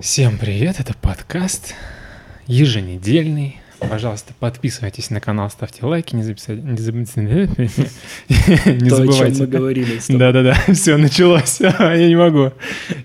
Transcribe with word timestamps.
Всем 0.00 0.38
привет, 0.38 0.78
это 0.78 0.94
подкаст 0.94 1.74
еженедельный. 2.46 3.60
Пожалуйста, 3.80 4.32
подписывайтесь 4.38 5.10
на 5.10 5.20
канал, 5.20 5.50
ставьте 5.50 5.84
лайки, 5.84 6.14
не, 6.14 6.22
записать, 6.22 6.62
не, 6.62 6.76
забывайте, 6.76 7.20
не 8.28 8.88
То, 8.88 8.94
о 8.94 8.98
чем 8.98 9.06
забывайте. 9.06 9.40
мы 9.40 9.46
говорили. 9.48 10.00
Да-да-да, 10.08 10.54
все, 10.72 10.98
началось, 10.98 11.60
я 11.60 12.06
не 12.06 12.14
могу. 12.14 12.52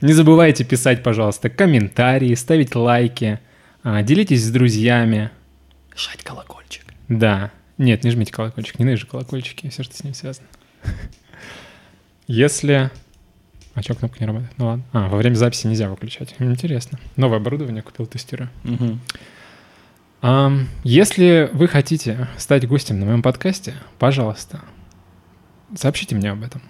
Не 0.01 0.13
забывайте 0.13 0.65
писать, 0.65 1.01
пожалуйста, 1.01 1.49
комментарии, 1.49 2.35
ставить 2.35 2.75
лайки, 2.75 3.39
а, 3.81 4.03
делитесь 4.03 4.45
с 4.45 4.51
друзьями. 4.51 5.31
Жать 5.95 6.21
колокольчик. 6.21 6.85
Да, 7.07 7.51
нет, 7.79 8.03
не 8.03 8.11
жмите 8.11 8.31
колокольчик, 8.31 8.77
ненавижу 8.77 9.07
колокольчики, 9.07 9.67
все, 9.69 9.81
что 9.81 9.95
с 9.95 10.03
ним 10.03 10.13
связано. 10.13 10.45
Если... 12.27 12.91
А 13.75 13.81
что 13.81 13.95
кнопка 13.95 14.19
не 14.19 14.27
работает? 14.27 14.51
Ну 14.57 14.65
ладно. 14.67 14.83
А, 14.93 15.09
во 15.09 15.17
время 15.17 15.35
записи 15.35 15.65
нельзя 15.67 15.89
выключать. 15.89 16.35
Интересно. 16.39 16.99
Новое 17.15 17.37
оборудование 17.37 17.81
купил, 17.81 18.05
тестирую. 18.05 18.49
Мгм. 18.63 18.99
Ам, 20.21 20.67
Если 20.83 21.49
вы 21.53 21.67
хотите 21.67 22.27
стать 22.37 22.67
гостем 22.67 22.99
на 22.99 23.05
моем 23.05 23.21
подкасте, 23.21 23.73
пожалуйста, 23.99 24.61
сообщите 25.75 26.15
мне 26.15 26.31
об 26.31 26.43
этом. 26.43 26.61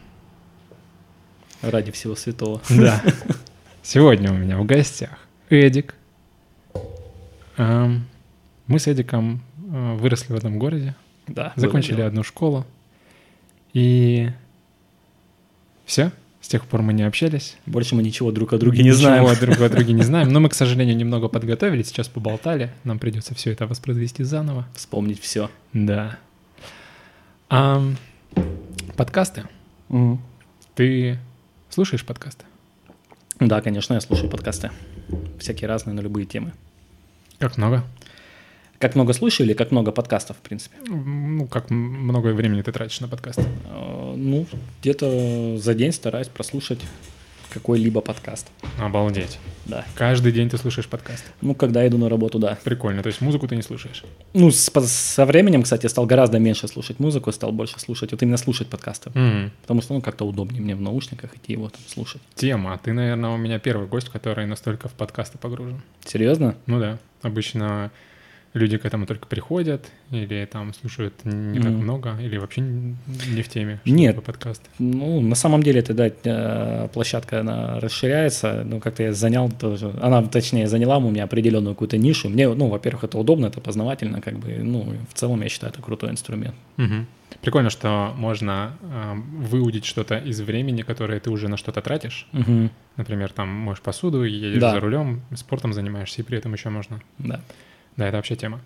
Ради 1.62 1.91
всего 1.91 2.16
святого. 2.16 2.62
Да. 2.70 3.02
Сегодня 3.84 4.31
у 4.31 4.35
меня 4.35 4.57
в 4.57 4.65
гостях 4.65 5.12
Эдик. 5.49 5.95
Мы 7.57 8.79
с 8.79 8.88
Эдиком 8.88 9.41
э, 9.71 9.93
выросли 9.95 10.31
в 10.34 10.35
этом 10.38 10.57
городе, 10.57 10.95
Да. 11.27 11.51
закончили 11.57 12.01
одну 12.01 12.23
школу. 12.23 12.65
И 13.73 14.29
все. 15.85 16.12
С 16.43 16.49
тех 16.49 16.65
пор 16.65 16.81
мы 16.81 16.91
не 16.91 17.03
общались. 17.03 17.55
Больше 17.65 17.95
мы 17.95 18.03
ничего 18.03 18.29
друг 18.33 18.51
о 18.51 18.57
друге 18.57 18.84
не 18.84 18.89
Ничего 18.89 18.99
знаем. 18.99 19.39
друг 19.39 19.61
о 19.61 19.70
друге 19.70 19.93
не 19.93 20.03
знаем. 20.03 20.27
Но 20.27 20.41
мы, 20.41 20.49
к 20.49 20.53
сожалению, 20.53 20.93
немного 20.97 21.27
подготовили. 21.29 21.84
Сейчас 21.84 22.09
поболтали. 22.09 22.70
Нам 22.84 22.99
придется 22.99 23.34
все 23.34 23.51
это 23.53 23.65
воспроизвести 23.65 24.23
заново. 24.23 24.68
Вспомнить 24.76 25.21
все. 25.21 25.49
Да. 25.71 26.18
Ам, 27.48 27.95
подкасты. 28.98 29.45
Ты 30.76 31.18
слушаешь 31.70 32.03
подкасты? 32.05 32.43
Да, 33.40 33.62
конечно, 33.62 33.93
я 33.93 34.01
слушаю 34.01 34.29
подкасты. 34.29 34.70
Всякие 35.40 35.70
разные 35.70 35.93
на 35.93 36.01
любые 36.01 36.25
темы. 36.25 36.51
Как 37.40 37.55
много? 37.57 37.85
Как 38.84 38.95
много 38.95 39.13
слушаю 39.13 39.48
или 39.48 39.53
как 39.53 39.71
много 39.71 39.93
подкастов, 39.93 40.35
в 40.35 40.41
принципе? 40.41 40.76
Ну, 40.89 41.48
как 41.48 41.70
много 41.70 42.34
времени 42.34 42.62
ты 42.63 42.73
тратишь 42.73 42.99
на 42.99 43.07
подкасты? 43.07 43.45
Э, 43.70 44.13
Ну, 44.17 44.45
где-то 44.81 45.57
за 45.57 45.73
день 45.73 45.93
стараюсь 45.93 46.27
прослушать 46.27 46.79
какой-либо 47.53 48.01
подкаст. 48.01 48.48
Обалдеть. 48.77 49.40
Да. 49.65 49.85
Каждый 49.95 50.34
день 50.34 50.49
ты 50.49 50.57
слушаешь 50.57 50.90
подкасты. 50.90 51.29
Ну, 51.40 51.55
когда 51.55 51.87
иду 51.87 51.98
на 51.98 52.09
работу, 52.09 52.40
да. 52.40 52.57
Прикольно. 52.65 53.01
То 53.03 53.07
есть 53.07 53.21
музыку 53.21 53.48
ты 53.48 53.55
не 53.55 53.62
слушаешь? 53.62 54.03
Ну, 54.34 54.51
с- 54.51 54.70
по- 54.70 54.81
со 54.81 55.25
временем, 55.25 55.63
кстати, 55.63 55.87
стал 55.87 56.05
гораздо 56.05 56.40
меньше 56.40 56.68
слушать 56.68 56.99
музыку, 56.99 57.31
стал 57.31 57.53
больше 57.53 57.79
слушать, 57.79 58.12
вот 58.12 58.21
именно 58.21 58.35
слушать 58.35 58.68
подкасты. 58.68 59.12
М, 59.15 59.53
Потому 59.62 59.81
что, 59.81 59.93
ну, 59.93 60.01
как-то 60.01 60.25
удобнее 60.27 60.62
мне 60.62 60.75
в 60.75 60.81
наушниках 60.81 61.34
идти 61.37 61.53
его 61.53 61.70
там 61.70 61.79
слушать. 61.87 62.21
Тема. 62.35 62.77
Ты, 62.84 62.91
наверное, 62.91 63.29
у 63.29 63.37
меня 63.37 63.59
первый 63.59 63.87
гость, 63.87 64.09
который 64.09 64.45
настолько 64.45 64.90
в 64.90 64.91
подкасты 64.91 65.38
погружен. 65.38 65.81
Серьезно? 66.03 66.56
Ну 66.66 66.81
да. 66.81 67.00
Обычно 67.22 67.90
люди 68.53 68.78
к 68.78 68.85
этому 68.85 69.06
только 69.06 69.28
приходят 69.28 69.85
или 70.12 70.46
там 70.46 70.73
слушают 70.73 71.13
не 71.25 71.59
так 71.59 71.72
Мгм. 71.72 71.84
много, 71.84 72.18
или 72.22 72.38
вообще 72.38 72.62
не 72.62 73.41
в 73.41 73.50
теме. 73.50 73.79
что 73.84 73.94
Нет. 73.94 74.16
такое 74.16 74.34
подкасты. 74.34 74.69
Ну, 74.79 75.22
на 75.22 75.35
самом 75.35 75.63
деле, 75.63 75.79
это, 75.79 75.94
да, 75.94 76.12
э, 76.23 76.88
площадка, 76.94 77.40
она 77.40 77.79
расширяется, 77.79 78.63
ну, 78.66 78.79
как-то 78.79 79.03
я 79.03 79.13
занял 79.13 79.50
тоже, 79.51 79.91
она, 80.01 80.22
точнее, 80.24 80.68
заняла 80.68 80.97
у 80.97 81.09
меня 81.09 81.24
определенную 81.24 81.74
какую-то 81.75 81.97
нишу. 81.97 82.29
Мне, 82.29 82.47
ну, 82.47 82.68
во-первых, 82.68 83.03
это 83.06 83.18
удобно, 83.18 83.47
это 83.47 83.59
познавательно, 83.59 84.22
как 84.22 84.38
бы, 84.38 84.59
ну, 84.62 84.96
в 85.09 85.13
целом, 85.13 85.41
я 85.41 85.50
считаю, 85.50 85.74
это 85.74 85.81
крутой 85.81 86.12
инструмент. 86.12 86.56
Мгм. 86.78 87.07
Прикольно, 87.41 87.72
что 87.72 88.14
можно 88.16 88.78
э, 88.84 89.14
выудить 89.47 89.85
что-то 89.85 90.18
из 90.18 90.40
времени, 90.41 90.84
которое 90.84 91.20
ты 91.20 91.31
уже 91.31 91.47
на 91.47 91.58
что-то 91.58 91.81
тратишь. 91.81 92.28
Мгм. 92.31 92.70
Например, 92.97 93.31
там 93.31 93.50
моешь 93.50 93.81
посуду, 93.81 94.24
едешь 94.24 94.62
Да. 94.62 94.74
за 94.74 94.80
рулем, 94.80 95.22
спортом 95.35 95.74
занимаешься, 95.74 96.22
и 96.22 96.24
при 96.24 96.38
этом 96.38 96.53
еще 96.53 96.70
можно. 96.70 97.02
Да. 97.18 97.41
Да, 97.98 98.08
это 98.08 98.18
вообще 98.18 98.36
тема. 98.36 98.62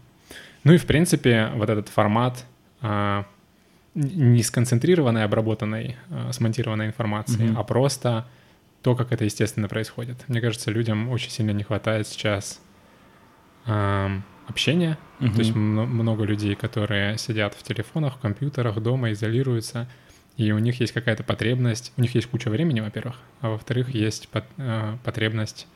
Ну 0.64 0.74
и 0.74 0.78
в 0.78 0.86
принципе 0.86 1.52
вот 1.56 1.70
этот 1.70 1.90
формат 1.90 2.46
а, 2.82 3.26
не 3.96 4.44
сконцентрированной, 4.44 5.24
обработанной, 5.24 5.96
а, 6.10 6.32
смонтированной 6.32 6.88
информации, 6.88 7.48
Мгм. 7.48 7.58
а 7.60 7.64
просто 7.64 8.28
то, 8.82 8.96
как 8.96 9.12
это 9.12 9.26
естественно 9.26 9.68
происходит. 9.68 10.18
Мне 10.28 10.40
кажется, 10.42 10.72
людям 10.72 11.10
очень 11.10 11.30
сильно 11.32 11.52
не 11.52 11.64
хватает 11.64 12.08
сейчас 12.08 12.62
ам, 13.66 14.24
общения. 14.48 14.98
Мгм. 15.20 15.34
То 15.34 15.40
есть 15.40 15.56
мно- 15.56 15.86
много 15.86 16.24
людей, 16.24 16.56
которые 16.56 17.18
сидят 17.18 17.54
в 17.56 17.64
телефонах, 17.64 18.16
в 18.16 18.20
компьютерах, 18.20 18.80
дома, 18.82 19.12
изолируются, 19.12 19.88
и 20.38 20.52
у 20.52 20.60
них 20.60 20.80
есть 20.80 20.94
какая-то 20.94 21.24
потребность, 21.24 21.92
у 21.98 22.02
них 22.02 22.14
есть 22.16 22.28
куча 22.28 22.50
времени, 22.50 22.80
во-первых, 22.80 23.16
а 23.42 23.50
во-вторых, 23.50 23.90
есть 23.90 24.30
а, 24.58 24.98
потребность 25.04 25.68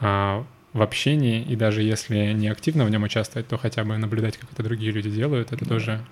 а, 0.00 0.44
в 0.72 0.82
общении, 0.82 1.42
и 1.42 1.56
даже 1.56 1.82
если 1.82 2.32
не 2.32 2.48
активно 2.48 2.84
в 2.84 2.90
нем 2.90 3.02
участвовать, 3.02 3.48
то 3.48 3.58
хотя 3.58 3.82
бы 3.84 3.96
наблюдать, 3.98 4.36
как 4.36 4.52
это 4.52 4.62
другие 4.62 4.92
люди 4.92 5.10
делают, 5.10 5.52
это 5.52 5.64
Да. 5.64 5.68
тоже 5.68 6.04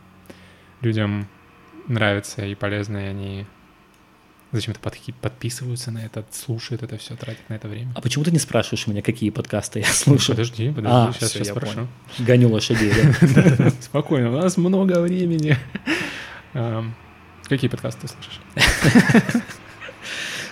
людям 0.81 1.29
нравится 1.87 2.45
и 2.45 2.55
полезно, 2.55 2.99
и 2.99 3.09
они 3.09 3.47
зачем-то 4.51 4.81
подписываются 5.21 5.91
на 5.91 5.99
это, 5.99 6.25
слушают 6.33 6.83
это 6.83 6.97
все, 6.97 7.15
тратят 7.17 7.49
на 7.51 7.55
это 7.55 7.69
время. 7.69 7.93
А 7.95 8.01
почему 8.01 8.25
ты 8.25 8.31
не 8.31 8.39
спрашиваешь 8.39 8.87
меня, 8.87 9.03
какие 9.03 9.31
подкасты 9.31 9.81
я 9.81 9.85
слушаю? 9.87 10.35
Подожди, 10.37 10.71
подожди, 10.71 10.89
А, 10.91 11.13
сейчас, 11.13 11.31
всё, 11.31 11.39
сейчас 11.39 11.49
я 11.49 11.55
спрошу. 11.55 11.75
понял. 11.75 11.89
Гоню 12.19 12.49
лошадей, 12.49 12.93
да? 13.35 13.71
Спокойно, 13.81 14.31
у 14.31 14.41
нас 14.41 14.57
много 14.57 15.01
времени. 15.01 15.57
Ам, 16.55 16.95
Какие 17.49 17.71
подкасты 17.71 18.09
ты 18.09 18.09
слушаешь? 18.09 18.41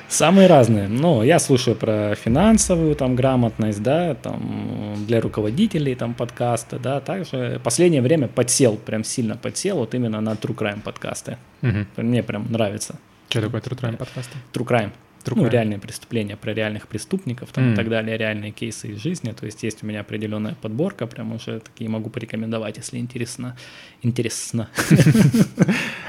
Самые 0.08 0.46
разные. 0.46 0.88
Ну, 0.88 1.22
я 1.22 1.38
слушаю 1.38 1.76
про 1.76 2.14
финансовую 2.14 2.94
там 2.94 3.16
грамотность, 3.16 3.82
да, 3.82 4.14
там 4.14 5.04
для 5.06 5.20
руководителей 5.20 5.94
там 5.94 6.14
подкасты, 6.14 6.78
да. 6.78 7.00
Также 7.00 7.60
последнее 7.62 8.02
время 8.02 8.28
подсел, 8.28 8.76
прям 8.76 9.04
сильно 9.04 9.36
подсел 9.36 9.78
вот 9.78 9.94
именно 9.94 10.20
на 10.20 10.30
True 10.30 10.54
Crime 10.54 10.82
подкасты. 10.82 11.38
Мгм. 11.62 11.88
Мне 11.96 12.22
прям 12.22 12.50
нравится. 12.50 12.96
Что 13.28 13.42
такое 13.42 13.60
True 13.60 13.78
Crime 13.78 13.96
подкасты? 13.96 14.36
True 14.52 14.66
Crime. 14.66 14.90
True 15.26 15.42
ну, 15.42 15.48
реальные 15.48 15.78
преступления 15.80 16.36
про 16.36 16.54
реальных 16.54 16.86
преступников 16.86 17.50
там, 17.52 17.64
М. 17.64 17.72
и 17.72 17.76
так 17.76 17.88
далее, 17.88 18.16
реальные 18.16 18.52
кейсы 18.52 18.88
из 18.92 18.98
жизни. 19.02 19.32
То 19.32 19.44
есть 19.46 19.62
есть 19.64 19.82
у 19.82 19.86
меня 19.86 20.00
определенная 20.00 20.54
подборка, 20.54 21.06
прям 21.06 21.32
уже 21.32 21.58
такие 21.60 21.90
могу 21.90 22.10
порекомендовать, 22.10 22.76
если 22.76 22.98
интересно. 22.98 23.56
Интересно. 24.02 24.68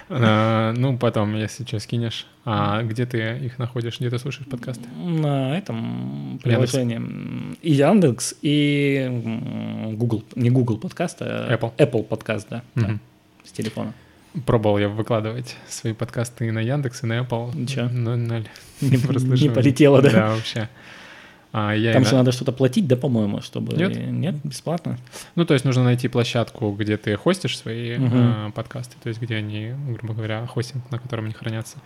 А, 0.09 0.73
Ну, 0.77 0.97
потом, 0.97 1.35
если 1.35 1.66
что, 1.66 1.79
скинешь. 1.79 2.27
А 2.45 2.81
где 2.83 3.06
ты 3.06 3.17
их 3.44 3.59
находишь? 3.59 4.00
Где 4.00 4.09
ты 4.09 4.17
слушаешь 4.19 4.47
подкасты? 4.47 4.88
На 4.89 5.57
этом 5.57 6.39
приложении 6.41 7.01
и 7.61 7.73
Яндекс, 7.73 8.35
и 8.41 9.06
Google, 9.97 10.23
не 10.35 10.50
Google 10.50 10.77
подкаст, 10.77 11.17
а 11.22 11.53
Apple. 11.53 11.75
Apple 11.75 12.03
подкаст, 12.03 12.47
да, 12.50 12.63
с 13.44 13.51
телефона. 13.51 13.94
Пробовал 14.45 14.77
я 14.77 14.89
выкладывать 14.89 15.55
свои 15.67 15.93
подкасты 15.93 16.47
и 16.47 16.51
на 16.51 16.59
Яндекс, 16.59 17.03
и 17.03 17.07
на 17.07 17.19
Apple. 17.19 17.55
Ничего. 17.55 17.89
Ну, 17.89 18.15
ноль. 18.15 18.47
Не, 18.81 18.97
не 18.97 19.49
полетело, 19.49 20.01
да? 20.01 20.09
Да, 20.11 20.29
вообще. 20.35 20.69
А, 21.53 21.73
я 21.73 21.93
Там 21.93 22.03
же 22.05 22.11
на- 22.11 22.17
надо 22.19 22.31
что-то 22.31 22.51
платить, 22.51 22.87
да, 22.87 22.95
по-моему, 22.97 23.41
чтобы... 23.41 23.75
Нет. 23.75 23.95
Нет, 23.95 24.35
бесплатно. 24.43 24.99
Ну, 25.35 25.45
то 25.45 25.53
есть 25.53 25.65
нужно 25.65 25.83
найти 25.83 26.07
площадку, 26.07 26.71
где 26.71 26.97
ты 26.97 27.15
хостишь 27.15 27.57
свои 27.57 27.97
Мгм. 27.97 28.11
а, 28.13 28.51
подкасты, 28.51 28.95
то 29.01 29.09
есть 29.09 29.21
где 29.21 29.35
они, 29.35 29.73
грубо 29.97 30.13
говоря, 30.13 30.45
хостинг, 30.45 30.83
на 30.91 30.99
котором 30.99 31.25
они 31.25 31.33
хранятся. 31.33 31.77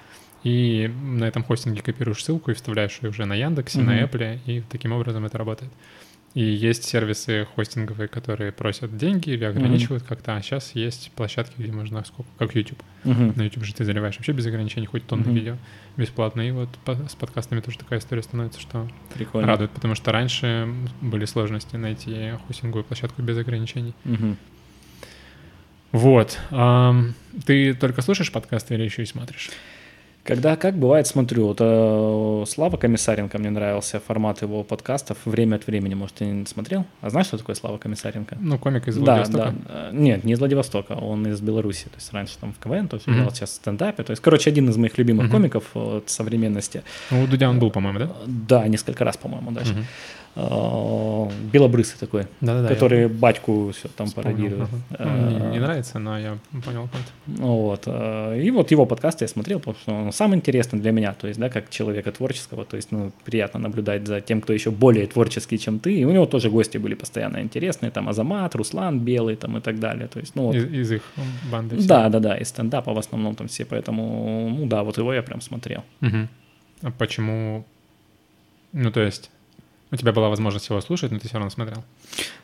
И 0.43 0.91
на 1.03 1.25
этом 1.25 1.43
хостинге 1.43 1.81
копируешь 1.83 2.23
ссылку 2.23 2.51
и 2.51 2.55
вставляешь 2.55 2.97
ее 3.01 3.09
уже 3.11 3.25
на 3.25 3.33
Яндексе, 3.35 3.79
на 3.79 3.93
Мгм. 3.93 4.03
Apple, 4.05 4.39
и 4.47 4.61
таким 4.69 4.91
образом 4.91 5.25
это 5.25 5.37
работает. 5.37 5.71
И 6.33 6.41
есть 6.41 6.85
сервисы 6.85 7.45
хостинговые, 7.55 8.07
которые 8.07 8.53
просят 8.53 8.95
деньги 8.95 9.31
или 9.31 9.43
ограничивают 9.43 10.03
как-то, 10.03 10.37
а 10.37 10.41
сейчас 10.41 10.71
есть 10.75 11.11
площадки, 11.13 11.53
где 11.57 11.73
можно 11.73 12.05
сколько, 12.05 12.29
как 12.39 12.55
YouTube. 12.55 12.81
Мгм. 13.03 13.33
На 13.35 13.41
YouTube 13.43 13.65
же 13.65 13.73
ты 13.73 13.83
заливаешь 13.83 14.15
вообще 14.15 14.31
без 14.31 14.45
ограничений, 14.45 14.85
хоть 14.85 15.05
тонны 15.05 15.23
Мгм. 15.25 15.33
видео 15.35 15.57
бесплатно. 15.97 16.39
И 16.47 16.51
вот 16.51 16.69
по- 16.85 16.95
с 17.09 17.15
подкастами 17.15 17.59
тоже 17.59 17.77
такая 17.79 17.99
история 17.99 18.23
становится, 18.23 18.61
что 18.61 18.87
Прикольно. 19.13 19.45
радует, 19.45 19.71
потому 19.71 19.93
что 19.95 20.13
раньше 20.13 20.73
были 21.01 21.25
сложности 21.25 21.75
найти 21.75 22.31
хостинговую 22.47 22.85
площадку 22.85 23.21
без 23.21 23.37
ограничений. 23.37 23.93
Мгм. 24.05 24.37
Вот. 25.91 26.39
ам, 26.51 27.13
ты 27.45 27.73
только 27.73 28.01
слушаешь 28.01 28.31
подкасты 28.31 28.75
или 28.75 28.83
еще 28.83 29.03
и 29.03 29.05
смотришь? 29.05 29.49
Когда 30.23 30.55
как 30.55 30.75
бывает, 30.77 31.07
смотрю, 31.07 31.47
вот 31.47 31.57
э, 31.61 32.45
Слава 32.47 32.77
Комиссаренко, 32.77 33.39
мне 33.39 33.49
нравился 33.49 33.99
формат 33.99 34.43
его 34.43 34.63
подкастов 34.63 35.17
«Время 35.25 35.55
от 35.55 35.65
времени», 35.65 35.95
может, 35.95 36.17
ты 36.17 36.25
не 36.25 36.45
смотрел? 36.45 36.85
А 37.01 37.09
знаешь, 37.09 37.25
что 37.25 37.39
такое 37.39 37.55
Слава 37.55 37.79
Комиссаренко? 37.79 38.37
Ну, 38.39 38.59
комик 38.59 38.87
из 38.87 38.97
Да, 38.97 39.01
Владивостока. 39.15 39.55
да. 39.67 39.89
Э, 39.89 39.89
Нет, 39.93 40.23
не 40.23 40.33
из 40.33 40.39
Владивостока, 40.39 40.91
он 40.93 41.25
из 41.25 41.41
Беларуси. 41.41 41.85
То 41.85 41.95
есть 41.95 42.13
раньше 42.13 42.37
там 42.39 42.53
в 42.53 42.59
КВН 42.63 42.87
тоже 42.87 43.03
Мгм. 43.07 43.15
играл, 43.17 43.31
сейчас 43.33 43.49
в 43.49 43.53
стендапе. 43.55 44.03
То 44.03 44.11
есть, 44.11 44.21
короче, 44.21 44.51
один 44.51 44.69
из 44.69 44.77
моих 44.77 44.95
любимых 44.99 45.23
Мгм. 45.25 45.31
комиков 45.31 45.63
вот, 45.73 46.09
современности. 46.11 46.83
Ну, 47.09 47.23
у 47.23 47.27
Дудя 47.27 47.49
он 47.49 47.57
был, 47.57 47.71
по-моему, 47.71 47.97
да? 47.99 48.09
Да, 48.27 48.67
несколько 48.67 49.03
раз, 49.03 49.17
по-моему, 49.17 49.49
даже. 49.51 49.73
Мгм. 49.73 49.85
Э, 50.35 51.29
белобрысый 51.51 51.99
такой, 51.99 52.27
Да-да-да, 52.41 52.67
который 52.69 53.07
батьку 53.07 53.71
все 53.71 53.87
там 53.89 54.07
Вспомнил, 54.07 54.31
пародирует. 54.31 54.69
ага. 54.97 55.29
Ну, 55.39 55.51
Не, 55.51 55.59
нравится, 55.59 55.99
но 55.99 56.17
я 56.19 56.37
понял 56.65 56.89
как. 56.91 57.01
Вот. 57.39 57.83
э, 57.85 58.41
И 58.41 58.51
вот 58.51 58.71
его 58.71 58.85
подкасты 58.85 59.25
я 59.25 59.27
смотрел, 59.27 59.59
потому 59.59 59.77
что 59.77 59.91
он 59.93 60.11
сам 60.13 60.33
интересный 60.35 60.79
для 60.79 60.91
меня, 60.91 61.13
то 61.13 61.27
есть, 61.27 61.39
да, 61.39 61.49
как 61.49 61.69
человека 61.69 62.11
творческого, 62.11 62.65
то 62.65 62.75
есть, 62.77 62.91
ну, 62.91 63.11
приятно 63.25 63.59
наблюдать 63.59 64.07
за 64.07 64.21
тем, 64.21 64.41
кто 64.41 64.53
еще 64.53 64.71
более 64.71 65.07
творческий, 65.07 65.57
чем 65.59 65.79
ты. 65.79 65.93
И 65.99 66.05
у 66.05 66.11
него 66.11 66.25
тоже 66.25 66.49
гости 66.49 66.77
были 66.77 66.93
постоянно 66.95 67.41
интересные, 67.41 67.91
там 67.91 68.07
Азамат, 68.09 68.55
Руслан 68.55 68.99
Белый, 68.99 69.35
там 69.35 69.57
и 69.57 69.61
так 69.61 69.79
далее. 69.79 70.07
То 70.07 70.19
есть, 70.19 70.35
ну, 70.35 70.43
вот, 70.47 70.55
Из, 70.55 70.65
из 70.73 70.91
их 70.91 71.01
банды. 71.51 71.75
всей. 71.77 71.87
да, 71.87 72.09
да, 72.09 72.19
да, 72.19 72.37
и 72.37 72.43
стендапа 72.45 72.93
в 72.93 72.97
основном 72.97 73.35
там 73.35 73.47
все, 73.47 73.65
поэтому, 73.65 74.49
ну 74.57 74.65
да, 74.67 74.83
вот 74.83 74.97
его 74.97 75.13
я 75.13 75.21
прям 75.23 75.41
смотрел. 75.41 75.83
Мгм. 76.01 76.27
А 76.83 76.91
почему? 76.91 77.65
Ну, 78.73 78.89
то 78.91 79.01
есть, 79.01 79.29
у 79.91 79.95
тебя 79.95 80.13
была 80.13 80.29
возможность 80.29 80.69
его 80.69 80.79
слушать, 80.81 81.11
но 81.11 81.19
ты 81.19 81.27
все 81.27 81.37
равно 81.37 81.49
смотрел. 81.49 81.83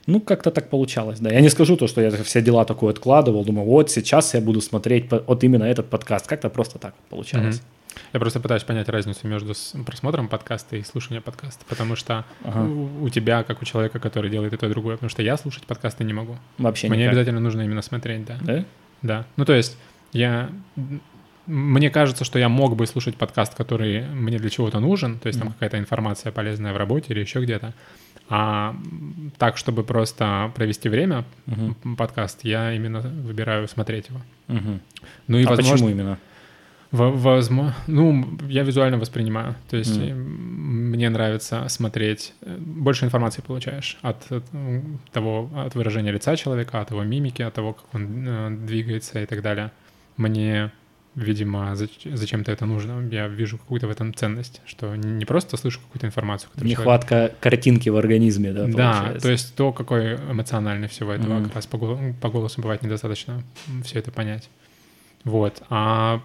Ну, 0.05 0.19
как-то 0.19 0.51
так 0.51 0.69
получалось, 0.69 1.19
да. 1.19 1.29
Я 1.31 1.41
не 1.41 1.49
скажу 1.49 1.77
то, 1.77 1.88
что 1.88 2.01
я 2.01 2.11
все 2.23 2.41
дела 2.41 2.65
такое 2.65 2.91
откладывал, 2.91 3.45
думаю, 3.45 3.65
вот 3.65 3.89
сейчас 3.89 4.33
я 4.33 4.41
буду 4.41 4.61
смотреть 4.61 5.05
вот 5.09 5.44
именно 5.44 5.63
этот 5.63 5.89
подкаст. 5.89 6.27
Как-то 6.27 6.49
просто 6.49 6.77
так 6.79 6.94
получалось. 7.09 7.57
Мгм. 7.57 7.65
Я 8.13 8.19
просто 8.19 8.39
пытаюсь 8.39 8.63
понять 8.63 8.89
разницу 8.89 9.27
между 9.27 9.53
просмотром 9.85 10.27
подкаста 10.27 10.75
и 10.75 10.83
слушанием 10.83 11.23
подкаста, 11.23 11.65
потому 11.67 11.95
что 11.95 12.25
Ага. 12.44 12.61
у, 12.61 13.05
у 13.05 13.09
тебя, 13.09 13.44
как 13.44 13.61
у 13.61 13.65
человека, 13.65 13.99
который 13.99 14.29
делает 14.29 14.53
и 14.53 14.57
то, 14.57 14.67
и 14.67 14.69
другое, 14.69 14.95
потому 14.97 15.09
что 15.09 15.23
я 15.23 15.35
слушать 15.38 15.63
подкасты 15.63 16.03
не 16.03 16.13
могу. 16.13 16.38
Вообще 16.57 16.89
Мне 16.89 16.99
никак. 16.99 17.13
обязательно 17.13 17.39
нужно 17.39 17.61
именно 17.61 17.81
смотреть, 17.81 18.25
да. 18.25 18.38
Да? 18.41 18.65
Да. 19.01 19.25
Ну, 19.35 19.45
то 19.45 19.53
есть, 19.53 19.77
я... 20.13 20.49
Мне 21.47 21.89
кажется, 21.89 22.25
что 22.25 22.39
я 22.39 22.49
мог 22.49 22.75
бы 22.75 22.85
слушать 22.88 23.15
подкаст, 23.15 23.55
который 23.55 24.05
мне 24.07 24.38
для 24.38 24.49
чего-то 24.49 24.79
нужен, 24.79 25.17
то 25.19 25.27
есть 25.27 25.39
там 25.39 25.53
какая-то 25.53 25.79
информация 25.79 26.31
полезная 26.31 26.73
в 26.73 26.77
работе 26.77 27.13
или 27.13 27.21
еще 27.21 27.41
где-то. 27.41 27.73
А 28.29 28.75
так, 29.38 29.57
чтобы 29.57 29.83
просто 29.83 30.51
провести 30.55 30.89
время, 30.89 31.23
м, 31.47 31.95
подкаст, 31.95 32.44
я 32.44 32.73
именно 32.73 32.99
выбираю 32.99 33.67
смотреть 33.67 34.09
его. 34.09 34.21
Мгм. 34.47 34.81
Ну 35.27 35.38
и, 35.38 35.45
а 35.45 35.49
возможно, 35.49 35.71
почему 35.73 35.89
именно? 35.89 36.17
возможно, 36.91 37.75
ну, 37.88 38.25
я 38.47 38.63
визуально 38.63 38.97
воспринимаю. 38.97 39.55
То 39.69 39.77
есть 39.77 39.97
м, 39.97 40.91
мне 40.91 41.09
нравится 41.09 41.65
смотреть. 41.69 42.33
э, 42.41 42.57
Больше 42.59 43.05
информации 43.05 43.41
получаешь 43.41 43.97
от, 44.01 44.25
м, 44.53 44.99
того, 45.11 45.49
от 45.55 45.75
выражения 45.75 46.11
лица 46.11 46.35
человека, 46.35 46.81
от 46.81 46.91
его 46.91 47.03
мимики, 47.03 47.41
от 47.41 47.53
того, 47.53 47.73
как 47.73 47.85
он 47.94 48.27
э, 48.27 48.49
двигается 48.65 49.21
и 49.21 49.25
так 49.25 49.41
далее. 49.41 49.71
Мне, 50.17 50.71
видимо, 51.17 51.73
зач- 51.75 52.15
зачем-то 52.15 52.51
это 52.51 52.65
нужно. 52.65 53.05
Я 53.11 53.27
вижу 53.27 53.57
какую-то 53.57 53.87
в 53.87 53.89
этом 53.89 54.13
ценность, 54.13 54.61
что 54.65 54.95
не 54.95 55.25
просто 55.25 55.57
слышу 55.57 55.79
какую-то 55.81 56.05
информацию, 56.07 56.49
которую 56.51 56.69
человек- 56.69 56.79
Нехватка 56.79 57.33
картинки 57.41 57.89
в 57.89 57.97
организме, 57.97 58.53
да, 58.53 58.65
да, 58.67 58.93
получается? 58.93 59.21
то 59.27 59.31
есть 59.31 59.55
то, 59.55 59.71
какой 59.73 60.15
эмоциональный 60.15 60.87
всего 60.87 61.11
этого, 61.11 61.33
Мгм. 61.35 61.45
как 61.45 61.55
раз 61.55 61.65
по, 61.65 61.77
по 62.21 62.29
голосу 62.29 62.61
бывает 62.61 62.83
недостаточно 62.83 63.41
все 63.83 63.99
это 63.99 64.11
понять. 64.11 64.49
Вот. 65.23 65.61
А 65.69 66.21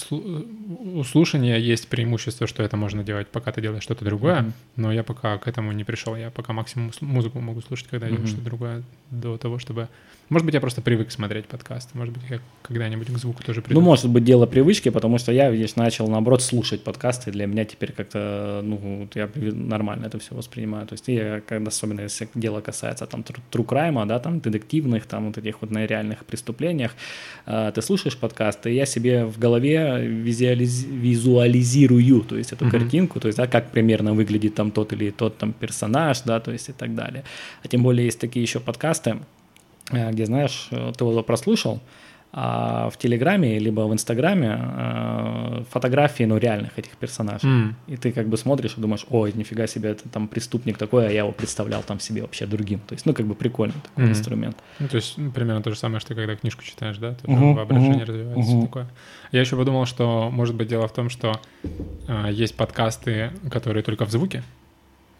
у 0.00 1.04
слушания 1.04 1.58
есть 1.58 1.88
преимущество, 1.88 2.46
что 2.46 2.62
это 2.62 2.76
можно 2.76 3.04
делать, 3.04 3.28
пока 3.28 3.52
ты 3.52 3.60
делаешь 3.60 3.82
что-то 3.84 4.04
другое, 4.04 4.40
Мгм. 4.42 4.52
но 4.76 4.92
я 4.92 5.04
пока 5.04 5.38
к 5.38 5.46
этому 5.46 5.72
не 5.72 5.84
пришел. 5.84 6.16
Я 6.16 6.30
пока 6.30 6.52
максимум 6.52 6.90
музыку 7.02 7.38
могу 7.40 7.60
слушать, 7.60 7.86
когда 7.88 8.06
делаю 8.06 8.22
Мгм. 8.22 8.28
что-то 8.28 8.44
другое, 8.44 8.82
до 9.10 9.36
того, 9.36 9.58
чтобы... 9.58 9.88
Может 10.28 10.44
быть, 10.44 10.54
я 10.54 10.60
просто 10.60 10.82
привык 10.82 11.12
смотреть 11.12 11.46
подкасты, 11.46 11.96
может 11.96 12.12
быть, 12.12 12.24
я 12.28 12.40
когда-нибудь 12.62 13.06
к 13.06 13.16
звуку 13.18 13.44
тоже 13.44 13.62
приду. 13.62 13.78
Ну, 13.80 13.84
может 13.86 14.08
быть, 14.10 14.24
дело 14.24 14.46
привычки, 14.46 14.88
потому 14.88 15.18
что 15.18 15.30
я, 15.30 15.50
видишь, 15.50 15.76
начал, 15.76 16.08
наоборот, 16.08 16.42
слушать 16.42 16.82
подкасты. 16.82 17.30
Для 17.30 17.46
меня 17.46 17.64
теперь 17.64 17.92
как-то, 17.92 18.60
ну, 18.64 19.08
я 19.14 19.30
нормально 19.36 20.06
это 20.06 20.18
все 20.18 20.34
воспринимаю. 20.34 20.86
То 20.88 20.94
есть 20.94 21.06
я, 21.06 21.40
когда, 21.46 21.68
особенно 21.68 22.00
если 22.00 22.28
дело 22.34 22.60
касается 22.60 23.06
там 23.06 23.22
тру- 23.22 23.40
true 23.52 23.64
crime, 23.64 24.04
да, 24.06 24.18
там 24.18 24.40
детективных, 24.40 25.06
там 25.06 25.26
вот 25.28 25.38
этих 25.38 25.60
вот 25.60 25.70
на 25.70 25.86
реальных 25.86 26.24
преступлениях, 26.24 26.96
э, 27.46 27.70
ты 27.72 27.80
слушаешь 27.80 28.16
подкасты, 28.16 28.72
и 28.72 28.74
я 28.74 28.84
себе 28.86 29.26
в 29.26 29.38
голове 29.38 30.08
визуализ- 30.08 30.86
визуализирую, 30.88 32.22
то 32.22 32.36
есть 32.36 32.52
эту 32.52 32.64
Мгм. 32.64 32.72
картинку, 32.72 33.20
то 33.20 33.28
есть, 33.28 33.38
да, 33.38 33.46
как 33.46 33.70
примерно 33.70 34.12
выглядит 34.12 34.54
там 34.56 34.72
тот 34.72 34.92
или 34.92 35.10
тот 35.10 35.38
там 35.38 35.52
персонаж, 35.52 36.22
да, 36.22 36.40
то 36.40 36.50
есть 36.52 36.68
и 36.68 36.72
так 36.72 36.94
далее. 36.96 37.22
А 37.62 37.68
тем 37.68 37.84
более 37.84 38.06
есть 38.06 38.18
такие 38.18 38.42
еще 38.42 38.58
подкасты, 38.58 39.18
где, 39.90 40.26
знаешь, 40.26 40.68
э, 40.70 40.92
ты 40.96 41.04
его 41.04 41.22
прослушал, 41.22 41.80
а 42.32 42.90
в 42.90 42.98
Телеграме 42.98 43.58
либо 43.58 43.82
в 43.82 43.92
Инстаграме 43.92 44.58
э, 44.60 45.64
фотографии, 45.70 46.24
ну, 46.24 46.36
реальных 46.38 46.78
этих 46.78 46.96
персонажей. 46.98 47.48
М, 47.48 47.76
И 47.86 47.96
ты 47.96 48.12
как 48.12 48.28
бы 48.28 48.36
смотришь 48.36 48.74
и 48.76 48.80
думаешь, 48.80 49.06
ой, 49.08 49.32
нифига 49.32 49.66
себе, 49.66 49.90
это 49.90 50.08
там 50.08 50.28
преступник 50.28 50.76
такой, 50.76 51.06
а 51.06 51.10
я 51.10 51.20
его 51.20 51.32
представлял 51.32 51.82
там 51.82 52.00
себе 52.00 52.22
вообще 52.22 52.46
другим. 52.46 52.80
То 52.80 52.94
есть, 52.94 53.06
ну, 53.06 53.14
как 53.14 53.26
бы 53.26 53.34
прикольный 53.34 53.80
такой 53.80 54.04
Мгм. 54.04 54.12
инструмент. 54.12 54.56
Ну, 54.80 54.88
то 54.88 54.96
есть 54.96 55.16
ну, 55.18 55.30
примерно 55.30 55.62
то 55.62 55.70
же 55.70 55.76
самое, 55.78 56.00
что 56.00 56.14
когда 56.14 56.34
книжку 56.36 56.62
читаешь, 56.62 56.98
да? 56.98 57.14
Тоже 57.14 57.32
Мгм, 57.38 57.54
воображение 57.54 58.04
мгм, 58.04 58.06
развивается, 58.06 58.50
всё 58.50 58.62
такое. 58.66 58.88
Я 59.32 59.40
еще 59.40 59.56
подумал, 59.56 59.86
что, 59.86 60.28
может 60.30 60.56
быть, 60.56 60.68
дело 60.68 60.88
в 60.88 60.92
том, 60.92 61.08
что 61.08 61.40
а, 62.08 62.28
есть 62.30 62.56
подкасты, 62.56 63.30
которые 63.50 63.82
только 63.82 64.04
в 64.04 64.10
звуке, 64.10 64.42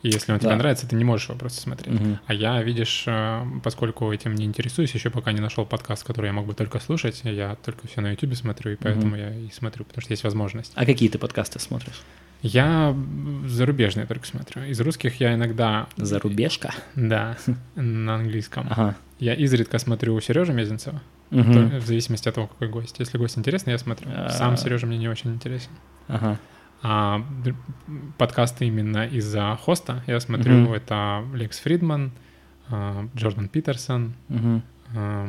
и 0.06 0.12
если 0.12 0.32
он 0.32 0.38
тебе 0.38 0.50
Да. 0.50 0.56
нравится, 0.56 0.87
ты 0.88 0.94
не 0.97 1.05
можешь 1.05 1.29
его 1.29 1.38
просто 1.38 1.61
смотреть. 1.61 2.00
Мгм. 2.00 2.19
А 2.26 2.35
я, 2.35 2.62
видишь, 2.62 3.05
а, 3.06 3.47
поскольку 3.62 4.12
этим 4.12 4.35
не 4.35 4.44
интересуюсь, 4.44 4.93
еще 4.94 5.11
пока 5.11 5.32
не 5.32 5.41
нашел 5.41 5.64
подкаст, 5.67 6.05
который 6.05 6.26
я 6.26 6.32
мог 6.32 6.47
бы 6.47 6.55
только 6.55 6.79
слушать, 6.81 7.20
я 7.25 7.56
только 7.64 7.87
все 7.88 8.00
на 8.00 8.11
YouTube 8.12 8.35
смотрю, 8.37 8.73
и 8.73 8.76
поэтому 8.76 9.08
Мгм. 9.08 9.17
я 9.17 9.31
и 9.35 9.50
смотрю, 9.50 9.85
потому 9.85 10.03
что 10.03 10.12
есть 10.12 10.25
возможность. 10.25 10.73
А 10.75 10.85
какие 10.87 11.08
ты 11.08 11.19
подкасты 11.19 11.58
смотришь? 11.58 12.00
Я 12.43 12.94
зарубежные 13.47 14.06
только 14.06 14.26
смотрю. 14.26 14.62
Из 14.64 14.81
русских 14.81 15.20
я 15.20 15.35
иногда... 15.35 15.87
Зарубежка? 15.97 16.73
Да, 16.94 17.37
на 17.75 18.17
английском. 18.17 18.67
Ага. 18.70 18.94
Я 19.19 19.35
изредка 19.35 19.79
смотрю 19.79 20.20
Сережу 20.20 20.52
Мезенцева. 20.52 21.00
То- 21.31 21.37
в 21.81 21.87
зависимости 21.87 22.29
от 22.29 22.35
того, 22.37 22.47
какой 22.47 22.69
гость. 22.69 22.97
Если 23.00 23.19
гость 23.19 23.37
интересный, 23.38 23.73
я 23.73 23.79
смотрю. 23.79 24.09
А. 24.14 24.29
Сам 24.31 24.56
Сережа 24.56 24.87
мне 24.87 24.99
не 24.99 25.09
очень 25.09 25.32
интересен. 25.32 25.70
Ага. 26.09 26.38
А 26.82 27.25
подкасты 28.19 28.67
именно 28.67 29.06
из-за 29.06 29.56
хоста 29.61 30.02
я 30.06 30.20
смотрю. 30.20 30.52
Мгм. 30.55 30.73
Это 30.75 31.25
Лекс 31.34 31.58
Фридман, 31.61 32.12
а, 32.69 33.08
Джордан 33.17 33.49
Питерсон. 33.49 34.14
А, 34.94 35.26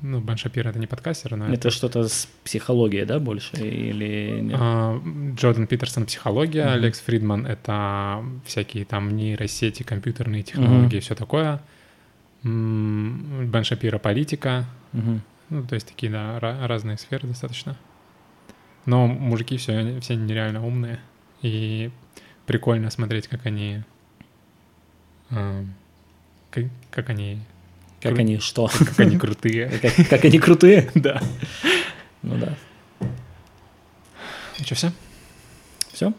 Ну, 0.00 0.20
Бен 0.20 0.38
Шапир— 0.38 0.66
это 0.68 0.78
не 0.78 0.86
подкастер, 0.86 1.36
но 1.36 1.46
Это 1.52 1.68
что-то 1.70 2.08
с 2.08 2.26
психологией, 2.42 3.04
да, 3.04 3.18
больше? 3.18 3.54
Или 3.56 4.40
нет? 4.40 4.56
А, 4.58 4.98
Джордан 5.36 5.66
Питерсон— 5.66 6.04
психология, 6.06 6.64
Мгм. 6.70 6.80
Лекс 6.84 7.00
Фридман— 7.00 7.44
это 7.46 8.24
всякие 8.46 8.86
там 8.86 9.14
нейросети, 9.14 9.82
компьютерные 9.82 10.42
технологии, 10.42 11.00
все 11.00 11.14
такое. 11.14 11.60
Бен 12.42 13.62
Шапира— 13.64 13.98
политика. 13.98 14.64
Мгм. 14.92 15.20
Ну, 15.50 15.66
то 15.66 15.74
есть 15.74 15.88
такие, 15.88 16.10
да, 16.10 16.38
ра- 16.38 16.66
разные 16.66 16.96
сферы 16.96 17.26
достаточно. 17.28 17.76
Но 18.88 19.06
мужики 19.06 19.58
все, 19.58 20.00
все 20.00 20.14
нереально 20.16 20.66
умные. 20.66 20.98
И 21.42 21.90
прикольно 22.46 22.90
смотреть, 22.90 23.28
как 23.28 23.44
они... 23.44 23.82
а, 25.30 25.62
как, 26.50 26.64
как 26.90 27.10
они... 27.10 27.38
Как 28.00 28.12
кру- 28.14 28.20
они 28.20 28.38
что? 28.38 28.68
Как 28.78 28.98
они 29.00 29.18
крутые. 29.18 29.68
Как, 29.82 30.08
как 30.08 30.24
они 30.24 30.38
крутые? 30.38 30.90
Да. 30.94 31.20
Ну 32.22 32.38
да. 32.38 32.54
Что, 34.64 34.74
все? 34.74 34.92
Все? 35.92 36.12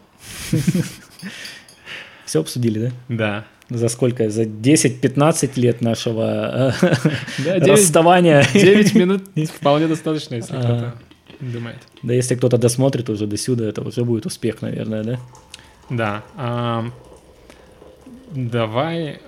Все 2.24 2.40
обсудили, 2.40 2.92
Да. 3.08 3.44
да? 3.68 3.76
За 3.76 3.88
сколько? 3.88 4.30
За 4.30 4.42
10-15 4.44 5.52
лет 5.60 5.80
нашего 5.80 6.72
э, 6.80 6.86
Да, 7.44 7.58
девять- 7.60 7.68
расставания. 7.80 8.44
9 8.54 8.94
минут 8.94 9.24
вполне 9.54 9.88
достаточно, 9.88 10.36
если 10.36 10.54
Ага. 10.54 10.62
кто-то 10.64 10.94
думает. 11.40 11.78
Да 12.02 12.12
если 12.12 12.34
кто-то 12.34 12.58
досмотрит 12.58 13.08
уже 13.10 13.26
до 13.26 13.36
сюда, 13.36 13.66
это 13.66 13.82
уже 13.82 14.04
будет 14.04 14.26
успех, 14.26 14.62
наверное, 14.62 15.02
да? 15.04 15.20
Да. 15.88 16.24
ам, 16.36 16.92
давай... 18.30 19.20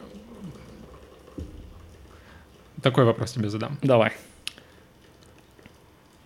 Такой 2.82 3.04
вопрос 3.04 3.32
тебе 3.32 3.48
задам. 3.48 3.78
Давай. 3.82 4.12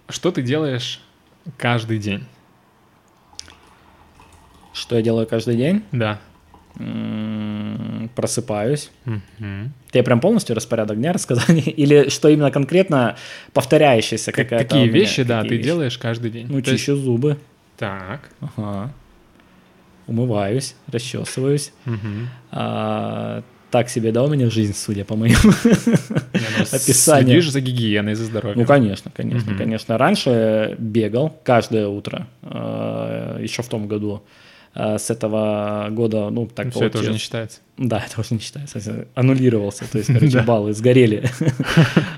Что 0.09 0.33
ты 0.33 0.43
делаешь 0.43 1.03
каждый 1.59 1.99
день? 1.99 2.25
Что 4.73 4.97
я 4.97 5.03
делаю 5.03 5.27
каждый 5.27 5.57
день? 5.57 5.83
Да. 5.93 6.21
Просыпаюсь. 8.15 8.91
Мгм. 9.05 9.73
Тебе 9.91 10.03
прям 10.03 10.21
полностью 10.21 10.55
распорядок 10.57 10.97
дня 10.99 11.13
рассказали? 11.13 11.61
Или 11.83 12.09
что 12.09 12.29
именно 12.29 12.51
конкретно 12.51 13.17
повторяющаяся 13.53 14.33
Как- 14.33 14.49
какая-то 14.49 14.65
какие 14.75 14.89
вещи, 14.89 15.23
да, 15.23 15.37
какие 15.43 15.49
ты 15.51 15.57
вещи? 15.57 15.67
делаешь 15.67 15.99
каждый 15.99 16.31
день? 16.31 16.47
Ну, 16.49 16.63
То 16.63 16.71
есть- 16.71 16.83
чищу 16.85 16.97
зубы. 16.97 17.39
Так. 17.77 18.31
Ага. 18.41 18.91
Умываюсь, 20.07 20.77
расчесываюсь. 20.93 21.73
А, 22.53 23.43
так 23.71 23.89
себе, 23.91 24.13
да, 24.13 24.23
у 24.23 24.29
меня 24.29 24.49
жизнь, 24.51 24.73
судя 24.75 25.05
по 25.05 25.17
моим. 25.17 25.35
Не, 25.65 25.71
ну, 26.59 26.65
Описание. 26.73 27.27
Следишь 27.41 27.51
за 27.51 27.61
гигиеной, 27.61 28.15
за 28.15 28.25
здоровьем. 28.25 28.61
Ну, 28.61 28.65
конечно, 28.67 29.11
конечно, 29.15 29.51
Мгм. 29.51 29.59
конечно. 29.59 29.99
Раньше 29.99 30.77
бегал 30.79 31.37
каждое 31.45 31.89
утро, 31.89 32.29
э, 32.43 33.41
еще 33.43 33.63
в 33.63 33.69
том 33.69 33.89
году. 33.89 34.23
А 34.79 34.99
с 34.99 35.11
этого 35.11 35.89
года, 35.91 36.29
ну, 36.29 36.47
так 36.47 36.71
Все 36.71 36.85
это 36.85 36.99
уже 36.99 37.13
не 37.13 37.19
считается. 37.19 37.61
Да, 37.79 38.05
это 38.07 38.21
уже 38.21 38.35
не 38.35 38.41
считается. 38.41 39.07
Аннулировался, 39.15 39.91
то 39.91 39.97
есть, 39.99 40.13
короче, 40.13 40.43
баллы 40.43 40.75
сгорели. 40.75 41.25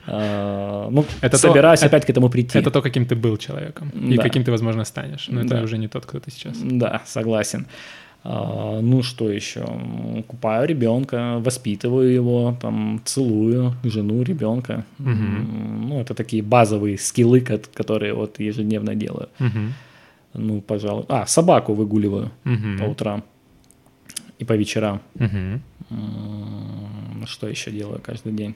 А, 0.08 0.88
ну, 0.90 1.04
собираюсь 1.32 1.82
опять 1.82 2.04
к 2.04 2.10
этому 2.10 2.28
прийти. 2.28 2.58
Это 2.58 2.72
то, 2.72 2.82
каким 2.82 3.06
ты 3.06 3.14
был 3.14 3.36
человеком 3.36 3.90
и 3.90 4.16
каким 4.16 4.42
ты, 4.42 4.50
возможно, 4.50 4.84
станешь. 4.84 5.28
Но 5.28 5.40
это 5.42 5.62
уже 5.62 5.78
не 5.78 5.86
тот, 5.86 6.04
кто 6.04 6.18
ты 6.18 6.32
сейчас. 6.32 6.58
Да, 6.60 7.02
согласен. 7.06 7.66
А, 8.24 8.80
ну, 8.80 9.04
что 9.04 9.30
еще? 9.30 9.64
Купаю 10.26 10.66
ребенка, 10.66 11.38
воспитываю 11.38 12.12
его, 12.12 12.56
там, 12.60 13.00
целую 13.04 13.76
жену, 13.84 14.22
ребенка. 14.22 14.84
Угу. 14.98 15.08
Ну, 15.88 16.00
это 16.00 16.14
такие 16.14 16.42
базовые 16.42 16.98
скиллы, 16.98 17.40
которые 17.40 18.14
вот 18.14 18.40
ежедневно 18.40 18.96
делаю. 18.96 19.28
Угу. 19.38 19.58
Ну, 20.38 20.60
пожалуй. 20.60 21.04
А, 21.08 21.26
собаку 21.26 21.74
выгуливаю 21.74 22.30
угу. 22.44 22.78
по 22.78 22.84
утрам 22.84 23.24
и 24.38 24.44
по 24.44 24.52
вечерам. 24.54 25.00
Угу. 25.14 25.60
Что 27.26 27.48
еще 27.48 27.70
делаю 27.70 28.00
каждый 28.02 28.32
день? 28.32 28.54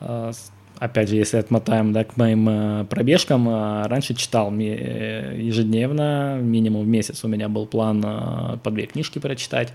А, 0.00 0.32
опять 0.78 1.08
же, 1.08 1.16
если 1.16 1.36
отмотаем 1.38 1.92
да, 1.92 2.04
к 2.04 2.16
моим 2.16 2.48
э, 2.48 2.84
пробежкам, 2.84 3.48
э, 3.48 3.86
раньше 3.86 4.14
читал 4.14 4.52
э, 4.52 5.36
ежедневно, 5.38 6.38
минимум 6.40 6.84
в 6.84 6.88
месяц 6.88 7.24
у 7.24 7.28
меня 7.28 7.48
был 7.48 7.66
план 7.66 8.02
по 8.62 8.70
две 8.70 8.86
книжки 8.86 9.18
прочитать. 9.18 9.72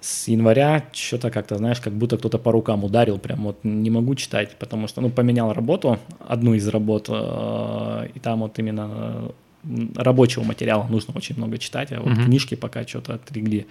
С 0.00 0.28
января 0.28 0.84
что-то 0.92 1.30
как-то, 1.30 1.56
знаешь, 1.56 1.80
как 1.80 1.94
будто 1.94 2.18
кто-то 2.18 2.38
по 2.38 2.52
рукам 2.52 2.84
ударил, 2.84 3.18
прям 3.18 3.44
вот 3.44 3.58
не 3.64 3.90
могу 3.90 4.14
читать, 4.14 4.56
потому 4.58 4.88
что, 4.88 5.00
ну, 5.00 5.10
поменял 5.10 5.52
работу, 5.52 5.98
одну 6.20 6.54
из 6.54 6.68
работ, 6.68 7.08
и 7.08 8.20
там 8.20 8.40
вот 8.40 8.58
именно 8.58 9.32
рабочего 9.94 10.44
материала 10.44 10.86
нужно 10.88 11.14
очень 11.14 11.36
много 11.36 11.58
читать, 11.58 11.92
а 11.92 12.00
вот 12.00 12.12
угу. 12.12 12.24
книжки 12.24 12.54
пока 12.54 12.86
что-то 12.86 13.14
отрегли. 13.14 13.66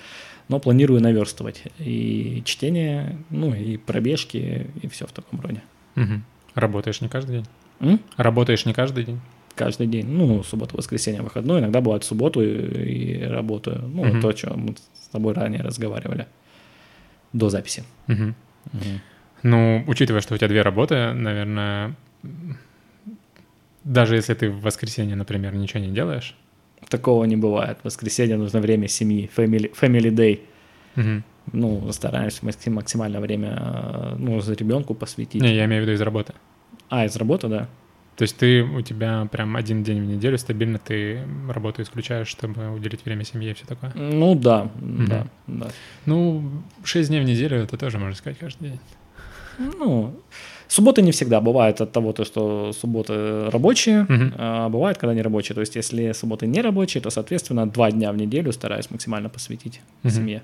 Но 0.47 0.59
планирую 0.59 1.01
наверстывать 1.01 1.63
и 1.79 2.41
чтение, 2.45 3.17
ну 3.29 3.53
и 3.53 3.77
пробежки, 3.77 4.67
и 4.81 4.87
все 4.87 5.07
в 5.07 5.11
таком 5.11 5.41
роде. 5.41 5.61
Угу. 5.95 6.21
Работаешь 6.55 7.01
не 7.01 7.09
каждый 7.09 7.37
день? 7.37 7.45
М? 7.79 7.99
Работаешь 8.17 8.65
не 8.65 8.73
каждый 8.73 9.05
день? 9.05 9.19
Каждый 9.55 9.87
день. 9.87 10.05
Ну, 10.05 10.43
суббота, 10.43 10.75
воскресенье, 10.75 11.21
выходной. 11.21 11.61
Иногда 11.61 11.81
бывает 11.81 12.03
в 12.03 12.07
субботу 12.07 12.41
и, 12.41 13.21
и 13.21 13.23
работаю. 13.23 13.81
Ну, 13.87 14.01
угу. 14.01 14.21
то, 14.21 14.29
о 14.29 14.33
чем 14.33 14.59
мы 14.59 14.75
с 14.93 15.07
тобой 15.09 15.33
ранее 15.33 15.61
разговаривали 15.61 16.27
до 17.33 17.49
записи. 17.49 17.83
Угу. 18.07 18.33
Угу. 18.73 19.01
Ну, 19.43 19.83
учитывая, 19.87 20.21
что 20.21 20.35
у 20.35 20.37
тебя 20.37 20.47
две 20.47 20.61
работы, 20.61 21.13
наверное, 21.13 21.95
даже 23.85 24.15
если 24.15 24.33
ты 24.33 24.49
в 24.49 24.61
воскресенье, 24.61 25.15
например, 25.15 25.55
ничего 25.55 25.79
не 25.79 25.91
делаешь. 25.91 26.35
Такого 26.89 27.23
не 27.23 27.37
бывает. 27.37 27.77
В 27.81 27.85
воскресенье 27.85 28.35
нужно 28.35 28.59
время 28.59 28.89
семьи, 28.89 29.31
family, 29.35 29.73
family 29.73 30.11
day. 30.11 30.41
Угу 30.97 31.23
ну, 31.51 31.91
стараюсь 31.91 32.41
максимально 32.41 33.19
время, 33.19 34.15
ну, 34.17 34.39
за 34.41 34.53
ребенку 34.53 34.93
посвятить. 34.93 35.41
Не, 35.41 35.55
я 35.55 35.65
имею 35.65 35.83
в 35.83 35.85
виду 35.85 35.95
из 35.95 36.01
работы. 36.01 36.33
А, 36.89 37.05
из 37.05 37.15
работы, 37.15 37.47
да. 37.47 37.69
То 38.15 38.21
есть 38.21 38.37
ты, 38.37 38.63
у 38.63 38.81
тебя 38.81 39.27
прям 39.29 39.57
один 39.57 39.83
день 39.83 40.01
в 40.01 40.05
неделю 40.05 40.37
стабильно 40.37 40.79
ты 40.79 41.27
работу 41.49 41.81
исключаешь, 41.81 42.29
чтобы 42.29 42.71
уделить 42.71 43.03
время 43.03 43.25
семье 43.25 43.51
и 43.51 43.53
все 43.53 43.65
такое? 43.65 43.91
Ну 43.93 44.35
да, 44.35 44.63
угу. 44.63 45.05
да, 45.07 45.27
да. 45.47 45.67
Ну, 46.05 46.63
шесть 46.83 47.09
дней 47.09 47.19
в 47.19 47.25
неделю 47.25 47.57
это 47.57 47.77
тоже, 47.77 47.99
можно 47.99 48.15
сказать, 48.15 48.37
каждый 48.39 48.69
день. 48.69 48.79
Ну, 49.57 50.17
субботы 50.75 51.01
не 51.01 51.11
всегда. 51.11 51.41
Бывает 51.41 51.81
от 51.81 51.91
того, 51.91 52.11
то, 52.11 52.25
что 52.25 52.73
субботы 52.73 53.49
рабочие, 53.49 54.03
угу. 54.03 54.33
а 54.37 54.69
бывает, 54.69 54.97
когда 54.97 55.13
не 55.13 55.21
рабочие. 55.21 55.55
То 55.55 55.61
есть 55.61 55.75
если 55.75 56.11
субботы 56.11 56.47
не 56.47 56.61
рабочие, 56.61 57.01
то, 57.01 57.09
соответственно, 57.09 57.65
два 57.65 57.91
дня 57.91 58.11
в 58.11 58.17
неделю 58.17 58.51
стараюсь 58.51 58.91
максимально 58.91 59.29
посвятить 59.29 59.81
угу. 60.03 60.11
семье. 60.11 60.43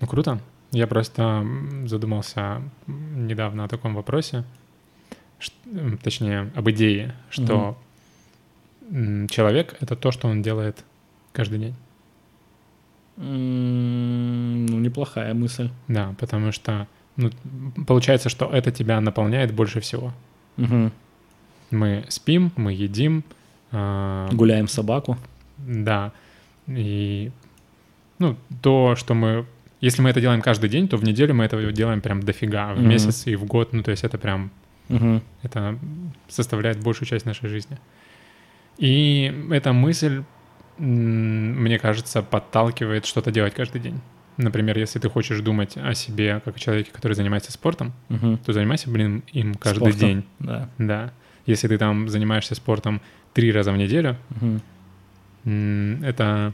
Ну, 0.00 0.06
круто. 0.06 0.40
Я 0.72 0.86
просто 0.86 1.46
задумался 1.84 2.62
недавно 2.86 3.64
о 3.64 3.68
таком 3.68 3.94
вопросе, 3.94 4.44
точнее, 6.02 6.50
об 6.56 6.68
идее, 6.70 7.14
что 7.30 7.76
угу. 8.90 9.28
человек— 9.28 9.76
это 9.80 9.96
то, 9.96 10.10
что 10.12 10.28
он 10.28 10.42
делает 10.42 10.84
каждый 11.32 11.58
день. 11.58 11.74
Ну, 13.16 14.78
неплохая 14.80 15.34
мысль. 15.34 15.70
Да, 15.86 16.14
потому 16.18 16.50
что 16.50 16.88
ну, 17.16 17.30
получается, 17.86 18.28
что 18.28 18.50
это 18.50 18.70
тебя 18.70 19.00
наполняет 19.00 19.52
больше 19.52 19.80
всего. 19.80 20.12
Угу. 20.58 20.90
Мы 21.70 22.04
спим, 22.08 22.52
мы 22.56 22.72
едим. 22.72 23.24
Э, 23.72 24.28
Гуляем 24.32 24.68
собаку. 24.68 25.16
Да. 25.58 26.12
И 26.66 27.30
ну, 28.18 28.36
то, 28.62 28.94
что 28.96 29.14
мы 29.14 29.46
если 29.84 30.00
мы 30.00 30.08
это 30.08 30.20
делаем 30.22 30.40
каждый 30.40 30.70
день, 30.70 30.88
то 30.88 30.96
в 30.96 31.04
неделю 31.04 31.34
мы 31.34 31.44
этого 31.44 31.70
делаем 31.70 32.00
прям 32.00 32.22
дофига, 32.22 32.72
в 32.72 32.78
mm-hmm. 32.78 32.86
месяц 32.86 33.26
и 33.26 33.36
в 33.36 33.44
год. 33.44 33.74
Ну, 33.74 33.82
то 33.82 33.90
есть 33.90 34.02
это 34.02 34.16
прям... 34.16 34.50
Mm-hmm. 34.88 35.22
Это 35.42 35.78
составляет 36.26 36.80
большую 36.80 37.06
часть 37.06 37.26
нашей 37.26 37.50
жизни. 37.50 37.76
И 38.78 39.30
эта 39.50 39.74
мысль, 39.74 40.24
мне 40.78 41.78
кажется, 41.78 42.22
подталкивает 42.22 43.04
что-то 43.04 43.30
делать 43.30 43.52
каждый 43.52 43.82
день. 43.82 44.00
Например, 44.36 44.76
если 44.76 44.98
ты 44.98 45.08
хочешь 45.08 45.40
думать 45.40 45.76
о 45.76 45.94
себе 45.94 46.40
как 46.44 46.56
о 46.56 46.58
человеке, 46.58 46.90
который 46.92 47.14
занимается 47.14 47.52
спортом, 47.52 47.92
угу. 48.08 48.38
то 48.44 48.52
занимайся, 48.52 48.90
блин, 48.90 49.22
им 49.32 49.54
каждый 49.54 49.92
спортом, 49.92 50.00
день. 50.00 50.24
Да. 50.40 50.68
да. 50.78 51.12
Если 51.46 51.68
ты 51.68 51.78
там 51.78 52.08
занимаешься 52.08 52.54
спортом 52.54 53.00
три 53.32 53.52
раза 53.52 53.72
в 53.72 53.76
неделю, 53.76 54.16
угу. 54.30 54.60
это... 56.04 56.52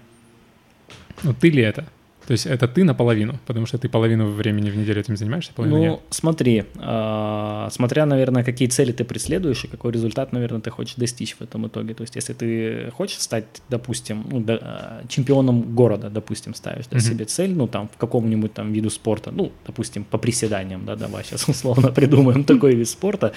Ну, 1.22 1.34
ты 1.34 1.50
ли 1.50 1.62
это? 1.62 1.86
То 2.30 2.34
есть 2.34 2.46
это 2.46 2.68
ты 2.68 2.84
наполовину, 2.84 3.40
потому 3.44 3.66
что 3.66 3.76
ты 3.76 3.88
половину 3.88 4.30
времени 4.30 4.70
в 4.70 4.76
неделю 4.76 5.00
этим 5.00 5.16
занимаешься, 5.16 5.52
половину 5.52 5.78
Ну, 5.78 5.84
нет. 5.84 6.00
смотри, 6.10 6.64
э, 6.76 7.68
смотря, 7.72 8.06
наверное, 8.06 8.44
какие 8.44 8.68
цели 8.68 8.92
ты 8.92 9.04
преследуешь 9.04 9.64
и 9.64 9.66
какой 9.66 9.90
результат, 9.90 10.32
наверное, 10.32 10.60
ты 10.60 10.70
хочешь 10.70 10.94
достичь 10.94 11.34
в 11.34 11.42
этом 11.42 11.66
итоге. 11.66 11.92
То 11.92 12.02
есть 12.02 12.14
если 12.14 12.32
ты 12.32 12.92
хочешь 12.92 13.18
стать, 13.18 13.46
допустим, 13.68 14.24
ну, 14.30 14.38
да, 14.38 14.58
а, 14.62 15.02
чемпионом 15.08 15.74
города, 15.74 16.08
допустим, 16.08 16.54
ставишь 16.54 16.86
да, 16.86 16.98
mm-hmm. 16.98 17.00
себе 17.00 17.24
цель, 17.24 17.52
ну, 17.52 17.66
там, 17.66 17.88
в 17.88 17.96
каком-нибудь 17.98 18.54
там 18.54 18.72
виду 18.72 18.90
спорта, 18.90 19.32
ну, 19.32 19.50
допустим, 19.66 20.04
по 20.04 20.16
приседаниям, 20.16 20.84
да, 20.86 20.94
давай 20.94 21.24
сейчас 21.24 21.48
условно 21.48 21.88
придумаем 21.94 22.44
такой 22.44 22.76
вид 22.76 22.88
спорта, 22.88 23.32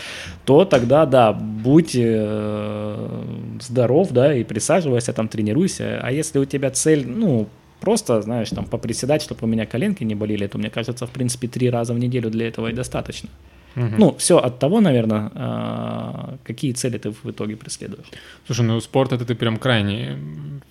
то 0.45 0.65
тогда, 0.65 1.07
да, 1.07 1.33
будь 1.33 1.95
э, 1.95 3.23
здоров, 3.59 4.09
да, 4.11 4.35
и 4.35 4.43
присаживайся, 4.43 5.13
там, 5.13 5.29
тренируйся. 5.29 5.99
А 6.03 6.11
если 6.11 6.37
у 6.37 6.45
тебя 6.45 6.69
цель, 6.69 7.07
ну, 7.07 7.49
просто, 7.83 8.21
знаешь, 8.21 8.49
там 8.49 8.65
поприседать, 8.65 9.21
чтобы 9.21 9.39
у 9.41 9.47
меня 9.47 9.65
коленки 9.65 10.05
не 10.05 10.15
болели, 10.15 10.47
то 10.47 10.57
мне 10.57 10.69
кажется, 10.69 11.05
в 11.05 11.09
принципе, 11.09 11.47
три 11.47 11.69
раза 11.69 11.93
в 11.93 11.99
неделю 11.99 12.29
для 12.29 12.47
этого 12.47 12.69
и 12.69 12.73
достаточно. 12.73 13.29
Угу. 13.75 13.95
Ну, 13.97 14.15
все 14.17 14.37
от 14.37 14.59
того, 14.59 14.81
наверное, 14.81 15.31
а, 15.35 16.37
какие 16.43 16.71
цели 16.73 16.97
ты 16.97 17.09
в 17.09 17.25
итоге 17.25 17.55
преследуешь. 17.55 18.05
Слушай, 18.45 18.65
ну 18.65 18.79
спорт 18.79 19.11
это 19.11 19.25
ты 19.25 19.35
прям 19.35 19.57
крайне 19.57 20.17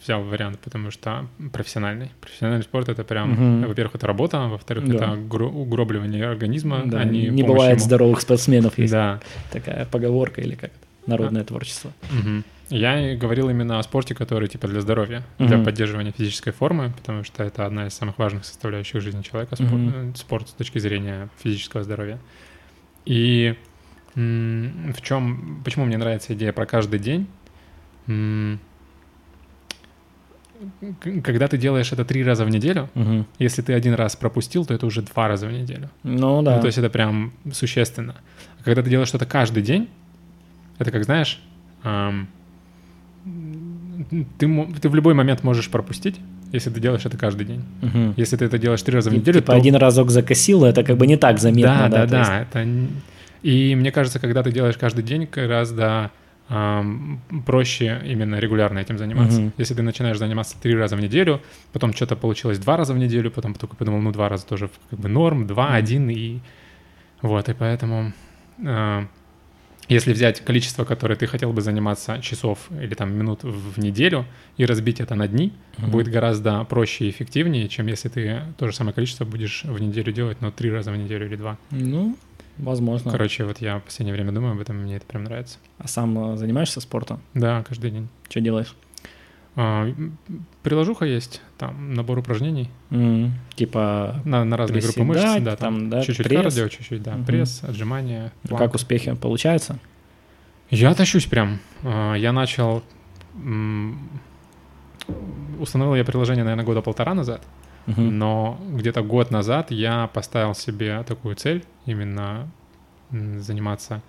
взял 0.02 0.22
вариант, 0.22 0.58
потому 0.64 0.90
что 0.90 1.26
профессиональный. 1.52 2.10
Профессиональный 2.20 2.62
спорт 2.62 2.88
это 2.88 3.04
прям, 3.04 3.32
угу. 3.32 3.68
во-первых, 3.68 3.96
это 3.96 4.06
работа, 4.06 4.38
во-вторых, 4.48 4.88
да. 4.88 4.94
это 4.94 5.12
угробливание 5.12 6.26
организма. 6.26 6.82
Да, 6.86 7.00
а 7.00 7.04
не 7.04 7.26
не 7.26 7.42
бывает 7.42 7.78
ему. 7.78 7.84
здоровых 7.84 8.20
спортсменов, 8.20 8.78
есть 8.78 8.92
да. 8.92 9.20
такая 9.52 9.84
поговорка 9.84 10.40
или 10.40 10.54
как 10.54 10.70
народное 11.06 11.42
а. 11.42 11.44
творчество. 11.44 11.92
Угу. 12.10 12.42
Я 12.72 13.14
говорил 13.16 13.50
именно 13.50 13.78
о 13.78 13.82
спорте, 13.82 14.14
который 14.14 14.48
типа 14.48 14.66
для 14.66 14.80
здоровья, 14.80 15.22
mm-hmm. 15.38 15.46
для 15.46 15.58
поддерживания 15.58 16.12
физической 16.12 16.52
формы, 16.52 16.92
потому 16.96 17.22
что 17.22 17.44
это 17.44 17.66
одна 17.66 17.86
из 17.86 17.92
самых 17.92 18.18
важных 18.18 18.46
составляющих 18.46 19.02
жизни 19.02 19.20
человека, 19.20 19.56
спорт, 19.56 19.72
mm-hmm. 19.72 20.16
спорт 20.16 20.48
с 20.48 20.52
точки 20.52 20.78
зрения 20.78 21.28
физического 21.42 21.84
здоровья. 21.84 22.18
И 23.04 23.56
в 24.14 25.02
чем, 25.02 25.60
почему 25.64 25.84
мне 25.84 25.98
нравится 25.98 26.32
идея 26.34 26.52
про 26.52 26.64
каждый 26.64 26.98
день? 26.98 27.26
Когда 31.24 31.48
ты 31.48 31.58
делаешь 31.58 31.92
это 31.92 32.04
три 32.04 32.24
раза 32.24 32.44
в 32.44 32.50
неделю, 32.50 32.88
угу. 32.94 33.26
если 33.40 33.62
ты 33.62 33.72
один 33.72 33.94
раз 33.94 34.14
пропустил, 34.14 34.64
то 34.64 34.72
это 34.72 34.86
уже 34.86 35.02
два 35.02 35.26
раза 35.26 35.48
в 35.48 35.52
неделю. 35.52 35.90
Ну 36.04 36.40
да. 36.42 36.54
Ну, 36.54 36.60
то 36.60 36.66
есть 36.66 36.78
это 36.78 36.88
прям 36.88 37.32
существенно. 37.52 38.14
А 38.60 38.62
когда 38.62 38.82
ты 38.82 38.88
делаешь 38.88 39.08
что-то 39.08 39.26
каждый 39.26 39.62
день, 39.62 39.88
это 40.78 40.92
как 40.92 41.02
знаешь, 41.02 41.42
эм, 41.82 42.28
ты, 44.38 44.66
ты 44.80 44.88
в 44.88 44.94
любой 44.94 45.14
момент 45.14 45.44
можешь 45.44 45.68
пропустить, 45.70 46.20
если 46.52 46.70
ты 46.70 46.80
делаешь 46.80 47.04
это 47.04 47.16
каждый 47.16 47.46
день. 47.46 47.64
Угу. 47.82 48.14
Если 48.16 48.36
ты 48.36 48.44
это 48.44 48.58
делаешь 48.58 48.82
три 48.82 48.94
раза 48.94 49.10
в 49.10 49.14
неделю, 49.14 49.40
типа 49.40 49.52
то... 49.52 49.58
один 49.58 49.76
разок 49.76 50.10
закосил, 50.10 50.64
это 50.64 50.84
как 50.84 50.96
бы 50.96 51.06
не 51.06 51.16
так 51.16 51.38
заметно. 51.38 51.88
Да, 51.88 51.88
да, 51.88 52.06
да. 52.06 52.24
да 52.24 52.40
это... 52.42 52.68
И 53.42 53.74
мне 53.74 53.90
кажется, 53.90 54.20
когда 54.20 54.42
ты 54.42 54.52
делаешь 54.52 54.76
каждый 54.76 55.02
день, 55.02 55.28
гораздо 55.30 56.12
эм, 56.48 57.20
проще 57.44 58.00
именно 58.04 58.36
регулярно 58.36 58.78
этим 58.78 58.98
заниматься. 58.98 59.40
Угу. 59.40 59.52
Если 59.58 59.74
ты 59.74 59.82
начинаешь 59.82 60.18
заниматься 60.18 60.56
три 60.60 60.76
раза 60.76 60.96
в 60.96 61.00
неделю, 61.00 61.40
потом 61.72 61.92
что-то 61.92 62.14
получилось 62.14 62.58
два 62.58 62.76
раза 62.76 62.94
в 62.94 62.98
неделю, 62.98 63.30
потом 63.30 63.54
только 63.54 63.74
подумал, 63.74 64.00
ну 64.00 64.12
два 64.12 64.28
раза 64.28 64.46
тоже 64.46 64.70
как 64.90 64.98
бы 64.98 65.08
норм, 65.08 65.46
два, 65.46 65.66
угу. 65.66 65.74
один 65.74 66.10
и 66.10 66.38
вот, 67.22 67.48
и 67.48 67.54
поэтому... 67.54 68.12
Э, 68.64 69.06
если 69.92 70.12
взять 70.12 70.40
количество, 70.44 70.84
которое 70.84 71.16
ты 71.16 71.26
хотел 71.26 71.52
бы 71.52 71.60
заниматься 71.60 72.20
часов 72.22 72.58
или 72.70 72.94
там 72.94 73.12
минут 73.16 73.44
в 73.44 73.78
неделю 73.78 74.24
и 74.56 74.64
разбить 74.66 75.00
это 75.00 75.14
на 75.14 75.28
дни, 75.28 75.52
Мгм. 75.78 75.90
будет 75.90 76.08
гораздо 76.08 76.64
проще 76.64 77.06
и 77.06 77.10
эффективнее, 77.10 77.68
чем 77.68 77.86
если 77.86 78.08
ты 78.08 78.42
то 78.58 78.66
же 78.68 78.74
самое 78.76 78.94
количество 78.94 79.24
будешь 79.24 79.64
в 79.64 79.80
неделю 79.80 80.12
делать, 80.12 80.40
но 80.40 80.50
три 80.50 80.70
раза 80.70 80.92
в 80.92 80.96
неделю 80.96 81.26
или 81.26 81.36
два. 81.36 81.58
Ну, 81.70 82.16
возможно. 82.58 83.10
Короче, 83.10 83.44
вот 83.44 83.58
я 83.60 83.78
в 83.78 83.82
последнее 83.84 84.14
время 84.14 84.32
думаю 84.32 84.52
об 84.52 84.60
этом, 84.60 84.76
мне 84.76 84.96
это 84.96 85.06
прям 85.06 85.24
нравится. 85.24 85.58
А 85.78 85.88
сам 85.88 86.34
э, 86.34 86.36
занимаешься 86.36 86.80
спортом? 86.80 87.20
Да, 87.34 87.62
каждый 87.62 87.90
день. 87.90 88.08
Что 88.28 88.40
делаешь? 88.40 88.74
А, 89.54 89.86
приложуха 90.62 91.04
есть, 91.04 91.42
там 91.58 91.92
набор 91.92 92.18
упражнений 92.18 92.70
М, 92.90 93.32
Типа, 93.54 94.20
на, 94.24 94.44
на 94.44 94.56
разные 94.56 94.80
группы 94.80 95.02
мышц, 95.02 95.20
да, 95.22 95.56
там, 95.56 95.56
там, 95.56 95.90
да, 95.90 96.02
чуть-чуть 96.02 96.26
пресс. 96.26 96.42
кардио, 96.42 96.68
чуть-чуть, 96.68 97.02
да, 97.02 97.12
Мгм. 97.16 97.24
пресс, 97.26 97.62
отжимания. 97.64 98.32
ну, 98.48 98.56
как 98.56 98.74
успехи? 98.74 99.14
Получается? 99.14 99.78
Я 100.70 100.94
тащусь 100.94 101.26
прям. 101.26 101.58
А, 101.82 102.14
Я 102.14 102.32
начал... 102.32 102.82
Установил 105.58 105.94
я 105.96 106.04
приложение, 106.04 106.44
наверное, 106.44 106.64
года 106.64 106.80
полтора 106.80 107.12
назад, 107.14 107.42
Мгм. 107.86 108.18
но 108.18 108.58
где-то 108.70 109.02
год 109.02 109.30
назад 109.30 109.70
я 109.70 110.06
поставил 110.06 110.54
себе 110.54 111.02
такую 111.02 111.34
цель 111.36 111.64
именно 111.86 112.48
заниматься 113.10 114.00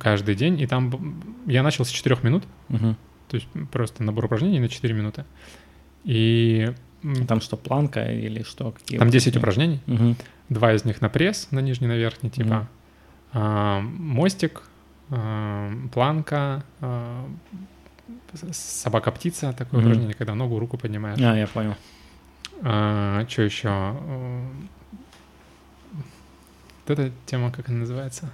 каждый 0.00 0.34
день. 0.34 0.58
И 0.60 0.66
там 0.66 1.22
я 1.46 1.62
начал 1.62 1.84
с 1.84 1.90
4 1.90 2.18
минут, 2.22 2.44
Мгм. 2.68 2.96
То 3.28 3.36
есть 3.36 3.48
просто 3.72 4.02
набор 4.02 4.24
упражнений 4.26 4.60
на 4.60 4.68
4 4.68 4.94
минуты. 4.94 5.24
И 6.04 6.72
Там 7.28 7.40
что, 7.40 7.56
планка 7.56 8.10
или 8.12 8.42
что? 8.42 8.72
Какие 8.72 8.98
там 8.98 9.08
вот 9.08 9.12
10 9.12 9.26
такие? 9.26 9.38
упражнений. 9.40 9.80
Мгм. 9.86 10.16
Два 10.48 10.72
из 10.72 10.84
них 10.84 11.00
на 11.00 11.08
пресс, 11.08 11.48
на 11.50 11.60
нижний, 11.60 11.86
на 11.88 11.96
верхний, 11.96 12.30
типа 12.30 12.46
Мгм. 12.54 12.68
а, 13.32 13.80
мостик, 13.80 14.62
а, 15.10 15.70
планка, 15.92 16.64
а, 16.80 17.28
собака-птица, 18.52 19.52
такое 19.52 19.80
Мгм. 19.80 19.88
упражнение, 19.90 20.14
когда 20.14 20.34
ногу, 20.34 20.58
руку 20.58 20.78
поднимаешь. 20.78 21.20
А, 21.20 21.36
я 21.36 21.46
понял. 21.46 21.74
что 23.28 23.42
еще? 23.42 23.68
А, 23.68 24.50
Вот 26.88 26.98
эта 26.98 27.12
тема, 27.26 27.50
как 27.50 27.68
она 27.68 27.78
называется? 27.78 28.30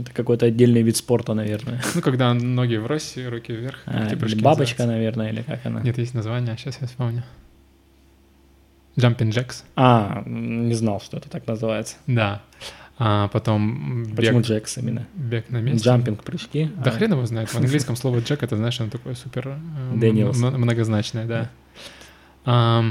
Это 0.00 0.12
какой-то 0.12 0.46
отдельный 0.46 0.82
вид 0.82 0.96
спорта, 0.96 1.34
наверное. 1.34 1.80
Ну, 1.94 2.00
когда 2.02 2.32
ноги 2.34 2.76
врозь, 2.76 3.16
руки 3.16 3.52
вверх, 3.52 3.80
А, 3.86 4.08
бабочка, 4.40 4.86
наверное, 4.86 5.30
или 5.30 5.42
как 5.42 5.64
она? 5.66 5.80
Нет, 5.82 5.98
есть 5.98 6.14
название, 6.14 6.56
сейчас 6.56 6.78
я 6.80 6.86
вспомню. 6.86 7.22
Jumping 8.96 9.30
jacks, 9.30 9.62
А, 9.76 10.22
не 10.26 10.74
знал, 10.74 11.00
что 11.00 11.16
это 11.18 11.28
так 11.28 11.46
называется. 11.46 11.96
да. 12.06 12.42
А 13.00 13.28
потом 13.28 14.02
бег, 14.06 14.16
Почему 14.16 14.40
jacks 14.40 14.76
именно? 14.78 15.06
бег 15.14 15.50
на 15.50 15.58
месте. 15.60 15.84
Jumping 15.84 16.24
прыжки. 16.24 16.68
Да 16.84 16.90
А, 16.90 16.94
хрен 16.94 17.12
его 17.12 17.24
знает. 17.26 17.48
В 17.48 17.54
английском 17.56 17.94
слово 17.94 18.18
джек 18.18 18.42
это, 18.42 18.56
знаешь, 18.56 18.80
оно 18.80 18.90
такое 18.90 19.14
супер 19.14 19.50
э, 19.50 19.92
Daniels. 19.94 20.36
многозначное, 20.36 21.24
да. 22.44 22.84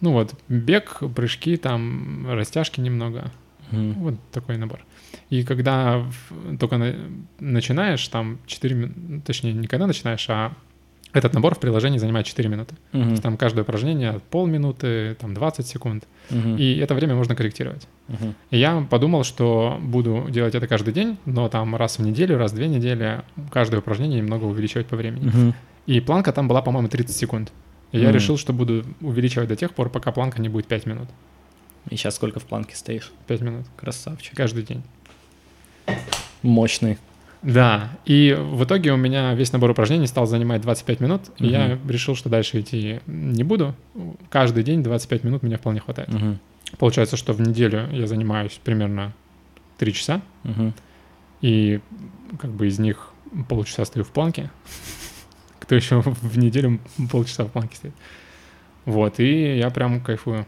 Ну 0.00 0.10
вот, 0.12 0.34
бег, 0.48 1.00
прыжки, 1.14 1.56
там 1.56 2.26
растяжки 2.28 2.80
немного. 2.80 3.30
Мгм. 3.72 3.92
Вот 3.94 4.14
такой 4.30 4.56
набор. 4.58 4.80
И 5.30 5.42
когда 5.44 6.04
только 6.60 6.78
на- 6.78 6.94
начинаешь, 7.40 8.06
там 8.08 8.38
4 8.46 8.74
минуты, 8.74 9.22
точнее, 9.26 9.52
не 9.52 9.66
когда 9.66 9.86
начинаешь, 9.86 10.26
а 10.30 10.52
этот 11.14 11.34
набор 11.34 11.54
в 11.54 11.58
приложении 11.58 11.98
занимает 11.98 12.24
4 12.26 12.48
минуты. 12.48 12.74
То 12.92 12.98
Мгм. 12.98 13.10
есть 13.10 13.22
там 13.22 13.36
каждое 13.36 13.62
упражнение 13.62 14.20
полминуты, 14.30 15.14
там 15.20 15.34
20 15.34 15.66
секунд. 15.66 16.04
Мгм. 16.30 16.56
И 16.56 16.76
это 16.76 16.94
время 16.94 17.14
можно 17.14 17.34
корректировать. 17.34 17.86
Мгм. 18.08 18.34
И 18.50 18.58
я 18.58 18.80
подумал, 18.90 19.22
что 19.24 19.78
буду 19.82 20.26
делать 20.30 20.54
это 20.54 20.66
каждый 20.66 20.94
день, 20.94 21.18
но 21.26 21.48
там 21.48 21.76
раз 21.76 21.98
в 21.98 22.02
неделю, 22.02 22.38
раз 22.38 22.52
в 22.52 22.54
две 22.54 22.68
недели 22.68 23.20
каждое 23.50 23.78
упражнение 23.80 24.20
немного 24.20 24.44
увеличивать 24.46 24.86
по 24.86 24.96
времени. 24.96 25.26
Мгм. 25.26 25.54
И 25.86 26.00
планка 26.00 26.32
там 26.32 26.48
была, 26.48 26.62
по-моему, 26.62 26.88
30 26.88 27.16
секунд. 27.16 27.52
И 27.92 27.98
я 27.98 28.06
Мгм. 28.08 28.14
решил, 28.14 28.38
что 28.38 28.54
буду 28.54 28.84
увеличивать 29.02 29.48
до 29.48 29.56
тех 29.56 29.74
пор, 29.74 29.90
пока 29.90 30.12
планка 30.12 30.40
не 30.40 30.48
будет 30.48 30.66
5 30.66 30.86
минут. 30.86 31.08
И 31.90 31.96
сейчас 31.96 32.14
сколько 32.16 32.40
в 32.40 32.44
планке 32.44 32.76
стоишь? 32.76 33.12
5 33.26 33.40
минут 33.40 33.66
Красавчик. 33.76 34.36
каждый 34.36 34.62
день. 34.62 34.82
Мощный. 36.42 36.98
Да, 37.42 37.90
и 38.04 38.36
в 38.38 38.62
итоге 38.64 38.92
у 38.92 38.96
меня 38.96 39.34
весь 39.34 39.52
набор 39.52 39.70
упражнений 39.70 40.06
стал 40.06 40.26
занимать 40.26 40.60
25 40.62 41.00
минут, 41.00 41.22
и 41.38 41.44
Мгм. 41.44 41.52
я 41.52 41.78
решил, 41.88 42.14
что 42.14 42.28
дальше 42.28 42.60
идти 42.60 43.00
не 43.06 43.42
буду. 43.42 43.74
Каждый 44.30 44.62
день 44.62 44.82
25 44.84 45.24
минут 45.24 45.42
меня 45.42 45.58
вполне 45.58 45.80
хватает. 45.80 46.08
Мгм. 46.12 46.38
Получается, 46.78 47.16
что 47.16 47.32
в 47.32 47.40
неделю 47.40 47.88
я 47.90 48.06
занимаюсь 48.06 48.60
примерно 48.62 49.12
3 49.78 49.92
часа, 49.92 50.22
Мгм. 50.44 50.72
и 51.40 51.80
как 52.38 52.50
бы 52.52 52.68
из 52.68 52.78
них 52.78 53.12
полчаса 53.48 53.84
стою 53.84 54.04
в 54.04 54.10
планке. 54.10 54.50
Кто 55.58 55.74
еще 55.74 56.00
в 56.00 56.38
неделю 56.38 56.78
полчаса 57.10 57.44
в 57.44 57.48
планке 57.50 57.76
стоит? 57.76 57.94
Вот, 58.84 59.18
и 59.18 59.56
я 59.58 59.70
прям 59.70 60.00
кайфую. 60.00 60.46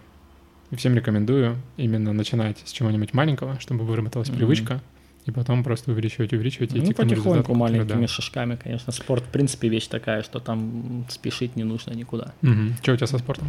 И 0.75 0.77
всем 0.77 0.97
рекомендую 0.97 1.57
именно 1.77 2.13
начинать 2.13 2.57
с 2.65 2.73
чего-нибудь 2.73 3.15
маленького, 3.15 3.61
чтобы 3.61 3.85
выработалась 3.85 4.29
Мгм. 4.29 4.39
привычка, 4.39 4.81
и 5.25 5.31
потом 5.31 5.63
просто 5.63 5.93
увеличивать, 5.93 6.33
увеличивать 6.33 6.75
и 6.75 6.79
Ну, 6.79 6.85
идти 6.85 6.95
потихоньку, 6.95 7.43
который, 7.43 7.57
маленькими 7.57 8.01
да. 8.03 8.09
шажками, 8.09 8.57
конечно. 8.63 8.93
Спорт, 8.93 9.23
в 9.23 9.29
принципе, 9.29 9.69
вещь 9.69 9.87
такая, 9.87 10.25
что 10.25 10.41
там 10.41 11.07
спешить 11.09 11.55
не 11.55 11.63
нужно 11.63 11.93
никуда. 11.93 12.35
Мгм. 12.43 12.75
Что 12.83 12.93
у 12.93 12.97
тебя 12.97 13.07
со 13.07 13.19
спортом? 13.19 13.49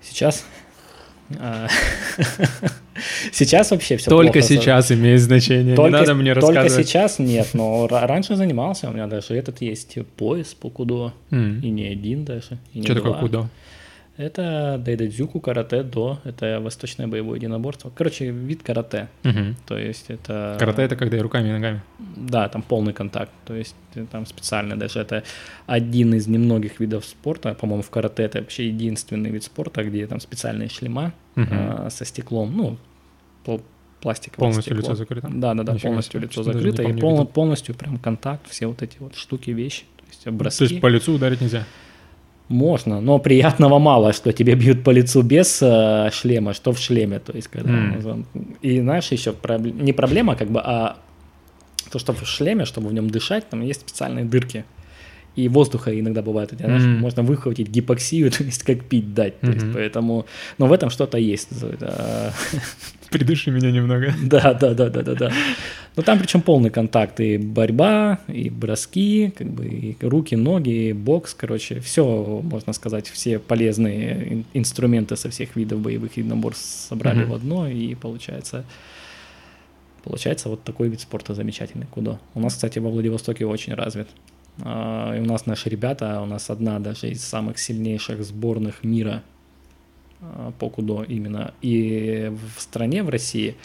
Сейчас... 0.00 0.46
а, 1.38 1.68
Сейчас 3.32 3.70
вообще 3.70 3.96
все 3.98 4.10
Только 4.10 4.40
сейчас 4.42 4.90
имеет 4.90 5.20
значение, 5.20 5.76
Только, 5.76 5.90
не 5.90 6.00
надо 6.00 6.14
мне 6.14 6.34
только 6.34 6.54
рассказывать. 6.54 6.86
сейчас 6.88 7.18
нет, 7.18 7.50
но 7.52 7.86
ра- 7.86 8.06
раньше 8.06 8.34
занимался, 8.34 8.88
у 8.88 8.92
меня 8.92 9.06
даже 9.06 9.34
этот 9.34 9.60
есть 9.60 9.98
пояс 10.16 10.54
по 10.54 10.70
кудо, 10.70 11.12
и 11.30 11.34
не 11.70 11.86
один 11.86 12.24
даже, 12.24 12.58
и 12.72 12.78
не 12.80 12.84
Что 12.84 12.94
такое 12.96 13.12
кудо? 13.14 13.48
Это 14.18 14.80
дайдадзюку, 14.84 15.38
карате, 15.40 15.84
до, 15.84 16.18
это 16.24 16.58
восточное 16.60 17.06
боевое 17.06 17.36
единоборство. 17.38 17.92
Короче, 17.94 18.30
вид 18.32 18.64
карате, 18.64 19.08
Мгм. 19.22 19.54
то 19.64 19.78
есть 19.78 20.06
это... 20.08 20.56
Карате— 20.58 20.82
это 20.84 20.96
когда 20.96 21.16
и 21.16 21.20
руками, 21.20 21.48
и 21.50 21.52
ногами. 21.52 21.82
Да, 22.16 22.48
там 22.48 22.62
полный 22.62 22.92
контакт, 22.92 23.30
то 23.44 23.54
есть 23.54 23.76
э, 23.94 24.06
там 24.10 24.26
специально 24.26 24.76
даже 24.76 24.98
это 24.98 25.22
один 25.66 26.14
из 26.14 26.26
немногих 26.26 26.80
видов 26.80 27.04
спорта, 27.04 27.54
по-моему, 27.54 27.82
в 27.82 27.90
карате 27.90 28.24
это 28.24 28.40
вообще 28.40 28.66
единственный 28.66 29.30
вид 29.30 29.44
спорта, 29.44 29.84
где 29.84 30.04
там 30.08 30.18
специальные 30.18 30.68
шлема 30.68 31.12
Мгм. 31.36 31.48
а, 31.52 31.88
со 31.88 32.04
стеклом, 32.04 32.56
ну, 32.56 32.76
пол- 33.44 33.62
пластиковое 34.00 34.48
Полностью 34.50 34.74
стекло. 34.74 34.80
лицо 34.80 34.94
закрыто? 34.96 35.28
Да, 35.32 35.54
да, 35.54 35.62
да, 35.62 35.72
Нифига 35.74 35.90
полностью 35.90 36.20
себе, 36.20 36.28
лицо 36.28 36.42
закрыто, 36.42 36.82
и 36.82 36.86
видел. 36.92 37.24
полностью 37.26 37.74
прям 37.76 37.98
контакт, 37.98 38.48
все 38.50 38.66
вот 38.66 38.82
эти 38.82 38.96
вот 38.98 39.14
штуки, 39.14 39.50
вещи, 39.50 39.84
то 39.96 40.04
есть 40.08 40.24
То 40.24 40.32
броски. 40.32 40.64
есть 40.64 40.80
по 40.80 40.88
лицу 40.88 41.12
ударить 41.14 41.40
нельзя? 41.40 41.64
Можно, 42.48 43.00
но 43.00 43.18
приятного 43.18 43.78
мало, 43.78 44.12
что 44.12 44.32
тебе 44.32 44.54
бьют 44.54 44.82
по 44.82 44.90
лицу 44.90 45.22
без 45.22 45.58
э, 45.62 46.08
шлема, 46.12 46.54
что 46.54 46.72
в 46.72 46.78
шлеме. 46.78 47.18
То 47.18 47.32
есть, 47.32 47.48
когда 47.48 47.70
он- 47.72 48.24
И 48.62 48.80
знаешь, 48.80 49.12
еще 49.12 49.32
пробл- 49.32 49.72
не 49.82 49.92
проблема, 49.92 50.34
как 50.34 50.48
бы, 50.50 50.60
а 50.64 50.96
то, 51.92 51.98
что 51.98 52.12
в 52.12 52.26
шлеме, 52.26 52.64
чтобы 52.64 52.88
в 52.88 52.92
нем 52.94 53.10
дышать, 53.10 53.48
там 53.50 53.60
есть 53.62 53.80
специальные 53.80 54.24
дырки. 54.24 54.64
И 55.36 55.48
воздуха 55.48 55.90
иногда 56.00 56.20
бывает, 56.22 56.52
у 56.52 56.56
тебя, 56.56 56.66
знаешь, 56.66 56.82
Мгм. 56.84 56.98
можно 57.00 57.22
выхватить 57.22 57.68
гипоксию, 57.68 58.30
то 58.38 58.42
есть 58.44 58.62
как 58.62 58.84
пить 58.84 59.14
дать. 59.14 59.38
То 59.40 59.50
есть, 59.52 59.64
Мгм. 59.66 59.74
поэтому, 59.74 60.24
но 60.58 60.66
в 60.66 60.72
этом 60.72 60.90
что-то 60.90 61.18
есть. 61.18 61.48
Это- 61.62 62.32
Придыши 63.10 63.50
меня 63.50 63.70
немного. 63.70 64.12
Да, 64.24 64.54
да, 64.54 64.74
да, 64.74 64.88
да, 64.88 65.02
да, 65.02 65.14
да. 65.14 65.32
Но 65.98 66.04
там 66.04 66.18
причем 66.20 66.42
полный 66.42 66.70
контакт, 66.70 67.18
и 67.18 67.38
борьба, 67.38 68.20
и 68.28 68.50
броски, 68.50 69.32
как 69.36 69.48
бы 69.48 69.66
и 69.66 69.96
руки, 70.00 70.36
ноги, 70.36 70.90
и 70.90 70.92
бокс, 70.92 71.34
короче, 71.34 71.80
все, 71.80 72.40
можно 72.44 72.72
сказать, 72.72 73.08
все 73.08 73.40
полезные 73.40 74.32
ин- 74.32 74.44
инструменты 74.54 75.16
со 75.16 75.28
всех 75.28 75.56
видов 75.56 75.80
боевых 75.80 76.16
единоборств 76.16 76.86
собрали 76.88 77.22
Мгм. 77.22 77.30
в 77.30 77.34
одно, 77.34 77.66
и 77.68 77.96
получается, 77.96 78.64
получается 80.04 80.48
вот 80.48 80.62
такой 80.62 80.88
вид 80.88 81.00
спорта 81.00 81.34
замечательный, 81.34 81.86
куда. 81.90 82.20
У 82.34 82.40
нас, 82.40 82.54
кстати, 82.54 82.78
во 82.78 82.90
Владивостоке 82.90 83.44
очень 83.44 83.74
развит. 83.74 84.06
А, 84.62 85.16
И 85.16 85.20
у 85.20 85.24
нас 85.24 85.46
наши 85.46 85.68
ребята, 85.68 86.20
у 86.22 86.26
нас 86.26 86.48
одна 86.48 86.78
даже 86.78 87.10
из 87.10 87.24
самых 87.24 87.58
сильнейших 87.58 88.22
сборных 88.24 88.84
мира 88.84 89.24
а, 90.22 90.52
по 90.60 90.70
кудо 90.70 91.02
именно 91.08 91.54
и 91.60 92.30
в 92.56 92.60
стране, 92.60 93.02
в 93.02 93.08
России, 93.08 93.56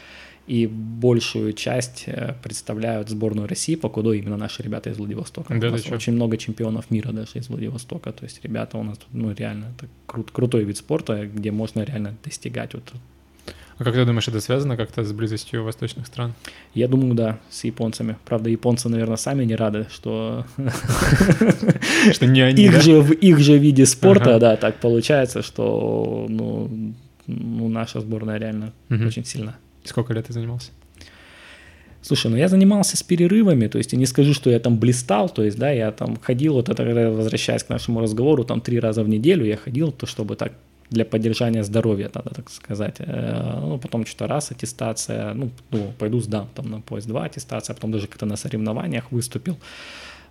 и 0.45 0.67
большую 0.67 1.53
часть 1.53 2.03
э, 2.07 2.35
представляют 2.43 3.09
сборную 3.09 3.47
России 3.47 3.75
по 3.75 3.89
кудо 3.89 4.11
именно 4.11 4.35
наши 4.35 4.61
ребята 4.61 4.89
из 4.89 4.97
Владивостока. 4.97 5.57
Да 5.57 5.69
у 5.69 5.71
нас 5.71 5.89
очень 5.89 6.13
много 6.13 6.37
чемпионов 6.37 6.91
мира 6.91 7.11
даже 7.11 7.39
из 7.39 7.47
Владивостока, 7.49 8.11
то 8.11 8.25
есть 8.25 8.43
ребята 8.43 8.77
у 8.77 8.83
нас 8.83 8.97
тут, 8.97 9.07
ну, 9.13 9.31
реально, 9.31 9.67
это 9.77 9.87
крут, 10.05 10.31
крутой 10.31 10.65
вид 10.65 10.77
спорта, 10.77 11.25
где 11.25 11.51
можно 11.51 11.81
реально 11.83 12.15
достигать 12.23 12.73
вот 12.73 12.83
А 13.77 13.83
как 13.85 13.93
ты 13.93 14.03
думаешь, 14.03 14.27
это 14.27 14.41
связано 14.41 14.75
как-то 14.75 15.05
с 15.05 15.13
близостью 15.13 15.63
восточных 15.63 16.07
стран? 16.07 16.33
Я 16.73 16.89
думаю, 16.89 17.13
да, 17.13 17.39
с 17.49 17.63
японцами. 17.63 18.17
Правда, 18.25 18.49
японцы, 18.49 18.89
наверное, 18.89 19.17
сами 19.17 19.45
не 19.45 19.55
рады, 19.55 19.87
что 19.89 20.45
Что 22.11 22.27
не 22.27 22.41
они, 22.41 22.63
их 22.65 22.81
же 22.81 22.99
в 22.99 23.13
их 23.13 23.39
же 23.39 23.57
виде 23.57 23.85
спорта, 23.85 24.39
да, 24.39 24.57
так 24.57 24.81
получается, 24.81 25.41
что 25.41 26.25
ну, 26.27 26.93
ну 27.27 27.69
наша 27.69 28.01
сборная 28.01 28.37
реально 28.37 28.73
очень 28.89 29.23
сильна. 29.23 29.55
Сколько 29.83 30.13
лет 30.13 30.27
ты 30.27 30.33
занимался? 30.33 30.71
Слушай, 32.01 32.31
ну 32.31 32.37
я 32.37 32.49
занимался 32.49 32.97
с 32.97 33.03
перерывами, 33.03 33.67
то 33.67 33.77
есть 33.77 33.93
я 33.93 33.99
не 33.99 34.05
скажу, 34.05 34.33
что 34.33 34.49
я 34.49 34.59
там 34.59 34.77
блистал, 34.77 35.29
то 35.29 35.41
есть, 35.41 35.57
да, 35.57 35.71
я 35.71 35.91
там 35.91 36.17
ходил, 36.17 36.55
вот 36.55 36.67
это, 36.67 36.83
возвращаясь 37.09 37.63
к 37.63 37.69
нашему 37.69 38.01
разговору, 38.01 38.43
там 38.43 38.59
три 38.59 38.79
раза 38.79 39.03
в 39.03 39.09
неделю 39.09 39.45
я 39.45 39.55
ходил, 39.55 39.93
то 39.93 40.05
чтобы 40.05 40.35
так 40.35 40.51
для 40.89 41.05
поддержания 41.05 41.63
здоровья, 41.63 42.09
надо 42.13 42.29
так 42.29 42.49
сказать. 42.49 42.95
Э, 42.99 43.59
ну, 43.61 43.79
потом 43.79 44.05
что-то 44.05 44.27
раз 44.27 44.51
аттестация, 44.51 45.33
ну, 45.33 45.49
ну, 45.71 45.91
пойду 45.97 46.19
сдам 46.19 46.49
там 46.55 46.69
на 46.69 46.81
поезд 46.81 47.07
2 47.07 47.23
аттестация, 47.23 47.73
а 47.73 47.75
потом 47.75 47.91
даже 47.91 48.07
как-то 48.07 48.25
на 48.25 48.35
соревнованиях 48.35 49.11
выступил. 49.11 49.57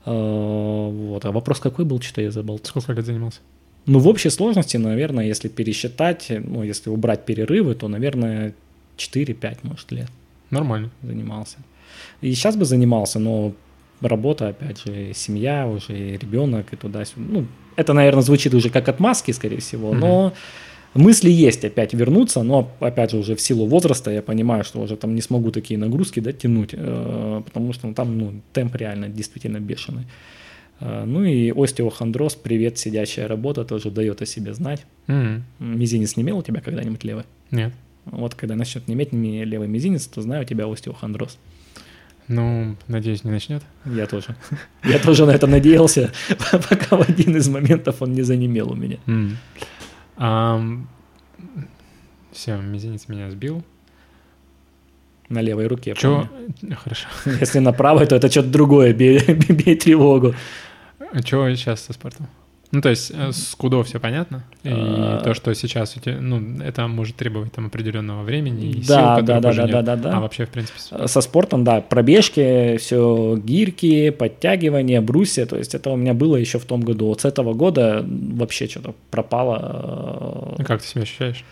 Э, 0.07 0.11
вот. 0.11 1.25
А 1.25 1.33
вопрос 1.33 1.61
какой 1.61 1.85
был, 1.85 2.01
что-то 2.01 2.23
я 2.23 2.31
забыл. 2.31 2.61
Сколько 2.63 2.93
лет 2.93 3.07
занимался? 3.07 3.41
Ну, 3.87 3.99
в 3.99 4.07
общей 4.07 4.31
сложности, 4.31 4.77
наверное, 4.77 5.27
если 5.27 5.49
пересчитать, 5.49 6.27
ну, 6.31 6.63
если 6.63 6.91
убрать 6.91 7.25
перерывы, 7.25 7.75
то, 7.75 7.89
наверное, 7.89 8.55
4-5, 9.11 9.59
может, 9.63 9.93
лет. 9.93 10.11
Нормально. 10.51 10.91
Занимался. 11.03 11.59
И 12.21 12.33
сейчас 12.35 12.57
бы 12.57 12.65
занимался, 12.65 13.19
но 13.19 13.53
работа, 14.01 14.49
опять 14.49 14.83
же, 14.85 15.13
семья 15.15 15.67
уже, 15.67 16.17
ребенок, 16.17 16.73
и 16.73 16.77
туда-сюда. 16.77 17.27
Ну, 17.29 17.47
это, 17.77 17.93
наверное, 17.93 18.23
звучит 18.23 18.55
уже 18.55 18.71
как 18.71 18.89
отмазки, 18.89 19.31
скорее 19.33 19.61
всего, 19.61 19.93
mm-hmm. 19.93 19.99
но 19.99 20.33
мысли 20.95 21.31
есть 21.31 21.65
опять 21.65 21.95
вернуться, 21.95 22.43
но, 22.43 22.71
опять 22.81 23.13
же, 23.13 23.19
уже 23.19 23.35
в 23.35 23.41
силу 23.41 23.67
возраста 23.67 24.11
я 24.11 24.23
понимаю, 24.23 24.65
что 24.65 24.81
уже 24.81 24.97
там 24.97 25.15
не 25.15 25.23
смогу 25.23 25.51
такие 25.51 25.79
нагрузки 25.79 26.21
да, 26.21 26.33
тянуть, 26.33 26.71
э, 26.73 27.43
потому 27.45 27.73
что 27.73 27.87
ну, 27.87 27.95
там 27.95 28.19
ну, 28.19 28.33
темп 28.53 28.77
реально 28.77 29.09
действительно 29.09 29.59
бешеный. 29.59 30.05
Э, 30.81 31.05
ну 31.05 31.25
и 31.25 31.51
остеохондроз, 31.51 32.35
привет, 32.35 32.79
сидящая 32.79 33.29
работа, 33.29 33.65
тоже 33.65 33.91
дает 33.91 34.21
о 34.23 34.27
себе 34.27 34.53
знать. 34.53 34.85
Mm-hmm. 35.07 35.41
Мизинец 35.61 36.17
не 36.17 36.23
имел 36.23 36.39
у 36.39 36.43
тебя 36.43 36.61
когда-нибудь 36.61 37.05
левый? 37.05 37.25
Нет. 37.51 37.73
Вот 38.05 38.35
когда 38.35 38.55
начнет 38.55 38.89
не 38.89 38.95
иметь 38.95 39.13
левый 39.13 39.69
мизинец, 39.69 40.07
то 40.07 40.23
знаю, 40.23 40.43
у 40.43 40.45
тебя 40.45 40.67
остеохондроз. 40.67 41.39
Ну, 42.29 42.77
надеюсь, 42.89 43.25
не 43.25 43.31
начнет. 43.31 43.63
Я 43.85 44.07
тоже. 44.07 44.37
Я 44.85 44.99
тоже 44.99 45.27
на 45.27 45.33
это 45.33 45.47
надеялся, 45.47 46.13
пока 46.51 46.97
в 46.97 47.09
один 47.09 47.37
из 47.37 47.49
моментов 47.49 48.01
он 48.01 48.13
не 48.13 48.23
занемел 48.23 48.73
у 48.73 48.75
меня. 48.75 48.99
Mm. 49.07 49.37
Um, 50.17 50.87
все, 52.33 52.57
мизинец 52.57 53.09
меня 53.09 53.31
сбил. 53.31 53.63
На 55.29 55.41
левой 55.41 55.67
руке. 55.67 55.95
Чё? 55.97 56.29
Хорошо. 56.77 57.09
Если 57.41 57.59
на 57.59 57.73
правой, 57.73 58.07
то 58.07 58.17
это 58.17 58.31
что-то 58.31 58.49
другое. 58.49 58.93
Бей, 58.95 59.19
бей 59.19 59.77
тревогу. 59.77 60.35
А 60.99 61.21
что 61.21 61.55
сейчас 61.55 61.81
со 61.83 61.93
спортом? 61.93 62.29
Ну, 62.73 62.81
то 62.81 62.89
есть 62.89 63.13
э, 63.15 63.33
с 63.33 63.55
кудо 63.55 63.83
все 63.83 64.01
понятно, 64.01 64.45
и 64.63 64.71
а... 64.73 65.21
то, 65.23 65.35
что 65.35 65.55
сейчас 65.55 65.95
у 65.95 66.01
тебя, 66.01 66.19
ну, 66.19 66.63
это 66.63 66.89
может 66.89 67.17
требовать 67.17 67.53
там 67.53 67.67
определенного 67.67 68.23
времени 68.23 68.71
и 68.71 68.83
да, 68.87 69.17
сил, 69.19 69.27
да, 69.27 69.41
да, 69.41 69.53
да, 69.53 69.67
да, 69.67 69.83
да, 69.83 69.97
да. 69.97 70.17
А 70.17 70.21
вообще, 70.21 70.47
в 70.47 70.49
принципе... 70.49 71.07
Со 71.07 71.21
спортом, 71.21 71.65
да, 71.65 71.83
пробежки, 71.83 72.79
все 72.79 73.37
гирьки, 73.37 74.09
подтягивания, 74.09 75.03
брусья, 75.03 75.45
то 75.45 75.59
есть 75.59 75.75
это 75.75 75.91
у 75.91 75.97
меня 75.97 76.15
было 76.15 76.37
еще 76.37 76.59
в 76.59 76.65
том 76.65 76.81
году. 76.81 77.09
Вот 77.09 77.21
с 77.21 77.25
этого 77.27 77.53
года 77.53 78.07
вообще 78.09 78.67
что-то 78.67 78.95
пропало. 79.11 80.57
А 80.59 80.65
как 80.65 80.81
ты 80.81 80.89
себя 80.89 81.03
ощущаешь? 81.03 81.45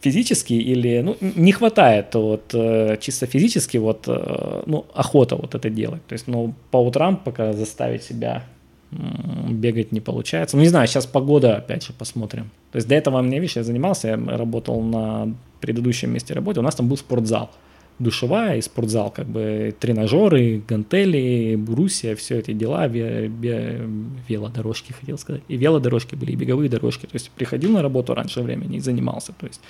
физически 0.00 0.52
или 0.52 1.00
ну 1.00 1.16
не 1.20 1.50
хватает 1.50 2.14
вот 2.14 2.54
э, 2.54 2.96
чисто 3.00 3.26
физически 3.26 3.78
вот 3.78 4.04
э, 4.06 4.62
ну 4.64 4.86
охота 4.94 5.34
вот 5.34 5.56
это 5.56 5.68
делать 5.70 6.06
то 6.06 6.12
есть 6.12 6.28
ну 6.28 6.54
по 6.70 6.76
утрам 6.76 7.16
пока 7.16 7.52
заставить 7.52 8.04
себя 8.04 8.44
бегать 8.90 9.92
не 9.92 10.00
получается. 10.00 10.56
Ну, 10.56 10.62
не 10.62 10.68
знаю, 10.68 10.86
сейчас 10.88 11.06
погода, 11.06 11.56
опять 11.56 11.84
же, 11.84 11.92
посмотрим. 11.92 12.50
То 12.72 12.76
есть 12.76 12.88
до 12.88 12.94
этого 12.94 13.20
мне, 13.22 13.38
видишь, 13.38 13.56
я 13.56 13.64
занимался, 13.64 14.08
я 14.08 14.16
работал 14.16 14.80
на 14.80 15.34
предыдущем 15.60 16.10
месте 16.10 16.34
работы, 16.34 16.60
у 16.60 16.62
нас 16.62 16.74
там 16.74 16.88
был 16.88 16.96
спортзал. 16.96 17.50
Душевая 17.98 18.58
и 18.58 18.60
спортзал, 18.60 19.10
как 19.10 19.26
бы 19.26 19.74
тренажеры, 19.78 20.62
гантели, 20.68 21.56
брусья, 21.56 22.14
все 22.14 22.38
эти 22.38 22.52
дела, 22.52 22.86
ве, 22.86 23.26
ве, 23.26 23.80
велодорожки, 24.28 24.92
хотел 24.92 25.18
сказать. 25.18 25.42
И 25.48 25.56
велодорожки 25.56 26.14
были, 26.14 26.30
и 26.30 26.36
беговые 26.36 26.70
дорожки. 26.70 27.06
То 27.06 27.16
есть 27.16 27.30
приходил 27.30 27.72
на 27.72 27.82
работу 27.82 28.14
раньше 28.14 28.40
времени 28.40 28.76
и 28.76 28.80
занимался. 28.80 29.32
То 29.32 29.46
есть 29.46 29.60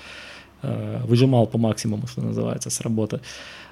э, 0.61 1.01
выжимал 1.07 1.47
по 1.47 1.57
максимуму, 1.57 2.07
что 2.07 2.21
называется, 2.21 2.69
с 2.69 2.83
работы. 2.83 3.21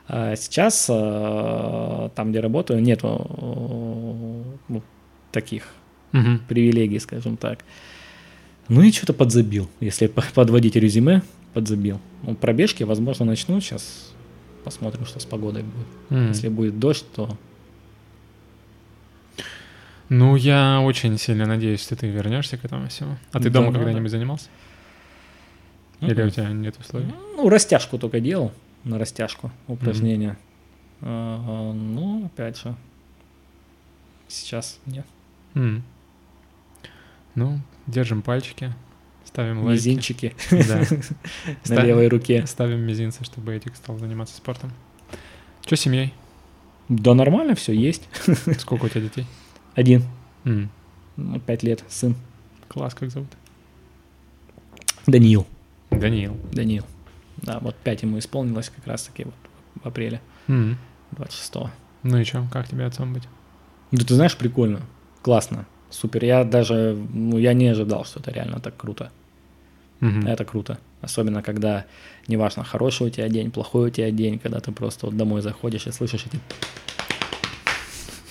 А 0.09 0.35
сейчас 0.37 0.87
э, 0.89 2.09
там, 2.15 2.31
где 2.31 2.41
работаю, 2.41 2.81
нету 2.81 3.27
ну, 4.69 4.83
таких 5.33 5.69
угу. 6.13 6.39
привилегий, 6.49 6.99
скажем 6.99 7.37
так. 7.37 7.65
Ну 8.69 8.83
и 8.83 8.93
что-то 8.93 9.13
подзабил. 9.13 9.71
Если 9.81 10.07
подводить 10.35 10.77
резюме, 10.77 11.23
подзабил. 11.55 12.01
Ну, 12.23 12.35
пробежки, 12.35 12.83
возможно, 12.83 13.25
начну. 13.25 13.61
Сейчас 13.61 14.13
посмотрим, 14.65 15.07
что 15.07 15.21
с 15.21 15.25
погодой 15.25 15.63
будет. 15.63 15.87
Mm. 16.11 16.29
Если 16.29 16.49
будет 16.49 16.79
дождь, 16.79 17.07
то... 17.15 17.37
Ну, 20.09 20.37
я 20.37 20.81
очень 20.81 21.19
сильно 21.19 21.47
надеюсь, 21.47 21.83
что 21.83 21.97
ты 21.97 22.09
вернешься 22.09 22.57
к 22.57 22.65
этому 22.65 22.89
всему. 22.89 23.17
А 23.33 23.39
ты 23.39 23.51
да, 23.51 23.61
дома 23.61 23.73
когда-нибудь 23.73 24.11
да. 24.11 24.19
занимался? 24.19 24.49
Или 26.01 26.17
mm-hmm. 26.17 26.27
у 26.27 26.31
тебя 26.31 26.49
нет 26.51 26.77
условий? 26.79 27.13
Ну, 27.37 27.49
растяжку 27.49 27.99
только 27.99 28.21
делал. 28.21 28.53
На 28.85 28.99
растяжку 28.99 29.51
упражнения. 29.67 30.37
Mm-hmm. 31.01 31.03
А, 31.03 31.73
ну, 31.73 32.27
опять 32.27 32.61
же, 32.61 32.75
сейчас 34.29 34.79
нет. 34.87 35.07
Mm. 35.57 35.81
Ну, 37.35 37.61
держим 37.87 38.23
пальчики, 38.23 38.73
ставим 39.25 39.63
лайки. 39.63 39.79
Мизинчики 39.79 40.35
да. 40.51 40.83
на 41.75 41.81
левой 41.83 42.09
руке. 42.09 42.47
Ставим 42.47 42.81
мизинцы, 42.81 43.25
чтобы 43.25 43.55
Этик 43.55 43.75
стал 43.75 43.99
заниматься 43.99 44.37
спортом. 44.37 44.71
Что 45.65 45.77
с 45.77 45.81
семьей? 45.81 46.13
Да 46.89 47.15
нормально 47.15 47.55
все, 47.55 47.73
есть. 47.73 48.09
Сколько 48.59 48.85
у 48.85 48.89
тебя 48.89 49.01
детей? 49.01 49.27
Один. 49.75 50.05
Mm. 50.45 50.69
Пять 51.47 51.63
лет, 51.63 51.83
сын. 51.89 52.15
Класс, 52.69 52.95
как 52.95 53.11
зовут? 53.11 53.31
Даниил. 55.07 55.47
Даниил. 55.91 56.37
Даниил. 56.53 56.85
Да, 57.39 57.61
вот 57.61 57.77
пять 57.77 58.03
ему 58.03 58.19
исполнилось 58.19 58.69
как 58.69 58.87
раз-таки 58.87 59.25
вот 59.25 59.35
в 59.83 59.89
апреле. 59.89 60.21
Mm. 60.49 60.77
26-го. 61.13 61.71
Ну 62.03 62.19
и 62.19 62.25
что, 62.25 62.47
как 62.53 62.69
тебе 62.69 62.85
отцом 62.85 63.15
быть? 63.15 63.25
Да 63.91 64.05
ты 64.05 64.15
знаешь, 64.15 64.37
прикольно 64.37 64.83
классно, 65.27 65.67
супер. 65.91 66.25
Я 66.25 66.45
даже, 66.45 66.97
ну, 67.13 67.37
я 67.39 67.53
не 67.53 67.67
ожидал, 67.67 68.05
что 68.05 68.21
это 68.21 68.31
реально 68.31 68.61
так 68.61 68.77
круто. 68.77 69.11
Угу. 70.01 70.29
Это 70.29 70.45
круто. 70.45 70.79
Особенно, 71.01 71.43
когда, 71.43 71.85
неважно, 72.29 72.63
хороший 72.63 73.09
у 73.09 73.11
тебя 73.11 73.29
день, 73.29 73.51
плохой 73.51 73.89
у 73.89 73.91
тебя 73.91 74.13
день, 74.13 74.39
когда 74.39 74.61
ты 74.61 74.71
просто 74.71 75.07
вот 75.07 75.17
домой 75.17 75.43
заходишь 75.43 75.89
и 75.89 75.91
слышишь 75.91 76.27
эти 76.27 76.39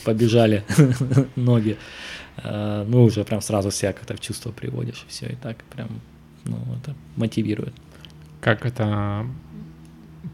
побежали 0.05 0.63
ноги. 1.35 1.77
А, 2.37 2.85
ну, 2.87 3.03
уже 3.03 3.25
прям 3.25 3.41
сразу 3.41 3.71
себя 3.71 3.91
как-то 3.91 4.13
в 4.15 4.21
чувство 4.21 4.51
приводишь, 4.51 5.03
и 5.05 5.09
все, 5.09 5.25
и 5.25 5.35
так 5.35 5.65
прям, 5.75 5.89
ну, 6.45 6.57
это 6.81 6.95
мотивирует. 7.17 7.73
Как 8.39 8.65
это 8.65 9.25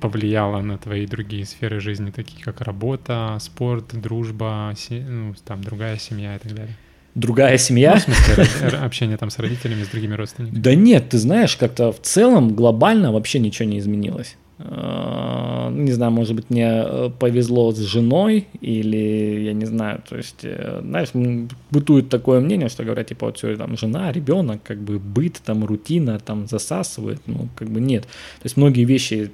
повлияло 0.01 0.61
на 0.61 0.77
твои 0.77 1.05
другие 1.05 1.45
сферы 1.45 1.79
жизни, 1.79 2.11
такие 2.11 2.43
как 2.43 2.61
работа, 2.61 3.37
спорт, 3.39 3.93
дружба, 3.93 4.73
се... 4.75 5.05
ну, 5.07 5.33
там 5.45 5.63
другая 5.63 5.97
семья 5.97 6.35
и 6.35 6.39
так 6.39 6.53
далее? 6.53 6.75
Другая 7.15 7.57
семья? 7.57 8.01
Ну, 8.07 8.13
в 8.13 8.23
смысле, 8.25 8.77
общение 8.79 9.17
там 9.17 9.29
с 9.29 9.39
родителями, 9.39 9.83
с 9.83 9.89
другими 9.89 10.15
родственниками? 10.15 10.59
Да 10.59 10.75
нет, 10.75 11.09
ты 11.09 11.17
знаешь, 11.17 11.55
как-то 11.55 11.91
в 11.91 12.01
целом 12.01 12.55
глобально 12.55 13.11
вообще 13.11 13.39
ничего 13.39 13.69
не 13.69 13.79
изменилось. 13.79 14.37
А, 14.63 15.69
не 15.71 15.91
знаю, 15.91 16.11
может 16.11 16.35
быть, 16.35 16.49
мне 16.49 16.67
э, 16.67 17.09
повезло 17.19 17.71
с 17.71 17.79
женой, 17.79 18.47
или 18.61 19.43
я 19.45 19.53
не 19.53 19.65
знаю, 19.65 20.01
то 20.07 20.17
есть, 20.17 20.43
э, 20.43 20.81
знаешь, 20.83 21.09
бытует 21.71 22.09
такое 22.09 22.39
мнение, 22.39 22.69
что 22.69 22.83
говорят, 22.83 23.07
типа, 23.07 23.27
вот 23.27 23.37
все, 23.37 23.55
там, 23.55 23.75
жена, 23.77 24.11
ребенок, 24.11 24.61
как 24.63 24.77
бы 24.77 24.99
быт, 24.99 25.41
там, 25.43 25.65
рутина, 25.65 26.19
там, 26.19 26.47
засасывает, 26.47 27.21
ну, 27.25 27.47
как 27.55 27.69
бы 27.69 27.81
нет. 27.81 28.03
То 28.03 28.45
есть 28.45 28.57
многие 28.57 28.85
вещи 28.85 29.31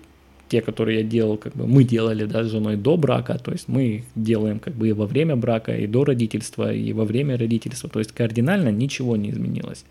те, 0.49 0.61
которые 0.61 0.99
я 0.99 1.03
делал, 1.03 1.37
как 1.37 1.53
бы 1.53 1.67
мы 1.67 1.83
делали 1.83 2.25
да, 2.25 2.43
с 2.43 2.51
женой 2.51 2.75
до 2.75 2.97
брака, 2.97 3.37
то 3.37 3.51
есть 3.51 3.67
мы 3.67 4.03
делаем 4.15 4.59
как 4.59 4.73
бы 4.73 4.89
и 4.89 4.93
во 4.93 5.05
время 5.05 5.35
брака, 5.35 5.75
и 5.75 5.87
до 5.87 6.05
родительства, 6.05 6.73
и 6.73 6.93
во 6.93 7.05
время 7.05 7.37
родительства, 7.37 7.89
то 7.89 7.99
есть 7.99 8.11
кардинально 8.11 8.69
ничего 8.69 9.17
не 9.17 9.29
изменилось. 9.29 9.83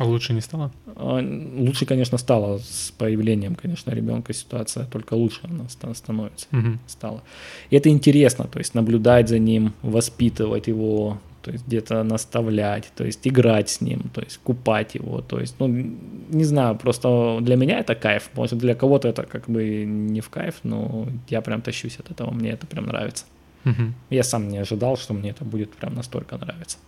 А 0.00 0.04
лучше 0.06 0.32
не 0.32 0.40
стало? 0.40 0.72
А, 0.96 1.22
лучше, 1.58 1.84
конечно, 1.84 2.16
стало 2.16 2.58
с 2.58 2.90
появлением, 2.96 3.54
конечно, 3.54 3.90
ребенка 3.90 4.32
ситуация, 4.32 4.86
только 4.86 5.12
лучше 5.12 5.40
она 5.42 5.68
становится, 5.68 6.46
угу. 6.52 6.78
стала. 6.86 7.22
И 7.68 7.76
это 7.76 7.90
интересно, 7.90 8.46
то 8.46 8.58
есть 8.58 8.74
наблюдать 8.74 9.28
за 9.28 9.38
ним, 9.38 9.74
воспитывать 9.82 10.68
его, 10.68 11.18
то 11.42 11.50
есть 11.50 11.66
где-то 11.66 12.02
наставлять, 12.02 12.92
то 12.94 13.04
есть 13.04 13.26
играть 13.26 13.70
с 13.70 13.80
ним, 13.80 14.10
то 14.14 14.20
есть 14.20 14.38
купать 14.38 14.94
его, 14.94 15.20
то 15.20 15.40
есть, 15.40 15.56
ну, 15.58 15.68
не 15.68 16.44
знаю, 16.44 16.76
просто 16.76 17.38
для 17.40 17.56
меня 17.56 17.78
это 17.80 17.94
кайф, 17.94 18.30
может 18.34 18.58
для 18.58 18.74
кого-то 18.74 19.08
это 19.08 19.22
как 19.22 19.48
бы 19.48 19.84
не 19.84 20.20
в 20.20 20.28
кайф, 20.28 20.56
но 20.62 21.08
я 21.28 21.40
прям 21.40 21.62
тащусь 21.62 21.98
от 21.98 22.10
этого, 22.10 22.30
мне 22.30 22.50
это 22.50 22.66
прям 22.66 22.86
нравится. 22.86 23.24
Угу. 23.64 23.92
Я 24.10 24.22
сам 24.22 24.48
не 24.48 24.58
ожидал, 24.58 24.96
что 24.96 25.14
мне 25.14 25.30
это 25.30 25.44
будет 25.44 25.70
прям 25.72 25.94
настолько 25.94 26.36
нравиться. 26.36 26.78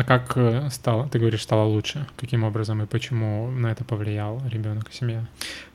А 0.00 0.04
как 0.04 0.32
э, 0.36 0.70
стало, 0.70 1.10
ты 1.10 1.18
говоришь, 1.18 1.42
стало 1.42 1.68
лучше? 1.68 2.06
Каким 2.16 2.42
образом 2.44 2.82
и 2.82 2.86
почему 2.86 3.50
на 3.50 3.70
это 3.70 3.84
повлиял 3.84 4.40
ребенок 4.50 4.88
и 4.90 4.96
семья? 4.96 5.26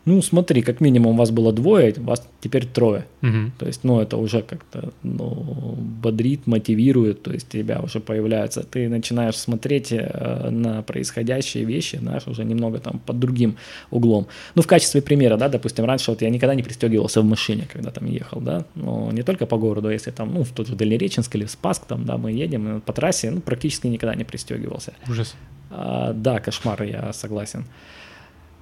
Ну, 0.06 0.22
смотри, 0.22 0.62
как 0.62 0.82
минимум 0.82 1.18
вас 1.18 1.32
было 1.32 1.52
двое, 1.52 1.94
вас 1.98 2.28
теперь 2.40 2.68
трое. 2.68 3.06
Угу. 3.24 3.52
То 3.58 3.66
есть, 3.66 3.84
ну, 3.84 4.00
это 4.00 4.18
уже 4.18 4.44
как-то 4.44 4.94
ну, 5.02 5.76
бодрит, 5.78 6.46
мотивирует, 6.46 7.24
то 7.24 7.34
есть 7.34 7.50
тебя 7.50 7.82
уже 7.82 8.00
появляется, 8.00 8.62
ты 8.62 8.88
начинаешь 8.88 9.36
смотреть 9.36 9.92
э, 9.92 10.50
на 10.52 10.84
происходящие 10.84 11.66
вещи, 11.66 11.98
знаешь, 11.98 12.28
уже 12.28 12.46
немного 12.46 12.80
там 12.80 13.00
под 13.00 13.20
другим 13.20 13.58
углом. 13.90 14.28
Ну, 14.54 14.62
в 14.62 14.68
качестве 14.68 15.02
примера, 15.02 15.38
да, 15.38 15.50
допустим, 15.50 15.86
раньше 15.86 16.12
вот 16.12 16.22
я 16.22 16.30
никогда 16.30 16.54
не 16.54 16.62
пристегивался 16.62 17.22
в 17.22 17.26
машине, 17.26 17.68
когда 17.72 17.90
там 17.90 18.06
ехал, 18.06 18.42
да, 18.42 18.66
но 18.76 19.12
не 19.12 19.24
только 19.24 19.48
по 19.48 19.58
городу, 19.58 19.88
а 19.88 19.94
если 19.94 20.12
там, 20.12 20.34
ну, 20.34 20.44
в 20.44 20.50
тот 20.50 20.68
же 20.68 20.76
Дальнереченск 20.76 21.36
или 21.36 21.46
в 21.46 21.52
Спаск, 21.52 21.86
там, 21.86 22.06
да, 22.06 22.18
мы 22.18 22.32
едем 22.32 22.82
по 22.82 22.94
трассе, 22.94 23.32
ну, 23.32 23.42
практически 23.42 23.88
никогда 23.88 24.15
не 24.16 24.24
пристегивался. 24.24 24.94
Ужас. 25.10 25.36
А, 25.72 26.14
да, 26.14 26.40
кошмар, 26.40 26.84
я 26.84 27.14
согласен. 27.14 27.66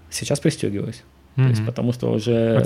Сейчас 0.10 0.40
пристегиваюсь. 0.40 1.04
Мгм. 1.36 1.48
То 1.48 1.50
есть, 1.52 1.66
потому 1.66 1.94
что 1.94 2.12
уже, 2.12 2.64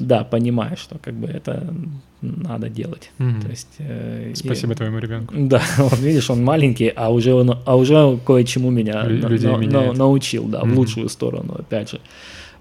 да, 0.00 0.24
понимаешь, 0.24 0.78
что 0.78 0.98
как 0.98 1.14
бы 1.14 1.26
это 1.26 1.72
надо 2.20 2.68
делать. 2.68 3.10
Мгм. 3.18 3.40
То 3.40 3.48
есть, 3.48 3.68
э, 3.78 4.30
и- 4.32 4.34
Спасибо 4.34 4.74
твоему 4.74 4.98
ребенку. 4.98 5.34
Да, 5.38 5.62
вот 5.78 5.98
видишь, 5.98 6.28
он 6.30 6.44
маленький, 6.44 6.88
а 6.94 7.08
уже, 7.10 7.32
он, 7.32 7.58
а 7.64 7.76
уже 7.76 8.18
кое-чему 8.26 8.70
меня 8.70 9.04
Лю- 9.04 9.40
на- 9.40 9.56
на- 9.86 9.92
научил, 9.94 10.44
да, 10.48 10.60
Мгм. 10.60 10.74
в 10.74 10.78
лучшую 10.78 11.08
сторону, 11.08 11.54
опять 11.58 11.90
же. 11.92 12.00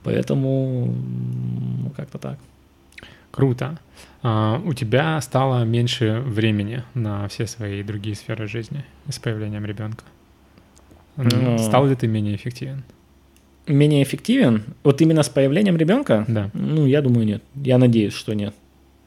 Поэтому, 0.03 0.95
ну, 1.83 1.89
как-то 1.97 2.17
так. 2.17 2.37
Круто. 3.31 3.77
А, 4.21 4.61
у 4.65 4.73
тебя 4.73 5.19
стало 5.21 5.63
меньше 5.63 6.19
времени 6.25 6.83
на 6.93 7.27
все 7.27 7.47
свои 7.47 7.83
другие 7.83 8.15
сферы 8.15 8.47
жизни 8.47 8.83
с 9.09 9.17
появлением 9.19 9.65
ребенка. 9.65 10.03
М, 11.17 11.27
Ну. 11.31 11.57
Стал 11.57 11.87
ли 11.87 11.95
ты 11.95 12.07
менее 12.07 12.35
эффективен? 12.35 12.83
Менее 13.67 14.03
эффективен? 14.03 14.63
Вот 14.83 15.01
именно 15.01 15.23
с 15.23 15.29
появлением 15.29 15.77
ребенка? 15.77 16.25
Да. 16.27 16.49
Ну, 16.53 16.85
я 16.87 17.01
думаю, 17.01 17.25
нет. 17.25 17.43
Я 17.55 17.77
надеюсь, 17.77 18.13
что 18.13 18.33
нет. 18.33 18.53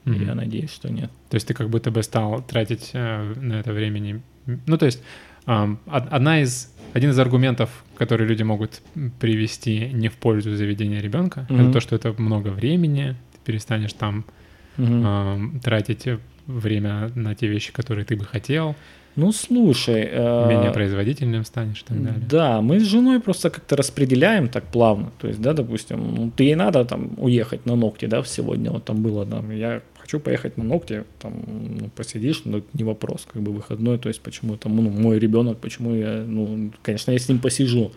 Мгм. 0.05 0.27
Я 0.27 0.35
надеюсь, 0.35 0.71
что 0.73 0.89
нет. 0.91 1.11
То 1.31 1.37
есть 1.37 1.47
ты 1.49 1.55
как 1.55 1.69
будто 1.69 1.91
бы 1.91 2.03
стал 2.03 2.43
тратить 2.43 2.91
э, 2.95 3.35
на 3.37 3.61
это 3.61 3.73
времени. 3.73 4.21
Ну, 4.67 4.77
то 4.79 4.87
есть 4.87 5.03
од- 5.47 5.79
одна 6.11 6.41
из, 6.43 6.73
один 6.95 7.11
из 7.11 7.19
аргументов, 7.19 7.85
которые 7.97 8.29
люди 8.29 8.43
могут 8.45 8.83
привести 9.21 9.91
не 9.93 10.09
в 10.09 10.15
пользу 10.15 10.57
заведения 10.57 11.01
ребенка, 11.01 11.47
Мгм. 11.49 11.61
это 11.61 11.73
то, 11.75 11.81
что 11.81 11.97
это 11.97 12.15
много 12.23 12.49
времени, 12.49 13.15
ты 13.33 13.39
перестанешь 13.45 13.93
там 13.93 14.25
Ам, 14.79 15.61
тратить 15.63 16.09
время 16.47 17.11
на 17.15 17.35
те 17.35 17.47
вещи, 17.47 17.73
которые 17.73 18.05
ты 18.05 18.17
бы 18.17 18.25
хотел, 18.25 18.75
Ну, 19.17 19.33
слушай... 19.33 20.09
э, 20.11 20.49
менее 20.49 20.71
производительным 20.73 21.45
станешь 21.45 21.83
и 21.83 21.85
так 21.85 22.03
далее. 22.03 22.23
Да, 22.29 22.61
мы 22.63 22.81
с 22.81 22.85
женой 22.85 23.21
просто 23.21 23.51
как-то 23.51 23.77
распределяем 23.77 24.49
так 24.49 24.65
плавно. 24.65 25.11
То 25.21 25.29
есть, 25.29 25.41
да, 25.41 25.53
допустим, 25.53 26.15
ну, 26.15 26.31
ты 26.35 26.45
ей 26.45 26.55
надо 26.55 26.85
там 26.85 27.11
уехать 27.19 27.67
на 27.67 27.77
ногти, 27.77 28.07
да, 28.07 28.25
сегодня 28.25 28.71
вот 28.71 28.85
там 28.85 29.03
было, 29.03 29.27
там, 29.27 29.51
я 29.51 29.83
хочу 30.01 30.19
поехать 30.19 30.57
на 30.57 30.65
ногти, 30.65 31.05
там, 31.21 31.33
ну, 31.81 31.91
посидишь, 31.95 32.43
ну, 32.45 32.63
не 32.73 32.85
вопрос, 32.85 33.27
как 33.33 33.43
бы 33.43 33.53
выходной, 33.53 33.99
то 33.99 34.09
есть, 34.09 34.21
почему 34.23 34.57
там, 34.57 34.77
ну, 34.77 34.91
мой 34.91 35.19
ребенок, 35.19 35.59
почему 35.59 35.95
я, 35.95 36.25
ну, 36.27 36.73
конечно, 36.83 37.13
я 37.13 37.19
с 37.19 37.29
ним 37.29 37.39
посижу, 37.39 37.93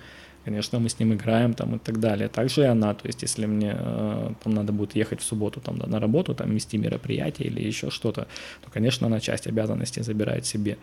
конечно, 0.46 0.80
мы 0.80 0.90
с 0.90 1.00
ним 1.00 1.14
играем 1.14 1.54
там 1.54 1.76
и 1.76 1.80
так 1.80 2.00
далее. 2.00 2.28
Также 2.28 2.62
и 2.62 2.66
она, 2.66 2.94
то 2.94 3.08
есть, 3.08 3.24
если 3.24 3.48
мне 3.48 3.76
э, 3.78 4.34
там 4.44 4.54
надо 4.54 4.72
будет 4.72 4.96
ехать 4.96 5.22
в 5.22 5.24
субботу 5.24 5.60
там, 5.60 5.78
да, 5.78 5.88
на 5.88 6.00
работу, 6.00 6.36
там, 6.36 6.52
вести 6.52 6.78
мероприятие 6.78 7.48
или 7.48 7.68
еще 7.68 7.90
что-то, 7.90 8.28
то, 8.62 8.72
конечно, 8.72 9.08
она 9.08 9.20
часть 9.20 9.48
обязанностей 9.48 10.04
забирает 10.04 10.46
себе. 10.46 10.78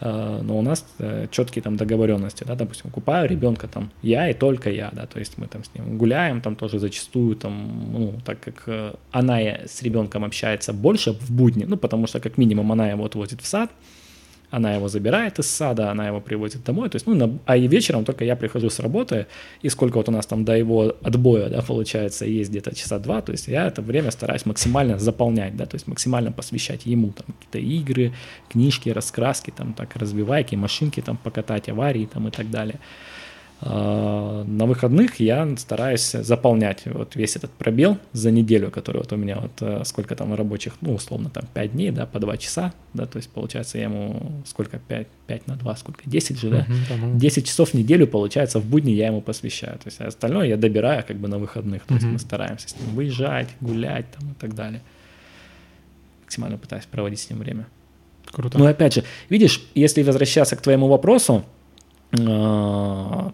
Э, 0.00 0.40
но 0.42 0.58
у 0.58 0.62
нас 0.62 0.84
э, 0.98 1.26
четкие 1.30 1.62
там 1.62 1.76
договоренности, 1.76 2.44
да, 2.44 2.54
допустим, 2.54 2.90
купаю 2.90 3.28
ребенка 3.28 3.66
там 3.66 3.90
я 4.02 4.30
и 4.30 4.34
только 4.34 4.70
я, 4.70 4.90
да, 4.92 5.06
то 5.06 5.18
есть 5.18 5.38
мы 5.38 5.46
там 5.46 5.64
с 5.64 5.74
ним 5.74 5.98
гуляем, 5.98 6.40
там 6.40 6.54
тоже 6.54 6.78
зачастую 6.78 7.34
там, 7.34 7.92
ну, 7.92 8.14
так 8.24 8.40
как 8.40 8.62
э, 8.66 8.94
она 9.10 9.38
с 9.40 9.82
ребенком 9.82 10.24
общается 10.24 10.72
больше 10.72 11.12
в 11.12 11.30
будни, 11.30 11.64
ну, 11.64 11.76
потому 11.76 12.06
что 12.06 12.20
как 12.20 12.38
минимум 12.38 12.70
она 12.72 12.90
его 12.90 13.04
отвозит 13.04 13.40
в 13.40 13.46
сад, 13.46 13.70
она 14.50 14.74
его 14.74 14.88
забирает 14.88 15.38
из 15.38 15.50
сада, 15.50 15.90
она 15.90 16.06
его 16.06 16.20
приводит 16.20 16.64
домой, 16.64 16.88
то 16.88 16.96
есть, 16.96 17.06
ну, 17.06 17.14
на- 17.14 17.38
а 17.46 17.56
и 17.56 17.66
вечером 17.68 18.04
только 18.04 18.24
я 18.24 18.36
прихожу 18.36 18.70
с 18.70 18.80
работы, 18.80 19.26
и 19.62 19.68
сколько 19.68 19.98
вот 19.98 20.08
у 20.08 20.12
нас 20.12 20.26
там 20.26 20.44
до 20.44 20.56
его 20.56 20.96
отбоя, 21.02 21.48
да, 21.48 21.62
получается, 21.62 22.24
есть 22.24 22.50
где-то 22.50 22.74
часа 22.74 22.98
два, 22.98 23.20
то 23.20 23.32
есть 23.32 23.48
я 23.48 23.66
это 23.66 23.82
время 23.82 24.10
стараюсь 24.10 24.46
максимально 24.46 24.98
заполнять, 24.98 25.56
да, 25.56 25.66
то 25.66 25.76
есть 25.76 25.86
максимально 25.86 26.32
посвящать 26.32 26.86
ему 26.86 27.12
там 27.12 27.26
какие-то 27.38 27.58
игры, 27.58 28.12
книжки, 28.48 28.88
раскраски, 28.90 29.50
там 29.50 29.74
так, 29.74 29.96
разбивайки, 29.96 30.56
машинки 30.56 31.00
там 31.00 31.16
покатать, 31.16 31.68
аварии 31.68 32.06
там 32.06 32.28
и 32.28 32.30
так 32.30 32.50
далее. 32.50 32.78
А, 33.60 34.44
На 34.44 34.66
выходных 34.66 35.18
я 35.18 35.56
стараюсь 35.56 36.12
заполнять 36.12 36.82
вот 36.86 37.16
весь 37.16 37.34
этот 37.34 37.50
пробел 37.50 37.98
за 38.12 38.30
неделю, 38.30 38.70
который 38.70 38.98
вот 38.98 39.12
у 39.12 39.16
меня 39.16 39.38
вот 39.40 39.50
э, 39.60 39.82
сколько 39.84 40.14
там 40.14 40.32
рабочих, 40.34 40.74
ну, 40.80 40.94
условно, 40.94 41.28
там 41.28 41.44
5 41.54 41.72
дней, 41.72 41.90
да, 41.90 42.06
по 42.06 42.20
2 42.20 42.36
часа, 42.36 42.72
да, 42.94 43.06
то 43.06 43.16
есть 43.16 43.30
получается 43.30 43.78
я 43.78 43.84
ему 43.84 44.42
сколько, 44.46 44.78
5, 44.78 45.08
5 45.26 45.46
на 45.48 45.56
2, 45.56 45.76
сколько, 45.76 46.08
10 46.08 46.38
же, 46.38 46.50
да, 46.50 46.66
по-моему. 46.88 47.18
10 47.18 47.46
часов 47.46 47.70
в 47.70 47.74
неделю, 47.74 48.06
получается, 48.06 48.60
в 48.60 48.64
будни 48.64 48.92
я 48.92 49.08
ему 49.08 49.20
посвящаю. 49.20 49.76
То 49.78 49.86
есть 49.86 50.00
остальное 50.00 50.46
я 50.46 50.56
добираю 50.56 51.04
как 51.06 51.16
бы 51.16 51.26
на 51.26 51.38
выходных. 51.38 51.84
То 51.84 51.94
есть 51.94 52.06
мы 52.06 52.18
стараемся 52.20 52.68
с 52.68 52.76
ним 52.78 52.94
выезжать, 52.94 53.48
гулять 53.60 54.06
там 54.16 54.30
и 54.30 54.34
так 54.34 54.54
далее. 54.54 54.82
Максимально 56.22 56.58
пытаюсь 56.58 56.86
проводить 56.86 57.18
с 57.18 57.30
ним 57.30 57.40
время. 57.40 57.66
Круто. 58.30 58.56
Но 58.56 58.66
опять 58.66 58.94
же, 58.94 59.04
видишь, 59.28 59.66
если 59.74 60.02
возвращаться 60.02 60.54
к 60.54 60.62
твоему 60.62 60.86
вопросу, 60.86 61.44
а, 62.12 63.32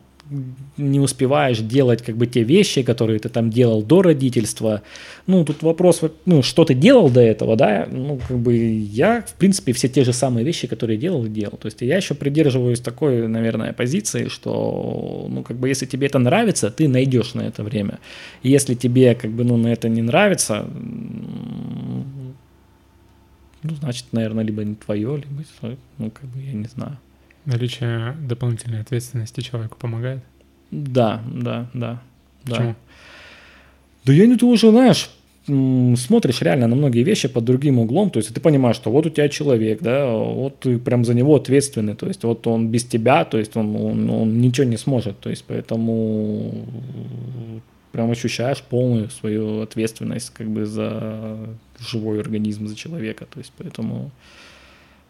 не 0.76 1.00
успеваешь 1.00 1.58
делать 1.58 2.02
как 2.02 2.16
бы 2.16 2.26
те 2.26 2.42
вещи, 2.42 2.82
которые 2.82 3.18
ты 3.18 3.28
там 3.28 3.50
делал 3.50 3.82
до 3.82 4.02
родительства. 4.02 4.82
Ну, 5.26 5.44
тут 5.44 5.62
вопрос, 5.62 6.00
ну, 6.24 6.42
что 6.42 6.64
ты 6.64 6.74
делал 6.74 7.10
до 7.10 7.20
этого, 7.20 7.56
да? 7.56 7.86
Ну, 7.90 8.18
как 8.26 8.38
бы 8.38 8.56
я, 8.56 9.22
в 9.22 9.34
принципе, 9.34 9.72
все 9.72 9.88
те 9.88 10.04
же 10.04 10.12
самые 10.12 10.44
вещи, 10.44 10.66
которые 10.66 10.96
делал, 10.98 11.26
делал. 11.26 11.56
То 11.58 11.66
есть 11.66 11.82
я 11.82 11.96
еще 11.96 12.14
придерживаюсь 12.14 12.80
такой, 12.80 13.28
наверное, 13.28 13.72
позиции, 13.72 14.28
что, 14.28 15.26
ну, 15.28 15.42
как 15.42 15.58
бы, 15.58 15.68
если 15.68 15.86
тебе 15.86 16.06
это 16.06 16.18
нравится, 16.18 16.70
ты 16.70 16.88
найдешь 16.88 17.34
на 17.34 17.42
это 17.42 17.62
время. 17.62 17.98
Если 18.42 18.74
тебе, 18.74 19.14
как 19.14 19.30
бы, 19.30 19.44
ну, 19.44 19.56
на 19.56 19.68
это 19.68 19.88
не 19.88 20.02
нравится, 20.02 20.66
ну, 23.62 23.74
значит, 23.80 24.06
наверное, 24.12 24.44
либо 24.44 24.64
не 24.64 24.74
твое, 24.74 25.16
либо, 25.16 25.76
ну, 25.98 26.10
как 26.10 26.24
бы, 26.30 26.40
я 26.40 26.52
не 26.52 26.66
знаю. 26.66 26.98
Наличие 27.46 28.16
дополнительной 28.20 28.80
ответственности 28.80 29.40
человеку 29.40 29.76
помогает. 29.78 30.22
Да, 30.70 31.22
да, 31.26 31.68
да. 31.74 32.02
да. 32.44 32.50
Почему? 32.50 32.74
Да 34.04 34.12
я 34.12 34.26
не 34.26 34.36
то 34.36 34.46
уже, 34.46 34.70
знаешь, 34.70 35.10
смотришь 35.46 36.40
реально 36.40 36.68
на 36.68 36.76
многие 36.76 37.02
вещи 37.02 37.28
под 37.28 37.44
другим 37.44 37.78
углом, 37.78 38.10
то 38.10 38.18
есть 38.18 38.32
ты 38.32 38.40
понимаешь, 38.40 38.76
что 38.76 38.90
вот 38.90 39.06
у 39.06 39.10
тебя 39.10 39.28
человек, 39.28 39.82
да, 39.82 40.10
вот 40.10 40.60
ты 40.60 40.78
прям 40.78 41.04
за 41.04 41.12
него 41.12 41.36
ответственный, 41.36 41.94
то 41.94 42.06
есть 42.06 42.24
вот 42.24 42.46
он 42.46 42.68
без 42.68 42.84
тебя, 42.84 43.24
то 43.24 43.38
есть 43.38 43.56
он, 43.56 43.76
он, 43.76 44.10
он 44.10 44.40
ничего 44.40 44.66
не 44.66 44.78
сможет, 44.78 45.20
то 45.20 45.28
есть 45.28 45.44
поэтому 45.46 46.66
прям 47.92 48.10
ощущаешь 48.10 48.62
полную 48.62 49.10
свою 49.10 49.60
ответственность 49.60 50.30
как 50.30 50.48
бы 50.48 50.64
за 50.64 51.36
живой 51.78 52.20
организм, 52.20 52.66
за 52.66 52.74
человека, 52.74 53.26
то 53.26 53.38
есть 53.38 53.52
поэтому 53.56 54.10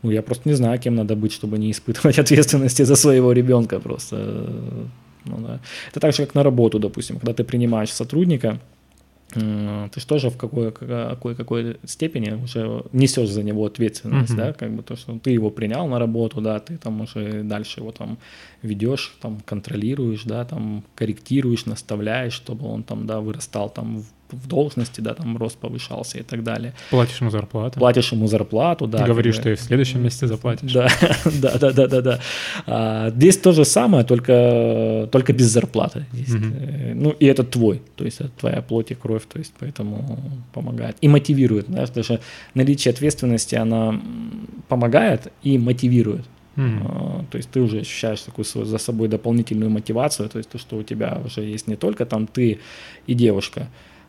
ну, 0.04 0.10
я 0.10 0.22
просто 0.22 0.48
не 0.48 0.54
знаю, 0.54 0.78
кем 0.78 0.94
надо 0.94 1.16
быть, 1.16 1.32
чтобы 1.32 1.58
не 1.58 1.70
испытывать 1.70 2.18
ответственности 2.24 2.84
за 2.84 2.96
своего 2.96 3.32
ребенка 3.32 3.80
просто. 3.80 4.16
Ну, 5.24 5.38
да. 5.38 5.60
Это 5.90 6.00
так 6.00 6.12
же, 6.14 6.26
как 6.26 6.34
на 6.34 6.42
работу, 6.42 6.78
допустим, 6.78 7.18
когда 7.18 7.32
ты 7.32 7.44
принимаешь 7.44 7.90
сотрудника, 7.90 8.60
ты 9.30 10.00
же 10.00 10.06
тоже 10.06 10.28
в 10.30 10.36
какой, 10.36 10.70
какой, 10.70 11.34
какой 11.34 11.76
степени 11.86 12.44
уже 12.44 12.84
несешь 12.92 13.30
за 13.30 13.42
него 13.42 13.64
ответственность, 13.64 14.34
Мгм. 14.34 14.38
да, 14.38 14.52
как 14.52 14.70
бы 14.72 14.82
то, 14.82 14.96
что 14.96 15.18
ты 15.18 15.30
его 15.30 15.50
принял 15.50 15.88
на 15.88 15.98
работу, 15.98 16.40
да, 16.40 16.60
ты 16.60 16.76
там 16.76 17.00
уже 17.00 17.42
дальше 17.42 17.80
его 17.80 17.90
там 17.90 18.18
ведешь, 18.62 19.16
там 19.20 19.40
контролируешь, 19.44 20.24
да, 20.24 20.44
там 20.44 20.84
корректируешь, 20.94 21.66
наставляешь, 21.66 22.34
чтобы 22.34 22.68
он 22.68 22.82
там, 22.82 23.06
да, 23.06 23.20
вырастал 23.20 23.70
там 23.70 24.02
в, 24.02 24.04
в 24.34 24.46
должности, 24.46 25.00
да, 25.00 25.14
там 25.14 25.36
рост 25.36 25.56
повышался 25.58 26.18
и 26.18 26.22
так 26.22 26.42
далее. 26.42 26.74
Платишь 26.90 27.20
ему 27.20 27.30
зарплату. 27.30 27.78
Платишь 27.78 28.12
ему 28.12 28.26
зарплату, 28.26 28.86
да. 28.86 29.06
Говоришь, 29.06 29.36
что 29.36 29.50
и 29.50 29.54
в 29.54 29.60
следующем 29.60 30.02
месяце 30.02 30.26
заплатишь. 30.26 30.72
Да, 30.72 30.88
да, 31.42 31.58
да, 31.58 31.72
да, 31.72 31.86
да, 31.86 32.00
да. 32.00 32.20
А, 32.66 33.10
здесь 33.10 33.38
то 33.38 33.52
же 33.52 33.64
самое, 33.64 34.04
только, 34.04 35.08
только 35.10 35.32
без 35.32 35.46
зарплаты. 35.46 36.06
Э, 36.12 36.94
Ну, 36.94 37.10
и 37.10 37.26
это 37.26 37.44
твой, 37.44 37.82
то 37.96 38.04
есть 38.04 38.20
это 38.20 38.30
твоя 38.30 38.62
плоть 38.62 38.90
и 38.90 38.94
кровь, 38.94 39.22
то 39.32 39.38
есть 39.38 39.52
поэтому 39.58 40.20
помогает. 40.52 40.96
И 41.00 41.08
мотивирует, 41.08 41.66
знаешь, 41.66 41.90
даже 41.90 42.20
наличие 42.54 42.92
ответственности, 42.92 43.54
она 43.54 44.00
помогает 44.68 45.32
и 45.42 45.58
мотивирует. 45.58 46.24
А, 46.56 47.24
То 47.30 47.36
есть 47.38 47.50
ты 47.50 47.60
уже 47.60 47.80
ощущаешь 47.80 48.20
такую 48.20 48.44
за 48.44 48.78
собой 48.78 49.08
дополнительную 49.08 49.70
мотивацию, 49.70 50.28
то 50.28 50.38
есть 50.38 50.50
то, 50.50 50.58
что 50.58 50.76
у 50.76 50.82
тебя 50.82 51.18
уже 51.24 51.40
есть 51.42 51.66
не 51.68 51.76
только 51.76 52.06
там 52.06 52.26
ты 52.26 52.58
и 53.08 53.14
девушка, 53.14 53.66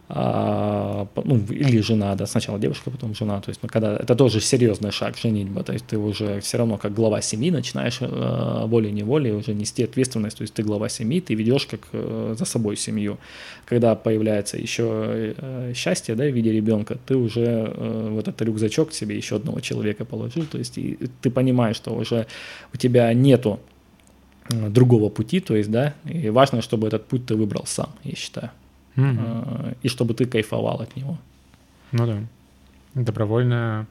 а, 0.08 1.08
ну, 1.24 1.40
или 1.50 1.80
жена, 1.82 2.14
да, 2.16 2.28
сначала 2.28 2.60
девушка, 2.60 2.92
потом 2.92 3.16
жена, 3.16 3.42
то 3.42 3.50
есть, 3.50 3.64
ну, 3.64 3.70
когда 3.70 3.96
это 3.96 4.16
тоже 4.16 4.40
серьезный 4.40 4.92
шаг 4.92 5.18
женитьба, 5.18 5.64
то 5.64 5.74
есть 5.74 5.88
ты 5.88 5.98
уже 5.98 6.42
все 6.42 6.58
равно 6.60 6.78
как 6.78 6.94
глава 6.94 7.22
семьи 7.22 7.50
начинаешь 7.50 7.98
э, 8.02 8.66
волей-неволей 8.68 9.32
уже 9.32 9.56
нести 9.56 9.84
ответственность, 9.84 10.38
то 10.38 10.44
есть 10.44 10.54
ты 10.54 10.62
глава 10.62 10.90
семьи, 10.90 11.22
ты 11.22 11.34
ведешь 11.34 11.66
как 11.66 11.80
э, 11.92 12.36
за 12.38 12.46
собой 12.46 12.78
семью. 12.78 13.18
Когда 13.66 13.96
появляется 13.96 14.58
еще 14.58 15.34
э, 15.38 15.74
счастье, 15.76 16.14
да, 16.14 16.26
в 16.26 16.34
виде 16.34 16.52
ребенка, 16.52 17.00
ты 17.08 17.16
уже 17.16 17.74
э, 17.76 18.10
вот 18.12 18.28
этот 18.28 18.40
рюкзачок 18.44 18.94
себе 18.94 19.18
еще 19.18 19.38
одного 19.38 19.60
человека 19.60 20.06
положил, 20.06 20.46
то 20.46 20.60
есть 20.60 20.78
и 20.78 21.00
ты 21.24 21.32
понимаешь, 21.32 21.78
что 21.78 21.96
уже 21.96 22.28
у 22.74 22.78
тебя 22.78 23.12
нету 23.14 23.60
другого 24.50 25.10
пути, 25.10 25.40
то 25.40 25.56
есть, 25.56 25.72
да, 25.72 25.96
и 26.06 26.30
важно, 26.30 26.62
чтобы 26.62 26.86
этот 26.88 27.08
путь 27.08 27.26
ты 27.26 27.36
выбрал 27.36 27.66
сам, 27.66 27.90
я 28.04 28.16
считаю 28.16 28.52
mm-hmm. 28.96 29.78
и 29.82 29.88
чтобы 29.90 30.14
ты 30.14 30.26
кайфовал 30.26 30.82
от 30.82 30.96
него. 30.96 31.18
Ну 31.92 32.06
да. 32.06 32.18
Добровольная 32.94 33.88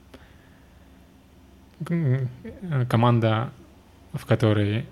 команда, 2.89 3.51
в 4.13 4.25
которой 4.27 4.87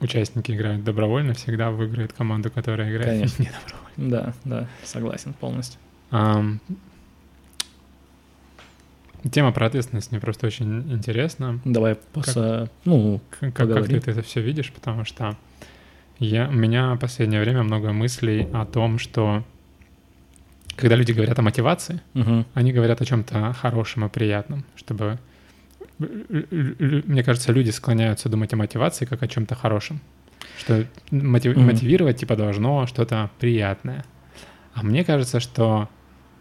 участники 0.00 0.52
играют 0.52 0.84
добровольно, 0.84 1.34
всегда 1.34 1.70
выиграет 1.70 2.12
команду, 2.12 2.50
которая 2.50 2.90
играет 2.90 3.10
Конечно. 3.10 3.42
не 3.44 3.50
добровольно. 3.50 3.84
Да, 3.96 4.34
да, 4.44 4.68
согласен 4.82 5.32
полностью. 5.32 5.80
Um, 6.10 6.58
тема 9.30 9.52
про 9.52 9.66
ответственность 9.66 10.10
мне 10.10 10.20
просто 10.20 10.46
очень 10.46 10.92
интересна. 10.92 11.60
Давай 11.64 11.94
после, 11.94 12.34
как, 12.34 12.70
ну, 12.84 13.20
как, 13.40 13.54
как 13.54 13.86
ты 13.86 13.96
это 13.96 14.22
все 14.22 14.40
видишь, 14.40 14.72
потому 14.72 15.04
что 15.04 15.36
я, 16.18 16.48
у 16.48 16.52
меня 16.52 16.94
в 16.94 16.98
последнее 16.98 17.40
время 17.40 17.62
много 17.62 17.92
мыслей 17.92 18.48
о 18.52 18.66
том, 18.66 18.98
что 18.98 19.42
когда 20.76 20.96
люди 20.96 21.12
говорят 21.12 21.38
о 21.38 21.42
мотивации, 21.42 22.00
угу. 22.14 22.44
они 22.54 22.72
говорят 22.72 23.00
о 23.00 23.04
чем-то 23.04 23.52
хорошем 23.52 24.04
и 24.04 24.08
приятном, 24.08 24.64
чтобы 24.76 25.18
мне 25.98 27.22
кажется, 27.22 27.52
люди 27.52 27.70
склоняются 27.70 28.28
думать 28.28 28.52
о 28.52 28.56
мотивации 28.56 29.04
как 29.04 29.22
о 29.22 29.28
чем-то 29.28 29.54
хорошем, 29.54 30.00
что 30.58 30.84
мотив... 31.10 31.56
mm 31.56 31.60
мотивировать 31.60 32.18
типа 32.18 32.36
должно 32.36 32.86
что-то 32.86 33.30
приятное. 33.38 34.04
А 34.74 34.82
мне 34.82 35.04
кажется, 35.04 35.38
что 35.38 35.88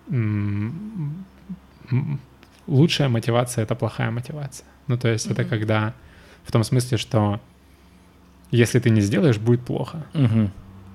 м- 0.10 1.26
лучшая 2.66 3.10
мотивация 3.10 3.64
это 3.64 3.76
плохая 3.76 4.10
мотивация. 4.12 4.66
Ну 4.88 4.98
то 4.98 5.08
есть 5.08 5.28
mm 5.28 5.32
это 5.34 5.46
когда 5.46 5.94
в 6.44 6.52
том 6.52 6.64
смысле, 6.64 6.98
что 6.98 7.40
если 8.50 8.80
ты 8.80 8.90
не 8.90 9.02
сделаешь, 9.02 9.38
будет 9.38 9.62
плохо. 9.62 10.06
mm 10.14 10.50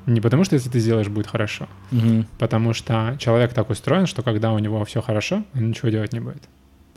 не 0.09 0.21
потому, 0.21 0.45
что 0.45 0.55
если 0.55 0.71
ты 0.71 0.81
сделаешь, 0.81 1.09
будет 1.09 1.27
хорошо. 1.27 1.69
Угу. 1.93 2.25
Потому 2.39 2.73
что 2.73 3.17
человек 3.19 3.53
так 3.53 3.71
устроен, 3.71 4.07
что 4.07 4.23
когда 4.23 4.53
у 4.53 4.59
него 4.59 4.85
все 4.85 5.01
хорошо, 5.01 5.45
он 5.55 5.69
ничего 5.69 5.91
делать 5.91 6.13
не 6.13 6.21
будет. 6.21 6.43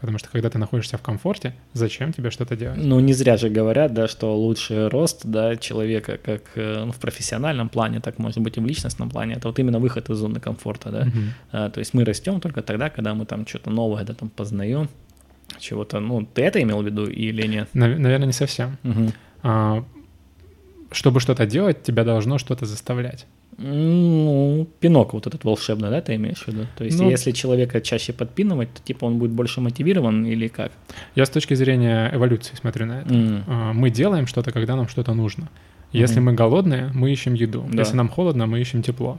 Потому 0.02 0.18
что 0.18 0.30
когда 0.30 0.50
ты 0.50 0.58
находишься 0.58 0.98
в 0.98 1.02
комфорте, 1.04 1.54
зачем 1.74 2.12
тебе 2.12 2.32
что-то 2.32 2.56
делать? 2.56 2.80
Ну, 2.82 3.00
не 3.00 3.14
зря 3.14 3.38
же 3.38 3.50
говорят, 3.50 3.94
да, 3.94 4.08
что 4.08 4.36
лучший 4.36 4.88
рост 4.88 5.22
да, 5.26 5.56
человека 5.58 6.18
как 6.18 6.42
э, 6.56 6.86
ну, 6.86 6.92
в 6.92 6.96
профессиональном 6.96 7.70
плане, 7.70 8.00
так 8.00 8.18
может 8.18 8.40
быть 8.40 8.58
и 8.58 8.60
в 8.60 8.66
личностном 8.66 9.12
плане, 9.12 9.36
это 9.36 9.48
вот 9.48 9.60
именно 9.60 9.78
выход 9.78 10.10
из 10.10 10.18
зоны 10.18 10.40
комфорта. 10.40 10.90
Да? 10.90 11.04
Uh-huh. 11.04 11.24
А, 11.52 11.70
то 11.70 11.80
есть 11.80 11.94
мы 11.94 12.04
растем 12.04 12.40
только 12.42 12.64
тогда, 12.64 12.90
когда 12.90 13.14
мы 13.14 13.28
там 13.28 13.46
что-то 13.46 13.70
новое 13.70 14.04
да, 14.04 14.16
там 14.16 14.30
познаем, 14.30 14.90
чего-то. 15.60 16.00
Ну, 16.00 16.26
ты 16.26 16.42
это 16.42 16.60
имел 16.64 16.82
в 16.82 16.86
виду 16.86 17.06
или 17.06 17.46
нет? 17.46 17.70
Наверное, 17.74 18.26
не 18.26 18.34
совсем. 18.34 18.78
Uh-huh. 18.84 19.14
А, 19.44 19.84
чтобы 20.92 21.20
что-то 21.20 21.46
делать, 21.46 21.84
тебя 21.84 22.04
должно 22.04 22.38
что-то 22.38 22.66
заставлять. 22.66 23.26
Ну, 23.58 24.68
пинок 24.80 25.14
вот 25.14 25.28
этот 25.28 25.44
волшебный, 25.44 25.90
да, 25.90 26.02
ты 26.02 26.16
имеешь 26.16 26.44
в 26.44 26.48
виду? 26.48 26.68
То 26.78 26.84
есть, 26.84 27.00
ну, 27.00 27.10
если 27.10 27.32
человека 27.32 27.82
чаще 27.82 28.14
подпинывать, 28.14 28.74
то 28.74 28.82
типа 28.82 29.06
он 29.06 29.18
будет 29.18 29.32
больше 29.32 29.62
мотивирован 29.62 30.26
или 30.26 30.48
как? 30.48 30.72
Я 31.16 31.26
с 31.26 31.30
точки 31.30 31.54
зрения 31.54 32.12
эволюции 32.14 32.56
смотрю 32.56 32.86
на 32.86 33.02
это. 33.02 33.14
Mm. 33.14 33.74
Мы 33.74 33.90
делаем 33.90 34.28
что-то, 34.28 34.52
когда 34.52 34.76
нам 34.76 34.88
что-то 34.88 35.14
нужно. 35.14 35.50
Если 35.92 36.18
mm-hmm. 36.18 36.22
мы 36.22 36.34
голодные, 36.34 36.92
мы 36.94 37.12
ищем 37.12 37.34
еду. 37.34 37.66
Да. 37.70 37.80
Если 37.80 37.96
нам 37.96 38.08
холодно, 38.08 38.48
мы 38.48 38.62
ищем 38.62 38.82
тепло. 38.82 39.18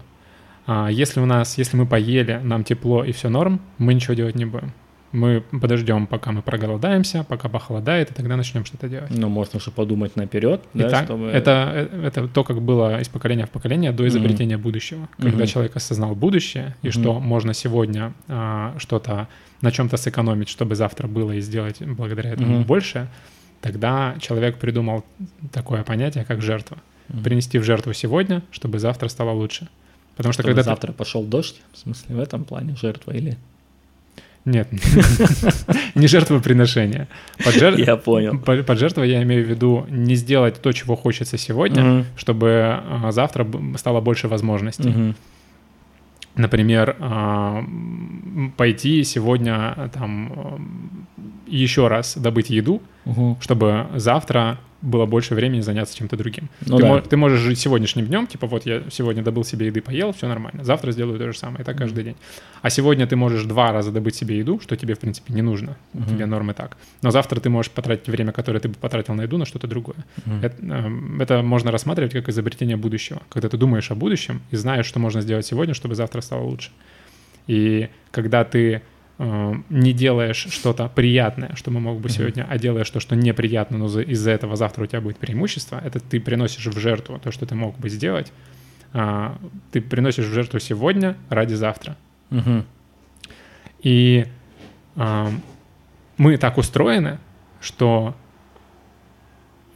А 0.67 0.89
если 0.91 1.21
у 1.21 1.27
нас, 1.27 1.59
если 1.59 1.77
мы 1.77 1.87
поели, 1.87 2.41
нам 2.43 2.65
тепло 2.65 3.05
и 3.05 3.13
все 3.13 3.29
норм, 3.29 3.61
мы 3.79 3.95
ничего 3.95 4.15
делать 4.15 4.35
не 4.35 4.47
будем 4.47 4.73
мы 5.13 5.43
подождем, 5.61 6.07
пока 6.07 6.33
мы 6.33 6.43
проголодаемся, 6.43 7.25
пока 7.25 7.49
похолодает, 7.49 8.11
и 8.11 8.15
тогда 8.15 8.37
начнем 8.37 8.65
что-то 8.65 8.89
делать. 8.89 9.11
Ну, 9.11 9.29
можно 9.29 9.61
же 9.61 9.71
подумать 9.71 10.17
наперед, 10.17 10.63
да, 10.75 10.89
так, 10.89 11.05
чтобы... 11.05 11.27
это, 11.27 11.89
это 12.03 12.29
то, 12.29 12.45
как 12.45 12.63
было 12.63 13.01
из 13.01 13.09
поколения 13.09 13.47
в 13.47 13.51
поколение 13.51 13.93
до 13.93 14.09
изобретения 14.09 14.55
mm-hmm. 14.55 14.59
будущего. 14.59 15.09
Когда 15.19 15.45
mm-hmm. 15.45 15.47
человек 15.47 15.77
осознал 15.77 16.15
будущее, 16.15 16.77
и 16.83 16.89
mm-hmm. 16.89 16.91
что 16.91 17.21
можно 17.21 17.55
сегодня 17.55 18.15
а, 18.29 18.75
что-то 18.79 19.29
на 19.61 19.71
чем-то 19.71 19.97
сэкономить, 19.97 20.49
чтобы 20.49 20.75
завтра 20.75 21.07
было 21.07 21.33
и 21.33 21.41
сделать 21.41 21.81
благодаря 21.81 22.31
этому 22.31 22.61
mm-hmm. 22.61 22.67
больше, 22.67 23.09
тогда 23.61 24.17
человек 24.21 24.59
придумал 24.59 25.05
такое 25.53 25.85
понятие, 25.85 26.25
как 26.25 26.41
жертва. 26.43 26.79
Mm-hmm. 27.09 27.23
Принести 27.23 27.59
в 27.59 27.65
жертву 27.65 27.93
сегодня, 27.93 28.43
чтобы 28.51 28.79
завтра 28.79 29.09
стало 29.09 29.31
лучше. 29.33 29.69
Потому 30.17 30.33
что 30.33 30.43
чтобы 30.43 30.55
когда 30.55 30.63
завтра 30.63 30.93
ты... 30.93 30.99
пошел 30.99 31.23
дождь, 31.23 31.61
в 31.73 31.79
смысле 31.79 32.17
в 32.17 32.21
этом 32.21 32.45
плане 32.45 32.77
жертва 32.77 33.13
или 33.13 33.39
нет, 34.45 34.69
не 35.95 36.09
жертвоприношение. 36.09 37.07
Под 37.45 37.55
жер... 37.55 37.79
Я 37.79 37.97
понял. 37.97 38.39
Под 38.39 38.79
жертвой 38.79 39.09
я 39.09 39.23
имею 39.23 39.45
в 39.45 39.49
виду 39.49 39.87
не 39.89 40.17
сделать 40.17 40.61
то, 40.61 40.73
чего 40.73 40.97
хочется 40.97 41.39
сегодня, 41.39 41.99
угу. 41.99 42.05
чтобы 42.17 42.81
а, 42.85 43.13
завтра 43.13 43.47
стало 43.77 44.01
больше 44.01 44.27
возможностей. 44.27 44.91
Угу. 44.91 45.15
Например, 46.35 46.97
а, 46.99 47.65
пойти 48.57 49.05
сегодня 49.05 49.91
там 49.95 51.07
еще 51.47 51.87
раз 51.87 52.17
добыть 52.17 52.51
еду, 52.51 52.83
угу. 53.05 53.39
чтобы 53.41 53.87
завтра 53.95 54.59
было 54.83 55.07
больше 55.07 55.35
времени 55.35 55.61
заняться 55.61 55.97
чем-то 55.97 56.17
другим. 56.17 56.49
Ну, 56.67 56.77
ты, 56.77 56.83
да. 56.83 56.89
мо- 56.89 57.01
ты 57.01 57.17
можешь 57.17 57.41
жить 57.41 57.59
сегодняшним 57.59 58.07
днем, 58.07 58.27
типа 58.27 58.47
вот 58.47 58.67
я 58.67 58.83
сегодня 58.91 59.23
добыл 59.23 59.45
себе 59.45 59.67
еды, 59.67 59.81
поел, 59.81 60.13
все 60.13 60.29
нормально. 60.29 60.65
Завтра 60.65 60.91
сделаю 60.93 61.19
то 61.19 61.33
же 61.33 61.39
самое, 61.39 61.63
и 61.63 61.65
так 61.65 61.79
каждый 61.79 62.01
mm-hmm. 62.01 62.05
день. 62.05 62.17
А 62.63 62.71
сегодня 62.71 63.07
ты 63.07 63.17
можешь 63.17 63.45
два 63.45 63.73
раза 63.73 63.93
добыть 63.93 64.17
себе 64.17 64.39
еду, 64.39 64.61
что 64.61 64.77
тебе, 64.77 64.95
в 64.95 64.99
принципе, 64.99 65.33
не 65.33 65.43
нужно. 65.43 65.77
Mm-hmm. 65.95 66.09
Тебе 66.09 66.27
нормы 66.27 66.55
так. 66.55 66.77
Но 67.01 67.11
завтра 67.11 67.41
ты 67.41 67.49
можешь 67.49 67.71
потратить 67.71 68.09
время, 68.09 68.33
которое 68.33 68.59
ты 68.59 68.69
бы 68.69 68.75
потратил 68.75 69.15
на 69.15 69.23
еду, 69.23 69.39
на 69.39 69.47
что-то 69.47 69.67
другое. 69.67 69.97
Mm-hmm. 70.27 70.45
Это, 70.45 70.57
э, 70.61 71.23
это 71.23 71.43
можно 71.43 71.71
рассматривать 71.71 72.13
как 72.13 72.29
изобретение 72.29 72.77
будущего. 72.77 73.23
Когда 73.29 73.49
ты 73.49 73.57
думаешь 73.57 73.91
о 73.91 73.95
будущем 73.95 74.43
и 74.51 74.57
знаешь, 74.57 74.87
что 74.87 74.99
можно 74.99 75.21
сделать 75.21 75.47
сегодня, 75.47 75.75
чтобы 75.75 75.95
завтра 75.95 76.21
стало 76.21 76.43
лучше. 76.43 76.71
И 77.47 77.89
когда 78.11 78.45
ты 78.45 78.83
Э, 79.25 79.55
не 79.71 79.93
делаешь 79.93 80.49
что-то 80.51 80.89
приятное, 80.89 81.55
что 81.55 81.71
мы 81.71 81.79
мог 81.79 82.01
бы 82.01 82.09
сегодня, 82.09 82.45
а 82.51 82.59
делаешь 82.59 82.91
то, 82.91 82.99
что 82.99 83.15
неприятно, 83.15 83.79
но 83.79 83.87
из-за 84.01 84.33
этого 84.33 84.57
завтра 84.57 84.83
у 84.83 84.87
тебя 84.87 85.01
будет 85.01 85.19
преимущество, 85.19 85.81
это 85.85 86.01
ты 86.01 86.19
приносишь 86.19 86.67
в 86.67 86.77
жертву 86.77 87.21
то, 87.23 87.31
что 87.31 87.47
ты 87.47 87.55
мог 87.55 87.79
бы 87.79 87.89
сделать. 87.89 88.33
А, 88.93 89.39
ты 89.71 89.81
приносишь 89.81 90.25
в 90.25 90.33
жертву 90.33 90.59
сегодня 90.59 91.17
ради 91.29 91.55
завтра. 91.55 91.97
Угу. 92.33 92.65
И 93.83 94.27
а, 94.97 95.31
мы 96.17 96.37
так 96.37 96.59
устроены, 96.59 97.21
что 97.61 98.17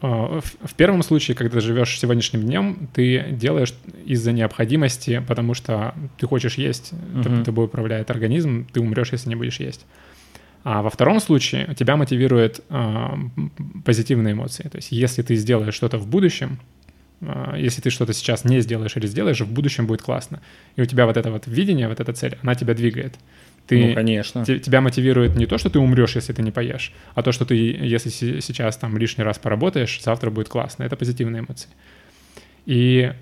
в 0.00 0.74
первом 0.76 1.02
случае, 1.02 1.37
когда 1.37 1.61
живешь 1.61 1.98
сегодняшним 1.98 2.42
днем, 2.42 2.88
ты 2.92 3.26
делаешь 3.30 3.74
из-за 4.04 4.32
необходимости, 4.32 5.24
потому 5.26 5.54
что 5.54 5.94
ты 6.18 6.26
хочешь 6.26 6.59
есть, 6.59 6.92
uh-huh. 6.92 7.44
тобой 7.44 7.64
управляет 7.64 8.11
организм, 8.11 8.66
ты 8.72 8.80
умрешь, 8.80 9.12
если 9.12 9.30
не 9.30 9.37
будешь 9.37 9.59
есть. 9.59 9.87
А 10.64 10.82
во 10.82 10.90
втором 10.90 11.20
случае 11.20 11.74
тебя 11.78 11.96
мотивирует 11.96 12.61
э, 12.70 13.09
позитивные 13.85 14.32
эмоции. 14.32 14.64
То 14.68 14.78
есть 14.78 14.90
если 14.90 15.22
ты 15.22 15.37
сделаешь 15.37 15.74
что-то 15.74 15.96
в 15.96 16.09
будущем, 16.09 16.59
э, 17.20 17.54
если 17.56 17.80
ты 17.80 17.90
что-то 17.90 18.12
сейчас 18.12 18.44
не 18.44 18.61
сделаешь 18.61 18.96
или 18.96 19.06
сделаешь, 19.06 19.40
в 19.40 19.52
будущем 19.52 19.87
будет 19.87 20.02
классно. 20.02 20.42
И 20.74 20.82
у 20.82 20.85
тебя 20.85 21.06
вот 21.06 21.16
это 21.16 21.30
вот 21.30 21.46
видение, 21.46 21.88
вот 21.88 22.00
эта 22.00 22.12
цель, 22.12 22.37
она 22.42 22.56
тебя 22.56 22.74
двигает. 22.74 23.14
Ты, 23.66 23.88
ну, 23.88 23.94
конечно. 23.94 24.44
Тебя 24.44 24.81
мотивирует 24.81 25.35
не 25.37 25.46
то, 25.46 25.59
что 25.59 25.70
ты 25.70 25.79
умрешь, 25.79 26.14
если 26.14 26.33
ты 26.33 26.42
не 26.42 26.52
поешь, 26.52 26.92
а 27.14 27.22
то, 27.22 27.33
что 27.33 27.44
ты, 27.44 27.55
если 27.55 28.11
сейчас 28.11 28.76
там 28.76 28.96
лишний 28.96 29.24
раз 29.24 29.38
поработаешь, 29.38 30.00
завтра 30.02 30.31
будет 30.31 30.48
классно. 30.48 30.85
Это 30.85 30.96
позитивные 30.96 31.40
эмоции. 31.40 31.68
И 32.64 33.12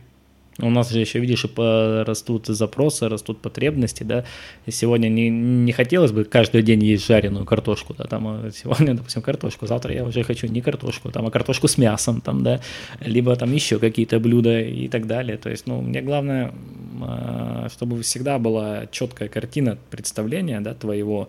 у 0.60 0.70
нас 0.70 0.90
же 0.90 1.00
еще, 1.00 1.18
видишь, 1.18 1.44
и 1.44 2.02
растут 2.06 2.46
запросы, 2.46 3.08
растут 3.08 3.40
потребности, 3.40 4.04
да. 4.04 4.24
И 4.66 4.70
сегодня 4.70 5.08
не, 5.08 5.28
не 5.28 5.72
хотелось 5.72 6.12
бы 6.12 6.24
каждый 6.24 6.62
день 6.62 6.82
есть 6.84 7.06
жареную 7.06 7.44
картошку, 7.44 7.94
да, 7.94 8.04
там 8.04 8.28
а 8.28 8.50
сегодня, 8.54 8.94
допустим, 8.94 9.22
картошку, 9.22 9.66
завтра 9.66 9.92
я 9.92 10.04
уже 10.04 10.22
хочу 10.22 10.46
не 10.46 10.60
картошку, 10.60 11.10
там, 11.10 11.26
а 11.26 11.30
картошку 11.30 11.66
с 11.66 11.76
мясом, 11.76 12.20
там, 12.20 12.44
да, 12.44 12.60
либо 13.00 13.34
там 13.34 13.52
еще 13.52 13.80
какие-то 13.80 14.20
блюда 14.20 14.60
и 14.60 14.86
так 14.86 15.06
далее. 15.06 15.38
То 15.38 15.50
есть, 15.50 15.66
ну, 15.66 15.80
мне 15.80 16.00
главное, 16.00 16.54
а, 17.02 17.68
чтобы 17.72 18.00
всегда 18.02 18.38
была 18.38 18.86
четкая 18.92 19.28
картина 19.28 19.76
представления, 19.90 20.60
да, 20.60 20.74
твоего, 20.74 21.28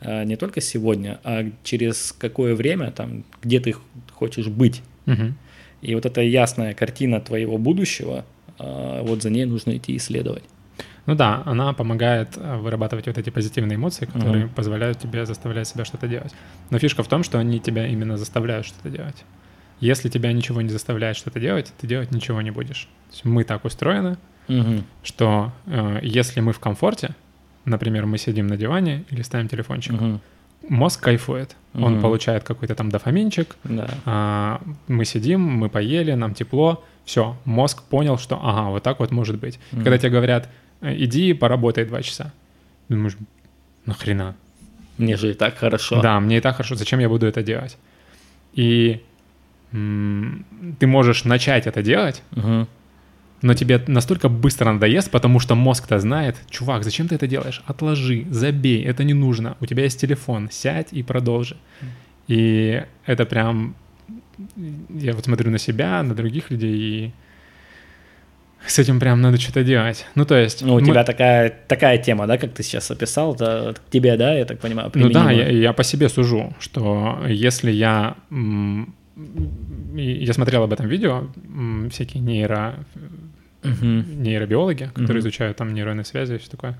а, 0.00 0.24
не 0.24 0.34
только 0.34 0.60
сегодня, 0.60 1.20
а 1.22 1.48
через 1.62 2.12
какое 2.18 2.56
время, 2.56 2.90
там, 2.90 3.24
где 3.40 3.60
ты 3.60 3.76
хочешь 4.12 4.48
быть. 4.48 4.82
Угу. 5.06 5.34
И 5.82 5.94
вот 5.94 6.06
эта 6.06 6.22
ясная 6.22 6.74
картина 6.74 7.20
твоего 7.20 7.56
будущего– 7.56 8.24
вот 8.58 9.22
за 9.22 9.30
ней 9.30 9.44
нужно 9.44 9.76
идти 9.76 9.96
исследовать. 9.96 10.44
Ну 11.06 11.14
да, 11.14 11.42
она 11.44 11.72
помогает 11.72 12.36
э, 12.36 12.56
вырабатывать 12.56 13.06
вот 13.06 13.18
эти 13.18 13.30
позитивные 13.30 13.76
эмоции, 13.76 14.06
которые 14.06 14.46
Мгм. 14.46 14.54
позволяют 14.54 14.98
тебе 14.98 15.26
заставлять 15.26 15.68
себя 15.68 15.84
что-то 15.84 16.08
делать. 16.08 16.34
Но 16.70 16.78
фишка 16.78 17.02
в 17.02 17.08
том, 17.08 17.22
что 17.22 17.38
они 17.38 17.60
тебя 17.60 17.86
именно 17.86 18.16
заставляют 18.16 18.66
что-то 18.66 18.88
делать. 18.90 19.24
Если 19.80 20.08
тебя 20.08 20.32
ничего 20.32 20.62
не 20.62 20.70
заставляет 20.70 21.16
что-то 21.16 21.40
делать, 21.40 21.72
ты 21.78 21.86
делать 21.86 22.10
ничего 22.10 22.40
не 22.40 22.50
будешь. 22.50 22.88
Мы 23.22 23.44
так 23.44 23.64
устроены, 23.64 24.16
Мгм. 24.48 24.84
что 25.02 25.52
э, 25.66 25.98
если 26.02 26.40
мы 26.40 26.52
в 26.52 26.58
комфорте, 26.60 27.14
например, 27.66 28.06
мы 28.06 28.16
сидим 28.18 28.46
на 28.46 28.56
диване 28.56 29.04
или 29.10 29.22
ставим 29.22 29.48
телефончик, 29.48 29.92
Мгм. 29.92 30.20
Мозг 30.68 31.00
кайфует. 31.02 31.56
Он 31.74 31.94
Мгм. 31.94 32.02
получает 32.02 32.44
какой-то 32.44 32.74
там 32.74 32.88
дофаминчик, 32.90 33.56
Да. 33.64 33.88
а, 34.04 34.60
мы 34.86 35.04
сидим, 35.04 35.40
мы 35.40 35.68
поели, 35.68 36.12
нам 36.14 36.34
тепло, 36.34 36.84
все, 37.04 37.36
мозг 37.44 37.82
понял, 37.82 38.16
что 38.18 38.38
ага, 38.42 38.70
вот 38.70 38.82
так 38.82 39.00
вот 39.00 39.10
может 39.10 39.38
быть. 39.38 39.58
Мгм. 39.72 39.82
Когда 39.84 39.98
тебе 39.98 40.10
говорят, 40.10 40.48
«Э, 40.80 40.94
иди 40.96 41.32
поработай 41.34 41.84
два 41.84 42.00
часа, 42.02 42.32
думаешь, 42.88 43.16
нахрена? 43.86 44.34
Мне 44.98 45.16
же 45.16 45.30
и 45.30 45.34
так 45.34 45.56
хорошо. 45.58 46.00
Да, 46.00 46.20
мне 46.20 46.36
и 46.38 46.40
так 46.40 46.56
хорошо, 46.56 46.76
зачем 46.76 47.00
я 47.00 47.08
буду 47.08 47.26
это 47.26 47.42
делать? 47.42 47.76
И 48.52 49.00
м, 49.72 50.44
ты 50.78 50.86
можешь 50.86 51.24
начать 51.24 51.66
это 51.66 51.82
делать, 51.82 52.22
Мгм. 52.30 52.68
Но 53.42 53.54
тебе 53.54 53.82
настолько 53.86 54.28
быстро 54.28 54.72
надоест, 54.72 55.10
потому 55.10 55.40
что 55.40 55.54
мозг-то 55.54 55.98
знает, 55.98 56.36
чувак, 56.50 56.84
зачем 56.84 57.08
ты 57.08 57.14
это 57.16 57.26
делаешь? 57.26 57.62
Отложи, 57.66 58.26
забей, 58.30 58.82
это 58.84 59.04
не 59.04 59.14
нужно. 59.14 59.56
У 59.60 59.66
тебя 59.66 59.82
есть 59.84 60.00
телефон, 60.00 60.48
сядь 60.50 60.92
и 60.92 61.02
продолжи. 61.02 61.56
И 62.28 62.82
это 63.06 63.26
прям... 63.26 63.74
Я 64.88 65.12
вот 65.12 65.24
смотрю 65.24 65.50
на 65.50 65.58
себя, 65.58 66.02
на 66.02 66.14
других 66.14 66.50
людей, 66.50 66.76
и 66.76 67.12
с 68.66 68.78
этим 68.78 68.98
прям 68.98 69.20
надо 69.20 69.38
что-то 69.38 69.62
делать. 69.62 70.06
Ну, 70.14 70.24
то 70.24 70.36
есть... 70.36 70.62
Ну, 70.62 70.74
у 70.74 70.80
мы- 70.80 70.86
тебя 70.86 71.04
такая, 71.04 71.50
такая 71.68 71.98
тема, 71.98 72.26
да, 72.26 72.38
как 72.38 72.54
ты 72.54 72.62
сейчас 72.62 72.90
описал, 72.90 73.34
это 73.34 73.74
к 73.74 73.90
тебе, 73.90 74.16
да, 74.16 74.34
я 74.34 74.44
так 74.44 74.58
понимаю, 74.58 74.90
Ну 74.94 75.10
да, 75.10 75.30
я, 75.30 75.48
я 75.50 75.72
по 75.72 75.84
себе 75.84 76.08
сужу, 76.08 76.54
что 76.58 77.18
если 77.28 77.70
я... 77.70 78.16
м, 78.30 78.94
Я 79.16 80.32
смотрел 80.32 80.64
об 80.64 80.72
этом 80.72 80.88
видео, 80.88 81.28
всякие 81.90 82.22
нейро, 82.22 82.84
Мгм. 83.62 84.22
нейробиологи, 84.22 84.90
которые 84.94 85.20
Мгм. 85.20 85.28
изучают 85.28 85.56
там 85.56 85.72
нейронные 85.72 86.04
связи 86.04 86.34
и 86.34 86.38
все 86.38 86.50
такое, 86.50 86.76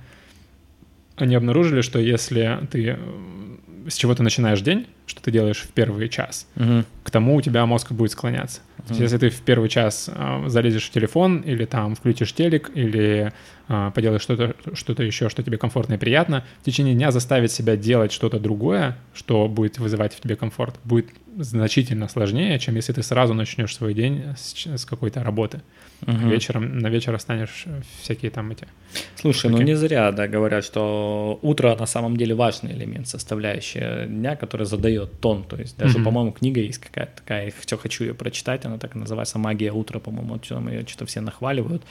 они 1.16 1.34
обнаружили, 1.34 1.80
что 1.80 1.98
если 1.98 2.58
ты 2.70 2.96
э, 2.98 3.88
с 3.88 3.94
чего 3.94 4.14
ты 4.14 4.22
начинаешь 4.22 4.60
день, 4.60 4.86
что 5.06 5.22
ты 5.22 5.30
делаешь 5.30 5.58
в 5.62 5.68
первый 5.68 6.08
час, 6.08 6.46
Мгм. 6.56 6.84
к 7.04 7.10
тому 7.10 7.36
у 7.36 7.40
тебя 7.40 7.64
мозг 7.66 7.92
будет 7.92 8.10
склоняться. 8.12 8.60
То 8.78 8.90
есть, 8.90 9.00
если 9.00 9.16
ты 9.18 9.30
в 9.30 9.40
первый 9.42 9.68
час 9.70 10.10
а, 10.12 10.46
залезешь 10.48 10.88
в 10.88 10.90
телефон 10.90 11.38
или 11.40 11.64
там 11.64 11.94
включишь 11.94 12.34
телек 12.34 12.70
или 12.74 13.32
а, 13.68 13.90
поделаешь 13.90 14.22
что-то 14.22 14.54
что 14.74 15.02
еще, 15.02 15.28
что 15.28 15.42
тебе 15.42 15.58
комфортно 15.58 15.94
и 15.94 15.98
приятно, 15.98 16.44
в 16.60 16.64
течение 16.64 16.94
дня 16.94 17.10
заставить 17.10 17.50
себя 17.52 17.76
делать 17.76 18.12
что-то 18.12 18.38
другое, 18.38 18.96
что 19.14 19.48
будет 19.48 19.78
вызывать 19.78 20.14
в 20.14 20.20
тебе 20.20 20.36
комфорт, 20.36 20.78
будет 20.84 21.08
значительно 21.36 22.08
сложнее, 22.08 22.58
чем 22.58 22.76
если 22.76 22.92
ты 22.92 23.02
сразу 23.02 23.34
начнешь 23.34 23.74
свой 23.74 23.94
день 23.94 24.22
с, 24.36 24.66
с 24.66 24.84
какой-то 24.84 25.24
работы. 25.24 25.62
Мгм. 26.06 26.28
Вечером 26.28 26.78
на 26.78 26.88
вечер 26.88 27.14
останешь 27.14 27.64
всякие 28.02 28.30
там 28.30 28.50
эти. 28.50 28.68
Слушай, 29.16 29.50
ну 29.50 29.56
Окей. 29.56 29.66
не 29.66 29.74
зря, 29.74 30.12
да, 30.12 30.28
говорят, 30.28 30.64
что 30.64 31.38
утро 31.42 31.74
на 31.76 31.86
самом 31.86 32.16
деле 32.16 32.34
важный 32.34 32.72
элемент, 32.72 33.08
составляющая 33.08 34.06
дня, 34.06 34.36
который 34.36 34.66
задает 34.66 35.20
тон. 35.20 35.44
То 35.44 35.56
есть 35.56 35.76
даже, 35.78 35.98
Мгм. 35.98 36.04
по-моему, 36.04 36.32
книга 36.32 36.60
есть 36.60 36.78
какая-то 36.78 37.16
такая, 37.16 37.52
все 37.58 37.76
хочу 37.76 38.04
ее 38.04 38.14
прочитать, 38.14 38.64
она 38.66 38.78
так 38.78 38.94
и 38.94 38.98
называется 38.98 39.38
«Магия 39.38 39.72
утра», 39.72 39.98
по-моему, 39.98 40.38
там 40.38 40.68
ее 40.68 40.84
что-то 40.86 41.06
все 41.06 41.20
нахваливают. 41.20 41.82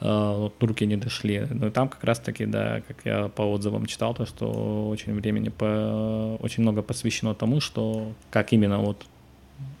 А, 0.00 0.38
вот 0.38 0.62
руки 0.62 0.86
не 0.86 0.96
дошли. 0.96 1.46
Но 1.50 1.70
там 1.70 1.88
как 1.88 2.04
раз-таки, 2.04 2.46
да, 2.46 2.82
как 2.86 2.98
я 3.04 3.28
по 3.28 3.42
отзывам 3.42 3.86
читал, 3.86 4.14
то, 4.14 4.26
что 4.26 4.88
очень 4.88 5.14
времени, 5.14 5.48
по, 5.48 6.38
очень 6.40 6.62
много 6.62 6.82
посвящено 6.82 7.34
тому, 7.34 7.60
что 7.60 8.12
как 8.30 8.52
именно 8.52 8.78
вот 8.78 9.06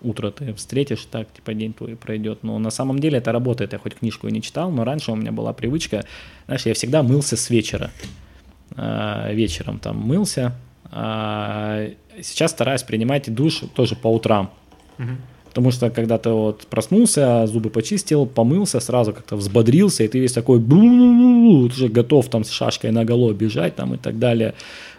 утро 0.02 0.30
ты 0.30 0.54
встретишь, 0.54 1.04
так 1.04 1.30
типа 1.32 1.54
день 1.54 1.72
твой 1.72 1.96
пройдет. 1.96 2.42
Но 2.42 2.58
на 2.58 2.70
самом 2.70 2.98
деле 2.98 3.18
это 3.18 3.32
работает. 3.32 3.72
Я 3.72 3.78
хоть 3.78 3.94
книжку 3.96 4.28
и 4.28 4.32
не 4.32 4.40
читал, 4.40 4.70
но 4.70 4.84
раньше 4.84 5.12
у 5.12 5.16
меня 5.16 5.32
была 5.32 5.52
привычка, 5.52 6.04
знаешь, 6.46 6.64
я 6.66 6.74
всегда 6.74 7.02
мылся 7.02 7.36
с 7.36 7.50
вечера. 7.50 7.90
А, 8.74 9.32
вечером 9.32 9.78
там 9.78 9.98
мылся. 9.98 10.54
А 10.90 11.90
сейчас 12.22 12.52
стараюсь 12.52 12.82
принимать 12.82 13.32
душ 13.34 13.62
тоже 13.74 13.96
по 13.96 14.08
утрам. 14.08 14.50
Потому 15.56 15.70
что 15.70 15.88
когда 15.88 16.18
ты 16.18 16.28
вот 16.28 16.66
проснулся, 16.66 17.46
зубы 17.46 17.70
почистил, 17.70 18.26
помылся, 18.26 18.78
сразу 18.78 19.14
как-то 19.14 19.36
взбодрился, 19.36 20.04
и 20.04 20.08
ты 20.08 20.18
весь 20.18 20.34
такой 20.34 20.58
уже 20.58 21.88
готов 21.88 22.28
там 22.28 22.44
с 22.44 22.50
шашкой 22.50 22.90
на 22.90 23.06
голову 23.06 23.32
бежать 23.32 23.74
там 23.74 23.94
и 23.94 23.96
так 23.96 24.18
далее, 24.18 24.52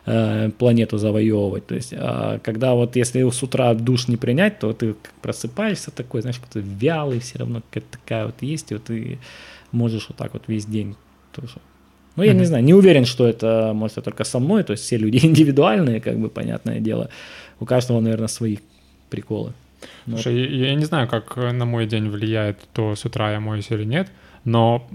э, 0.08 0.50
планету 0.58 0.98
завоевывать. 0.98 1.68
То 1.68 1.76
есть, 1.76 1.94
а 1.96 2.40
когда 2.40 2.74
вот 2.74 2.96
если 2.96 3.30
с 3.30 3.44
утра 3.44 3.76
душ 3.76 4.08
не 4.08 4.18
принять, 4.18 4.58
то 4.58 4.74
ты 4.74 4.96
просыпаешься 5.22 5.92
такой, 5.92 6.22
знаешь, 6.22 6.40
как-то 6.40 6.60
вялый, 6.60 7.20
все 7.20 7.38
равно 7.38 7.62
какая-то 7.70 7.92
такая 7.92 8.26
вот 8.26 8.42
есть, 8.42 8.72
и 8.72 8.74
вот 8.74 8.86
ты 8.86 9.20
можешь 9.72 10.08
вот 10.10 10.18
так 10.18 10.34
вот 10.34 10.42
весь 10.48 10.66
день 10.66 10.96
тоже. 11.34 11.60
Ну, 12.16 12.24
я 12.24 12.34
не 12.34 12.40
Мгм. 12.40 12.48
знаю, 12.48 12.64
не 12.64 12.74
уверен, 12.74 13.06
что 13.06 13.28
это, 13.28 13.74
может, 13.76 14.04
только 14.04 14.24
со 14.24 14.40
мной, 14.40 14.64
то 14.64 14.72
есть 14.72 14.84
все 14.86 14.98
люди 14.98 15.18
индивидуальные, 15.24 16.02
как 16.02 16.18
бы, 16.18 16.30
понятное 16.30 16.80
дело. 16.80 17.10
У 17.60 17.66
каждого, 17.66 18.00
наверное, 18.00 18.28
свои 18.28 18.58
приколы. 19.12 19.54
Ну, 20.06 20.18
Слушай, 20.18 20.36
я, 20.58 20.68
я 20.70 20.76
не 20.76 20.86
знаю, 20.86 21.08
как 21.08 21.38
э, 21.38 21.52
на 21.52 21.66
мой 21.66 21.86
день 21.86 22.10
влияет 22.10 22.60
то, 22.74 22.96
с 22.96 23.06
утра 23.06 23.32
я 23.32 23.40
моюсь 23.40 23.70
или 23.72 23.84
нет, 23.86 24.10
но 24.46 24.88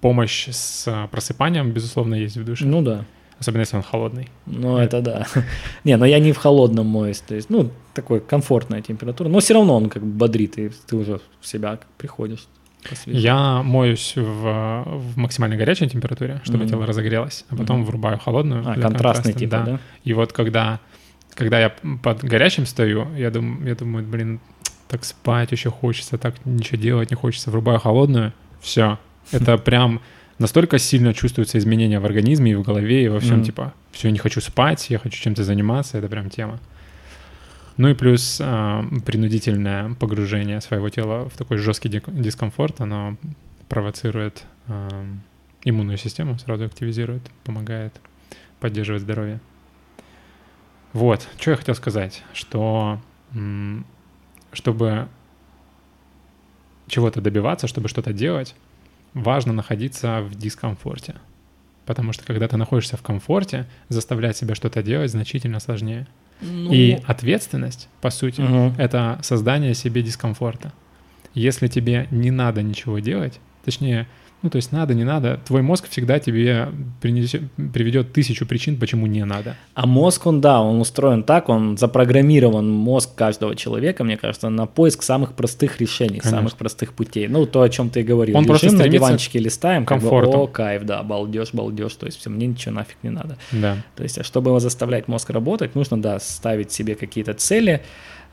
помощь 0.00 0.48
с 0.50 0.86
э, 0.86 1.08
просыпанием, 1.10 1.70
безусловно, 1.72 2.14
есть 2.14 2.36
в 2.36 2.44
душе. 2.44 2.64
Ну 2.66 2.82
да. 2.82 3.04
Особенно 3.40 3.60
если 3.62 3.76
он 3.76 3.82
холодный. 3.82 4.28
Ну, 4.46 4.78
это 4.78 5.00
да. 5.02 5.26
Не, 5.84 5.96
но 5.96 6.06
я 6.06 6.18
не 6.20 6.32
в 6.32 6.36
холодном 6.38 6.86
моюсь. 6.86 7.18
То 7.20 7.34
есть, 7.34 7.50
ну, 7.50 7.70
такой 7.92 8.20
комфортная 8.20 8.80
температура. 8.80 9.28
Но 9.28 9.40
все 9.40 9.54
равно 9.54 9.76
он 9.76 9.88
как 9.90 10.02
бы 10.02 10.08
бодрит, 10.08 10.56
и 10.58 10.70
ты 10.86 10.96
уже 10.96 11.20
в 11.40 11.46
себя 11.46 11.78
приходишь. 11.98 12.46
посвежее. 12.88 13.22
Я 13.22 13.62
моюсь 13.62 14.12
в, 14.16 14.84
в 14.86 15.16
максимально 15.18 15.56
горячей 15.56 15.88
температуре, 15.88 16.40
чтобы 16.44 16.60
Мгм. 16.60 16.68
тело 16.68 16.86
разогрелось, 16.86 17.44
а 17.50 17.56
потом 17.56 17.78
Мгм. 17.78 17.86
врубаю 17.86 18.18
холодную. 18.18 18.60
А, 18.60 18.74
контрастный 18.74 19.32
контраста, 19.32 19.32
типа, 19.32 19.62
да? 19.66 19.80
И 20.04 20.12
вот 20.12 20.32
когда, 20.32 20.80
когда 21.34 21.60
я 21.60 21.70
под 22.02 22.24
горячим 22.24 22.66
стою, 22.66 23.06
я 23.16 23.30
думаю, 23.30 23.66
я 23.66 23.74
думаю, 23.74 24.06
блин, 24.06 24.40
так 24.88 25.04
спать 25.04 25.52
еще 25.52 25.70
хочется, 25.70 26.18
так 26.18 26.34
ничего 26.44 26.78
делать 26.80 27.10
не 27.10 27.16
хочется. 27.16 27.50
Врубаю 27.50 27.78
холодную, 27.78 28.32
все. 28.60 28.98
Это 29.32 29.58
прям 29.58 30.00
настолько 30.38 30.78
сильно 30.78 31.14
чувствуются 31.14 31.58
изменения 31.58 32.00
в 32.00 32.04
организме 32.04 32.52
и 32.52 32.54
в 32.54 32.62
голове, 32.62 33.04
и 33.04 33.08
во 33.08 33.20
всем, 33.20 33.36
Мгм. 33.36 33.44
типа, 33.44 33.74
все, 33.92 34.10
не 34.10 34.18
хочу 34.18 34.40
спать, 34.40 34.90
я 34.90 34.98
хочу 34.98 35.20
чем-то 35.20 35.44
заниматься, 35.44 35.98
это 35.98 36.08
прям 36.08 36.30
тема. 36.30 36.60
Ну 37.76 37.88
и 37.88 37.94
плюс 37.94 38.38
а, 38.40 38.84
принудительное 39.04 39.94
погружение 39.94 40.60
своего 40.60 40.88
тела 40.90 41.28
в 41.28 41.36
такой 41.36 41.56
жесткий 41.58 41.88
дискомфорт, 41.88 42.80
оно 42.80 43.16
провоцирует 43.68 44.44
а, 44.68 45.04
иммунную 45.64 45.98
систему, 45.98 46.38
сразу 46.38 46.64
активизирует, 46.64 47.22
помогает 47.42 47.92
поддерживать 48.60 49.02
здоровье. 49.02 49.40
Вот, 50.94 51.28
что 51.38 51.50
я 51.50 51.56
хотел 51.56 51.74
сказать, 51.74 52.22
что 52.32 52.98
чтобы 54.52 55.08
чего-то 56.86 57.20
добиваться, 57.20 57.66
чтобы 57.66 57.88
что-то 57.88 58.12
делать, 58.12 58.54
важно 59.12 59.52
находиться 59.52 60.20
в 60.22 60.36
дискомфорте. 60.36 61.16
Потому 61.84 62.12
что 62.12 62.24
когда 62.24 62.46
ты 62.46 62.56
находишься 62.56 62.96
в 62.96 63.02
комфорте, 63.02 63.66
заставлять 63.88 64.36
себя 64.36 64.54
что-то 64.54 64.82
делать 64.82 65.10
значительно 65.10 65.60
сложнее. 65.60 66.06
Ну, 66.40 66.72
И 66.72 66.98
ответственность, 67.06 67.88
по 68.00 68.10
сути, 68.10 68.40
мгм. 68.40 68.74
это 68.78 69.18
создание 69.22 69.74
себе 69.74 70.02
дискомфорта. 70.02 70.72
Если 71.34 71.66
тебе 71.68 72.06
не 72.10 72.30
надо 72.30 72.62
ничего 72.62 73.00
делать, 73.00 73.40
точнее, 73.64 74.06
ну 74.44 74.50
то 74.50 74.56
есть 74.56 74.72
надо, 74.72 74.92
не 74.92 75.04
надо, 75.04 75.40
твой 75.46 75.62
мозг 75.62 75.88
всегда 75.88 76.18
тебе 76.18 76.68
принесет- 77.00 77.48
приведет 77.72 78.12
тысячу 78.12 78.44
причин, 78.44 78.78
почему 78.78 79.06
не 79.06 79.24
надо. 79.24 79.56
А 79.72 79.86
мозг, 79.86 80.26
он, 80.26 80.42
да, 80.42 80.60
он 80.60 80.82
устроен 80.82 81.22
так, 81.22 81.48
он 81.48 81.78
запрограммирован, 81.78 82.68
мозг 82.70 83.14
каждого 83.14 83.56
человека, 83.56 84.04
мне 84.04 84.18
кажется, 84.18 84.50
на 84.50 84.66
поиск 84.66 85.02
самых 85.02 85.32
простых 85.32 85.80
решений, 85.80 86.18
Конечно. 86.18 86.30
самых 86.30 86.56
простых 86.56 86.92
путей. 86.92 87.26
Ну, 87.26 87.46
то, 87.46 87.62
о 87.62 87.70
чем 87.70 87.88
ты 87.88 88.02
говорил. 88.02 88.36
Он 88.36 88.42
Лежим 88.42 88.50
просто 88.50 88.72
на 88.76 88.86
диванчике, 88.86 89.38
листаем, 89.38 89.86
к 89.86 89.88
как 89.88 90.02
бы, 90.02 90.10
о, 90.10 90.46
кайф, 90.46 90.84
да, 90.84 91.02
балдеж, 91.02 91.54
балдеж, 91.54 91.94
то 91.94 92.04
есть 92.04 92.20
все, 92.20 92.28
мне 92.28 92.46
ничего 92.46 92.74
нафиг 92.74 92.98
не 93.02 93.10
надо. 93.10 93.38
Да. 93.50 93.78
То 93.96 94.02
есть, 94.02 94.18
а 94.18 94.24
чтобы 94.24 94.50
его 94.50 94.60
заставлять 94.60 95.08
мозг 95.08 95.30
работать, 95.30 95.74
нужно, 95.74 96.02
да, 96.02 96.20
ставить 96.20 96.70
себе 96.70 96.96
какие-то 96.96 97.32
цели, 97.32 97.80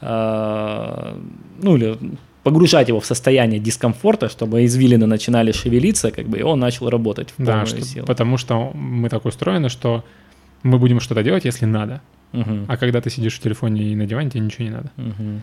э, 0.01 1.15
ну, 1.61 1.77
или 1.77 1.97
погружать 2.43 2.87
его 2.89 2.99
в 2.99 3.05
состояние 3.05 3.59
дискомфорта, 3.59 4.29
чтобы 4.29 4.65
извилины 4.65 5.05
начинали 5.05 5.51
шевелиться, 5.51 6.11
как 6.11 6.27
бы, 6.27 6.39
и 6.39 6.41
он 6.43 6.59
начал 6.59 6.89
работать 6.89 7.29
в 7.29 7.33
полную 7.35 7.59
Да, 7.61 7.65
что- 7.65 7.81
силу. 7.81 8.05
потому 8.07 8.37
что 8.37 8.71
мы 8.73 9.09
так 9.09 9.25
устроены, 9.25 9.69
что 9.69 10.03
мы 10.63 10.79
будем 10.79 10.99
что-то 10.99 11.23
делать, 11.23 11.45
если 11.45 11.65
надо. 11.65 12.01
Мгм. 12.31 12.65
А 12.67 12.77
когда 12.77 13.01
ты 13.01 13.09
сидишь 13.09 13.35
в 13.37 13.41
телефоне 13.41 13.83
и 13.91 13.95
на 13.95 14.05
диване, 14.05 14.29
тебе 14.29 14.39
ничего 14.41 14.63
не 14.63 14.69
надо. 14.71 14.89
Мгм. 14.95 15.41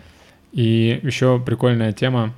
И 0.51 0.99
еще 1.03 1.39
прикольная 1.45 1.93
тема 1.93 2.33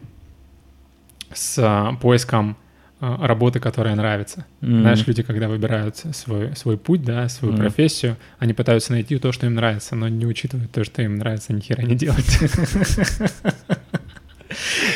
с 1.34 1.58
а, 1.60 1.94
поиском 2.02 2.58
а, 3.00 3.26
работы, 3.26 3.60
которая 3.60 3.96
нравится. 3.96 4.46
Мгм. 4.60 4.82
Знаешь, 4.82 5.08
люди, 5.08 5.24
когда 5.24 5.48
выбирают 5.48 5.98
свой, 6.14 6.56
свой 6.56 6.78
путь, 6.78 7.04
да, 7.04 7.30
свою 7.30 7.54
Мгм. 7.54 7.62
профессию, 7.64 8.18
они 8.40 8.54
пытаются 8.54 8.92
найти 8.92 9.18
то, 9.18 9.32
что 9.32 9.46
им 9.48 9.56
нравится, 9.56 9.96
но 9.96 10.08
не 10.10 10.26
учитывают 10.26 10.72
то, 10.72 10.84
что 10.84 11.02
им 11.02 11.16
нравится 11.18 11.54
ни 11.54 11.62
хера 11.62 11.82
не 11.84 11.96
делать. 11.96 12.40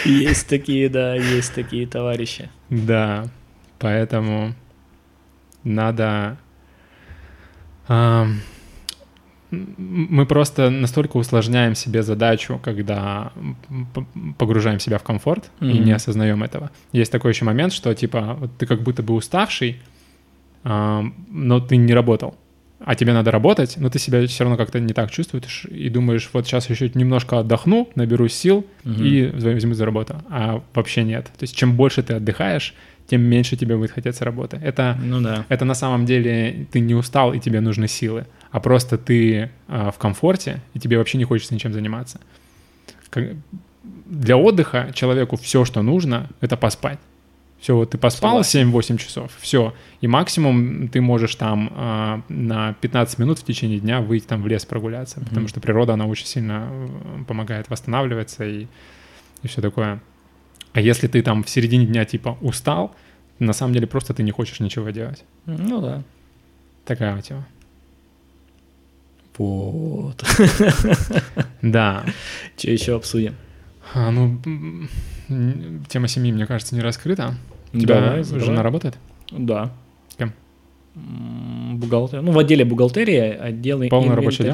Есть 0.05 0.47
такие, 0.47 0.89
да, 0.89 1.15
есть 1.15 1.53
такие 1.53 1.87
товарищи. 1.87 2.49
Да, 2.69 3.25
поэтому 3.79 4.53
надо... 5.63 6.37
Мы 9.51 10.25
просто 10.25 10.69
настолько 10.69 11.17
усложняем 11.17 11.75
себе 11.75 12.03
задачу, 12.03 12.59
когда 12.63 13.31
погружаем 14.37 14.79
себя 14.79 14.97
в 14.97 15.03
комфорт 15.03 15.49
и 15.61 15.65
Мгм. 15.65 15.83
не 15.85 15.91
осознаем 15.93 16.43
этого. 16.43 16.71
Есть 16.91 17.11
такой 17.11 17.31
еще 17.31 17.45
момент, 17.45 17.71
что 17.71 17.93
типа 17.93 18.35
вот 18.39 18.57
ты 18.57 18.65
как 18.65 18.81
будто 18.81 19.03
бы 19.03 19.13
уставший, 19.13 19.81
ам, 20.63 21.13
но 21.29 21.59
ты 21.59 21.77
не 21.77 21.93
работал. 21.93 22.35
А 22.79 22.93
тебе 22.95 23.13
надо 23.13 23.31
работать, 23.31 23.75
но 23.77 23.89
ты 23.89 23.99
себя 23.99 24.25
все 24.27 24.43
равно 24.43 24.57
как-то 24.57 24.79
не 24.79 24.93
так 24.93 25.09
чувствуешь 25.09 25.65
и 25.65 25.89
думаешь, 25.89 26.29
вот 26.33 26.45
сейчас 26.45 26.69
еще 26.69 26.91
немножко 26.93 27.39
отдохну, 27.39 27.89
наберусь 27.95 28.33
сил, 28.33 28.65
Мгм. 28.83 29.03
и 29.03 29.27
возьмусь 29.27 29.77
за 29.77 29.85
работу. 29.85 30.15
А 30.29 30.61
вообще 30.73 31.03
нет. 31.03 31.25
То 31.25 31.43
есть 31.43 31.55
чем 31.55 31.75
больше 31.77 32.03
ты 32.03 32.13
отдыхаешь, 32.15 32.73
тем 33.07 33.21
меньше 33.21 33.55
тебе 33.55 33.77
будет 33.77 33.91
хотеться 33.91 34.25
работы. 34.25 34.57
Это, 34.63 34.97
Ну 35.01 35.21
да. 35.21 35.45
это 35.47 35.63
на 35.63 35.73
самом 35.75 36.05
деле 36.05 36.67
ты 36.71 36.79
не 36.79 36.95
устал, 36.95 37.33
и 37.33 37.39
тебе 37.39 37.61
нужны 37.61 37.87
силы, 37.87 38.25
а 38.51 38.59
просто 38.59 38.97
ты 38.97 39.49
а, 39.67 39.91
в 39.91 39.97
комфорте, 39.97 40.61
и 40.73 40.79
тебе 40.79 40.97
вообще 40.97 41.17
не 41.17 41.23
хочется 41.23 41.53
ничем 41.53 41.71
заниматься. 41.73 42.19
Как- 43.09 43.29
Для 44.05 44.35
отдыха 44.37 44.91
человеку 44.93 45.37
все, 45.37 45.63
что 45.65 45.81
нужно, 45.81 46.29
это 46.41 46.57
поспать. 46.57 46.99
Все, 47.59 47.75
вот 47.75 47.89
ты 47.91 47.97
поспал 47.97 48.43
Согласен. 48.43 48.71
7-8 48.71 48.97
часов, 48.97 49.31
все. 49.39 49.73
И 50.01 50.07
максимум 50.07 50.87
ты 50.87 51.01
можешь 51.01 51.35
там 51.35 51.71
а, 51.75 52.21
на 52.29 52.73
15 52.73 53.17
минут 53.17 53.39
в 53.39 53.43
течение 53.43 53.79
дня 53.79 54.01
выйти 54.01 54.25
там 54.27 54.43
в 54.43 54.47
лес 54.47 54.65
прогуляться, 54.65 55.19
потому 55.21 55.41
Мгм. 55.41 55.47
что 55.47 55.61
природа, 55.61 55.93
она 55.93 56.05
очень 56.05 56.27
сильно 56.27 56.67
э, 56.69 57.23
помогает 57.27 57.69
восстанавливаться 57.69 58.45
и, 58.45 58.67
и 59.41 59.47
все 59.47 59.61
такое. 59.61 59.99
А 60.73 60.81
если 60.81 61.07
ты 61.07 61.21
там 61.23 61.43
в 61.43 61.49
середине 61.49 61.85
дня 61.87 62.05
типа 62.05 62.37
устал, 62.41 62.93
на 63.39 63.53
самом 63.53 63.73
деле 63.73 63.87
просто 63.87 64.13
ты 64.13 64.21
не 64.23 64.31
хочешь 64.31 64.59
ничего 64.59 64.89
делать. 64.91 65.23
Ну 65.45 65.81
да. 65.81 66.03
Такая 66.85 67.15
вот 67.15 67.23
тема. 67.23 67.47
Вот. 69.37 70.23
Да. 71.61 72.05
Что 72.57 72.69
еще 72.71 72.95
обсудим? 72.95 73.35
А, 73.93 74.11
ну, 74.11 74.39
тема 75.27 76.07
семьи, 76.07 76.31
мне 76.31 76.45
кажется, 76.45 76.75
не 76.75 76.81
раскрыта. 76.81 77.35
У 77.73 77.79
тебя 77.79 77.95
Давай, 77.95 78.23
жена 78.23 78.39
давай. 78.39 78.63
работает? 78.63 78.95
Да. 79.31 79.71
Кем? 80.17 80.33
Бухгалтер. 80.95 82.21
Ну, 82.21 82.31
в 82.31 82.39
отделе 82.39 82.63
бухгалтерии, 82.63 83.19
отделы 83.19 83.89
Полный 83.89 84.15
рабочий 84.15 84.43
отдел? 84.43 84.53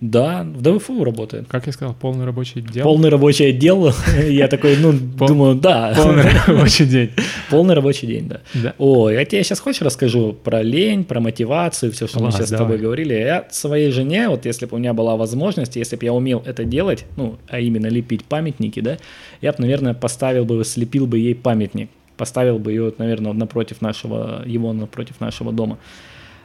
Да, 0.00 0.42
в 0.42 0.60
ДВФУ 0.60 1.04
работает. 1.04 1.46
Как 1.48 1.66
я 1.66 1.72
сказал, 1.72 1.94
полный 1.94 2.26
рабочий 2.26 2.60
день. 2.60 2.82
Полный 2.82 3.08
рабочий 3.08 3.46
отдел. 3.46 3.94
Я 4.28 4.46
такой, 4.46 4.76
ну, 4.76 4.92
думаю, 4.92 5.54
да. 5.54 5.94
Полный 5.96 6.24
рабочий 6.46 6.84
день. 6.84 7.12
Полный 7.48 7.74
рабочий 7.74 8.06
день, 8.06 8.28
да. 8.28 8.74
Ой, 8.78 9.14
я 9.14 9.24
тебе 9.24 9.42
сейчас 9.42 9.60
хочешь 9.60 9.80
расскажу 9.80 10.34
про 10.34 10.62
лень, 10.62 11.04
про 11.04 11.20
мотивацию, 11.20 11.92
все, 11.92 12.06
что 12.06 12.20
мы 12.20 12.30
сейчас 12.30 12.48
с 12.48 12.56
тобой 12.56 12.76
говорили. 12.78 13.14
Я 13.14 13.46
своей 13.50 13.90
жене, 13.90 14.28
вот 14.28 14.44
если 14.44 14.66
бы 14.66 14.76
у 14.76 14.78
меня 14.78 14.92
была 14.92 15.16
возможность, 15.16 15.76
если 15.76 15.96
бы 15.96 16.04
я 16.04 16.12
умел 16.12 16.42
это 16.44 16.64
делать, 16.64 17.06
ну, 17.16 17.38
а 17.48 17.58
именно 17.60 17.86
лепить 17.86 18.24
памятники, 18.24 18.80
да, 18.80 18.98
я 19.40 19.52
бы, 19.52 19.58
наверное, 19.60 19.94
поставил 19.94 20.44
бы, 20.44 20.62
слепил 20.64 21.06
бы 21.06 21.18
ей 21.18 21.34
памятник. 21.34 21.88
Поставил 22.18 22.58
бы 22.58 22.72
ее, 22.72 22.92
наверное, 22.98 23.32
напротив 23.32 23.80
нашего, 23.80 24.42
его 24.46 24.72
напротив 24.72 25.20
нашего 25.20 25.52
дома. 25.52 25.78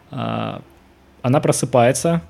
А, 0.09 0.61
Она 1.21 1.39
просыпается 1.39 2.21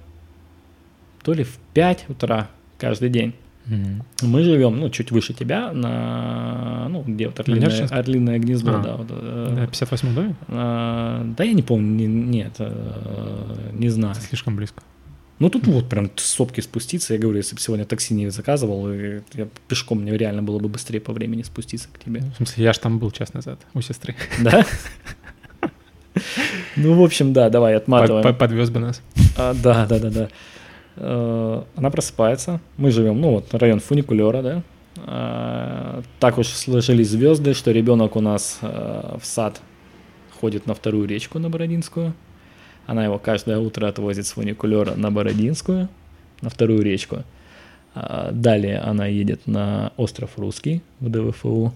то 1.24 1.34
ли 1.34 1.44
в 1.44 1.58
5 1.74 2.06
утра 2.10 2.50
каждый 2.78 3.10
день. 3.10 3.34
Мгм. 3.68 4.04
Мы 4.24 4.44
живем, 4.44 4.80
ну, 4.80 4.90
чуть 4.90 5.12
выше 5.12 5.34
тебя, 5.34 5.72
на, 5.72 6.88
ну, 6.90 7.04
где 7.04 7.28
вот 7.28 7.40
орлиное, 7.40 7.88
орлиное 7.90 8.40
гнездо, 8.40 8.72
А. 8.76 8.80
да. 8.80 8.96
вот, 8.98 9.08
э, 9.12 9.54
Да, 9.56 9.68
58 9.68 10.16
доме? 10.16 10.36
а, 10.48 11.24
да 11.38 11.44
я 11.44 11.54
не 11.54 11.62
помню, 11.62 11.86
не- 12.08 12.08
нет, 12.08 12.54
э, 12.58 13.70
не 13.74 13.90
знаю. 13.90 14.16
Это 14.16 14.22
слишком 14.26 14.56
близко. 14.56 14.82
Ну 15.38 15.50
тут 15.50 15.66
вот 15.68 15.90
прям 15.90 16.10
с 16.16 16.24
сопки 16.26 16.62
спуститься, 16.62 17.14
я 17.14 17.20
говорю, 17.20 17.38
если 17.38 17.56
бы 17.56 17.62
сегодня 17.62 17.86
такси 17.86 18.14
не 18.16 18.30
заказывал, 18.30 18.92
я 18.92 19.22
пешком 19.68 20.02
мне 20.02 20.16
реально 20.18 20.44
было 20.44 20.60
бы 20.60 20.68
быстрее 20.70 21.00
по 21.00 21.14
времени 21.14 21.42
спуститься 21.44 21.88
к 21.94 22.00
тебе. 22.00 22.22
В 22.22 22.38
смысле, 22.38 22.64
я 22.64 22.74
же 22.74 22.80
там 22.80 22.98
был 23.00 23.10
час 23.12 23.34
назад 23.34 23.60
у 23.74 23.82
сестры. 23.82 24.16
Да? 24.42 24.66
Ну, 26.76 26.94
в 26.94 27.04
общем, 27.04 27.32
да, 27.34 27.50
давай 27.50 27.76
отматываем. 27.76 28.24
под- 28.24 28.38
Подвез 28.38 28.70
бы 28.70 28.80
нас. 28.80 29.02
А, 29.38 29.54
да, 29.54 29.86
да, 29.86 30.00
да, 30.00 30.10
да. 30.10 30.28
Э, 30.96 31.64
Она 31.76 31.90
просыпается. 31.90 32.60
Мы 32.78 32.92
живем, 32.92 33.20
ну 33.20 33.32
вот, 33.32 33.54
район 33.54 33.80
фуникулера, 33.80 34.42
да. 34.42 34.64
А, 34.98 36.02
Так 36.20 36.38
уж 36.38 36.48
сложились 36.48 37.10
звезды, 37.10 37.54
что 37.54 37.72
ребенок 37.72 38.16
у 38.16 38.22
нас 38.22 38.60
э, 38.62 39.18
в 39.22 39.26
сад 39.26 39.62
ходит 40.40 40.66
на 40.66 40.74
вторую 40.74 41.08
речку 41.08 41.40
на 41.40 41.50
Бородинскую. 41.50 42.14
Она 42.88 43.06
его 43.06 43.20
каждое 43.20 43.60
утро 43.60 43.88
отвозит 43.88 44.26
с 44.26 44.32
фуникулера 44.32 44.96
на 44.96 45.12
Бородинскую, 45.12 45.88
на 46.42 46.50
вторую 46.50 46.82
речку. 46.82 47.24
Далее 47.94 48.80
она 48.80 49.06
едет 49.06 49.48
на 49.48 49.92
остров 49.98 50.32
Русский 50.38 50.82
в 51.00 51.10
ДВФУ, 51.10 51.74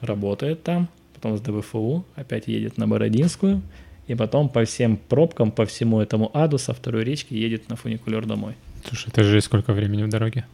работает 0.00 0.62
там, 0.62 0.88
потом 1.14 1.36
с 1.36 1.40
ДВФУ 1.40 2.04
опять 2.14 2.46
едет 2.48 2.78
на 2.78 2.86
Бородинскую, 2.86 3.62
и 4.06 4.14
потом 4.14 4.48
по 4.48 4.64
всем 4.64 4.96
пробкам, 4.96 5.50
по 5.50 5.64
всему 5.64 6.00
этому 6.00 6.30
аду 6.36 6.58
со 6.58 6.74
второй 6.74 7.04
речки 7.04 7.34
едет 7.34 7.68
на 7.68 7.76
фуникулер 7.76 8.26
домой. 8.26 8.54
Слушай, 8.86 9.08
это 9.08 9.24
же 9.24 9.40
сколько 9.40 9.72
времени 9.72 10.02
в 10.02 10.08
дороге. 10.08 10.44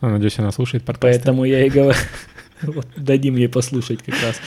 Ну, 0.00 0.08
надеюсь, 0.08 0.38
она 0.38 0.50
слушает 0.50 0.84
подкасты. 0.84 1.18
Поэтому 1.18 1.44
я 1.44 1.64
и 1.64 1.70
говорю, 1.70 1.98
вот 2.62 2.86
дадим 2.96 3.36
ей 3.36 3.48
послушать 3.48 4.02
как 4.02 4.14
раз. 4.22 4.40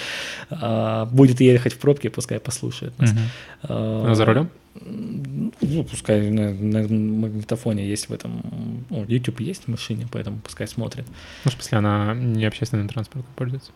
А, 0.49 1.05
Будет 1.05 1.39
ехать 1.39 1.73
в 1.73 1.77
пробке, 1.77 2.09
пускай 2.09 2.39
послушает 2.39 2.97
нас. 2.99 3.11
Мгм. 3.11 3.21
А, 3.63 4.01
Она 4.05 4.15
за 4.15 4.25
рулем? 4.25 4.49
Ну, 4.81 5.83
пускай 5.83 6.31
на, 6.31 6.51
на 6.51 6.87
магнитофоне 6.87 7.87
есть 7.87 8.09
в 8.09 8.13
этом, 8.13 8.85
ну, 8.89 9.05
YouTube 9.07 9.39
есть 9.39 9.65
в 9.65 9.67
машине, 9.67 10.07
поэтому 10.11 10.39
пускай 10.39 10.67
смотрит. 10.67 11.05
Ну, 11.45 11.51
в 11.51 11.53
смысле, 11.53 11.77
она 11.77 12.15
не 12.15 12.45
общественным 12.45 12.87
транспортом 12.89 13.31
пользуется. 13.35 13.71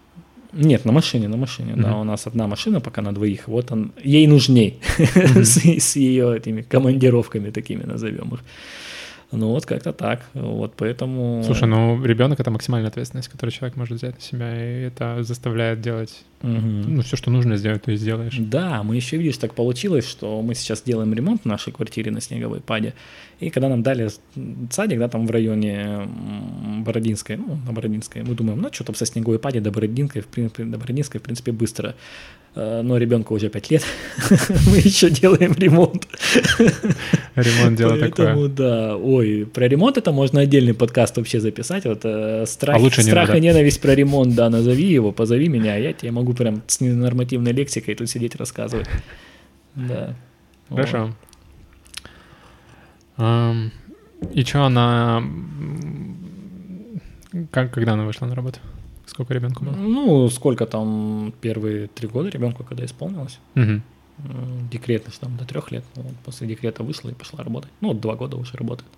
Нет, 0.57 0.85
на 0.85 0.91
машине, 0.91 1.27
на 1.27 1.37
машине, 1.37 1.73
да, 1.75 1.89
Мгм. 1.91 1.99
у 1.99 2.03
нас 2.03 2.27
одна 2.27 2.47
машина 2.47 2.81
пока 2.81 3.01
на 3.01 3.13
двоих, 3.13 3.47
вот 3.47 3.71
он, 3.71 3.91
ей 4.03 4.27
нужней 4.27 4.79
с, 5.35 5.57
с 5.57 5.95
ее 5.95 6.35
этими 6.37 6.61
командировками 6.61 7.51
такими 7.51 7.83
назовем 7.83 8.33
их. 8.33 8.39
Ну 9.31 9.49
вот 9.49 9.65
как-то 9.65 9.91
так, 9.91 10.21
вот 10.33 10.73
поэтому... 10.77 11.43
Слушай, 11.45 11.67
ну 11.67 12.01
ребенок 12.03 12.39
это 12.39 12.49
максимальная 12.49 12.89
ответственность, 12.89 13.27
которую 13.27 13.51
человек 13.51 13.75
может 13.75 13.97
взять 13.97 14.15
на 14.15 14.21
себя, 14.21 14.55
и 14.55 14.83
это 14.83 15.21
заставляет 15.23 15.81
делать, 15.81 16.23
Мгм. 16.41 16.95
ну, 16.95 17.01
все, 17.01 17.17
что 17.17 17.29
нужно 17.29 17.57
сделать, 17.57 17.83
то 17.83 17.91
и 17.91 17.97
сделаешь. 17.97 18.37
Да, 18.39 18.83
мы 18.83 18.95
еще, 18.95 19.17
видишь, 19.17 19.37
так 19.37 19.53
получилось, 19.53 20.07
что 20.07 20.41
мы 20.41 20.55
сейчас 20.55 20.81
делаем 20.81 21.13
ремонт 21.13 21.41
в 21.41 21.45
нашей 21.45 21.73
квартире 21.73 22.09
на 22.11 22.21
Снеговой 22.21 22.61
паде, 22.61 22.93
и 23.41 23.49
когда 23.49 23.67
нам 23.67 23.83
дали 23.83 24.09
садик, 24.71 24.99
да, 24.99 25.09
там 25.09 25.27
в 25.27 25.31
районе 25.31 26.07
Бородинской, 26.85 27.35
ну, 27.35 27.59
на 27.65 27.73
Бородинской, 27.73 28.23
мы 28.23 28.33
думаем, 28.33 28.61
ну, 28.61 28.69
что 28.71 28.85
там 28.85 28.95
со 28.95 29.05
Снеговой 29.05 29.39
пади 29.39 29.59
до 29.59 29.71
Бородинской, 29.71 30.21
в 30.21 30.27
принципе, 30.27 30.63
до 30.63 30.77
Бородинской, 30.77 31.19
в 31.19 31.23
принципе, 31.23 31.51
быстро. 31.51 31.95
Э, 32.59 32.81
Но 32.81 32.97
ребенку 32.97 33.35
уже 33.35 33.49
5 33.49 33.71
лет, 33.71 33.83
мы 34.67 34.77
еще 34.77 35.11
делаем 35.11 35.53
ремонт. 35.53 36.07
Ремонт 37.35 37.77
дело 37.77 37.91
Поэтому, 37.99 38.49
такое. 38.49 38.49
да, 38.49 38.97
ой, 38.97 39.45
про 39.53 39.67
ремонт 39.67 39.97
это 39.97 40.11
можно 40.11 40.41
отдельный 40.41 40.73
подкаст 40.73 41.17
вообще 41.17 41.39
записать. 41.39 41.85
Вот 41.85 42.01
э, 42.03 42.45
страх, 42.47 42.77
А 42.77 42.79
лучше 42.79 43.03
не 43.03 43.09
страх 43.11 43.35
и 43.35 43.39
ненависть 43.39 43.79
про 43.79 43.93
ремонт, 43.93 44.33
да, 44.33 44.49
назови 44.49 44.85
его, 44.85 45.11
позови 45.11 45.49
меня, 45.49 45.75
а 45.75 45.77
я 45.77 45.93
тебе 45.93 46.09
могу 46.11 46.33
прям 46.33 46.63
с 46.65 46.81
ненормативной 46.81 47.51
лексикой 47.51 47.93
тут 47.93 48.09
сидеть 48.09 48.35
рассказывать. 48.35 48.87
Да. 49.75 50.15
Хорошо. 50.69 51.13
И 54.33 54.43
что 54.43 54.63
она... 54.63 55.23
Как, 57.51 57.71
когда 57.71 57.93
она 57.93 58.05
вышла 58.05 58.25
на 58.25 58.33
работу? 58.33 58.59
Сколько 59.07 59.33
ребенку 59.33 59.65
было? 59.65 59.73
Ну, 59.75 60.29
сколько 60.29 60.65
там 60.65 61.33
первые 61.41 61.87
три 61.87 62.07
года 62.07 62.29
ребенку, 62.29 62.63
когда 62.63 62.83
исполнилось? 62.85 63.39
Мгм. 63.55 63.81
М, 64.19 64.69
Декретно 64.71 65.11
ж 65.11 65.17
там 65.17 65.35
до 65.37 65.45
трех 65.45 65.71
лет. 65.71 65.83
Ну, 65.95 66.03
после 66.25 66.47
декрета 66.47 66.83
вышла 66.83 67.09
и 67.09 67.13
пошла 67.13 67.43
работать. 67.43 67.71
Ну, 67.81 67.93
два 67.93 68.15
года 68.15 68.35
уже 68.37 68.57
работает. 68.57 68.89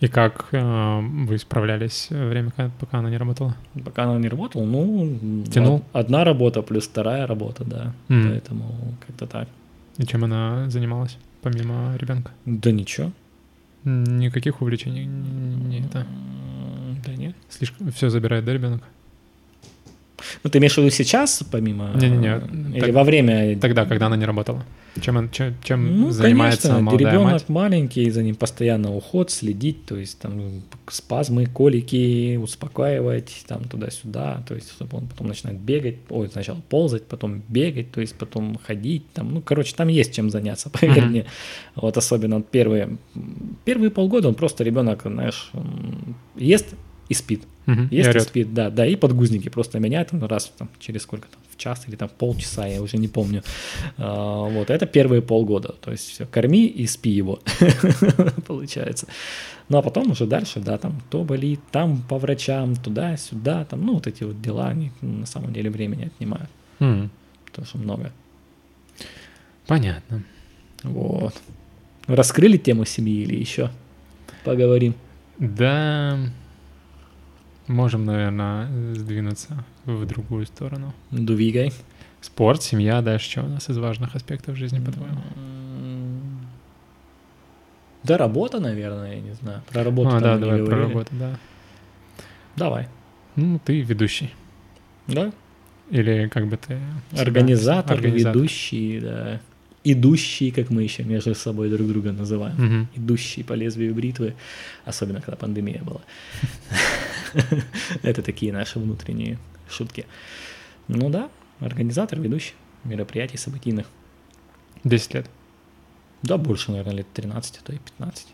И 0.00 0.08
как 0.08 0.48
э, 0.52 1.00
вы 1.26 1.38
справлялись 1.38 2.06
э, 2.10 2.28
время, 2.28 2.50
ка- 2.52 2.70
пока 2.80 2.98
она 2.98 3.10
не 3.10 3.16
работала? 3.18 3.54
Пока 3.84 4.04
она 4.04 4.18
не 4.18 4.28
работала, 4.28 4.64
ну, 4.64 5.42
Тянул? 5.52 5.74
од- 5.76 5.82
одна 5.92 6.24
работа 6.24 6.62
плюс 6.62 6.84
вторая 6.86 7.26
работа, 7.26 7.64
да. 7.64 7.92
М. 8.08 8.28
Поэтому 8.30 8.94
как-то 9.06 9.26
так. 9.26 9.48
И 9.98 10.06
чем 10.06 10.24
она 10.24 10.70
занималась, 10.70 11.18
помимо 11.42 11.96
ребенка? 11.96 12.30
Да 12.46 12.70
ничего. 12.70 13.10
Никаких 13.84 14.62
увлечений 14.62 15.06
не 15.06 15.80
это. 15.80 16.06
Да 17.04 17.14
нет. 17.14 17.34
Слишком 17.48 17.90
все 17.90 18.08
забирает, 18.08 18.44
да, 18.44 18.52
ребенок? 18.52 18.82
Ну, 20.42 20.50
ты 20.50 20.58
имеешь 20.58 20.74
в 20.74 20.78
виду 20.78 20.90
сейчас, 20.90 21.42
помимо... 21.50 21.92
Не-не-не. 21.94 22.76
Или 22.76 22.80
Так- 22.86 22.94
во 22.94 23.04
время... 23.04 23.58
Тогда, 23.58 23.84
когда 23.86 24.06
она 24.06 24.16
не 24.16 24.24
работала. 24.24 24.64
Чем, 25.00 25.30
чем, 25.30 25.54
чем 25.62 26.00
Ну, 26.00 26.10
занимается 26.10 26.68
конечно, 26.68 26.82
молодая 26.84 27.12
ребенок 27.12 27.32
мать? 27.32 27.48
маленький, 27.48 28.10
за 28.10 28.22
ним 28.24 28.34
постоянно 28.34 28.92
уход, 28.96 29.30
следить, 29.30 29.84
то 29.86 29.96
есть 29.96 30.18
там 30.18 30.62
спазмы, 30.88 31.46
колики, 31.46 32.36
успокаивать, 32.36 33.44
там 33.46 33.62
туда-сюда, 33.64 34.42
то 34.48 34.56
есть 34.56 34.72
чтобы 34.72 34.98
он 34.98 35.06
потом 35.06 35.28
начинает 35.28 35.60
бегать, 35.60 35.98
ой, 36.08 36.28
сначала 36.32 36.60
ползать, 36.68 37.04
потом 37.04 37.42
бегать, 37.48 37.92
то 37.92 38.00
есть 38.00 38.16
потом 38.16 38.58
ходить, 38.66 39.04
там, 39.12 39.34
ну, 39.34 39.40
короче, 39.40 39.72
там 39.76 39.86
есть 39.86 40.14
чем 40.14 40.30
заняться, 40.30 40.68
поверь 40.80 41.02
Мгм. 41.02 41.10
мне. 41.10 41.26
Вот 41.76 41.96
особенно 41.96 42.42
первые, 42.42 42.96
первые 43.64 43.90
полгода 43.90 44.26
он 44.26 44.34
просто 44.34 44.64
ребенок, 44.64 45.02
знаешь, 45.04 45.52
ест 46.34 46.74
и 47.08 47.14
спит. 47.14 47.42
И 47.66 47.96
Есть 47.96 48.06
и 48.06 48.10
орёт. 48.10 48.22
спит, 48.22 48.54
да, 48.54 48.70
да, 48.70 48.86
и 48.86 48.96
подгузники 48.96 49.50
просто 49.50 49.78
меняют 49.78 50.08
он 50.14 50.22
раз 50.24 50.50
там, 50.56 50.70
через 50.80 51.02
сколько 51.02 51.28
там, 51.28 51.40
в 51.54 51.58
час 51.58 51.84
или 51.86 51.96
там 51.96 52.08
полчаса, 52.08 52.66
я 52.66 52.80
уже 52.80 52.96
не 52.96 53.08
помню. 53.08 53.42
А, 53.98 54.44
вот, 54.48 54.70
это 54.70 54.86
первые 54.86 55.20
полгода, 55.20 55.74
то 55.80 55.90
есть 55.90 56.08
все, 56.08 56.24
корми 56.26 56.66
и 56.66 56.86
спи 56.86 57.10
его, 57.10 57.40
получается. 58.46 59.06
Ну, 59.68 59.76
а 59.76 59.82
потом 59.82 60.10
уже 60.12 60.24
дальше, 60.26 60.60
да, 60.60 60.78
там, 60.78 61.02
то 61.10 61.24
болит, 61.24 61.60
там 61.70 62.00
по 62.08 62.16
врачам, 62.18 62.74
туда-сюда, 62.74 63.66
там, 63.66 63.84
ну, 63.84 63.94
вот 63.94 64.06
эти 64.06 64.24
вот 64.24 64.40
дела, 64.40 64.68
они 64.68 64.90
на 65.02 65.26
самом 65.26 65.52
деле 65.52 65.68
времени 65.70 66.06
отнимают, 66.06 66.48
М, 66.80 67.10
потому 67.44 67.66
много. 67.84 68.12
Понятно. 69.66 70.22
Вот. 70.82 71.34
Раскрыли 72.06 72.56
тему 72.56 72.86
семьи 72.86 73.22
или 73.22 73.36
еще 73.36 73.70
поговорим? 74.44 74.94
Да, 75.38 76.18
можем, 77.68 78.04
наверное, 78.04 78.94
сдвинуться 78.94 79.64
в 79.84 80.04
другую 80.06 80.46
сторону. 80.46 80.92
Двигай. 81.10 81.72
Спорт, 82.20 82.62
семья, 82.62 83.00
дальше 83.00 83.30
что 83.30 83.42
у 83.42 83.48
нас 83.48 83.68
из 83.70 83.78
важных 83.78 84.16
аспектов 84.16 84.56
жизни, 84.56 84.84
по-твоему? 84.84 85.20
М, 85.36 86.40
Да, 88.02 88.16
работа, 88.18 88.58
наверное, 88.60 89.14
я 89.16 89.20
не 89.20 89.34
знаю. 89.34 89.62
Про 89.70 89.84
работу 89.84 90.08
а, 90.08 90.12
там 90.12 90.22
да, 90.22 90.38
давай 90.38 90.64
про 90.64 90.78
работу, 90.78 91.10
да. 91.12 91.38
Давай. 92.56 92.88
Ну, 93.36 93.60
ты 93.64 93.80
ведущий. 93.82 94.34
Да? 95.06 95.30
Или 95.90 96.28
как 96.28 96.48
бы 96.48 96.56
ты... 96.56 96.80
Организатор, 97.16 97.96
организатор. 97.96 98.36
ведущий, 98.36 99.00
да. 99.00 99.40
Идущий, 99.84 100.50
как 100.50 100.70
мы 100.70 100.82
еще 100.82 101.04
между 101.04 101.34
собой 101.34 101.70
друг 101.70 101.88
друга 101.88 102.12
называем. 102.12 102.56
Мгм. 102.56 102.88
Идущий 102.94 103.42
по 103.42 103.52
лезвию 103.52 103.94
бритвы, 103.94 104.34
особенно 104.84 105.20
когда 105.20 105.36
пандемия 105.36 105.82
была. 105.82 106.00
Это 108.02 108.22
такие 108.22 108.52
наши 108.52 108.78
внутренние 108.78 109.38
шутки. 109.68 110.06
Ну 110.88 111.10
да, 111.10 111.30
организатор, 111.60 112.20
ведущий 112.20 112.54
мероприятий 112.84 113.36
событийных. 113.36 113.86
10 114.84 115.14
лет. 115.14 115.30
Да, 116.22 116.36
больше, 116.36 116.70
наверное, 116.70 116.94
лет 116.94 117.06
13, 117.12 117.60
а 117.62 117.66
то 117.66 117.72
и 117.72 117.78
15. 117.78 118.26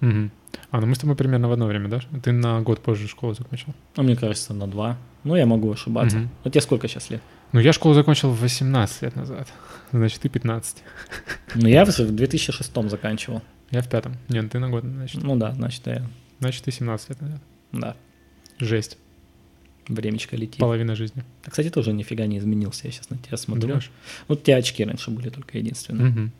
Мгм. 0.00 0.30
А, 0.70 0.80
ну 0.80 0.86
мы 0.86 0.94
с 0.94 0.98
тобой 0.98 1.16
примерно 1.16 1.48
в 1.48 1.52
одно 1.52 1.66
время, 1.66 1.88
да? 1.88 2.00
Ты 2.22 2.32
на 2.32 2.60
год 2.60 2.80
позже 2.80 3.08
школу 3.08 3.34
закончил. 3.34 3.74
А 3.96 4.02
мне 4.02 4.16
кажется, 4.16 4.52
на 4.52 4.66
два. 4.66 4.98
Ну, 5.24 5.36
я 5.36 5.46
могу 5.46 5.70
ошибаться. 5.70 6.18
Мгм. 6.18 6.30
А 6.44 6.50
тебе 6.50 6.60
сколько 6.60 6.88
сейчас 6.88 7.10
лет? 7.10 7.22
Ну, 7.52 7.60
я 7.60 7.72
школу 7.72 7.94
закончил 7.94 8.30
18 8.32 9.02
лет 9.02 9.16
назад. 9.16 9.48
Значит, 9.92 10.20
ты 10.20 10.28
15. 10.28 10.82
Ну, 11.54 11.68
я 11.68 11.84
в 11.84 11.88
в 11.88 12.14
2006 12.14 12.72
заканчивал. 12.88 13.42
Я 13.70 13.82
в 13.82 13.88
пятом. 13.88 14.16
Нет, 14.28 14.50
ты 14.50 14.58
на 14.58 14.68
год, 14.70 14.84
значит. 14.84 15.22
Ну 15.22 15.36
да, 15.36 15.52
значит, 15.52 15.86
я, 15.86 16.06
Значит, 16.40 16.64
ты 16.64 16.72
17 16.72 17.08
лет 17.10 17.20
назад. 17.22 17.40
да, 17.72 17.96
Жесть. 18.58 18.98
времечко 19.88 20.36
летит. 20.36 20.58
Половина 20.58 20.94
жизни. 20.94 21.24
А, 21.44 21.50
Кстати, 21.50 21.70
тоже 21.70 21.92
нифига 21.92 22.26
не 22.26 22.38
изменился, 22.38 22.86
я 22.86 22.92
сейчас 22.92 23.10
на 23.10 23.18
тебя 23.18 23.36
смотрю. 23.36 23.68
Думаешь? 23.68 23.90
Вот 24.28 24.40
у 24.40 24.42
тебя 24.42 24.56
очки 24.56 24.84
раньше 24.84 25.10
были 25.10 25.28
только 25.30 25.58
единственные. 25.58 26.10
Мгм. 26.10 26.32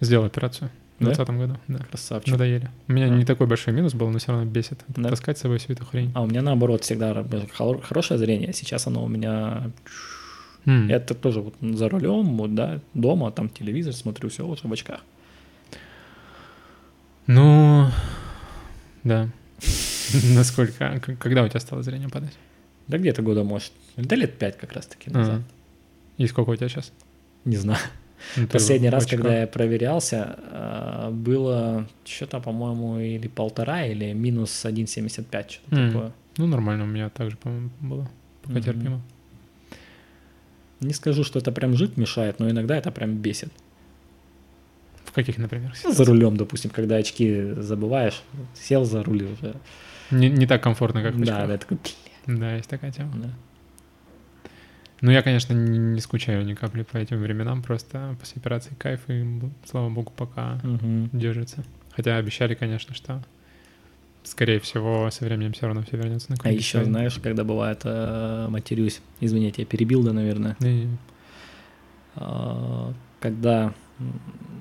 Сделал 0.00 0.24
операцию 0.24 0.70
в 0.98 1.04
Да? 1.04 1.12
2020 1.12 1.36
году. 1.38 1.58
Да. 1.68 1.78
Красавчик. 1.84 2.32
Надоели. 2.32 2.70
У 2.88 2.92
меня 2.92 3.06
А. 3.06 3.08
не 3.10 3.24
такой 3.24 3.46
большой 3.46 3.72
минус 3.74 3.94
был, 3.94 4.08
но 4.10 4.18
все 4.18 4.32
равно 4.32 4.44
бесит. 4.50 4.80
Да? 4.88 5.10
Таскать 5.10 5.38
с 5.38 5.42
собой 5.42 5.58
всю 5.58 5.72
эту 5.72 5.84
хрень. 5.84 6.10
А 6.14 6.22
у 6.22 6.26
меня 6.26 6.42
наоборот 6.42 6.82
всегда 6.84 7.24
хор- 7.56 7.80
хорошее 7.82 8.18
зрение, 8.18 8.52
сейчас 8.52 8.86
оно 8.86 9.04
у 9.04 9.08
меня... 9.08 9.70
Это 10.66 11.14
тоже 11.14 11.40
вот 11.40 11.54
за 11.62 11.88
рулем, 11.88 12.36
вот, 12.36 12.54
да, 12.54 12.80
дома, 12.92 13.30
там 13.32 13.48
телевизор 13.48 13.94
смотрю, 13.94 14.28
все 14.28 14.46
уже 14.46 14.68
в 14.68 14.72
очках. 14.72 15.00
Ну, 17.26 17.86
да. 19.04 19.28
Насколько? 20.34 21.00
Когда 21.18 21.42
у 21.44 21.48
тебя 21.48 21.60
стало 21.60 21.82
зрение 21.82 22.08
падать? 22.08 22.36
Да 22.86 22.98
где-то 22.98 23.22
года, 23.22 23.44
может, 23.44 23.72
да 23.96 24.16
лет 24.16 24.38
пять 24.38 24.58
как 24.58 24.72
раз-таки 24.72 25.10
назад. 25.10 25.34
Ага. 25.36 25.44
И 26.18 26.26
сколько 26.26 26.50
у 26.50 26.56
тебя 26.56 26.68
сейчас? 26.68 26.92
Не 27.44 27.56
знаю. 27.56 27.80
Последний 28.50 28.88
раз, 28.90 29.06
когда 29.06 29.40
я 29.40 29.46
проверялся, 29.46 30.36
а, 30.50 31.10
было 31.10 31.86
что-то, 32.04 32.40
по-моему, 32.40 32.98
или 32.98 33.28
полтора, 33.28 33.84
или 33.86 34.12
минус 34.12 34.64
1,75, 34.64 35.50
что-то 35.50 35.76
М. 35.76 35.92
такое. 35.92 36.12
Ну, 36.36 36.46
нормально, 36.46 36.84
у 36.84 36.86
меня 36.86 37.08
также, 37.10 37.36
по-моему, 37.36 37.70
было. 37.80 38.08
Пока 38.42 38.54
Мгм. 38.58 38.62
терпимо. 38.62 39.00
Не 40.80 40.92
скажу, 40.94 41.24
что 41.24 41.38
это 41.40 41.50
прям 41.52 41.74
жить 41.76 41.96
мешает, 41.96 42.38
но 42.38 42.48
иногда 42.50 42.76
это 42.76 42.90
прям 42.92 43.16
бесит. 43.16 43.50
В 45.04 45.12
каких, 45.12 45.38
например? 45.38 45.74
Ну, 45.84 45.92
За 45.92 46.04
рулем, 46.04 46.36
допустим, 46.36 46.70
когда 46.70 46.96
очки 46.96 47.52
забываешь, 47.56 48.22
сел 48.54 48.84
за 48.84 49.02
руль 49.02 49.24
уже. 49.24 49.54
Не, 50.10 50.28
не 50.30 50.46
так 50.46 50.62
комфортно, 50.62 51.02
как 51.02 51.14
в 51.14 51.24
да, 51.24 51.42
очках. 51.42 51.48
да, 51.48 51.58
такой, 51.58 51.78
Да, 52.26 52.56
есть 52.56 52.68
такая 52.68 52.92
тема. 52.92 53.12
да. 53.16 53.30
Ну, 55.00 55.10
я, 55.12 55.22
конечно, 55.22 55.52
не, 55.52 55.78
не 55.78 56.00
скучаю 56.00 56.44
ни 56.44 56.54
капли 56.54 56.82
по 56.82 56.96
этим 56.96 57.20
временам, 57.20 57.62
просто 57.62 58.16
после 58.18 58.40
операции 58.40 58.74
кайф, 58.74 59.00
и, 59.08 59.24
слава 59.64 59.88
богу, 59.90 60.12
пока 60.16 60.58
Мгм. 60.64 61.10
держится. 61.12 61.64
Хотя 61.94 62.16
обещали, 62.16 62.54
конечно, 62.54 62.94
что, 62.94 63.22
скорее 64.24 64.58
всего, 64.58 65.08
со 65.10 65.24
временем 65.24 65.52
все 65.52 65.66
равно 65.66 65.82
все 65.82 65.96
вернется 65.96 66.30
на 66.30 66.36
А 66.36 66.40
круги 66.40 66.56
еще, 66.56 66.70
своя. 66.78 66.86
знаешь, 66.86 67.14
когда 67.22 67.44
бывает, 67.44 67.80
э, 67.84 68.46
матерюсь, 68.50 69.00
извините, 69.20 69.62
я 69.62 69.66
перебил, 69.66 70.02
да, 70.02 70.12
наверное, 70.12 70.56
Не-не-не. 70.60 70.96
А, 72.16 72.92
когда, 73.20 73.72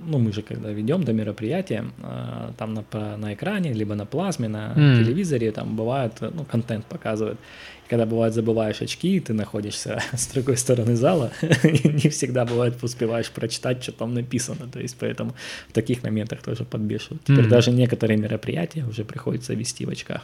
ну, 0.07 0.19
мы 0.19 0.31
же 0.31 0.41
когда 0.41 0.71
ведем 0.71 1.03
до 1.03 1.13
мероприятия, 1.13 1.85
а, 2.01 2.53
там 2.57 2.73
на, 2.73 3.17
на 3.17 3.33
экране, 3.33 3.73
либо 3.73 3.95
на 3.95 4.05
плазме, 4.05 4.47
на 4.47 4.73
М. 4.75 4.95
телевизоре, 4.97 5.51
там 5.51 5.75
бывает, 5.75 6.13
ну, 6.21 6.45
контент 6.45 6.85
показывают. 6.85 7.37
И 7.85 7.89
когда 7.89 8.05
бывает 8.05 8.33
забываешь 8.33 8.81
очки, 8.81 9.19
ты 9.19 9.33
находишься 9.33 9.99
с 10.13 10.27
другой 10.27 10.55
стороны 10.57 10.95
зала, 10.95 11.31
не 11.63 12.09
всегда 12.09 12.45
бывает 12.45 12.81
успеваешь 12.83 13.29
прочитать, 13.31 13.83
что 13.83 13.91
там 13.91 14.13
написано. 14.13 14.67
То 14.71 14.79
есть 14.79 14.95
поэтому 14.99 15.33
в 15.69 15.73
таких 15.73 16.03
моментах 16.03 16.41
тоже 16.41 16.63
подбешивают. 16.63 17.23
Теперь 17.25 17.43
М. 17.45 17.49
даже 17.49 17.71
некоторые 17.71 18.17
мероприятия 18.17 18.85
уже 18.85 19.03
приходится 19.03 19.53
вести 19.53 19.85
в 19.85 19.89
очках. 19.89 20.21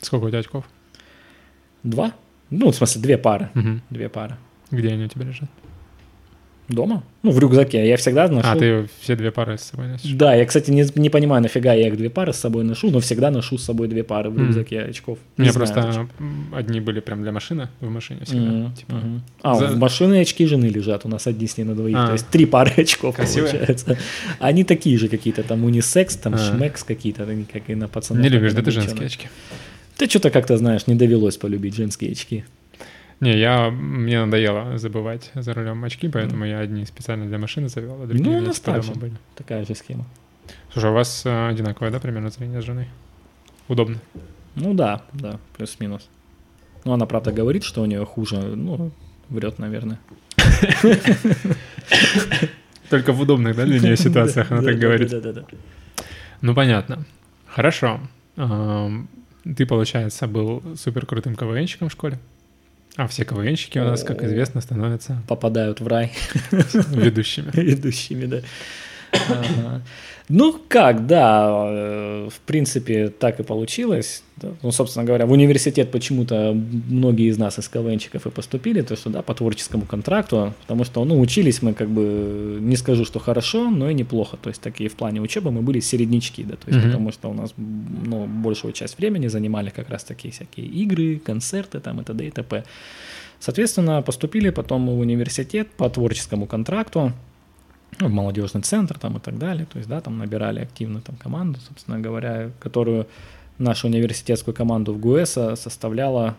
Сколько 0.00 0.24
у 0.24 0.28
тебя 0.28 0.40
очков? 0.40 0.64
Два? 1.82 2.12
Ну, 2.50 2.70
в 2.70 2.74
смысле, 2.74 3.00
две 3.02 3.18
пары. 3.18 3.48
Мгм. 3.54 3.82
Две 3.90 4.08
пары. 4.08 4.36
Где 4.70 4.88
они 4.88 5.04
у 5.04 5.08
тебя 5.08 5.24
лежат? 5.24 5.48
Дома? 6.72 7.02
Ну, 7.22 7.30
в 7.30 7.38
рюкзаке. 7.38 7.86
Я 7.88 7.96
всегда 7.96 8.28
ношу. 8.28 8.48
А, 8.48 8.56
ты 8.56 8.88
все 9.00 9.14
две 9.16 9.30
пары 9.30 9.56
с 9.58 9.62
собой 9.62 9.88
носишь? 9.88 10.10
Да, 10.12 10.34
я, 10.34 10.44
кстати, 10.46 10.70
не, 10.70 10.84
не 10.94 11.10
понимаю, 11.10 11.42
нафига 11.42 11.72
я 11.74 11.88
их 11.88 11.96
две 11.96 12.10
пары 12.10 12.32
с 12.32 12.36
собой 12.36 12.64
ношу, 12.64 12.90
но 12.90 13.00
всегда 13.00 13.30
ношу 13.30 13.58
с 13.58 13.64
собой 13.64 13.88
две 13.88 14.02
пары 14.04 14.30
в 14.30 14.38
рюкзаке 14.38 14.80
очков. 14.80 15.18
У 15.36 15.42
Не 15.42 15.48
меня 15.48 15.52
знаю, 15.52 15.72
просто 15.72 16.06
м, 16.18 16.54
одни 16.54 16.80
были 16.80 17.00
прям 17.00 17.22
для 17.22 17.32
машины, 17.32 17.68
в 17.80 17.88
машине 17.90 18.20
всегда. 18.24 18.50
Мгм, 18.50 18.74
Типа, 18.74 18.94
мгм. 18.94 19.22
А, 19.42 19.54
за- 19.54 19.66
в 19.68 19.76
машины 19.78 20.20
очки 20.20 20.46
жены 20.46 20.66
лежат, 20.66 21.04
у 21.04 21.08
нас 21.08 21.26
одни 21.26 21.46
с 21.46 21.56
ней 21.58 21.64
на 21.64 21.74
двоих, 21.74 21.96
А. 21.96 22.06
то 22.06 22.12
есть 22.12 22.26
три 22.28 22.46
пары 22.46 22.72
очков 22.76 23.16
Красивые? 23.16 23.50
получается. 23.52 23.98
Они 24.40 24.64
такие 24.64 24.98
же 24.98 25.08
какие-то, 25.08 25.42
там 25.42 25.64
унисекс, 25.64 26.16
там 26.16 26.34
А. 26.34 26.38
шмекс 26.38 26.82
какие-то, 26.84 27.24
они 27.24 27.44
как 27.44 27.68
и 27.70 27.74
на 27.74 27.88
пацанов. 27.88 28.22
не 28.22 28.28
любишь, 28.28 28.52
да, 28.52 28.60
ты 28.62 28.66
девчонок. 28.66 28.88
женские 28.88 29.06
очки? 29.06 29.28
Ты 29.96 30.08
что-то 30.08 30.30
как-то, 30.30 30.56
знаешь, 30.56 30.86
не 30.86 30.94
довелось 30.94 31.36
полюбить 31.36 31.76
женские 31.76 32.12
очки. 32.12 32.44
Не, 33.20 33.38
я, 33.38 33.70
мне 33.70 34.24
надоело 34.24 34.78
забывать 34.78 35.30
за 35.34 35.54
рулем 35.54 35.84
очки, 35.84 36.08
поэтому 36.08 36.44
я 36.44 36.58
одни 36.58 36.84
специально 36.86 37.26
для 37.26 37.38
машины 37.38 37.68
завел, 37.68 38.02
а 38.02 38.06
другие 38.06 38.24
Ну, 38.24 38.38
у 38.38 38.40
меня 38.40 38.94
были. 38.94 39.14
Такая 39.36 39.64
же 39.64 39.74
схема. 39.74 40.04
Слушай, 40.72 40.90
у 40.90 40.94
вас 40.94 41.22
э, 41.24 41.48
одинаковое, 41.48 41.90
да, 41.90 42.00
примерно 42.00 42.30
зрение 42.30 42.60
с 42.60 42.64
женой? 42.64 42.88
Удобно. 43.68 43.98
Ну 44.56 44.74
да, 44.74 45.02
да, 45.12 45.38
плюс-минус. 45.56 46.08
Ну, 46.84 46.92
она, 46.92 47.06
правда, 47.06 47.30
говорит, 47.30 47.62
что 47.62 47.82
у 47.82 47.86
нее 47.86 48.04
хуже, 48.04 48.36
ну, 48.36 48.90
врет, 49.28 49.58
наверное. 49.58 50.00
Только 52.90 53.12
в 53.12 53.20
удобных, 53.20 53.56
да, 53.56 53.64
для 53.64 53.78
нее 53.78 53.96
ситуациях 53.96 54.50
она 54.50 54.62
так 54.62 54.78
говорит. 54.78 55.10
Да, 55.10 55.20
да, 55.20 55.32
да. 55.32 55.44
Ну, 56.40 56.54
понятно. 56.54 57.04
Хорошо. 57.46 58.00
Ты, 58.36 59.66
получается, 59.66 60.26
был 60.26 60.62
супер 60.76 61.06
крутым 61.06 61.36
КВНщиком 61.36 61.88
в 61.88 61.92
школе? 61.92 62.18
А 62.96 63.06
все 63.08 63.24
КВНщики 63.24 63.78
у 63.78 63.84
нас, 63.84 64.04
как 64.04 64.22
известно, 64.22 64.60
становятся 64.60 65.22
Попадают 65.26 65.80
в 65.80 65.86
рай 65.86 66.12
ведущими. 66.90 67.50
ведущими, 67.54 68.26
да. 68.26 68.40
Ну 70.28 70.58
как, 70.68 71.06
да, 71.06 71.66
э, 71.68 72.28
в 72.30 72.40
принципе, 72.40 73.08
так 73.08 73.40
и 73.40 73.42
получилось. 73.42 74.22
Ну, 74.62 74.72
собственно 74.72 75.04
говоря, 75.04 75.26
в 75.26 75.32
университет 75.32 75.90
почему-то 75.90 76.56
многие 76.88 77.28
из 77.28 77.38
нас, 77.38 77.58
из 77.58 77.68
КВНчиков, 77.68 78.26
и 78.26 78.30
поступили, 78.30 78.82
то 78.82 78.96
что, 78.96 79.10
да, 79.10 79.22
по 79.22 79.34
творческому 79.34 79.84
контракту, 79.84 80.54
потому 80.62 80.84
что, 80.84 81.04
ну, 81.04 81.20
учились 81.20 81.60
мы, 81.60 81.74
как 81.74 81.88
бы, 81.88 82.58
не 82.60 82.76
скажу, 82.76 83.04
что 83.04 83.18
хорошо, 83.18 83.68
но 83.68 83.90
и 83.90 83.94
неплохо, 83.94 84.38
то 84.40 84.48
есть 84.48 84.62
такие 84.62 84.88
в 84.88 84.94
плане 84.94 85.20
учебы 85.20 85.50
мы 85.50 85.60
были 85.60 85.80
середнячки, 85.80 86.44
да, 86.44 86.56
то 86.56 86.68
есть 86.68 86.78
mm-hmm. 86.78 86.86
потому 86.86 87.12
что 87.12 87.28
у 87.28 87.34
нас, 87.34 87.52
ну, 87.56 88.26
большую 88.26 88.72
часть 88.72 88.98
времени 88.98 89.26
занимали 89.26 89.70
как 89.70 89.90
раз 89.90 90.04
такие 90.04 90.32
всякие 90.32 90.66
игры, 90.66 91.18
концерты 91.18 91.80
там 91.80 92.00
и 92.00 92.04
т.д. 92.04 92.26
и 92.26 92.30
т.п. 92.30 92.64
Соответственно, 93.38 94.02
поступили 94.02 94.50
потом 94.50 94.86
в 94.86 94.98
университет 94.98 95.68
по 95.76 95.90
творческому 95.90 96.46
контракту, 96.46 97.12
ну, 98.00 98.08
в 98.08 98.10
молодежный 98.10 98.62
центр 98.62 98.98
там 98.98 99.16
и 99.16 99.20
так 99.20 99.38
далее, 99.38 99.66
то 99.66 99.78
есть, 99.78 99.88
да, 99.88 100.00
там 100.00 100.18
набирали 100.18 100.60
активно 100.60 101.00
там 101.00 101.16
команду, 101.16 101.60
собственно 101.66 101.98
говоря, 101.98 102.50
которую 102.60 103.06
нашу 103.58 103.88
университетскую 103.88 104.54
команду 104.54 104.92
в 104.92 104.98
ГУЭСа 104.98 105.56
составляла, 105.56 106.36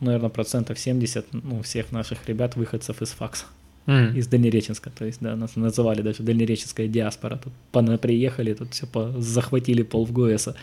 наверное, 0.00 0.30
процентов 0.30 0.78
70 0.78 1.26
ну, 1.32 1.62
всех 1.62 1.92
наших 1.92 2.26
ребят, 2.28 2.56
выходцев 2.56 3.02
из 3.02 3.10
ФАКСа. 3.10 3.46
Mm. 3.86 4.16
Из 4.16 4.26
Дальнереченска, 4.26 4.90
то 4.90 5.04
есть, 5.04 5.18
да, 5.20 5.36
нас 5.36 5.54
называли 5.54 6.02
даже 6.02 6.24
Дальнереченская 6.24 6.88
диаспора. 6.88 7.38
Тут 7.38 8.00
приехали, 8.00 8.52
тут 8.52 8.72
все 8.72 8.84
по, 8.86 9.12
захватили 9.18 9.82
пол 9.82 10.04
в 10.04 10.12
ГУЭСа. 10.12 10.56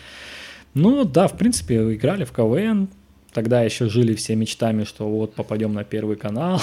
Ну, 0.73 1.05
да, 1.05 1.27
в 1.27 1.37
принципе, 1.37 1.93
играли 1.93 2.25
в 2.25 2.33
КВН. 2.33 2.89
Тогда 3.31 3.61
еще 3.63 3.87
жили 3.87 4.13
все 4.13 4.35
мечтами, 4.35 4.83
что 4.83 5.07
вот 5.07 5.35
попадем 5.35 5.73
на 5.73 5.83
Первый 5.85 6.17
канал, 6.17 6.61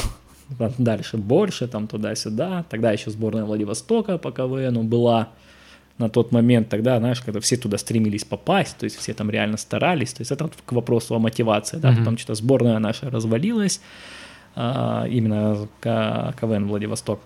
дальше 0.78 1.16
больше, 1.16 1.68
там 1.68 1.86
туда-сюда. 1.86 2.64
Тогда 2.68 2.92
еще 2.92 3.10
сборная 3.10 3.44
Владивостока 3.44 4.18
по 4.18 4.32
КВНу 4.32 4.82
была 4.82 5.28
на 6.00 6.08
тот 6.08 6.32
момент, 6.32 6.70
тогда, 6.70 6.98
знаешь, 6.98 7.20
когда 7.20 7.40
все 7.40 7.56
туда 7.56 7.76
стремились 7.76 8.24
попасть, 8.24 8.78
то 8.78 8.84
есть 8.84 8.96
все 8.96 9.12
там 9.12 9.30
реально 9.30 9.58
старались, 9.58 10.14
то 10.14 10.22
есть 10.22 10.30
это 10.32 10.50
к 10.64 10.72
вопросу 10.72 11.14
о 11.14 11.18
мотивации, 11.18 11.76
да, 11.76 11.90
mm-hmm. 11.90 11.98
потом 11.98 12.16
что-то 12.16 12.34
сборная 12.36 12.78
наша 12.78 13.10
развалилась, 13.10 13.82
а, 14.56 15.06
именно 15.06 15.68
КВН 15.82 16.66
Владивосток. 16.68 17.20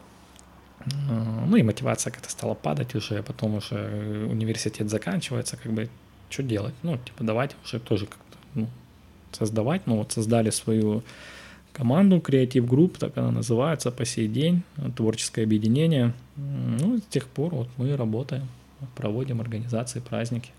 А, 1.09 1.45
ну 1.47 1.57
и 1.57 1.63
мотивация 1.63 2.11
как-то 2.11 2.29
стала 2.29 2.55
падать 2.55 2.97
уже, 2.97 3.23
потом 3.23 3.55
уже 3.55 4.27
университет 4.29 4.91
заканчивается, 4.91 5.57
как 5.57 5.73
бы, 5.73 5.89
что 6.29 6.43
делать? 6.43 6.75
Ну, 6.83 6.99
типа, 6.99 7.23
давайте 7.23 7.55
уже 7.65 7.79
тоже 7.79 8.07
как-то 8.07 8.39
ну, 8.55 8.69
создавать, 9.31 9.83
ну 9.87 9.99
вот 9.99 10.11
создали 10.11 10.51
свою 10.51 11.05
команду 11.75 12.19
Creative 12.19 12.67
Group, 12.67 12.97
так 12.99 13.19
она 13.19 13.31
называется 13.31 13.91
по 13.91 14.07
сей 14.07 14.29
день, 14.29 14.63
творческое 14.97 15.43
объединение. 15.43 16.15
Ну, 16.37 16.99
с 16.99 17.03
тех 17.03 17.27
пор 17.27 17.55
вот 17.55 17.69
мы 17.77 17.95
работаем, 17.97 18.49
проводим 18.95 19.41
организации, 19.41 20.01
праздники 20.01 20.51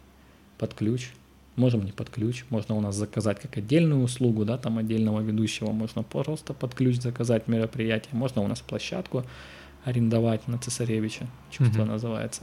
под 0.59 0.74
ключ. 0.76 1.09
Можем 1.55 1.86
не 1.86 1.93
под 1.93 2.09
ключ, 2.09 2.43
можно 2.49 2.76
у 2.76 2.82
нас 2.82 2.95
заказать 2.95 3.39
как 3.39 3.57
отдельную 3.57 4.03
услугу, 4.03 4.43
да, 4.43 4.57
там 4.57 4.78
отдельного 4.78 5.22
ведущего, 5.22 5.72
можно 5.72 6.03
просто 6.03 6.53
под 6.53 6.76
ключ 6.76 6.97
заказать 6.97 7.47
мероприятие, 7.47 8.09
можно 8.11 8.41
у 8.41 8.47
нас 8.47 8.59
площадку 8.59 9.24
арендовать 9.86 10.49
на 10.49 10.57
Цесаревича, 10.57 11.28
чувство 11.51 11.84
mm-hmm. 11.84 11.86
называется. 11.86 12.41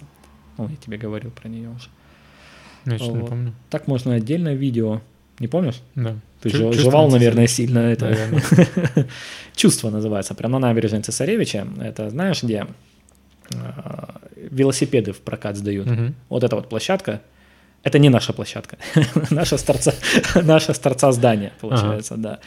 Ну, 0.56 0.66
я 0.66 0.76
тебе 0.76 0.96
говорил 0.96 1.30
про 1.30 1.48
нее 1.48 1.68
уже. 1.68 1.88
Я 2.86 2.96
вот. 3.04 3.22
не 3.22 3.28
помню. 3.28 3.54
Так 3.68 3.86
можно 3.86 4.14
отдельно 4.14 4.54
видео, 4.54 5.02
не 5.40 5.48
помнишь? 5.48 5.82
Да. 5.94 6.16
Ты 6.42 6.50
же 6.50 6.72
жевал, 6.72 7.08
наверное, 7.08 7.46
сильно 7.46 7.78
это. 7.78 8.16
Чувство 9.54 9.90
называется, 9.90 10.34
прямо 10.34 10.58
на 10.58 10.68
набережной 10.68 11.02
Цесаревича. 11.02 11.66
Это 11.80 12.10
знаешь, 12.10 12.42
где 12.42 12.66
а, 13.54 14.20
велосипеды 14.36 15.12
в 15.12 15.20
прокат 15.20 15.56
сдают. 15.56 15.88
Вот 16.28 16.44
эта 16.44 16.56
вот 16.56 16.68
площадка. 16.68 17.20
Это 17.84 17.98
не 17.98 18.10
наша 18.10 18.32
площадка. 18.32 18.76
наша, 19.30 19.56
с 19.56 19.62
торца, 19.62 19.92
наша 20.42 20.72
с 20.72 20.78
торца 20.78 21.12
здания, 21.12 21.52
получается, 21.60 22.16
да. 22.16 22.38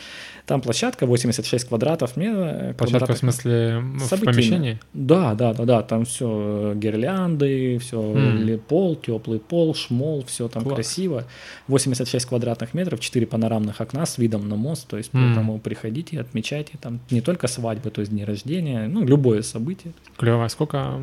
Там 0.46 0.62
площадка 0.62 1.08
86 1.08 1.68
квадратов. 1.68 2.16
Мне 2.18 2.32
э, 2.32 2.74
площадка 2.78 3.14
в 3.14 3.18
смысле 3.18 3.80
в 3.80 4.10
помещении? 4.24 4.80
Да, 4.94 5.34
да, 5.34 5.54
да, 5.54 5.66
да. 5.66 5.82
Там 5.82 6.06
все 6.06 6.74
э, 6.74 6.76
гирлянды, 6.76 7.80
все 7.80 8.00
mm. 8.00 8.58
пол, 8.60 8.96
теплый 8.96 9.40
пол, 9.40 9.74
шмол, 9.74 10.24
все 10.28 10.48
там 10.48 10.64
Класс. 10.64 10.76
красиво. 10.76 11.24
86 11.68 12.26
квадратных 12.28 12.76
метров, 12.76 13.00
4 13.00 13.26
панорамных 13.26 13.82
окна 13.82 14.06
с 14.06 14.20
видом 14.20 14.48
на 14.48 14.56
мост. 14.56 14.88
То 14.88 14.98
есть 14.98 15.12
mm. 15.12 15.20
поэтому 15.20 15.60
приходите, 15.60 16.20
отмечайте 16.20 16.78
там 16.80 17.00
не 17.10 17.22
только 17.22 17.48
свадьбы, 17.48 17.90
то 17.90 18.02
есть 18.02 18.12
дни 18.12 18.24
рождения, 18.24 18.88
ну 18.88 19.04
любое 19.04 19.42
событие. 19.42 19.94
Клево. 20.16 20.46
А 20.46 20.50
сколько 20.50 21.00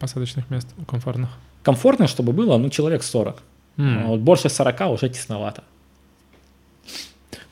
посадочных 0.00 0.50
мест 0.50 0.68
комфортных? 0.88 1.30
Комфортно, 1.62 2.08
чтобы 2.08 2.32
было, 2.32 2.56
ну 2.58 2.70
человек 2.70 3.04
40. 3.04 3.40
Mm. 3.76 4.06
Вот 4.06 4.20
больше 4.20 4.48
40 4.48 4.80
уже 4.90 5.08
тесновато. 5.08 5.62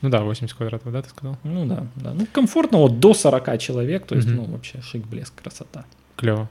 Ну 0.01 0.09
да, 0.09 0.23
80 0.23 0.55
квадратов, 0.55 0.91
да, 0.93 1.01
ты 1.01 1.09
сказал? 1.09 1.37
Ну 1.43 1.65
да, 1.65 1.85
да. 1.95 2.13
Ну 2.13 2.25
комфортно 2.31 2.77
вот 2.77 2.99
до 2.99 3.13
40 3.13 3.59
человек, 3.59 4.05
то 4.05 4.15
есть, 4.15 4.27
угу. 4.27 4.37
ну 4.37 4.43
вообще 4.45 4.81
шик, 4.81 5.05
блеск, 5.05 5.33
красота. 5.41 5.85
Клево. 6.15 6.49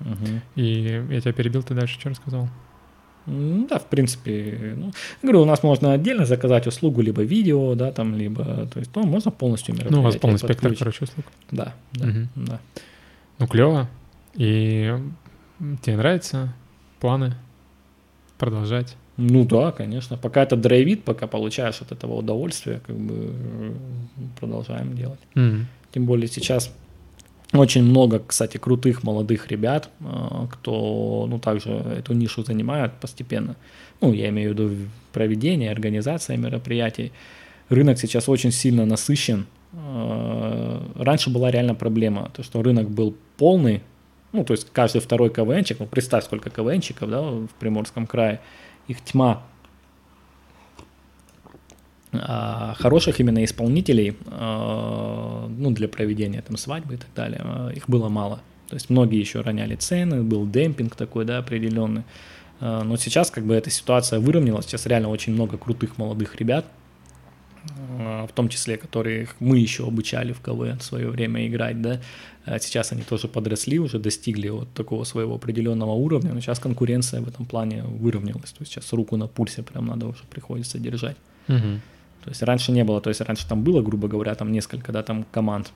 Угу. 0.00 0.40
И 0.56 1.04
я 1.10 1.20
тебя 1.20 1.32
перебил, 1.32 1.62
ты 1.62 1.74
дальше 1.74 1.98
что 1.98 2.10
рассказал? 2.10 2.48
Да, 3.26 3.78
в 3.78 3.86
принципе, 3.86 4.74
ну, 4.76 4.92
говорю, 5.22 5.42
у 5.42 5.44
нас 5.44 5.62
можно 5.62 5.92
отдельно 5.92 6.24
заказать 6.24 6.66
услугу, 6.66 7.02
либо 7.02 7.22
видео, 7.22 7.74
да, 7.74 7.92
там, 7.92 8.14
либо, 8.16 8.66
то 8.66 8.78
есть, 8.78 8.90
ну, 8.96 9.04
можно 9.04 9.30
полностью 9.30 9.76
Ну, 9.88 10.00
у 10.00 10.02
вас 10.02 10.16
полный 10.16 10.38
спектр, 10.38 10.74
короче, 10.74 11.04
услуг. 11.04 11.26
Да, 11.50 11.74
да, 11.92 12.08
угу. 12.08 12.28
да. 12.34 12.60
Ну, 13.38 13.46
клево. 13.46 13.88
И 14.34 14.94
тебе 15.82 15.96
нравится? 15.96 16.54
Планы 16.98 17.34
продолжать? 18.38 18.96
Ну 19.20 19.44
да, 19.44 19.70
конечно. 19.70 20.16
Пока 20.16 20.42
это 20.42 20.56
драйвит, 20.56 21.04
пока 21.04 21.26
получаешь 21.26 21.82
от 21.82 21.92
этого 21.92 22.14
удовольствие, 22.14 22.80
как 22.86 22.96
бы 22.96 23.14
э, 23.14 23.72
продолжаем 24.38 24.96
делать. 24.96 25.20
Mm-hmm. 25.34 25.64
Тем 25.92 26.06
более 26.06 26.26
сейчас 26.26 26.72
очень 27.52 27.82
много, 27.84 28.22
кстати, 28.26 28.56
крутых 28.56 29.02
молодых 29.02 29.48
ребят, 29.48 29.90
э, 30.00 30.04
кто, 30.50 31.26
ну, 31.28 31.38
также 31.38 31.70
эту 31.70 32.14
нишу 32.14 32.42
занимает 32.44 32.92
постепенно. 32.94 33.56
Ну, 34.00 34.14
я 34.14 34.30
имею 34.30 34.50
в 34.50 34.58
виду 34.58 34.74
проведение, 35.12 35.70
организация 35.70 36.38
мероприятий. 36.38 37.12
Рынок 37.68 37.98
сейчас 37.98 38.26
очень 38.28 38.52
сильно 38.52 38.86
насыщен. 38.86 39.46
Э, 39.74 40.80
раньше 40.96 41.28
была 41.28 41.50
реально 41.50 41.74
проблема, 41.74 42.30
то, 42.34 42.42
что 42.42 42.62
рынок 42.62 42.88
был 42.88 43.14
полный, 43.36 43.82
ну, 44.32 44.44
то 44.44 44.54
есть 44.54 44.68
каждый 44.72 45.02
второй 45.02 45.28
КВНчик, 45.28 45.78
ну, 45.78 45.86
представь, 45.86 46.24
сколько 46.24 46.48
КВНчиков, 46.48 47.10
да, 47.10 47.20
в 47.20 47.48
Приморском 47.58 48.06
крае, 48.06 48.40
их 48.90 49.00
тьма. 49.02 49.42
А 52.12 52.74
хороших 52.76 53.20
именно 53.20 53.44
исполнителей, 53.44 54.16
а, 54.26 55.46
ну, 55.48 55.70
для 55.70 55.88
проведения 55.88 56.42
там 56.42 56.56
свадьбы 56.56 56.94
и 56.94 56.96
так 56.96 57.10
далее, 57.14 57.40
а, 57.44 57.68
их 57.70 57.88
было 57.88 58.08
мало. 58.08 58.40
То 58.68 58.74
есть 58.74 58.90
многие 58.90 59.20
еще 59.20 59.42
роняли 59.42 59.76
цены, 59.76 60.22
был 60.22 60.46
демпинг 60.46 60.96
такой, 60.96 61.24
да, 61.24 61.38
определенный. 61.38 62.02
Но 62.60 62.96
сейчас 62.98 63.30
как 63.30 63.44
бы 63.44 63.54
эта 63.54 63.70
ситуация 63.70 64.20
выровнялась, 64.20 64.66
сейчас 64.66 64.86
реально 64.86 65.08
очень 65.08 65.32
много 65.32 65.56
крутых 65.56 65.96
молодых 65.96 66.36
ребят, 66.36 66.66
в 67.98 68.30
том 68.34 68.48
числе, 68.48 68.76
которых 68.76 69.36
мы 69.40 69.58
еще 69.58 69.86
обучали 69.86 70.32
в 70.32 70.40
КВН 70.40 70.78
в 70.78 70.82
свое 70.82 71.08
время 71.08 71.46
играть, 71.46 71.80
да, 71.82 72.00
а 72.46 72.58
сейчас 72.58 72.92
они 72.92 73.02
тоже 73.02 73.28
подросли, 73.28 73.78
уже 73.78 73.98
достигли 73.98 74.48
вот 74.48 74.72
такого 74.72 75.04
своего 75.04 75.34
определенного 75.34 75.92
уровня, 75.92 76.32
но 76.32 76.40
сейчас 76.40 76.58
конкуренция 76.58 77.20
в 77.20 77.28
этом 77.28 77.44
плане 77.44 77.82
выровнялась, 77.82 78.52
то 78.52 78.60
есть 78.60 78.72
сейчас 78.72 78.92
руку 78.92 79.16
на 79.16 79.26
пульсе 79.26 79.62
прям 79.62 79.86
надо 79.86 80.06
уже 80.06 80.24
приходится 80.30 80.78
держать. 80.78 81.16
Угу. 81.48 81.80
То 82.24 82.30
есть 82.30 82.42
раньше 82.42 82.72
не 82.72 82.84
было, 82.84 83.00
то 83.00 83.10
есть 83.10 83.20
раньше 83.20 83.48
там 83.48 83.62
было, 83.62 83.82
грубо 83.82 84.08
говоря, 84.08 84.34
там 84.34 84.52
несколько, 84.52 84.92
да, 84.92 85.02
там 85.02 85.24
команд, 85.30 85.72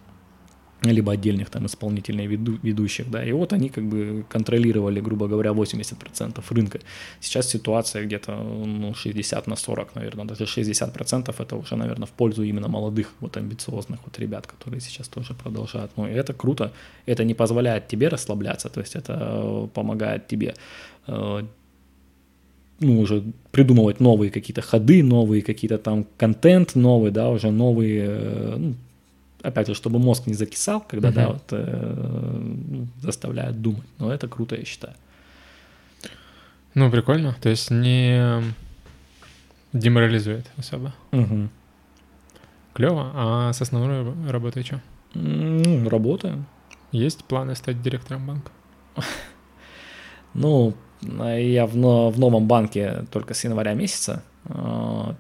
либо 0.82 1.12
отдельных 1.12 1.50
там 1.50 1.66
исполнительных 1.66 2.28
веду, 2.28 2.58
ведущих, 2.62 3.10
да, 3.10 3.24
и 3.24 3.32
вот 3.32 3.52
они 3.52 3.68
как 3.68 3.84
бы 3.84 4.24
контролировали, 4.28 5.00
грубо 5.00 5.28
говоря, 5.28 5.50
80% 5.50 6.42
рынка. 6.50 6.80
Сейчас 7.20 7.48
ситуация 7.48 8.04
где-то 8.04 8.32
ну, 8.66 8.94
60 8.94 9.46
на 9.46 9.56
40, 9.56 9.94
наверное, 9.94 10.24
даже 10.24 10.44
60% 10.44 11.34
это 11.38 11.56
уже, 11.56 11.76
наверное, 11.76 12.06
в 12.06 12.10
пользу 12.10 12.42
именно 12.42 12.68
молодых, 12.68 13.12
вот 13.20 13.36
амбициозных 13.36 14.00
вот 14.04 14.18
ребят, 14.18 14.46
которые 14.46 14.80
сейчас 14.80 15.08
тоже 15.08 15.34
продолжают. 15.34 15.90
Ну, 15.96 16.06
и 16.06 16.12
это 16.12 16.32
круто, 16.32 16.72
это 17.06 17.24
не 17.24 17.34
позволяет 17.34 17.88
тебе 17.88 18.08
расслабляться, 18.08 18.68
то 18.68 18.80
есть 18.80 18.96
это 18.96 19.12
э, 19.12 19.68
помогает 19.74 20.28
тебе 20.28 20.54
э, 21.06 21.42
ну, 22.80 23.00
уже 23.00 23.22
придумывать 23.52 24.00
новые 24.00 24.30
какие-то 24.30 24.62
ходы, 24.62 25.02
новые 25.02 25.42
какие-то 25.42 25.78
там 25.78 26.06
контент 26.18 26.74
новый, 26.74 27.10
да, 27.10 27.30
уже 27.30 27.50
новые, 27.50 28.04
э, 28.06 28.56
ну, 28.58 28.74
опять 29.44 29.68
же, 29.68 29.74
чтобы 29.74 29.98
мозг 29.98 30.26
не 30.26 30.34
закисал, 30.34 30.80
когда, 30.80 31.08
угу. 31.08 31.14
да, 31.14 31.28
вот, 31.28 31.44
э, 31.50 32.42
ну, 32.68 32.88
заставляют 33.00 33.60
думать. 33.60 33.86
Но 33.98 34.12
это 34.12 34.26
круто, 34.28 34.56
я 34.56 34.64
считаю. 34.64 34.94
Ну, 36.74 36.90
прикольно. 36.90 37.36
То 37.40 37.48
есть 37.50 37.70
не 37.70 38.42
деморализует 39.72 40.50
особо. 40.56 40.94
Угу. 41.12 41.48
Клево. 42.72 43.10
А 43.14 43.52
с 43.52 43.62
основной 43.62 44.30
работой 44.30 44.64
что? 44.64 44.80
Ну, 45.14 45.88
работаем. 45.88 46.46
Есть 46.90 47.24
планы 47.24 47.54
стать 47.54 47.82
директором 47.82 48.26
банка? 48.26 48.50
Ну, 50.36 50.74
я 51.00 51.64
в, 51.64 51.74
в 51.74 52.18
новом 52.18 52.48
банке 52.48 53.04
только 53.12 53.34
с 53.34 53.44
января 53.44 53.74
месяца 53.74 54.24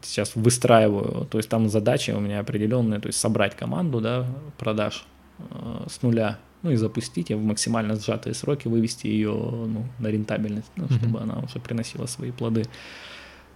сейчас 0.02 0.36
выстраиваю, 0.36 1.26
то 1.26 1.38
есть 1.38 1.48
там 1.48 1.68
задачи 1.68 2.10
у 2.10 2.20
меня 2.20 2.40
определенные, 2.40 3.00
то 3.00 3.06
есть 3.06 3.18
собрать 3.18 3.56
команду, 3.56 4.00
да, 4.00 4.26
продаж 4.58 5.06
э, 5.38 5.86
с 5.88 6.02
нуля, 6.02 6.38
ну 6.62 6.70
и 6.70 6.76
запустить 6.76 7.30
ее 7.30 7.36
в 7.36 7.42
максимально 7.42 7.96
сжатые 7.96 8.34
сроки, 8.34 8.68
вывести 8.68 9.06
ее 9.06 9.32
ну, 9.32 9.86
на 9.98 10.08
рентабельность, 10.08 10.70
ну, 10.76 10.84
mm-hmm. 10.84 10.98
чтобы 10.98 11.20
она 11.20 11.38
уже 11.38 11.58
приносила 11.58 12.06
свои 12.06 12.32
плоды. 12.32 12.64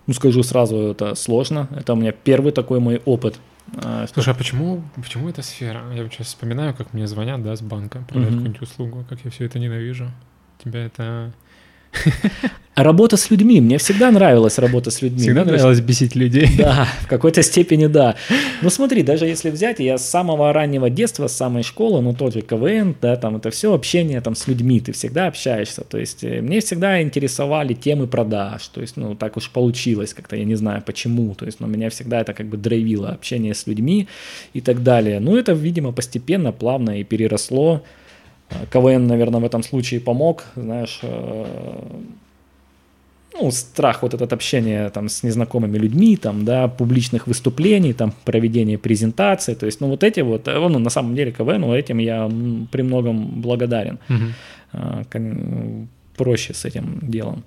Ну, 0.07 0.14
скажу 0.14 0.43
сразу, 0.43 0.77
это 0.77 1.14
сложно. 1.14 1.69
Это 1.77 1.93
у 1.93 1.97
меня 1.97 2.12
первый 2.12 2.53
такой 2.53 2.81
мой 2.81 3.03
опыт. 3.05 3.39
А, 3.77 4.07
Слушай, 4.07 4.33
а 4.33 4.37
почему, 4.37 4.83
почему 4.95 5.29
эта 5.29 5.43
сфера? 5.43 5.83
Я 5.95 6.03
вот 6.03 6.12
сейчас 6.12 6.29
вспоминаю, 6.29 6.75
как 6.75 6.95
мне 6.95 7.07
звонят, 7.07 7.43
да, 7.43 7.55
с 7.57 7.61
банка, 7.61 8.05
продать 8.09 8.29
mm-hmm. 8.29 8.35
какую-нибудь 8.37 8.62
услугу, 8.62 9.05
как 9.09 9.25
я 9.25 9.31
все 9.31 9.45
это 9.45 9.59
ненавижу. 9.59 10.11
Тебя 10.62 10.87
это 10.87 11.33
Работа 12.78 13.16
с 13.16 13.28
людьми. 13.28 13.61
Мне 13.61 13.76
всегда 13.78 14.12
нравилась 14.12 14.57
работа 14.57 14.92
с 14.92 15.03
людьми. 15.03 15.18
Всегда 15.18 15.42
Мне 15.42 15.53
нравилось 15.53 15.80
бесить 15.80 16.14
людей. 16.14 16.49
Да, 16.57 16.86
в 17.01 17.09
какой-то 17.09 17.42
степени 17.42 17.86
да. 17.86 18.14
Ну 18.62 18.70
смотри, 18.70 19.03
даже 19.03 19.26
если 19.26 19.51
взять, 19.51 19.80
я 19.80 19.99
с 19.99 20.09
самого 20.09 20.53
раннего 20.53 20.88
детства, 20.88 21.26
с 21.26 21.32
самой 21.36 21.64
школы, 21.64 22.01
ну 22.03 22.14
тот 22.14 22.34
же 22.34 22.40
КВН, 22.40 22.94
да, 23.03 23.16
там 23.16 23.36
это 23.36 23.51
все 23.51 23.74
общение 23.74 24.20
там 24.20 24.36
с 24.36 24.46
людьми, 24.46 24.78
ты 24.78 24.92
всегда 24.92 25.26
общаешься. 25.26 25.82
То 25.82 25.99
есть 25.99 26.22
э, 26.22 26.40
мне 26.40 26.61
всегда 26.61 27.03
интересовали 27.03 27.74
темы 27.74 28.07
продаж. 28.07 28.68
То 28.68 28.80
есть, 28.80 28.96
ну 28.96 29.16
так 29.16 29.36
уж 29.36 29.51
получилось 29.51 30.14
как-то, 30.14 30.36
я 30.36 30.44
не 30.44 30.55
знаю 30.55 30.80
почему. 30.86 31.34
То 31.34 31.46
есть, 31.46 31.59
но 31.59 31.66
ну, 31.66 31.72
меня 31.72 31.90
всегда 31.90 32.20
это 32.20 32.32
как 32.32 32.46
бы 32.46 32.57
драйвило, 32.59 33.09
общение 33.09 33.55
с 33.55 33.66
людьми 33.66 34.07
и 34.53 34.61
так 34.61 34.84
далее. 34.84 35.18
Ну 35.18 35.36
это, 35.36 35.51
видимо, 35.51 35.90
постепенно, 35.90 36.53
плавно 36.53 37.01
и 37.01 37.03
переросло 37.03 37.82
КВН, 38.70 39.07
наверное, 39.07 39.40
в 39.40 39.44
этом 39.44 39.62
случае 39.62 40.01
помог, 40.01 40.44
знаешь, 40.57 41.01
э, 41.03 41.46
ну, 43.34 43.51
страх 43.51 44.03
вот 44.03 44.14
этот 44.14 44.32
общения 44.32 44.88
там 44.90 45.09
с 45.09 45.22
незнакомыми 45.22 45.78
людьми, 45.78 46.16
там, 46.16 46.44
да, 46.44 46.68
публичных 46.68 47.26
выступлений, 47.26 47.92
там, 47.92 48.12
проведения 48.24 48.78
презентаций, 48.78 49.55
то 49.55 49.66
есть, 49.66 49.80
ну, 49.80 49.88
вот 49.88 50.03
эти 50.03 50.20
вот, 50.20 50.46
ну, 50.46 50.78
на 50.78 50.90
самом 50.90 51.14
деле 51.14 51.32
КВН, 51.32 51.61
ну, 51.61 51.74
этим 51.74 51.99
я 51.99 52.30
при 52.70 52.82
многом 52.82 53.40
благодарен, 53.40 53.99
угу. 54.09 55.88
проще 56.16 56.55
с 56.55 56.64
этим 56.64 56.99
делом. 57.03 57.44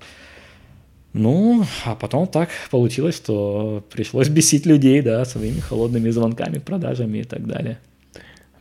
Ну, 1.13 1.65
а 1.85 1.95
потом 1.95 2.25
так 2.25 2.49
получилось, 2.69 3.17
что 3.17 3.83
пришлось 3.91 4.29
бесить 4.29 4.65
людей, 4.65 5.01
да, 5.01 5.25
своими 5.25 5.59
холодными 5.59 6.09
звонками, 6.09 6.59
продажами 6.59 7.17
и 7.17 7.23
так 7.23 7.45
далее. 7.45 7.79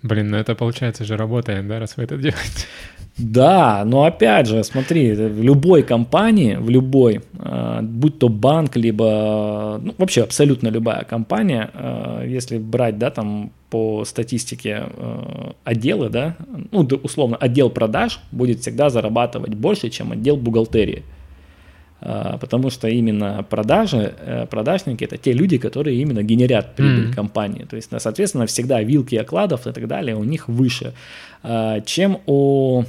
Блин, 0.02 0.30
ну 0.30 0.36
это 0.38 0.54
получается 0.54 1.04
же 1.04 1.16
работает, 1.16 1.66
да, 1.68 1.78
раз 1.78 1.96
вы 1.96 2.04
это 2.04 2.16
делаете? 2.16 2.66
Да, 3.18 3.84
но 3.84 4.04
опять 4.04 4.46
же, 4.46 4.64
смотри, 4.64 5.12
в 5.12 5.42
любой 5.42 5.82
компании, 5.82 6.54
в 6.54 6.70
любой, 6.70 7.20
э, 7.38 7.80
будь 7.82 8.18
то 8.18 8.28
банк, 8.30 8.76
либо 8.76 9.78
ну, 9.82 9.94
вообще 9.98 10.22
абсолютно 10.22 10.68
любая 10.68 11.04
компания, 11.04 11.70
э, 11.74 12.24
если 12.28 12.56
брать, 12.56 12.98
да, 12.98 13.10
там 13.10 13.50
по 13.68 14.04
статистике 14.06 14.84
э, 14.86 15.52
отделы, 15.64 16.08
да, 16.08 16.36
ну, 16.72 16.88
условно, 17.02 17.36
отдел 17.36 17.68
продаж 17.68 18.20
будет 18.32 18.60
всегда 18.60 18.88
зарабатывать 18.88 19.54
больше, 19.54 19.90
чем 19.90 20.12
отдел 20.12 20.36
бухгалтерии. 20.36 21.02
А, 22.02 22.38
потому 22.38 22.70
что 22.70 22.88
именно 22.88 23.44
продажи, 23.48 24.14
э, 24.18 24.46
продажники 24.46 25.04
это 25.04 25.18
те 25.18 25.32
люди, 25.32 25.58
которые 25.58 26.00
именно 26.00 26.22
генерят 26.22 26.74
прибыль 26.74 27.10
mm-hmm. 27.10 27.14
компании. 27.14 27.64
То 27.64 27.76
есть, 27.76 27.90
соответственно, 27.98 28.46
всегда 28.46 28.82
вилки 28.82 29.16
окладов 29.16 29.66
и 29.66 29.72
так 29.72 29.86
далее 29.86 30.16
у 30.16 30.24
них 30.24 30.48
выше, 30.48 30.94
а, 31.42 31.80
чем 31.80 32.18
у 32.26 32.84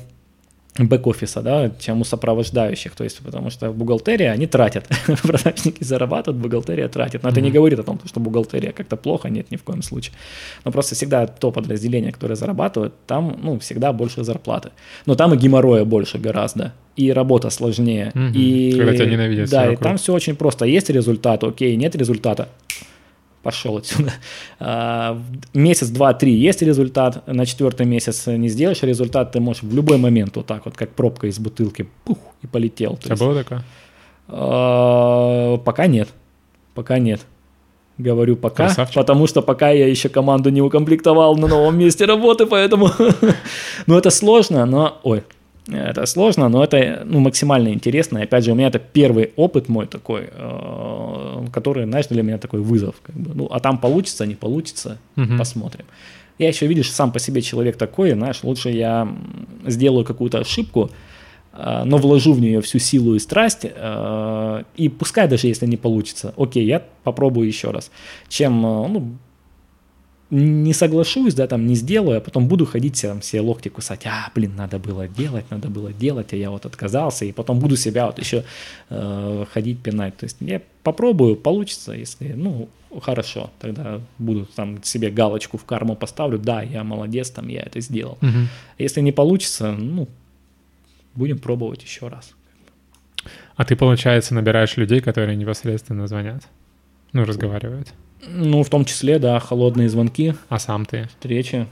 бэк-офиса, 0.78 1.42
да, 1.42 1.72
чем 1.80 2.02
у 2.02 2.04
сопровождающих, 2.04 2.96
то 2.96 3.04
есть 3.04 3.20
потому 3.20 3.50
что 3.50 3.72
в 3.72 3.76
бухгалтерии 3.76 4.26
они 4.26 4.48
тратят, 4.48 4.88
продажники 5.24 5.84
зарабатывают, 5.84 6.42
бухгалтерия 6.42 6.88
тратит, 6.88 7.24
но 7.24 7.30
mm-hmm. 7.30 7.32
это 7.34 7.42
не 7.42 7.52
говорит 7.52 7.80
о 7.80 7.84
том, 7.84 8.00
что 8.06 8.20
бухгалтерия 8.20 8.72
как-то 8.72 8.96
плохо, 8.96 9.30
нет, 9.30 9.52
ни 9.52 9.58
в 9.58 9.64
коем 9.64 9.82
случае, 9.82 10.14
но 10.64 10.72
просто 10.72 10.96
всегда 10.96 11.28
то 11.28 11.52
подразделение, 11.52 12.14
которое 12.14 12.36
зарабатывает, 12.36 12.94
там, 13.06 13.38
ну, 13.44 13.60
всегда 13.60 13.92
больше 13.92 14.24
зарплаты, 14.24 14.70
но 15.06 15.16
там 15.16 15.34
и 15.34 15.38
геморроя 15.38 15.84
больше 15.84 16.18
гораздо, 16.18 16.74
и 16.96 17.12
работа 17.12 17.50
сложнее, 17.50 18.12
mm-hmm. 18.16 18.32
и... 18.34 18.76
Когда 18.78 18.94
тебя 18.94 19.06
ненавидят. 19.06 19.50
Да, 19.50 19.74
и 19.74 19.76
там 19.76 19.98
все 19.98 20.14
очень 20.14 20.36
просто, 20.36 20.66
есть 20.66 20.90
результат, 20.90 21.44
окей, 21.44 21.76
нет 21.76 21.96
результата, 21.96 22.48
пошел 23.44 23.78
отсюда. 23.78 24.14
А, 24.64 25.20
месяц, 25.54 25.90
два, 25.90 26.14
три 26.14 26.34
есть 26.34 26.62
результат, 26.62 27.28
на 27.28 27.46
четвертый 27.46 27.86
месяц 27.86 28.28
не 28.28 28.48
сделаешь 28.48 28.84
результат, 28.84 29.32
ты 29.32 29.40
можешь 29.40 29.64
в 29.64 29.74
любой 29.74 29.98
момент 29.98 30.36
вот 30.36 30.46
так 30.46 30.66
вот, 30.66 30.76
как 30.76 30.92
пробка 30.92 31.28
из 31.28 31.40
бутылки, 31.40 31.88
пух, 32.04 32.20
и 32.44 32.48
полетел. 32.48 33.00
У 33.10 33.16
было 33.16 33.36
такое? 33.36 33.64
А, 34.28 35.58
пока 35.58 35.88
нет, 35.88 36.10
пока 36.76 37.00
нет. 37.00 37.22
Говорю 37.98 38.36
пока, 38.36 38.66
Красавчик. 38.68 38.96
потому 38.96 39.28
что 39.28 39.42
пока 39.42 39.70
я 39.70 39.88
еще 39.88 40.10
команду 40.10 40.50
не 40.50 40.62
укомплектовал 40.62 41.36
на 41.36 41.48
новом 41.48 41.78
месте 41.78 42.06
работы, 42.06 42.46
поэтому, 42.46 42.90
ну 43.88 43.98
это 43.98 44.10
сложно, 44.10 44.66
но, 44.66 45.00
ой, 45.04 45.24
это 45.72 46.06
сложно, 46.06 46.50
но 46.50 46.64
это 46.64 47.04
ну, 47.06 47.20
максимально 47.20 47.70
интересно. 47.70 48.20
И 48.20 48.24
опять 48.24 48.44
же, 48.44 48.52
у 48.52 48.56
меня 48.56 48.68
это 48.68 48.80
первый 48.80 49.32
опыт 49.36 49.70
мой 49.70 49.88
такой, 49.88 50.30
э, 50.32 51.46
который, 51.52 51.86
знаешь, 51.86 52.08
для 52.08 52.24
меня 52.24 52.38
такой 52.38 52.62
вызов. 52.62 52.96
Как 53.02 53.16
бы. 53.16 53.32
Ну, 53.34 53.48
а 53.52 53.60
там 53.60 53.78
получится, 53.78 54.26
не 54.26 54.36
получится, 54.36 54.98
угу. 55.18 55.38
посмотрим. 55.38 55.86
Я 56.38 56.48
еще, 56.48 56.68
видишь, 56.68 56.92
сам 56.92 57.12
по 57.12 57.20
себе 57.20 57.42
человек 57.42 57.78
такой, 57.78 58.12
знаешь, 58.12 58.44
лучше 58.44 58.70
я 58.70 59.08
сделаю 59.66 60.06
какую-то 60.06 60.40
ошибку, 60.40 60.90
э, 61.54 61.84
но 61.86 61.98
вложу 61.98 62.34
в 62.34 62.42
нее 62.42 62.62
всю 62.62 62.80
силу 62.80 63.16
и 63.16 63.20
страсть, 63.20 63.66
э, 63.66 64.64
и 64.76 64.90
пускай 64.90 65.28
даже 65.28 65.48
если 65.48 65.68
не 65.68 65.78
получится, 65.78 66.34
окей, 66.38 66.66
я 66.66 66.84
попробую 67.04 67.48
еще 67.48 67.72
раз, 67.72 67.92
чем, 68.28 68.62
ну, 68.62 69.18
не 70.32 70.74
соглашусь, 70.74 71.34
да, 71.34 71.46
там 71.46 71.68
не 71.68 71.76
сделаю, 71.76 72.18
а 72.18 72.22
потом 72.22 72.48
буду 72.48 72.66
ходить 72.66 73.02
там 73.02 73.20
все 73.20 73.42
локти 73.42 73.68
кусать, 73.68 74.06
а, 74.06 74.32
блин, 74.34 74.56
надо 74.56 74.80
было 74.80 75.08
делать, 75.08 75.46
надо 75.52 75.68
было 75.68 75.92
делать, 75.92 76.32
а 76.32 76.38
я 76.38 76.50
вот 76.50 76.66
отказался, 76.66 77.26
и 77.26 77.34
потом 77.34 77.60
буду 77.60 77.76
себя 77.76 78.06
вот 78.06 78.18
еще 78.18 78.46
э, 78.90 79.46
ходить 79.52 79.84
пинать. 79.84 80.16
То 80.16 80.24
есть 80.24 80.38
я 80.40 80.62
попробую, 80.84 81.36
получится, 81.36 81.92
если, 81.92 82.32
ну, 82.32 82.70
хорошо, 83.02 83.52
тогда 83.60 84.00
буду 84.20 84.48
там 84.56 84.82
себе 84.84 85.12
галочку 85.12 85.58
в 85.58 85.66
карму 85.66 85.96
поставлю, 85.96 86.40
да, 86.40 86.62
я 86.62 86.86
молодец, 86.86 87.30
там 87.30 87.50
я 87.50 87.62
это 87.62 87.82
сделал. 87.82 88.18
Угу. 88.22 88.48
Если 88.80 89.02
не 89.02 89.12
получится, 89.12 89.74
ну, 89.74 90.08
будем 91.14 91.40
пробовать 91.40 91.84
еще 91.84 92.08
раз. 92.08 92.34
А 93.58 93.66
ты, 93.66 93.76
получается, 93.76 94.34
набираешь 94.34 94.78
людей, 94.78 95.02
которые 95.02 95.36
непосредственно 95.36 96.08
звонят, 96.08 96.44
ну, 97.12 97.26
разговаривают? 97.26 97.94
Ну, 98.28 98.64
в 98.64 98.70
том 98.70 98.86
числе, 98.86 99.20
да, 99.20 99.40
холодные 99.40 99.90
звонки. 99.90 100.36
А 100.50 100.60
сам 100.60 100.86
ты? 100.86 101.08
Встречи. 101.08 101.68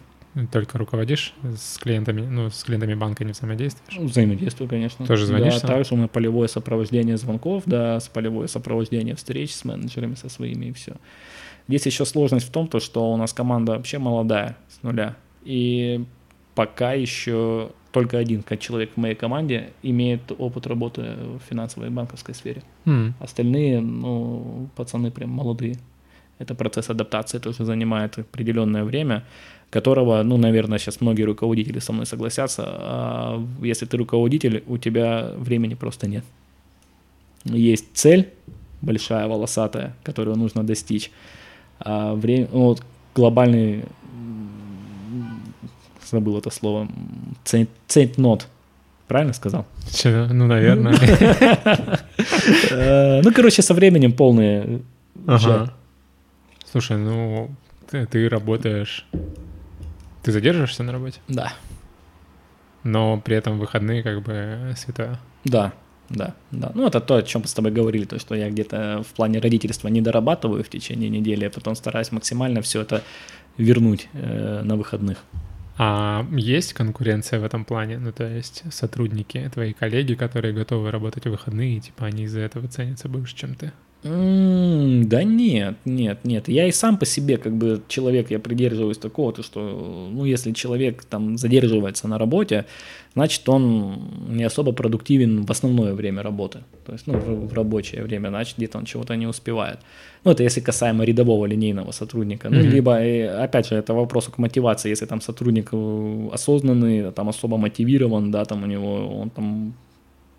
Только 0.52 0.78
руководишь 0.78 1.34
с 1.44 1.78
клиентами, 1.80 2.22
ну, 2.22 2.50
с 2.50 2.64
клиентами 2.64 2.94
банка 2.94 3.24
не 3.24 3.32
взаимодействуешь? 3.32 3.98
Ну, 4.00 4.08
взаимодействую, 4.08 4.70
конечно. 4.70 5.06
Тоже 5.06 5.26
звонишь? 5.26 5.56
Да, 5.56 5.60
сам? 5.60 5.70
также 5.70 5.94
у 5.94 5.98
меня 5.98 6.08
полевое 6.08 6.48
сопровождение 6.48 7.18
звонков, 7.18 7.64
да, 7.66 8.00
с 8.00 8.08
полевое 8.08 8.48
сопровождение 8.48 9.16
встреч 9.16 9.54
с 9.54 9.66
менеджерами, 9.66 10.16
со 10.16 10.30
своими 10.30 10.68
и 10.68 10.72
все. 10.72 10.94
Здесь 11.68 11.86
еще 11.86 12.06
сложность 12.06 12.48
в 12.48 12.52
том, 12.52 12.68
то, 12.68 12.80
что 12.80 13.12
у 13.12 13.18
нас 13.18 13.34
команда 13.34 13.74
вообще 13.74 13.98
молодая, 13.98 14.58
с 14.70 14.84
нуля. 14.84 15.16
И 15.44 16.06
пока 16.56 16.94
еще 16.94 17.72
только 17.92 18.18
один 18.18 18.44
человек 18.60 18.92
в 18.96 18.98
моей 18.98 19.16
команде 19.16 19.72
имеет 19.82 20.32
опыт 20.38 20.68
работы 20.68 21.02
в 21.02 21.40
финансовой 21.50 21.90
и 21.90 21.92
банковской 21.92 22.36
сфере. 22.36 22.62
Mm. 22.86 23.14
Остальные, 23.20 23.82
ну, 23.82 24.70
пацаны 24.76 25.12
прям 25.12 25.32
молодые. 25.32 25.78
Это 26.40 26.56
процесс 26.56 26.90
адаптации 26.90 27.38
тоже 27.40 27.66
занимает 27.66 28.18
определенное 28.18 28.86
время, 28.86 29.24
которого, 29.70 30.24
ну, 30.24 30.38
наверное, 30.38 30.80
сейчас 30.80 31.02
многие 31.02 31.24
руководители 31.24 31.80
со 31.80 31.94
мной 31.94 32.06
согласятся. 32.06 32.64
А 32.66 33.46
если 33.62 33.86
ты 33.86 33.98
руководитель, 33.98 34.64
у 34.68 34.78
тебя 34.78 35.34
времени 35.38 35.76
просто 35.76 36.08
нет. 36.08 36.24
Есть 37.44 37.86
цель 37.94 38.30
большая, 38.82 39.28
волосатая, 39.28 39.94
которую 40.04 40.38
нужно 40.38 40.64
достичь. 40.64 41.12
А 41.80 42.14
время, 42.14 42.48
ну, 42.54 42.60
вот 42.60 42.84
глобальный, 43.16 43.84
забыл 46.10 46.38
это 46.38 46.50
слово, 46.50 46.88
центнот, 47.88 48.48
правильно 49.08 49.34
сказал? 49.34 49.66
Че, 49.92 50.28
ну, 50.32 50.48
наверное. 50.48 50.96
Э, 52.72 53.22
ну, 53.22 53.32
короче, 53.34 53.62
со 53.62 53.74
временем 53.74 54.12
полные 54.12 54.82
Слушай, 56.72 56.98
ну 56.98 57.50
ты, 57.90 58.06
ты 58.06 58.30
работаешь... 58.30 59.06
Ты 60.22 60.32
задерживаешься 60.32 60.84
на 60.84 60.92
работе? 60.92 61.20
Да. 61.28 61.54
Но 62.84 63.20
при 63.20 63.36
этом 63.36 63.58
выходные 63.58 64.04
как 64.04 64.22
бы 64.22 64.74
святое. 64.78 65.20
Да, 65.46 65.74
да, 66.10 66.36
да. 66.52 66.72
Ну, 66.76 66.86
это 66.86 67.02
то, 67.02 67.16
о 67.16 67.24
чем 67.24 67.42
мы 67.42 67.48
с 67.48 67.54
тобой 67.54 67.72
говорили, 67.72 68.06
то, 68.06 68.20
что 68.20 68.36
я 68.36 68.50
где-то 68.50 69.04
в 69.08 69.14
плане 69.14 69.40
родительства 69.40 69.88
не 69.88 70.02
дорабатываю 70.02 70.64
в 70.64 70.70
течение 70.70 71.10
недели, 71.10 71.46
а 71.46 71.50
потом 71.50 71.76
стараюсь 71.76 72.12
максимально 72.12 72.62
все 72.62 72.82
это 72.82 73.04
вернуть 73.58 74.08
э, 74.14 74.62
на 74.64 74.76
выходных. 74.76 75.24
А 75.78 76.28
есть 76.32 76.74
конкуренция 76.74 77.40
в 77.40 77.44
этом 77.44 77.64
плане? 77.66 77.98
Ну, 77.98 78.12
то 78.12 78.28
есть 78.28 78.64
сотрудники, 78.72 79.50
твои 79.54 79.74
коллеги, 79.74 80.14
которые 80.14 80.54
готовы 80.54 80.92
работать 80.92 81.26
в 81.26 81.30
выходные, 81.30 81.80
типа 81.80 82.06
они 82.06 82.24
из-за 82.24 82.42
этого 82.42 82.68
ценятся 82.68 83.08
больше, 83.08 83.36
чем 83.36 83.56
ты? 83.56 83.72
Да 84.02 85.24
нет, 85.24 85.76
нет, 85.84 86.20
нет. 86.24 86.48
Я 86.48 86.68
и 86.68 86.72
сам 86.72 86.98
по 86.98 87.06
себе, 87.06 87.38
как 87.38 87.54
бы, 87.54 87.82
человек, 87.90 88.32
я 88.32 88.40
придерживаюсь 88.40 88.98
такого, 88.98 89.34
то, 89.34 89.44
что, 89.44 90.10
ну, 90.10 90.24
если 90.24 90.54
человек 90.54 91.04
там 91.04 91.38
задерживается 91.38 92.08
на 92.08 92.18
работе, 92.18 92.66
значит, 93.14 93.50
он 93.50 94.00
не 94.30 94.46
особо 94.46 94.72
продуктивен 94.72 95.46
в 95.46 95.52
основное 95.52 95.94
время 95.94 96.24
работы. 96.24 96.60
То 96.86 96.94
есть, 96.94 97.08
ну, 97.08 97.18
в, 97.18 97.48
в 97.50 97.54
рабочее 97.54 98.04
время, 98.04 98.30
значит, 98.30 98.58
где-то 98.58 98.78
он 98.78 98.86
чего-то 98.86 99.18
не 99.18 99.28
успевает. 99.28 99.80
Ну, 100.24 100.32
это 100.32 100.44
если 100.44 100.62
касаемо 100.62 101.04
рядового 101.04 101.46
линейного 101.46 101.92
сотрудника. 101.92 102.50
Ну, 102.50 102.60
mm-hmm. 102.60 102.70
либо, 102.70 103.04
и, 103.04 103.20
опять 103.24 103.68
же, 103.68 103.76
это 103.76 103.94
вопрос 103.94 104.28
к 104.28 104.38
мотивации. 104.38 104.92
Если 104.92 105.08
там 105.08 105.20
сотрудник 105.20 105.70
э, 105.74 106.30
осознанный, 106.32 107.12
там 107.12 107.28
особо 107.28 107.58
мотивирован, 107.58 108.32
да, 108.32 108.46
там 108.46 108.64
у 108.64 108.66
него, 108.66 109.20
он 109.20 109.30
там 109.30 109.74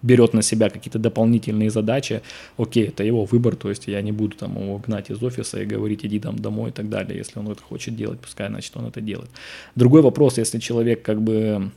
берет 0.02 0.34
на 0.34 0.42
себя 0.42 0.70
какие-то 0.70 0.98
дополнительные 0.98 1.70
задачи, 1.70 2.22
окей, 2.56 2.88
это 2.88 3.04
его 3.04 3.24
выбор, 3.24 3.56
то 3.56 3.68
есть 3.68 3.88
я 3.88 4.02
не 4.02 4.12
буду 4.12 4.36
там 4.36 4.56
его 4.56 4.78
гнать 4.78 5.10
из 5.10 5.22
офиса 5.22 5.60
и 5.60 5.66
говорить, 5.66 6.04
иди 6.04 6.18
там 6.20 6.38
домой 6.38 6.70
и 6.70 6.72
так 6.72 6.88
далее, 6.88 7.18
если 7.18 7.38
он 7.38 7.48
это 7.48 7.62
хочет 7.62 7.96
делать, 7.96 8.20
пускай, 8.20 8.48
значит, 8.48 8.76
он 8.76 8.86
это 8.86 9.00
делает. 9.00 9.30
Другой 9.76 10.02
вопрос, 10.02 10.38
если 10.38 10.58
человек 10.58 11.02
как 11.02 11.20
бы 11.20 11.70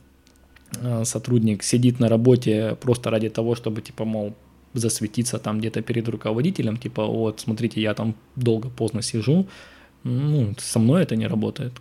э, 0.80 1.04
сотрудник 1.04 1.62
сидит 1.62 2.00
на 2.00 2.08
работе 2.08 2.76
просто 2.80 3.10
ради 3.10 3.28
того, 3.28 3.54
чтобы, 3.54 3.82
типа, 3.82 4.04
мол, 4.04 4.34
засветиться 4.72 5.38
там 5.38 5.58
где-то 5.58 5.82
перед 5.82 6.08
руководителем, 6.08 6.76
типа, 6.76 7.06
вот, 7.06 7.40
смотрите, 7.40 7.80
я 7.80 7.94
там 7.94 8.14
долго, 8.36 8.68
поздно 8.70 9.02
сижу, 9.02 9.46
ну, 10.02 10.54
со 10.58 10.78
мной 10.78 11.02
это 11.02 11.16
не 11.16 11.26
работает. 11.26 11.72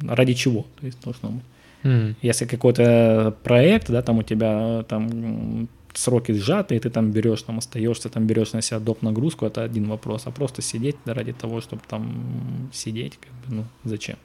Ради 0.00 0.34
чего? 0.34 0.66
То 0.80 0.86
есть 0.86 1.00
должно 1.02 1.30
быть. 1.30 1.42
Mm. 1.86 2.16
Если 2.20 2.46
какой-то 2.46 3.36
проект, 3.44 3.90
да, 3.90 4.02
там 4.02 4.18
у 4.18 4.22
тебя 4.22 4.82
там 4.88 5.68
сроки 5.94 6.32
сжаты, 6.32 6.74
и 6.76 6.80
ты 6.80 6.90
там 6.90 7.12
берешь, 7.12 7.42
там 7.42 7.58
остаешься, 7.58 8.08
там 8.08 8.26
берешь 8.26 8.52
на 8.52 8.62
себя 8.62 8.80
доп. 8.80 9.02
нагрузку, 9.02 9.46
это 9.46 9.62
один 9.62 9.88
вопрос. 9.88 10.26
А 10.26 10.30
просто 10.30 10.62
сидеть 10.62 10.96
да, 11.04 11.14
ради 11.14 11.32
того, 11.32 11.60
чтобы 11.60 11.82
там 11.88 12.70
сидеть, 12.72 13.18
как 13.18 13.32
бы, 13.32 13.56
ну, 13.56 13.64
зачем? 13.84 14.16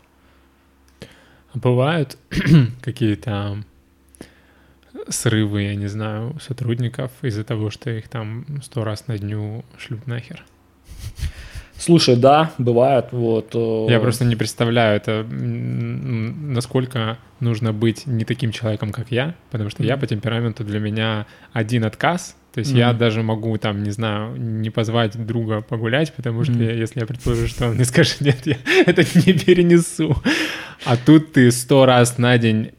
А 1.53 1.59
бывают 1.59 2.17
какие-то 2.81 3.63
срывы, 5.07 5.63
я 5.63 5.75
не 5.75 5.87
знаю, 5.87 6.37
сотрудников 6.39 7.11
из-за 7.21 7.43
того, 7.43 7.69
что 7.69 7.89
их 7.89 8.07
там 8.07 8.45
сто 8.63 8.83
раз 8.83 9.07
на 9.07 9.17
дню 9.17 9.63
шлют 9.77 10.07
нахер? 10.07 10.43
Слушай, 11.81 12.15
да, 12.15 12.51
бывает. 12.59 13.07
Вот. 13.11 13.51
Э, 13.55 13.87
Я 13.89 13.99
просто 13.99 14.23
не 14.23 14.35
представляю 14.35 14.95
это, 14.97 15.25
насколько 15.27 17.17
нужно 17.39 17.73
быть 17.73 18.05
не 18.05 18.23
таким 18.23 18.51
человеком, 18.51 18.91
как 18.91 19.11
я, 19.11 19.33
потому 19.49 19.71
что 19.71 19.81
mm-hmm. 19.81 19.87
я 19.87 19.97
по 19.97 20.05
темпераменту 20.05 20.63
для 20.63 20.79
меня 20.79 21.25
один 21.53 21.83
отказ. 21.85 22.37
То 22.53 22.59
есть 22.59 22.73
mm-hmm. 22.73 22.77
я 22.77 22.93
даже 22.93 23.23
могу 23.23 23.57
там, 23.57 23.81
не 23.81 23.91
знаю, 23.91 24.35
не 24.35 24.69
позвать 24.69 25.17
друга 25.25 25.61
погулять, 25.61 26.13
потому 26.13 26.43
что 26.43 26.53
mm-hmm. 26.53 26.77
если 26.77 26.99
я 26.99 27.05
предположу, 27.07 27.47
что 27.47 27.67
он 27.67 27.75
мне 27.75 27.85
скажет, 27.85 28.21
нет, 28.21 28.45
я 28.45 28.57
это 28.85 29.01
не 29.25 29.33
перенесу. 29.33 30.15
А 30.85 30.97
тут 30.97 31.33
ты 31.33 31.49
сто 31.51 31.85
раз 31.85 32.17
на 32.19 32.37
день 32.37 32.71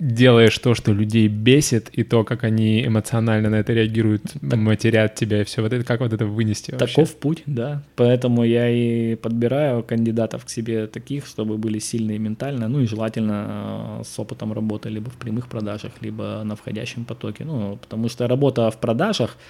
делаешь 0.00 0.58
то, 0.58 0.74
что 0.74 0.92
людей 0.92 1.28
бесит, 1.28 1.90
и 1.90 2.02
то, 2.02 2.24
как 2.24 2.44
они 2.44 2.86
эмоционально 2.86 3.50
на 3.50 3.56
это 3.56 3.72
реагируют, 3.72 4.22
так, 4.22 4.58
матерят 4.58 5.14
тебя 5.14 5.42
и 5.42 5.44
все 5.44 5.62
вот 5.62 5.72
это, 5.72 5.84
как 5.84 6.00
вот 6.00 6.12
это 6.12 6.26
вынести 6.26 6.72
вообще? 6.72 6.86
Таков 6.86 7.16
путь, 7.16 7.42
да. 7.46 7.82
Поэтому 7.96 8.44
я 8.44 8.68
и 8.68 9.14
подбираю 9.14 9.82
кандидатов 9.82 10.44
к 10.44 10.50
себе 10.50 10.86
таких, 10.86 11.26
чтобы 11.26 11.58
были 11.58 11.78
сильные 11.78 12.18
ментально, 12.18 12.68
ну 12.68 12.80
и 12.80 12.86
желательно 12.86 14.00
э, 14.00 14.04
с 14.04 14.18
опытом 14.18 14.52
работы 14.52 14.88
либо 14.88 15.10
в 15.10 15.16
прямых 15.16 15.48
продажах, 15.48 15.92
либо 16.00 16.42
на 16.44 16.56
входящем 16.56 17.04
потоке. 17.04 17.44
Ну, 17.44 17.76
потому 17.76 18.08
что 18.08 18.26
работа 18.26 18.70
в 18.70 18.80
продажах— 18.80 19.36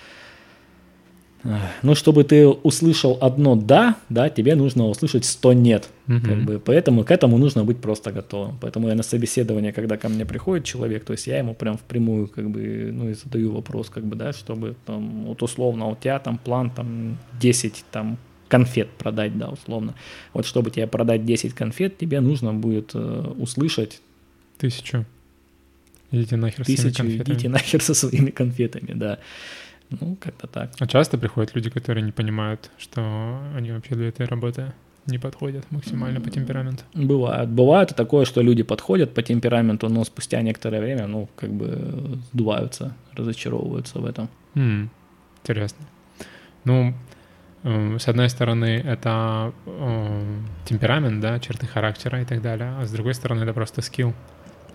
ну, 1.82 1.94
чтобы 1.94 2.24
ты 2.24 2.46
услышал 2.46 3.18
одно 3.20 3.56
«да», 3.56 3.96
да, 4.08 4.28
тебе 4.28 4.54
нужно 4.54 4.86
услышать 4.86 5.24
сто 5.24 5.52
«нет». 5.52 5.88
Угу. 6.08 6.20
Как 6.20 6.42
бы, 6.44 6.58
поэтому 6.58 7.04
к 7.04 7.10
этому 7.10 7.38
нужно 7.38 7.64
быть 7.64 7.80
просто 7.80 8.12
готовым. 8.12 8.58
Поэтому 8.60 8.88
я 8.88 8.94
на 8.94 9.02
собеседование, 9.02 9.72
когда 9.72 9.96
ко 9.96 10.08
мне 10.08 10.26
приходит 10.26 10.64
человек, 10.64 11.04
то 11.04 11.12
есть 11.12 11.26
я 11.26 11.38
ему 11.38 11.54
прям 11.54 11.78
впрямую 11.78 12.28
как 12.28 12.50
бы, 12.50 12.90
ну, 12.92 13.08
и 13.08 13.14
задаю 13.14 13.52
вопрос, 13.52 13.90
как 13.90 14.04
бы, 14.04 14.16
да, 14.16 14.32
чтобы 14.32 14.74
там, 14.86 15.24
вот 15.26 15.42
условно, 15.42 15.88
у 15.88 15.96
тебя 15.96 16.18
там 16.18 16.38
план 16.38 16.70
там 16.70 17.16
10 17.40 17.84
там 17.90 18.18
конфет 18.48 18.90
продать, 18.90 19.38
да, 19.38 19.48
условно. 19.48 19.94
Вот 20.34 20.44
чтобы 20.44 20.70
тебе 20.70 20.86
продать 20.86 21.24
10 21.24 21.54
конфет, 21.54 21.96
тебе 21.96 22.20
нужно 22.20 22.52
будет 22.52 22.90
э, 22.94 23.34
услышать... 23.38 24.02
Тысячу. 24.58 25.06
Идите 26.10 26.36
нахер 26.36 26.64
Тысячу, 26.64 26.82
со 26.82 26.90
своими 26.90 27.18
конфетами. 27.18 27.34
идите 27.34 27.48
нахер 27.48 27.82
со 27.82 27.94
своими 27.94 28.30
конфетами, 28.30 28.92
да. 28.94 29.18
Ну, 29.90 30.16
как-то 30.20 30.46
так. 30.46 30.70
А 30.78 30.86
часто 30.86 31.18
приходят 31.18 31.54
люди, 31.54 31.70
которые 31.70 32.04
не 32.04 32.12
понимают, 32.12 32.70
что 32.78 33.40
они 33.56 33.72
вообще 33.72 33.94
для 33.94 34.08
этой 34.08 34.26
работы 34.26 34.72
не 35.06 35.18
подходят 35.18 35.70
максимально 35.70 36.20
по 36.20 36.30
темпераменту? 36.30 36.84
Бывает. 36.94 37.48
Бывает 37.48 37.96
такое, 37.96 38.24
что 38.24 38.42
люди 38.42 38.62
подходят 38.62 39.14
по 39.14 39.22
темпераменту, 39.22 39.88
но 39.88 40.04
спустя 40.04 40.42
некоторое 40.42 40.80
время, 40.80 41.06
ну, 41.06 41.28
как 41.36 41.50
бы 41.50 42.18
сдуваются, 42.32 42.94
разочаровываются 43.14 43.98
в 43.98 44.04
этом. 44.04 44.28
Mm, 44.54 44.88
интересно. 45.42 45.86
Ну, 46.64 46.94
э, 47.64 47.98
с 47.98 48.08
одной 48.08 48.28
стороны, 48.28 48.82
это 48.86 49.52
э, 49.66 50.38
темперамент, 50.66 51.20
да, 51.20 51.38
черты 51.40 51.66
характера 51.66 52.20
и 52.22 52.24
так 52.24 52.42
далее, 52.42 52.74
а 52.78 52.84
с 52.84 52.92
другой 52.92 53.14
стороны, 53.14 53.42
это 53.42 53.52
просто 53.52 53.82
скилл, 53.82 54.14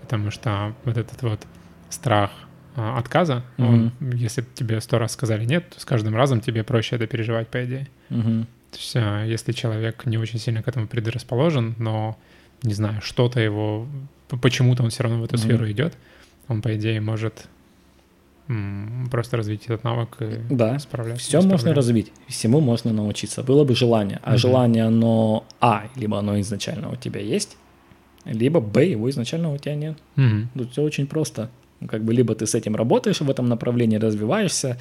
потому 0.02 0.30
что 0.30 0.74
вот 0.84 0.96
этот 0.96 1.22
вот 1.22 1.46
страх 1.88 2.30
отказа. 2.76 3.44
Mm-hmm. 3.56 3.66
Он, 3.66 3.92
если 4.14 4.44
тебе 4.54 4.80
сто 4.80 4.98
раз 4.98 5.12
сказали 5.12 5.44
нет, 5.44 5.68
то 5.70 5.80
с 5.80 5.84
каждым 5.84 6.14
разом 6.14 6.40
тебе 6.40 6.62
проще 6.64 6.96
это 6.96 7.06
переживать, 7.06 7.48
по 7.48 7.64
идее. 7.64 7.88
Mm-hmm. 8.10 8.42
То 8.70 8.78
есть, 8.78 8.96
а, 8.96 9.24
если 9.24 9.52
человек 9.52 10.06
не 10.06 10.18
очень 10.18 10.38
сильно 10.38 10.62
к 10.62 10.68
этому 10.68 10.86
предрасположен, 10.86 11.74
но, 11.78 12.16
не 12.62 12.74
знаю, 12.74 13.00
что-то 13.02 13.40
его, 13.40 13.86
почему-то 14.28 14.82
он 14.82 14.90
все 14.90 15.02
равно 15.02 15.20
в 15.20 15.24
эту 15.24 15.36
mm-hmm. 15.36 15.38
сферу 15.38 15.70
идет, 15.70 15.96
он, 16.48 16.62
по 16.62 16.74
идее, 16.76 17.00
может 17.00 17.48
просто 19.10 19.36
развить 19.36 19.64
этот 19.64 19.82
навык 19.82 20.18
и 20.20 20.38
да. 20.50 20.78
справляться. 20.78 21.26
Все 21.26 21.40
можно 21.42 21.74
развить, 21.74 22.12
всему 22.28 22.60
можно 22.60 22.92
научиться. 22.92 23.42
Было 23.42 23.64
бы 23.64 23.74
желание. 23.74 24.20
А 24.22 24.34
mm-hmm. 24.34 24.38
желание, 24.38 24.84
оно 24.84 25.44
А, 25.60 25.88
либо 25.96 26.18
оно 26.18 26.38
изначально 26.40 26.90
у 26.90 26.94
тебя 26.96 27.20
есть, 27.20 27.56
либо 28.24 28.60
Б, 28.60 28.86
его 28.86 29.10
изначально 29.10 29.52
у 29.52 29.58
тебя 29.58 29.74
нет. 29.74 29.98
Mm-hmm. 30.16 30.46
Тут 30.54 30.72
все 30.72 30.82
очень 30.82 31.08
просто. 31.08 31.50
Как 31.88 32.04
бы 32.04 32.14
либо 32.14 32.34
ты 32.34 32.46
с 32.46 32.54
этим 32.54 32.76
работаешь 32.76 33.20
в 33.20 33.30
этом 33.30 33.48
направлении, 33.48 33.98
развиваешься, 33.98 34.78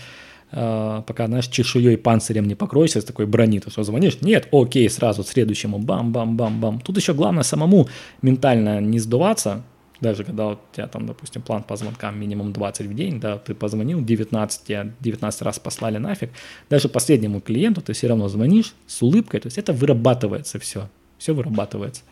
э, 0.52 1.04
пока, 1.06 1.28
знаешь, 1.28 1.48
чешуей, 1.48 1.98
панцирем 1.98 2.48
не 2.48 2.56
покроешься, 2.56 3.02
с 3.02 3.06
такой 3.06 3.26
брони, 3.26 3.60
то 3.60 3.70
что 3.70 3.84
звонишь, 3.84 4.22
нет, 4.22 4.48
окей, 4.52 4.90
сразу 4.90 5.24
следующему, 5.24 5.80
бам-бам-бам-бам. 5.80 6.80
Тут 6.80 6.98
еще 6.98 7.14
главное 7.14 7.44
самому 7.44 7.88
ментально 8.22 8.80
не 8.82 9.00
сдуваться, 9.00 9.64
даже 10.02 10.24
когда 10.24 10.48
у 10.48 10.58
тебя 10.74 10.88
там, 10.88 11.06
допустим, 11.06 11.42
план 11.42 11.64
по 11.64 11.76
звонкам 11.76 12.20
минимум 12.20 12.54
20 12.54 12.88
в 12.88 12.94
день, 12.94 13.20
да, 13.20 13.38
ты 13.38 13.54
позвонил, 13.54 14.04
19, 14.04 14.64
тебя 14.64 14.92
19 15.00 15.42
раз 15.42 15.60
послали 15.60 15.98
нафиг, 15.98 16.32
даже 16.70 16.90
последнему 16.90 17.42
клиенту 17.42 17.82
ты 17.82 17.94
все 17.94 18.08
равно 18.08 18.28
звонишь 18.28 18.74
с 18.88 19.02
улыбкой, 19.02 19.40
то 19.40 19.48
есть 19.48 19.58
это 19.58 19.74
вырабатывается 19.74 20.60
все, 20.60 20.90
все 21.18 21.34
вырабатывается. 21.34 22.04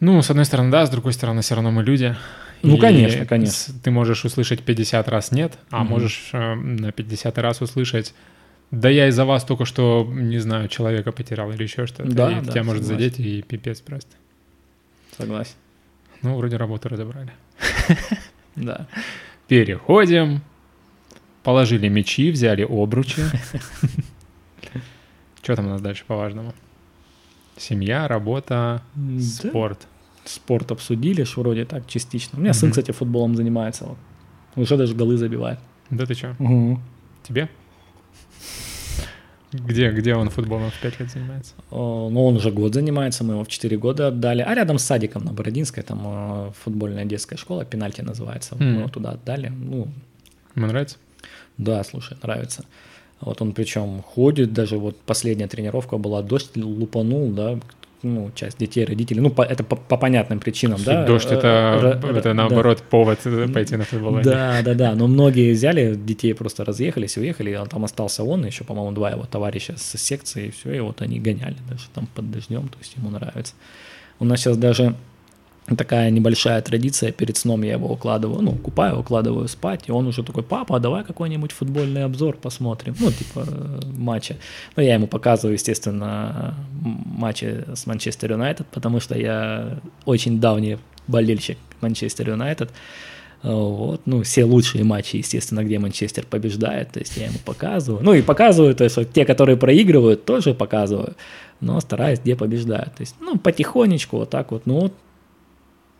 Ну, 0.00 0.22
с 0.22 0.30
одной 0.30 0.44
стороны, 0.44 0.70
да, 0.70 0.86
с 0.86 0.90
другой 0.90 1.12
стороны, 1.12 1.42
все 1.42 1.54
равно 1.54 1.70
мы 1.70 1.82
люди, 1.82 2.14
ну, 2.62 2.76
и 2.76 2.80
конечно, 2.80 3.26
конечно. 3.26 3.74
Ты 3.82 3.90
можешь 3.90 4.24
услышать 4.24 4.62
50 4.62 5.08
раз 5.08 5.32
нет, 5.32 5.58
а 5.70 5.82
угу. 5.82 5.90
можешь 5.90 6.30
э, 6.32 6.54
на 6.54 6.92
50 6.92 7.36
раз 7.38 7.60
услышать 7.60 8.14
да 8.70 8.90
я 8.90 9.08
из-за 9.08 9.24
вас 9.24 9.44
только 9.44 9.64
что, 9.64 10.06
не 10.10 10.38
знаю, 10.38 10.68
человека 10.68 11.10
потерял 11.10 11.50
или 11.50 11.62
еще 11.62 11.86
что-то. 11.86 12.10
Да, 12.10 12.30
и 12.30 12.40
да, 12.40 12.52
тебя 12.52 12.64
может 12.64 12.84
согласен. 12.84 13.10
задеть 13.10 13.20
и 13.20 13.42
пипец 13.42 13.80
просто. 13.80 14.14
Согласен. 15.16 15.54
Ну, 16.22 16.36
вроде 16.36 16.56
работу 16.56 16.88
разобрали. 16.88 17.32
Да. 18.56 18.88
Переходим. 19.46 20.40
Положили 21.44 21.86
мечи, 21.86 22.32
взяли 22.32 22.66
обручи. 22.68 23.22
Что 25.42 25.54
там 25.54 25.66
у 25.66 25.70
нас 25.70 25.80
дальше 25.80 26.02
по 26.08 26.16
важному? 26.16 26.52
Семья, 27.56 28.08
работа, 28.08 28.82
спорт 29.20 29.86
спорт 30.28 30.70
обсудили, 30.70 31.24
что 31.24 31.40
вроде 31.40 31.64
так 31.64 31.86
частично. 31.86 32.38
У 32.38 32.40
меня 32.40 32.50
mm-hmm. 32.50 32.54
сын, 32.54 32.70
кстати, 32.70 32.90
футболом 32.92 33.36
занимается. 33.36 33.84
Вот. 33.84 33.98
Уже 34.56 34.76
даже 34.76 34.94
голы 34.94 35.16
забивает. 35.16 35.58
Да 35.90 36.04
ты 36.04 36.14
что? 36.14 36.36
Угу. 36.38 36.80
Тебе? 37.26 37.48
Где, 39.52 39.90
где 39.90 40.14
он 40.14 40.28
футболом 40.28 40.70
в 40.70 40.80
5 40.80 41.00
лет 41.00 41.10
занимается? 41.10 41.54
О, 41.70 42.10
ну, 42.10 42.26
он 42.26 42.36
уже 42.36 42.50
год 42.50 42.74
занимается, 42.74 43.24
мы 43.24 43.32
его 43.34 43.44
в 43.44 43.48
4 43.48 43.78
года 43.78 44.08
отдали. 44.08 44.42
А 44.42 44.54
рядом 44.54 44.78
с 44.78 44.84
садиком 44.84 45.24
на 45.24 45.32
Бородинской, 45.32 45.82
там 45.82 46.02
э, 46.04 46.52
футбольная 46.62 47.06
детская 47.06 47.36
школа, 47.36 47.64
пенальти 47.64 48.02
называется. 48.02 48.56
Mm. 48.56 48.64
Мы 48.64 48.78
его 48.80 48.88
туда 48.88 49.12
отдали. 49.12 49.48
Ну, 49.48 49.88
Ему 50.54 50.66
нравится? 50.66 50.96
Да, 51.56 51.82
слушай, 51.84 52.16
нравится. 52.22 52.64
Вот 53.20 53.40
он 53.40 53.52
причем 53.52 54.02
ходит, 54.02 54.52
даже 54.52 54.76
вот 54.76 55.00
последняя 55.00 55.48
тренировка 55.48 55.98
была, 55.98 56.22
дождь 56.22 56.56
лупанул, 56.56 57.30
да, 57.30 57.58
ну, 58.02 58.30
часть 58.34 58.58
детей, 58.58 58.84
родителей, 58.84 59.20
ну, 59.20 59.30
по, 59.30 59.42
это 59.42 59.64
по, 59.64 59.76
по 59.76 59.96
понятным 59.96 60.38
причинам, 60.38 60.80
да. 60.84 61.04
Дождь 61.04 61.26
это, 61.30 62.00
Р- 62.02 62.16
это 62.16 62.32
наоборот 62.32 62.78
да. 62.78 62.84
повод 62.90 63.18
пойти 63.52 63.76
на 63.76 63.84
футбол. 63.84 64.20
Да, 64.22 64.62
да, 64.62 64.74
да, 64.74 64.94
но 64.94 65.06
многие 65.06 65.52
взяли 65.52 65.94
детей, 65.94 66.34
просто 66.34 66.64
разъехались 66.64 67.16
уехали, 67.16 67.52
а 67.52 67.66
там 67.66 67.84
остался 67.84 68.22
он, 68.22 68.46
еще, 68.46 68.64
по-моему, 68.64 68.92
два 68.92 69.10
его 69.10 69.24
товарища 69.24 69.74
с 69.76 69.98
секции, 69.98 70.46
и 70.46 70.50
все, 70.50 70.72
и 70.72 70.80
вот 70.80 71.02
они 71.02 71.18
гоняли 71.18 71.56
даже 71.68 71.88
там 71.94 72.08
под 72.14 72.30
дождем, 72.30 72.68
то 72.68 72.78
есть 72.78 72.94
ему 72.96 73.10
нравится. 73.10 73.54
У 74.20 74.24
нас 74.24 74.40
сейчас 74.40 74.56
даже 74.56 74.94
такая 75.76 76.10
небольшая 76.10 76.60
традиция, 76.62 77.12
перед 77.12 77.36
сном 77.36 77.62
я 77.62 77.72
его 77.72 77.92
укладываю, 77.92 78.42
ну, 78.42 78.52
купаю, 78.52 79.00
укладываю 79.00 79.48
спать, 79.48 79.84
и 79.86 79.92
он 79.92 80.06
уже 80.06 80.22
такой, 80.22 80.42
папа, 80.42 80.76
а 80.76 80.78
давай 80.80 81.04
какой-нибудь 81.04 81.52
футбольный 81.52 82.04
обзор 82.04 82.36
посмотрим, 82.36 82.94
ну, 83.00 83.10
типа 83.10 83.46
матча. 83.96 84.36
Ну, 84.76 84.82
я 84.82 84.94
ему 84.94 85.06
показываю, 85.06 85.54
естественно, 85.54 86.54
матчи 86.80 87.64
с 87.74 87.86
Манчестер 87.86 88.32
Юнайтед, 88.32 88.66
потому 88.68 89.00
что 89.00 89.18
я 89.18 89.78
очень 90.04 90.40
давний 90.40 90.78
болельщик 91.06 91.58
Манчестер 91.80 92.30
Юнайтед, 92.30 92.70
вот, 93.42 94.00
ну, 94.04 94.22
все 94.24 94.44
лучшие 94.44 94.82
матчи, 94.82 95.16
естественно, 95.16 95.62
где 95.62 95.78
Манчестер 95.78 96.26
побеждает, 96.26 96.90
то 96.92 96.98
есть 96.98 97.16
я 97.16 97.26
ему 97.26 97.38
показываю. 97.44 98.02
Ну, 98.02 98.12
и 98.14 98.22
показываю, 98.22 98.74
то 98.74 98.84
есть 98.84 98.98
те, 99.12 99.24
которые 99.24 99.56
проигрывают, 99.56 100.24
тоже 100.24 100.54
показываю, 100.54 101.14
но 101.60 101.80
стараюсь, 101.80 102.18
где 102.18 102.34
побеждают. 102.34 102.94
То 102.94 103.00
есть, 103.02 103.14
ну, 103.20 103.38
потихонечку 103.38 104.18
вот 104.18 104.30
так 104.30 104.50
вот, 104.50 104.66
ну, 104.66 104.80
вот 104.80 104.92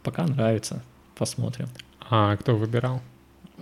пока 0.09 0.27
нравится. 0.27 0.83
Посмотрим. 1.19 1.69
А 2.11 2.35
кто 2.37 2.57
выбирал? 2.57 3.03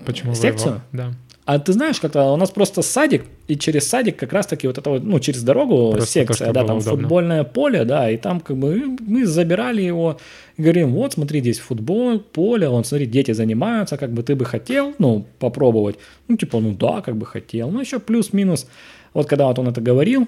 Почему 0.04 0.34
Секцию? 0.34 0.80
Выбрал? 0.92 1.10
Да. 1.10 1.14
А 1.44 1.58
ты 1.58 1.72
знаешь, 1.72 2.00
как-то 2.00 2.32
у 2.32 2.36
нас 2.36 2.50
просто 2.50 2.82
садик, 2.82 3.24
и 3.48 3.56
через 3.56 3.88
садик 3.88 4.16
как 4.16 4.32
раз-таки 4.32 4.66
вот 4.66 4.78
это 4.78 4.90
вот, 4.90 5.04
ну, 5.04 5.18
через 5.20 5.42
дорогу 5.42 5.92
просто 5.92 6.10
секция, 6.10 6.48
то, 6.48 6.52
да, 6.52 6.64
там 6.64 6.78
удобно. 6.78 7.00
футбольное 7.00 7.44
поле, 7.44 7.84
да, 7.84 8.10
и 8.10 8.16
там 8.16 8.40
как 8.40 8.56
бы 8.56 8.96
мы 9.00 9.26
забирали 9.26 9.82
его, 9.82 10.18
и 10.56 10.62
говорим, 10.62 10.92
вот, 10.92 11.12
смотри, 11.12 11.40
здесь 11.40 11.58
футбол, 11.58 12.18
поле, 12.18 12.68
он, 12.68 12.84
смотри, 12.84 13.06
дети 13.06 13.32
занимаются, 13.32 13.96
как 13.96 14.10
бы 14.10 14.22
ты 14.22 14.34
бы 14.34 14.44
хотел, 14.44 14.94
ну, 14.98 15.24
попробовать, 15.38 15.96
ну, 16.28 16.36
типа, 16.36 16.60
ну, 16.60 16.74
да, 16.74 17.00
как 17.00 17.16
бы 17.16 17.26
хотел, 17.26 17.70
ну, 17.70 17.80
еще 17.80 17.98
плюс-минус, 18.00 18.66
вот 19.14 19.28
когда 19.28 19.46
вот 19.46 19.58
он 19.58 19.68
это 19.68 19.80
говорил, 19.80 20.26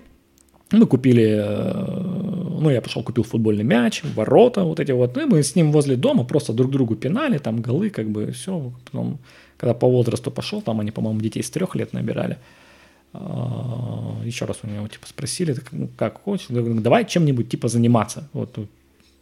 мы 0.70 0.86
купили, 0.86 1.24
э, 1.24 2.60
ну, 2.60 2.70
я 2.70 2.80
пошел, 2.80 3.02
купил 3.02 3.24
футбольный 3.24 3.64
мяч, 3.64 4.02
ворота 4.14 4.64
вот 4.64 4.80
эти 4.80 4.92
вот, 4.92 5.16
ну, 5.16 5.22
и 5.22 5.26
мы 5.26 5.42
с 5.42 5.56
ним 5.56 5.72
возле 5.72 5.96
дома 5.96 6.24
просто 6.24 6.52
друг 6.52 6.70
другу 6.70 6.94
пинали, 6.94 7.38
там 7.38 7.62
голы, 7.62 7.90
как 7.90 8.08
бы, 8.08 8.32
все. 8.32 8.72
Потом, 8.84 9.18
когда 9.56 9.74
по 9.74 9.88
возрасту 9.88 10.30
пошел, 10.30 10.62
там 10.62 10.80
они, 10.80 10.90
по-моему, 10.90 11.20
детей 11.20 11.42
с 11.42 11.50
трех 11.50 11.74
лет 11.74 11.92
набирали. 11.92 12.36
А, 13.14 14.20
Еще 14.24 14.44
раз 14.44 14.58
у 14.62 14.66
него, 14.66 14.88
типа, 14.88 15.06
спросили, 15.06 15.56
ну, 15.72 15.88
как 15.96 16.22
хочешь, 16.22 16.48
давай 16.50 17.06
чем-нибудь, 17.06 17.48
типа, 17.48 17.68
заниматься. 17.68 18.28
Вот 18.32 18.58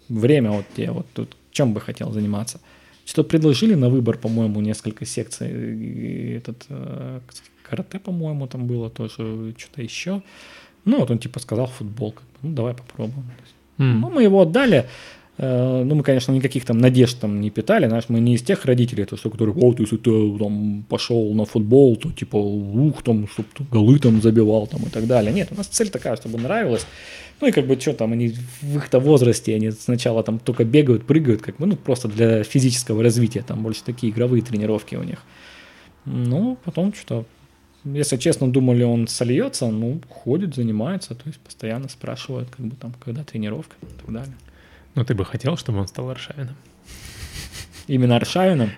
время 0.09 0.51
вот 0.51 0.65
тебе, 0.75 0.91
вот 0.91 1.07
тут 1.15 1.37
чем 1.51 1.73
бы 1.73 1.81
хотел 1.81 2.13
заниматься. 2.13 2.61
Что 3.05 3.23
предложили 3.23 3.75
на 3.75 3.89
выбор, 3.89 4.19
по-моему, 4.19 4.61
несколько 4.61 5.07
секций. 5.07 5.49
И 5.49 6.33
этот, 6.33 6.67
э, 6.69 7.21
карате, 7.63 7.99
по-моему, 7.99 8.47
там 8.47 8.67
было 8.67 8.91
тоже, 8.91 9.55
что-то 9.57 9.83
еще. 9.83 10.23
Ну, 10.87 11.01
вот 11.01 11.11
он 11.11 11.19
типа 11.19 11.41
сказал 11.41 11.67
футбол, 11.67 12.13
как 12.13 12.23
бы, 12.23 12.49
ну, 12.49 12.55
давай 12.55 12.75
попробуем. 12.75 13.25
Mm. 13.79 13.99
Ну, 14.01 14.11
мы 14.11 14.23
его 14.23 14.41
отдали. 14.41 14.87
Э, 15.39 15.83
ну, 15.85 15.95
мы, 15.97 16.03
конечно, 16.03 16.33
никаких 16.33 16.65
там 16.65 16.79
надежд 16.79 17.21
там 17.21 17.41
не 17.41 17.51
питали, 17.51 17.89
знаешь, 17.89 18.05
мы 18.09 18.21
не 18.21 18.35
из 18.35 18.43
тех 18.43 18.65
родителей, 18.65 19.05
то, 19.05 19.17
что, 19.17 19.29
которые, 19.29 19.55
вот, 19.55 19.81
если 19.81 19.97
ты 19.97 20.39
там 20.39 20.85
пошел 20.89 21.35
на 21.35 21.45
футбол, 21.45 21.97
то 21.97 22.11
типа, 22.11 22.37
ух, 22.37 23.03
там, 23.03 23.29
чтобы 23.29 23.49
ты 23.55 23.65
голы 23.71 23.99
там 23.99 24.23
забивал 24.23 24.67
там 24.67 24.83
и 24.85 24.89
так 24.89 25.07
далее. 25.07 25.33
Нет, 25.33 25.49
у 25.51 25.57
нас 25.57 25.67
цель 25.67 25.91
такая, 25.91 26.17
чтобы 26.17 26.39
нравилось. 26.39 26.87
Ну 27.41 27.49
и 27.49 27.53
как 27.53 27.67
бы 27.67 27.79
что 27.79 27.93
там, 27.93 28.13
они 28.13 28.33
в 28.63 28.77
их-то 28.77 28.99
возрасте, 28.99 29.55
они 29.55 29.71
сначала 29.73 30.23
там 30.23 30.39
только 30.39 30.65
бегают, 30.65 31.05
прыгают, 31.05 31.43
как 31.43 31.59
бы, 31.59 31.67
ну 31.67 31.77
просто 31.77 32.09
для 32.09 32.43
физического 32.45 33.03
развития, 33.03 33.45
там 33.47 33.63
больше 33.63 33.83
такие 33.85 34.11
игровые 34.13 34.43
тренировки 34.43 34.95
у 34.95 35.03
них. 35.03 35.19
Ну, 36.07 36.57
потом 36.65 36.95
что-то 36.95 37.27
если 37.95 38.17
честно, 38.17 38.51
думали, 38.51 38.83
он 38.83 39.09
сольется, 39.09 39.67
ну, 39.67 40.01
ходит, 40.09 40.55
занимается, 40.55 41.15
то 41.15 41.23
есть 41.27 41.39
постоянно 41.39 41.89
спрашивают, 41.89 42.49
как 42.51 42.67
бы 42.67 42.77
там, 42.77 42.93
когда 43.01 43.25
тренировка 43.25 43.77
и 43.83 44.01
так 44.01 44.13
далее. 44.13 44.35
Ну, 44.95 45.05
ты 45.05 45.15
бы 45.15 45.25
хотел, 45.25 45.57
чтобы 45.57 45.79
он 45.79 45.89
стал 45.89 46.11
Аршавином? 46.11 46.57
Именно 47.87 48.17
Аршавином? 48.17 48.71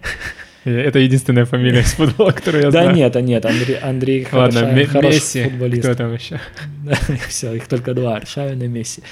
Это 0.64 0.98
единственная 0.98 1.44
фамилия 1.44 1.80
из 1.80 1.92
футбола, 1.92 2.32
которую 2.32 2.64
я 2.64 2.70
знаю. 2.70 2.88
Да 2.88 2.92
нет, 2.92 3.16
а 3.16 3.20
нет, 3.20 3.46
Андрей, 3.46 3.76
Андрей 3.76 4.26
Ладно, 4.30 4.60
Аршавин, 4.60 4.86
хороший 4.86 5.14
Месси, 5.14 5.44
футболист. 5.44 5.82
кто 5.82 5.94
там 5.94 6.14
еще? 6.14 6.40
Все, 7.28 7.54
их 7.54 7.68
только 7.68 7.94
два, 7.94 8.16
Аршавин 8.16 8.62
и 8.62 8.68
Месси. 8.68 9.02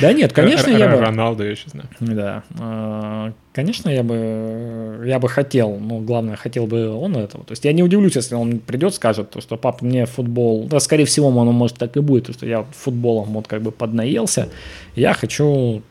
Да 0.00 0.12
нет, 0.12 0.32
конечно, 0.32 0.70
я 0.70 0.88
бы... 0.88 1.00
Роналду 1.00 1.44
я 1.44 1.50
еще 1.50 1.68
знаю. 1.68 1.88
Да, 2.00 2.42
а, 2.58 3.32
конечно, 3.52 3.88
я 3.88 4.02
бы, 4.02 5.02
я 5.06 5.18
бы 5.18 5.28
хотел, 5.28 5.78
но 5.78 6.00
главное, 6.00 6.36
хотел 6.36 6.66
бы 6.66 6.90
он 6.90 7.16
этого. 7.16 7.44
То 7.44 7.52
есть 7.52 7.64
я 7.64 7.72
не 7.72 7.82
удивлюсь, 7.82 8.16
если 8.16 8.34
он 8.34 8.58
придет, 8.58 8.94
скажет, 8.94 9.34
что 9.38 9.56
папа, 9.56 9.84
мне 9.84 10.04
футбол... 10.06 10.66
Да, 10.66 10.80
скорее 10.80 11.06
всего, 11.06 11.28
он 11.28 11.46
может 11.48 11.78
так 11.78 11.96
и 11.96 12.00
будет, 12.00 12.34
что 12.34 12.46
я 12.46 12.64
футболом 12.72 13.32
вот 13.32 13.48
как 13.48 13.62
бы 13.62 13.72
поднаелся, 13.72 14.48
я 14.94 15.14
хочу 15.14 15.82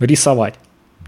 рисовать 0.00 0.54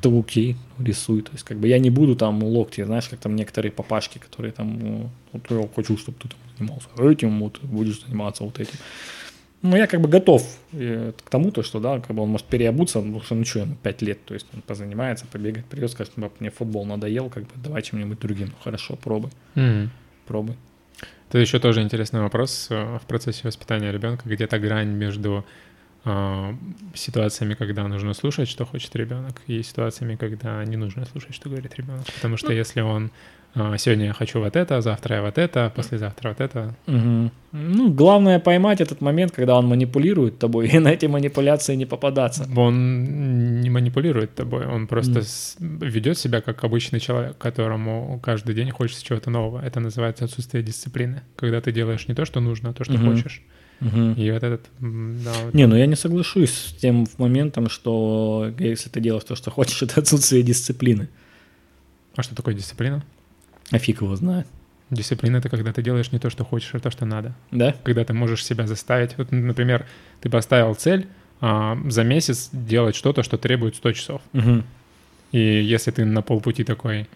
то 0.01 0.19
окей, 0.19 0.57
рисуй. 0.79 1.23
То 1.23 1.33
есть, 1.33 1.45
как 1.45 1.59
бы 1.59 1.69
я 1.69 1.79
не 1.79 1.91
буду 1.91 2.17
там 2.17 2.43
локти, 2.43 2.85
знаешь, 2.85 3.09
как 3.09 3.21
там 3.21 3.37
некоторые 3.37 3.73
папашки, 3.73 4.19
которые 4.19 4.53
там, 4.53 4.79
ну, 4.79 5.11
вот 5.33 5.43
я 5.51 5.69
хочу, 5.75 5.97
чтобы 5.97 6.19
ты 6.19 6.29
там 6.29 6.39
занимался 6.57 6.89
этим, 6.99 7.41
вот 7.41 7.61
будешь 7.63 8.03
заниматься 8.05 8.45
вот 8.45 8.59
этим. 8.61 8.79
Ну, 9.63 9.77
я 9.77 9.87
как 9.87 10.01
бы 10.01 10.09
готов 10.09 10.43
э, 10.73 11.13
к 11.23 11.29
тому, 11.29 11.51
то, 11.51 11.63
что, 11.63 11.81
да, 11.81 12.01
как 12.01 12.17
бы 12.17 12.23
он 12.23 12.31
может 12.31 12.47
переобуться, 12.47 13.01
потому 13.01 13.21
что, 13.23 13.35
ну, 13.35 13.45
что, 13.45 13.59
ему 13.61 13.77
5 13.83 14.03
лет, 14.03 14.25
то 14.25 14.33
есть 14.33 14.47
он 14.55 14.63
позанимается, 14.63 15.27
побегает, 15.27 15.67
придет, 15.67 15.91
скажет, 15.91 16.15
мне 16.41 16.51
футбол 16.51 16.87
надоел, 16.87 17.29
как 17.29 17.43
бы 17.43 17.51
давай 17.57 17.83
чем-нибудь 17.83 18.19
другим. 18.19 18.49
Ну, 18.49 18.55
хорошо, 18.65 18.97
пробуй. 18.97 19.31
Mm-hmm. 19.57 19.89
Пробуй. 20.27 20.57
Это 21.29 21.39
еще 21.39 21.59
тоже 21.59 21.83
интересный 21.83 22.23
вопрос 22.23 22.69
э, 22.71 22.99
в 22.99 23.07
процессе 23.07 23.43
воспитания 23.45 23.93
ребенка, 23.93 24.29
где-то 24.29 24.59
грань 24.59 24.89
между 24.89 25.45
ситуациями, 26.95 27.55
когда 27.55 27.87
нужно 27.87 28.15
слушать, 28.15 28.49
что 28.49 28.65
хочет 28.65 28.97
ребенок, 28.97 29.43
и 29.47 29.63
ситуациями, 29.63 30.17
когда 30.17 30.65
не 30.65 30.77
нужно 30.77 31.05
слушать, 31.05 31.35
что 31.35 31.51
говорит 31.51 31.75
ребенок. 31.77 32.07
Потому 32.07 32.37
что 32.37 32.49
ну, 32.49 32.55
если 32.55 32.81
он 32.81 33.11
а, 33.55 33.77
сегодня 33.79 34.07
я 34.07 34.13
хочу 34.13 34.39
вот 34.39 34.55
это, 34.55 34.81
завтра 34.81 35.17
я 35.17 35.23
вот 35.23 35.37
это, 35.37 35.73
послезавтра 35.75 36.29
вот 36.29 36.41
это. 36.41 36.75
Угу. 36.87 37.31
Ну, 37.53 37.93
главное 37.93 38.39
поймать 38.39 38.81
этот 38.81 39.01
момент, 39.01 39.33
когда 39.33 39.59
он 39.59 39.67
манипулирует 39.67 40.39
тобой, 40.39 40.69
и 40.69 40.79
на 40.79 40.89
эти 40.89 41.07
манипуляции 41.07 41.75
не 41.75 41.85
попадаться. 41.85 42.49
Он 42.57 43.61
не 43.61 43.71
манипулирует 43.71 44.35
тобой, 44.37 44.67
он 44.67 44.87
просто 44.87 45.21
mm. 45.21 45.89
ведет 45.89 46.17
себя 46.19 46.41
как 46.41 46.63
обычный 46.63 47.01
человек, 47.01 47.39
которому 47.39 48.21
каждый 48.23 48.55
день 48.55 48.71
хочется 48.71 49.05
чего-то 49.05 49.31
нового. 49.31 49.61
Это 49.65 49.81
называется 49.81 50.25
отсутствие 50.25 50.63
дисциплины. 50.63 51.23
Когда 51.35 51.61
ты 51.61 51.73
делаешь 51.73 52.07
не 52.07 52.15
то, 52.15 52.25
что 52.25 52.41
нужно, 52.41 52.71
а 52.71 52.73
то, 52.73 52.85
что 52.85 52.95
угу. 52.95 53.11
хочешь. 53.11 53.43
Угу. 53.81 54.13
И 54.17 54.31
вот 54.31 54.43
этот... 54.43 54.67
Да, 54.79 55.33
вот. 55.45 55.55
Не, 55.55 55.67
ну 55.67 55.77
я 55.77 55.87
не 55.87 55.97
соглашусь 55.97 56.53
с 56.53 56.73
тем 56.75 57.07
моментом, 57.19 57.69
что 57.69 58.53
если 58.59 58.91
ты 58.91 59.01
делаешь 59.01 59.25
то, 59.25 59.35
что 59.35 59.51
хочешь, 59.51 59.83
это 59.83 60.01
отсутствие 60.01 60.43
дисциплины. 60.43 61.09
А 62.17 62.23
что 62.23 62.35
такое 62.35 62.55
дисциплина? 62.55 63.03
А 63.71 63.79
фиг 63.79 64.03
его 64.03 64.15
знает. 64.17 64.47
Дисциплина— 64.91 65.37
это 65.39 65.49
когда 65.49 65.73
ты 65.73 65.83
делаешь 65.83 66.11
не 66.11 66.19
то, 66.19 66.31
что 66.31 66.45
хочешь, 66.45 66.75
а 66.75 66.81
то, 66.81 66.91
что 66.91 67.07
надо. 67.07 67.35
Да? 67.53 67.77
Когда 67.85 68.05
ты 68.05 68.13
можешь 68.13 68.45
себя 68.45 68.67
заставить. 68.67 69.17
Вот, 69.17 69.31
например, 69.31 69.87
ты 70.21 70.29
поставил 70.29 70.75
цель 70.75 71.07
а, 71.41 71.79
за 71.87 72.03
месяц 72.03 72.51
делать 72.53 72.97
что-то, 72.97 73.23
что 73.23 73.39
требует 73.39 73.77
100 73.77 73.93
часов. 73.93 74.23
Угу. 74.33 74.65
И 75.33 75.39
если 75.39 75.93
ты 75.93 76.05
на 76.05 76.23
полпути 76.23 76.65
такой, 76.65 77.09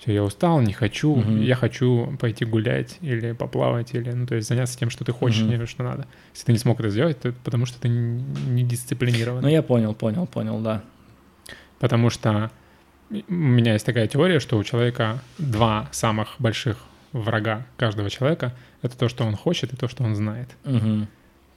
все, 0.00 0.14
я 0.14 0.24
устал, 0.24 0.62
не 0.62 0.72
хочу, 0.72 1.10
угу. 1.10 1.30
я 1.36 1.54
хочу 1.54 2.16
пойти 2.18 2.46
гулять 2.46 2.96
или 3.02 3.32
поплавать, 3.32 3.94
или, 3.94 4.10
ну, 4.10 4.26
то 4.26 4.34
есть 4.34 4.48
заняться 4.48 4.78
тем, 4.78 4.88
что 4.88 5.04
ты 5.04 5.12
хочешь, 5.12 5.42
угу. 5.42 5.52
не 5.52 5.66
что 5.66 5.82
надо. 5.82 6.06
Если 6.32 6.46
ты 6.46 6.52
не 6.52 6.58
смог 6.58 6.80
это 6.80 6.88
сделать, 6.88 7.20
то 7.20 7.28
это 7.28 7.38
потому 7.44 7.66
что 7.66 7.78
ты 7.80 7.88
не 7.88 8.62
дисциплинирован. 8.62 9.42
Ну, 9.42 9.48
я 9.48 9.62
понял, 9.62 9.94
понял, 9.94 10.26
понял, 10.26 10.58
да. 10.60 10.82
Потому 11.78 12.08
что 12.08 12.50
у 13.10 13.32
меня 13.32 13.74
есть 13.74 13.84
такая 13.84 14.06
теория, 14.06 14.40
что 14.40 14.56
у 14.56 14.64
человека 14.64 15.20
два 15.36 15.88
самых 15.92 16.36
больших 16.38 16.78
врага 17.12 17.66
каждого 17.76 18.08
человека— 18.08 18.54
это 18.82 18.96
то, 18.96 19.08
что 19.08 19.24
он 19.24 19.36
хочет, 19.36 19.74
и 19.74 19.76
то, 19.76 19.86
что 19.88 20.02
он 20.02 20.14
знает. 20.14 20.48
Угу. 20.64 21.08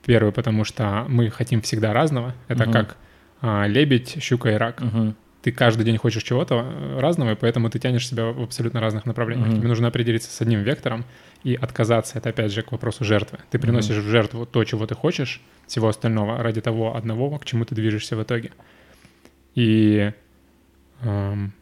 Первый, 0.06 0.34
потому 0.34 0.66
что 0.66 1.06
мы 1.08 1.30
хотим 1.30 1.62
всегда 1.62 1.94
разного. 1.94 2.34
Это 2.50 2.64
угу. 2.64 2.74
как 2.74 2.98
а, 3.40 3.68
лебедь, 3.68 4.22
щука 4.22 4.52
и 4.52 4.56
рак. 4.56 4.82
Угу 4.82 5.16
ты 5.44 5.52
каждый 5.52 5.84
день 5.84 5.98
хочешь 5.98 6.24
чего-то 6.24 6.56
э, 6.66 7.00
разного, 7.00 7.32
и 7.32 7.36
поэтому 7.36 7.70
ты 7.70 7.78
тянешь 7.78 8.08
себя 8.08 8.32
в 8.32 8.42
абсолютно 8.42 8.80
разных 8.80 9.06
направлениях. 9.06 9.50
Mm-hmm. 9.50 9.58
Тебе 9.58 9.68
нужно 9.68 9.90
определиться 9.90 10.32
с 10.32 10.42
одним 10.42 10.62
вектором 10.62 11.04
и 11.44 11.54
отказаться. 11.54 12.18
Это 12.18 12.30
опять 12.30 12.54
же 12.54 12.62
к 12.62 12.72
вопросу 12.72 13.04
жертвы. 13.04 13.40
Ты 13.52 13.60
приносишь 13.60 13.98
mm-hmm. 13.98 14.08
в 14.08 14.10
жертву 14.10 14.46
то, 14.46 14.64
чего 14.64 14.88
ты 14.88 14.96
хочешь, 14.96 15.42
всего 15.68 15.90
остального 15.90 16.42
ради 16.42 16.62
того 16.62 16.96
одного, 16.96 17.38
к 17.40 17.46
чему 17.46 17.66
ты 17.66 17.76
движешься 17.76 18.16
в 18.16 18.24
итоге. 18.24 18.52
И 19.54 20.14
эм, 21.02 21.54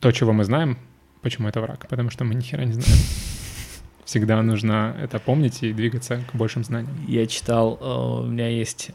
то, 0.00 0.12
чего 0.12 0.34
мы 0.34 0.44
знаем, 0.44 0.78
почему 1.22 1.48
это 1.48 1.62
враг, 1.62 1.88
потому 1.88 2.10
что 2.10 2.24
мы 2.24 2.34
ни 2.34 2.42
хера 2.42 2.64
не 2.64 2.74
знаем. 2.74 3.00
Всегда 4.04 4.42
нужно 4.42 4.94
это 5.00 5.18
помнить 5.18 5.62
и 5.62 5.72
двигаться 5.72 6.20
к 6.30 6.36
большим 6.36 6.62
знаниям. 6.62 6.94
Я 7.08 7.26
читал, 7.26 7.78
э, 7.80 8.20
у 8.22 8.26
меня 8.26 8.48
есть 8.48 8.90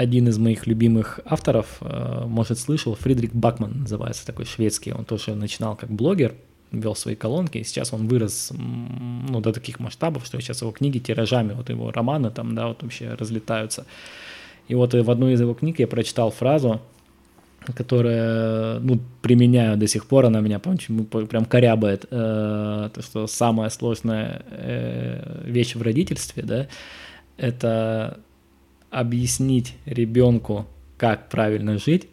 один 0.00 0.28
из 0.28 0.38
моих 0.38 0.66
любимых 0.66 1.20
авторов, 1.26 1.76
э, 1.82 2.24
может, 2.26 2.58
слышал, 2.58 2.94
Фридрик 2.94 3.34
Бакман 3.34 3.80
называется, 3.80 4.24
такой 4.24 4.46
шведский. 4.46 4.92
Он 4.94 5.04
тоже 5.04 5.34
начинал 5.34 5.76
как 5.76 5.90
блогер, 5.90 6.34
вел 6.72 6.94
свои 6.94 7.14
колонки, 7.14 7.58
и 7.58 7.64
сейчас 7.64 7.92
он 7.92 8.08
вырос 8.08 8.50
ну, 8.56 9.40
до 9.40 9.52
таких 9.52 9.78
масштабов, 9.78 10.24
что 10.24 10.40
сейчас 10.40 10.62
его 10.62 10.70
книги 10.70 10.98
тиражами, 10.98 11.52
вот 11.52 11.68
его 11.68 11.90
романы 11.90 12.30
там, 12.30 12.54
да, 12.54 12.68
вот 12.68 12.82
вообще 12.82 13.12
разлетаются. 13.12 13.84
И 14.68 14.74
вот 14.74 14.94
в 14.94 15.10
одной 15.10 15.34
из 15.34 15.40
его 15.42 15.52
книг 15.52 15.78
я 15.80 15.86
прочитал 15.86 16.30
фразу, 16.30 16.80
которая, 17.76 18.78
ну, 18.80 19.00
применяю 19.20 19.76
до 19.76 19.86
сих 19.86 20.06
пор, 20.06 20.24
она 20.24 20.40
меня 20.40 20.60
почему 20.60 21.04
прям 21.04 21.44
корябает, 21.44 22.06
э, 22.10 22.88
то, 22.94 23.02
что 23.02 23.26
самая 23.26 23.68
сложная 23.68 24.46
э, 24.50 25.42
вещь 25.44 25.74
в 25.74 25.82
родительстве, 25.82 26.42
да, 26.42 26.68
это 27.36 28.20
объяснить 28.90 29.74
ребенку, 29.86 30.66
как 30.96 31.28
правильно 31.28 31.78
жить, 31.78 32.08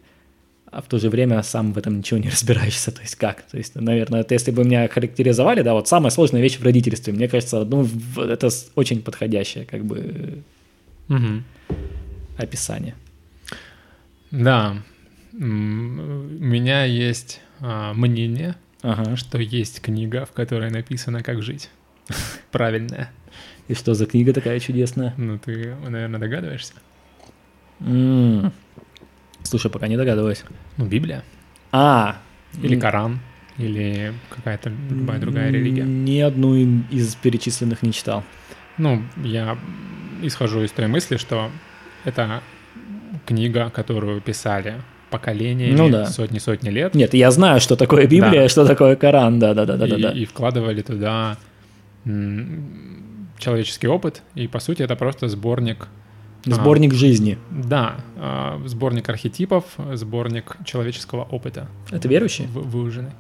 а 0.69 0.81
в 0.81 0.87
то 0.87 0.99
же 0.99 1.09
время 1.09 1.41
сам 1.43 1.73
в 1.73 1.77
этом 1.77 1.99
ничего 1.99 2.19
не 2.19 2.29
разбираешься, 2.29 2.91
то 2.91 3.01
есть 3.01 3.15
как, 3.15 3.41
то 3.43 3.57
есть, 3.57 3.75
наверное, 3.75 4.21
это 4.21 4.33
если 4.33 4.51
бы 4.51 4.63
меня 4.63 4.87
характеризовали, 4.87 5.61
да, 5.61 5.73
вот 5.73 5.87
самая 5.87 6.11
сложная 6.11 6.41
вещь 6.41 6.57
в 6.57 6.63
родительстве, 6.63 7.13
мне 7.13 7.27
кажется, 7.27 7.63
ну, 7.65 7.87
это 8.17 8.49
очень 8.75 9.01
подходящее, 9.01 9.65
как 9.65 9.85
бы, 9.85 10.43
угу. 11.09 11.43
описание. 12.37 12.95
Да, 14.29 14.77
у 15.33 15.37
меня 15.37 16.83
есть 16.83 17.41
а, 17.59 17.93
мнение, 17.93 18.55
ага. 18.81 19.15
что 19.15 19.37
есть 19.39 19.81
книга, 19.81 20.25
в 20.25 20.31
которой 20.31 20.69
написано, 20.69 21.23
как 21.23 21.41
жить. 21.41 21.69
Правильная. 22.51 23.11
И 23.67 23.73
что 23.73 23.93
за 23.93 24.05
книга 24.05 24.33
такая 24.33 24.59
чудесная? 24.59 25.13
Ну, 25.17 25.37
ты, 25.37 25.75
наверное, 25.87 26.19
догадываешься. 26.19 26.73
Mm. 27.79 28.51
Слушай, 29.43 29.69
пока 29.71 29.87
не 29.87 29.97
догадываюсь. 29.97 30.43
Ну, 30.77 30.85
Библия. 30.85 31.23
А. 31.71 32.17
Или 32.61 32.79
Коран. 32.79 33.19
Или 33.57 34.13
какая-то 34.29 34.71
любая 34.89 35.19
другая 35.19 35.51
религия. 35.51 35.83
Ни 35.83 36.19
одну 36.19 36.55
из 36.55 37.15
перечисленных 37.15 37.81
не 37.81 37.91
читал. 37.91 38.23
Ну, 38.77 39.03
я 39.23 39.57
исхожу 40.21 40.63
из 40.63 40.71
той 40.71 40.87
мысли, 40.87 41.17
что 41.17 41.49
это 42.05 42.41
книга, 43.25 43.69
которую 43.69 44.21
писали 44.21 44.75
поколениями, 45.09 45.75
ну, 45.75 45.89
да. 45.89 46.05
сотни-сотни 46.05 46.69
лет. 46.69 46.93
Нет, 46.93 47.13
я 47.13 47.31
знаю, 47.31 47.59
что 47.59 47.75
такое 47.75 48.07
Библия, 48.07 48.43
да. 48.43 48.49
что 48.49 48.65
такое 48.65 48.95
Коран, 48.95 49.39
да-да-да. 49.39 49.85
И, 49.85 50.01
да. 50.01 50.11
и 50.11 50.25
вкладывали 50.25 50.81
туда 50.81 51.37
человеческий 53.37 53.87
опыт, 53.87 54.21
и 54.35 54.47
по 54.47 54.59
сути 54.59 54.81
это 54.81 54.95
просто 54.95 55.27
сборник 55.27 55.87
а, 56.45 56.55
Сборник 56.55 56.93
а, 56.93 56.95
жизни. 56.95 57.37
Да, 57.51 57.97
а, 58.15 58.61
сборник 58.65 59.09
архетипов, 59.09 59.65
сборник 59.93 60.55
человеческого 60.65 61.23
опыта. 61.23 61.67
Это 61.91 62.07
верующий? 62.07 62.45
выуженный. 62.47 63.11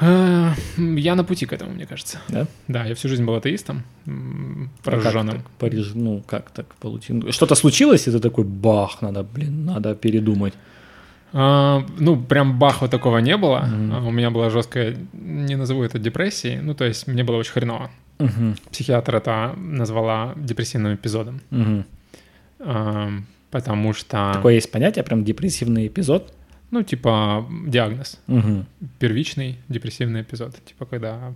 А, 0.00 0.54
я 0.76 1.14
на 1.14 1.24
пути 1.24 1.46
к 1.46 1.52
этому, 1.52 1.72
мне 1.72 1.86
кажется. 1.86 2.18
Да? 2.28 2.46
Да, 2.68 2.84
я 2.84 2.94
всю 2.94 3.08
жизнь 3.08 3.24
был 3.24 3.34
атеистом, 3.34 3.84
прожженным. 4.82 5.36
А 5.36 5.38
как 5.38 5.50
Париж, 5.58 5.92
ну, 5.94 6.22
как 6.26 6.50
так 6.50 6.74
получилось? 6.74 7.34
Что-то 7.34 7.54
случилось, 7.54 8.08
и 8.08 8.10
ты 8.10 8.18
такой, 8.18 8.44
бах, 8.44 9.02
надо, 9.02 9.22
блин, 9.22 9.64
надо 9.64 9.94
передумать. 9.94 10.54
А, 11.36 11.84
ну, 11.98 12.16
прям 12.16 12.58
баха 12.58 12.86
такого 12.86 13.18
не 13.18 13.36
было. 13.36 13.64
Mm-hmm. 13.66 14.06
У 14.06 14.10
меня 14.12 14.30
была 14.30 14.50
жесткая, 14.50 14.96
не 15.12 15.56
назову 15.56 15.82
это 15.82 15.98
депрессией, 15.98 16.60
ну, 16.60 16.74
то 16.74 16.84
есть 16.84 17.08
мне 17.08 17.24
было 17.24 17.36
очень 17.36 17.52
хреново. 17.52 17.90
Угу. 18.20 18.54
Психиатр 18.70 19.16
это 19.16 19.54
назвала 19.56 20.34
депрессивным 20.36 20.94
эпизодом. 20.94 21.40
Угу. 21.50 21.84
А, 22.60 23.10
потому 23.50 23.92
что... 23.92 24.30
Такое 24.34 24.54
есть 24.54 24.70
понятие, 24.70 25.02
прям 25.02 25.24
депрессивный 25.24 25.88
эпизод? 25.88 26.32
Ну, 26.70 26.82
типа 26.82 27.44
диагноз. 27.66 28.20
Угу. 28.28 28.64
Первичный 29.00 29.58
депрессивный 29.68 30.22
эпизод. 30.22 30.54
Типа 30.64 30.86
когда 30.86 31.32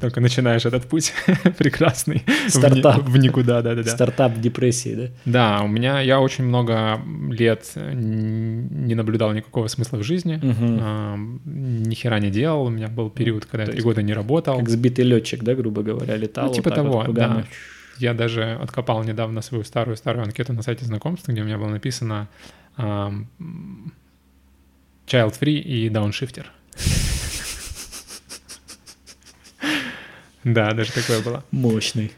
только 0.00 0.20
начинаешь 0.20 0.64
этот 0.64 0.86
путь 0.86 1.12
прекрасный. 1.58 2.22
Стартап. 2.48 3.02
В, 3.02 3.12
в 3.12 3.16
никуда, 3.18 3.62
да-да-да. 3.62 3.90
Стартап 3.90 4.38
депрессии, 4.40 4.94
да? 4.94 5.58
Да, 5.58 5.64
у 5.64 5.68
меня, 5.68 6.00
я 6.00 6.20
очень 6.20 6.44
много 6.44 7.00
лет 7.30 7.72
не 7.74 8.94
наблюдал 8.94 9.32
никакого 9.32 9.68
смысла 9.68 9.98
в 9.98 10.02
жизни, 10.02 10.36
угу. 10.36 10.78
а, 10.80 11.16
ни 11.44 11.94
хера 11.94 12.18
не 12.18 12.30
делал, 12.30 12.66
у 12.66 12.70
меня 12.70 12.88
был 12.88 13.10
период, 13.10 13.46
когда 13.46 13.64
я 13.64 13.70
три 13.72 13.82
года 13.82 14.02
не 14.02 14.12
работал. 14.12 14.58
Как 14.58 14.68
сбитый 14.68 15.04
летчик, 15.04 15.42
да, 15.42 15.54
грубо 15.54 15.82
говоря, 15.82 16.16
летал. 16.16 16.48
Ну, 16.48 16.54
типа 16.54 16.70
вот 16.70 16.76
того, 16.76 17.04
вот 17.06 17.14
да. 17.14 17.44
Я 17.98 18.12
даже 18.12 18.58
откопал 18.62 19.02
недавно 19.04 19.40
свою 19.40 19.64
старую-старую 19.64 20.24
анкету 20.24 20.52
на 20.52 20.62
сайте 20.62 20.84
знакомств, 20.84 21.28
где 21.28 21.40
у 21.40 21.44
меня 21.44 21.56
было 21.56 21.68
написано 21.68 22.28
um, 22.76 23.24
child 25.06 25.34
free 25.40 25.58
и 25.58 25.88
downshifter. 25.88 26.44
Да, 30.46 30.70
даже 30.72 30.92
такое 30.92 31.20
было. 31.22 31.44
Мощный. 31.50 32.12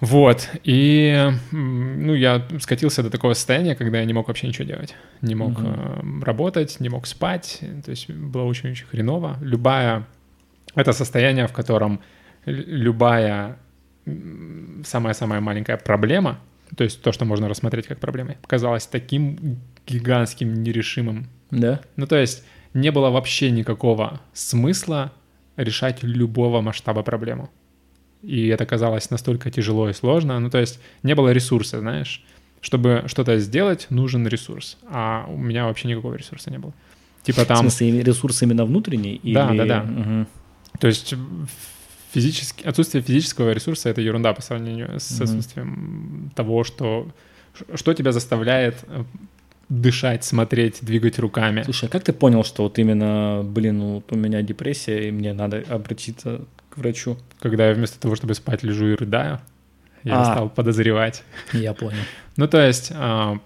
Вот, 0.00 0.48
и 0.64 1.30
ну, 1.52 2.14
я 2.14 2.42
скатился 2.58 3.02
до 3.02 3.10
такого 3.10 3.34
состояния, 3.34 3.76
когда 3.76 4.00
я 4.00 4.04
не 4.06 4.12
мог 4.12 4.28
вообще 4.28 4.48
ничего 4.48 4.64
делать. 4.64 4.94
Не 5.20 5.36
мог 5.36 5.58
угу. 5.58 5.68
э, 5.68 6.22
работать, 6.22 6.80
не 6.80 6.88
мог 6.88 7.06
спать, 7.06 7.60
то 7.84 7.90
есть 7.90 8.10
было 8.10 8.42
очень-очень 8.42 8.86
хреново. 8.86 9.36
Любая... 9.40 10.06
Это 10.74 10.92
состояние, 10.92 11.46
в 11.46 11.52
котором 11.52 12.00
любая 12.44 13.56
самая-самая 14.84 15.40
маленькая 15.40 15.76
проблема, 15.76 16.40
то 16.76 16.82
есть 16.82 17.02
то, 17.02 17.12
что 17.12 17.24
можно 17.24 17.48
рассмотреть 17.48 17.86
как 17.86 18.00
проблемой, 18.00 18.38
казалось 18.46 18.86
таким 18.86 19.60
гигантским, 19.86 20.62
нерешимым. 20.62 21.28
Да. 21.50 21.82
Ну, 21.96 22.06
то 22.06 22.16
есть 22.16 22.42
не 22.74 22.90
было 22.90 23.10
вообще 23.10 23.50
никакого 23.50 24.20
смысла 24.32 25.12
решать 25.56 26.02
любого 26.02 26.62
масштаба 26.62 27.02
проблему 27.02 27.50
и 28.22 28.48
это 28.48 28.66
казалось 28.66 29.10
настолько 29.10 29.50
тяжело 29.50 29.88
и 29.88 29.92
сложно. 29.92 30.38
Ну, 30.40 30.50
то 30.50 30.58
есть 30.58 30.80
не 31.02 31.14
было 31.14 31.32
ресурса, 31.32 31.80
знаешь. 31.80 32.24
Чтобы 32.60 33.04
что-то 33.06 33.38
сделать, 33.38 33.86
нужен 33.90 34.26
ресурс. 34.26 34.76
А 34.88 35.26
у 35.28 35.38
меня 35.38 35.64
вообще 35.64 35.88
никакого 35.88 36.14
ресурса 36.14 36.50
не 36.50 36.58
было. 36.58 36.72
Типа 37.22 37.44
там... 37.44 37.56
В 37.56 37.60
смысле, 37.60 38.02
ресурс 38.02 38.42
именно 38.42 38.64
внутренний? 38.64 39.20
Да, 39.24 39.50
или... 39.50 39.58
да, 39.58 39.64
да. 39.64 39.82
Угу. 39.82 40.26
То 40.80 40.86
есть 40.86 41.14
физически... 42.12 42.66
отсутствие 42.66 43.02
физического 43.02 43.52
ресурса— 43.52 43.88
это 43.90 44.00
ерунда 44.00 44.34
по 44.34 44.42
сравнению 44.42 45.00
с 45.00 45.20
отсутствием 45.20 46.24
угу. 46.24 46.30
того, 46.34 46.64
что... 46.64 47.08
что 47.74 47.94
тебя 47.94 48.12
заставляет 48.12 48.84
э, 48.88 49.04
дышать, 49.70 50.24
смотреть, 50.24 50.78
двигать 50.82 51.18
руками. 51.18 51.62
Слушай, 51.62 51.86
а 51.86 51.88
как 51.88 52.04
ты 52.04 52.12
понял, 52.12 52.44
что 52.44 52.64
вот 52.64 52.78
именно, 52.78 53.42
блин, 53.42 53.80
вот 53.80 54.12
у 54.12 54.16
меня 54.16 54.42
депрессия, 54.42 55.08
и 55.08 55.10
мне 55.10 55.32
надо 55.32 55.64
обратиться 55.68 56.42
к 56.70 56.78
врачу. 56.78 57.18
Когда 57.40 57.68
я 57.68 57.74
вместо 57.74 58.00
того, 58.00 58.16
чтобы 58.16 58.34
спать, 58.34 58.62
лежу 58.62 58.86
и 58.86 58.94
рыдаю, 58.94 59.40
я 60.04 60.20
а, 60.20 60.24
стал 60.24 60.48
подозревать. 60.48 61.22
Я 61.52 61.74
понял. 61.74 61.98
ну, 62.36 62.48
то 62.48 62.64
есть 62.64 62.92
а, 62.94 63.38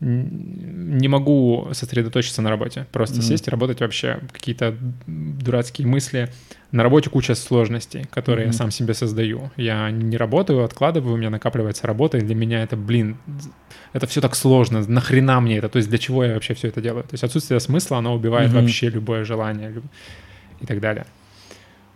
не 0.00 1.08
могу 1.08 1.68
сосредоточиться 1.72 2.40
на 2.40 2.50
работе. 2.50 2.86
Просто 2.92 3.18
mm-hmm. 3.18 3.22
сесть 3.22 3.48
и 3.48 3.50
работать 3.50 3.80
вообще. 3.80 4.20
Какие-то 4.32 4.76
дурацкие 5.06 5.88
мысли. 5.88 6.30
На 6.70 6.82
работе 6.82 7.10
куча 7.10 7.34
сложностей, 7.34 8.04
которые 8.04 8.46
mm-hmm. 8.46 8.52
я 8.52 8.52
сам 8.52 8.70
себе 8.70 8.94
создаю. 8.94 9.50
Я 9.56 9.90
не 9.90 10.16
работаю, 10.16 10.64
откладываю, 10.64 11.14
у 11.14 11.16
меня 11.16 11.30
накапливается 11.30 11.86
работа, 11.86 12.18
и 12.18 12.20
для 12.20 12.34
меня 12.34 12.62
это, 12.62 12.76
блин, 12.76 13.16
это 13.92 14.06
все 14.06 14.20
так 14.20 14.36
сложно. 14.36 14.84
Нахрена 14.86 15.40
мне 15.40 15.58
это? 15.58 15.68
То 15.68 15.78
есть 15.78 15.88
для 15.88 15.98
чего 15.98 16.24
я 16.24 16.34
вообще 16.34 16.54
все 16.54 16.68
это 16.68 16.80
делаю? 16.80 17.02
То 17.02 17.14
есть 17.14 17.24
отсутствие 17.24 17.58
смысла, 17.58 17.98
оно 17.98 18.14
убивает 18.14 18.50
mm-hmm. 18.50 18.60
вообще 18.60 18.90
любое 18.90 19.24
желание 19.24 19.82
и 20.60 20.66
так 20.66 20.80
далее. 20.80 21.06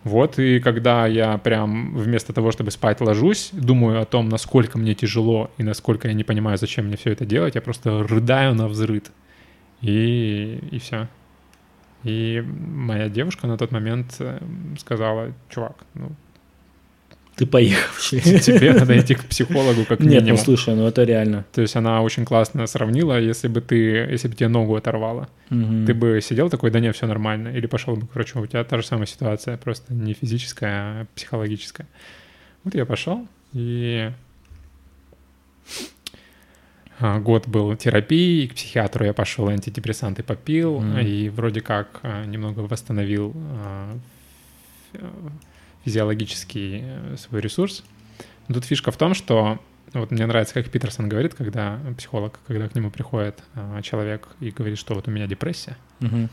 Вот, 0.04 0.38
и 0.38 0.58
когда 0.58 1.06
я 1.06 1.38
прям 1.38 1.96
вместо 1.96 2.32
того, 2.32 2.50
чтобы 2.50 2.72
спать, 2.72 3.00
ложусь, 3.00 3.50
думаю 3.52 4.00
о 4.00 4.04
том, 4.04 4.28
насколько 4.28 4.76
мне 4.76 4.94
тяжело 4.94 5.50
и 5.58 5.62
насколько 5.62 6.08
я 6.08 6.14
не 6.14 6.24
понимаю, 6.24 6.58
зачем 6.58 6.86
мне 6.86 6.96
все 6.96 7.12
это 7.12 7.24
делать, 7.24 7.54
я 7.54 7.60
просто 7.60 8.02
рыдаю 8.02 8.54
на 8.54 8.66
взрыд. 8.66 9.12
И, 9.80 10.58
и 10.72 10.78
все. 10.78 11.08
И 12.02 12.44
моя 12.46 13.08
девушка 13.08 13.46
на 13.46 13.56
тот 13.56 13.70
момент 13.70 14.16
э, 14.18 14.40
сказала, 14.78 15.32
чувак, 15.48 15.76
ну, 15.94 16.10
ты 17.36 17.46
поехавший. 17.46 18.20
Тебе 18.20 18.72
надо 18.78 18.98
идти 18.98 19.14
к 19.14 19.24
психологу 19.24 19.84
как 19.84 20.00
минимум. 20.00 20.24
Нет, 20.24 20.28
ну 20.28 20.36
слушай, 20.36 20.74
ну 20.74 20.86
это 20.86 21.04
реально. 21.04 21.44
То 21.52 21.62
есть 21.62 21.76
она 21.76 22.02
очень 22.02 22.24
классно 22.24 22.66
сравнила, 22.66 23.18
если 23.18 23.48
бы 23.48 23.60
ты, 23.60 23.76
если 23.76 24.28
бы 24.28 24.34
тебе 24.34 24.48
ногу 24.48 24.76
оторвало, 24.76 25.28
угу. 25.50 25.86
ты 25.86 25.94
бы 25.94 26.20
сидел 26.22 26.50
такой, 26.50 26.70
да 26.70 26.80
не, 26.80 26.92
все 26.92 27.06
нормально, 27.06 27.48
или 27.48 27.66
пошел 27.66 27.96
бы 27.96 28.06
к 28.06 28.14
врачу, 28.14 28.40
у 28.40 28.46
тебя 28.46 28.64
та 28.64 28.76
же 28.76 28.86
самая 28.86 29.06
ситуация, 29.06 29.56
просто 29.56 29.94
не 29.94 30.12
физическая, 30.12 31.02
а 31.02 31.06
психологическая. 31.14 31.86
Вот 32.64 32.74
я 32.74 32.84
пошел, 32.84 33.26
и 33.52 34.10
а, 37.00 37.18
год 37.18 37.48
был 37.48 37.74
терапии, 37.76 38.46
к 38.46 38.54
психиатру 38.54 39.04
я 39.04 39.12
пошел, 39.12 39.48
антидепрессанты 39.48 40.22
попил, 40.22 40.80
mm. 40.80 41.04
и 41.04 41.28
вроде 41.30 41.60
как 41.60 42.00
а, 42.02 42.24
немного 42.24 42.60
восстановил 42.60 43.34
а, 43.34 43.98
физиологический 45.84 46.80
э, 46.84 47.16
свой 47.18 47.40
ресурс. 47.40 47.84
тут 48.48 48.64
фишка 48.64 48.90
в 48.90 48.96
том, 48.96 49.14
что 49.14 49.59
вот 49.92 50.10
мне 50.10 50.26
нравится, 50.26 50.54
как 50.54 50.70
Питерсон 50.70 51.09
говорит, 51.09 51.34
когда 51.34 51.78
психолог, 51.96 52.38
когда 52.46 52.68
к 52.68 52.74
нему 52.74 52.90
приходит 52.90 53.42
а, 53.54 53.82
человек 53.82 54.28
и 54.40 54.50
говорит, 54.50 54.78
что 54.78 54.94
вот 54.94 55.06
у 55.09 55.10
меня 55.10 55.26
депрессия, 55.26 55.76
Мгм. 56.00 56.30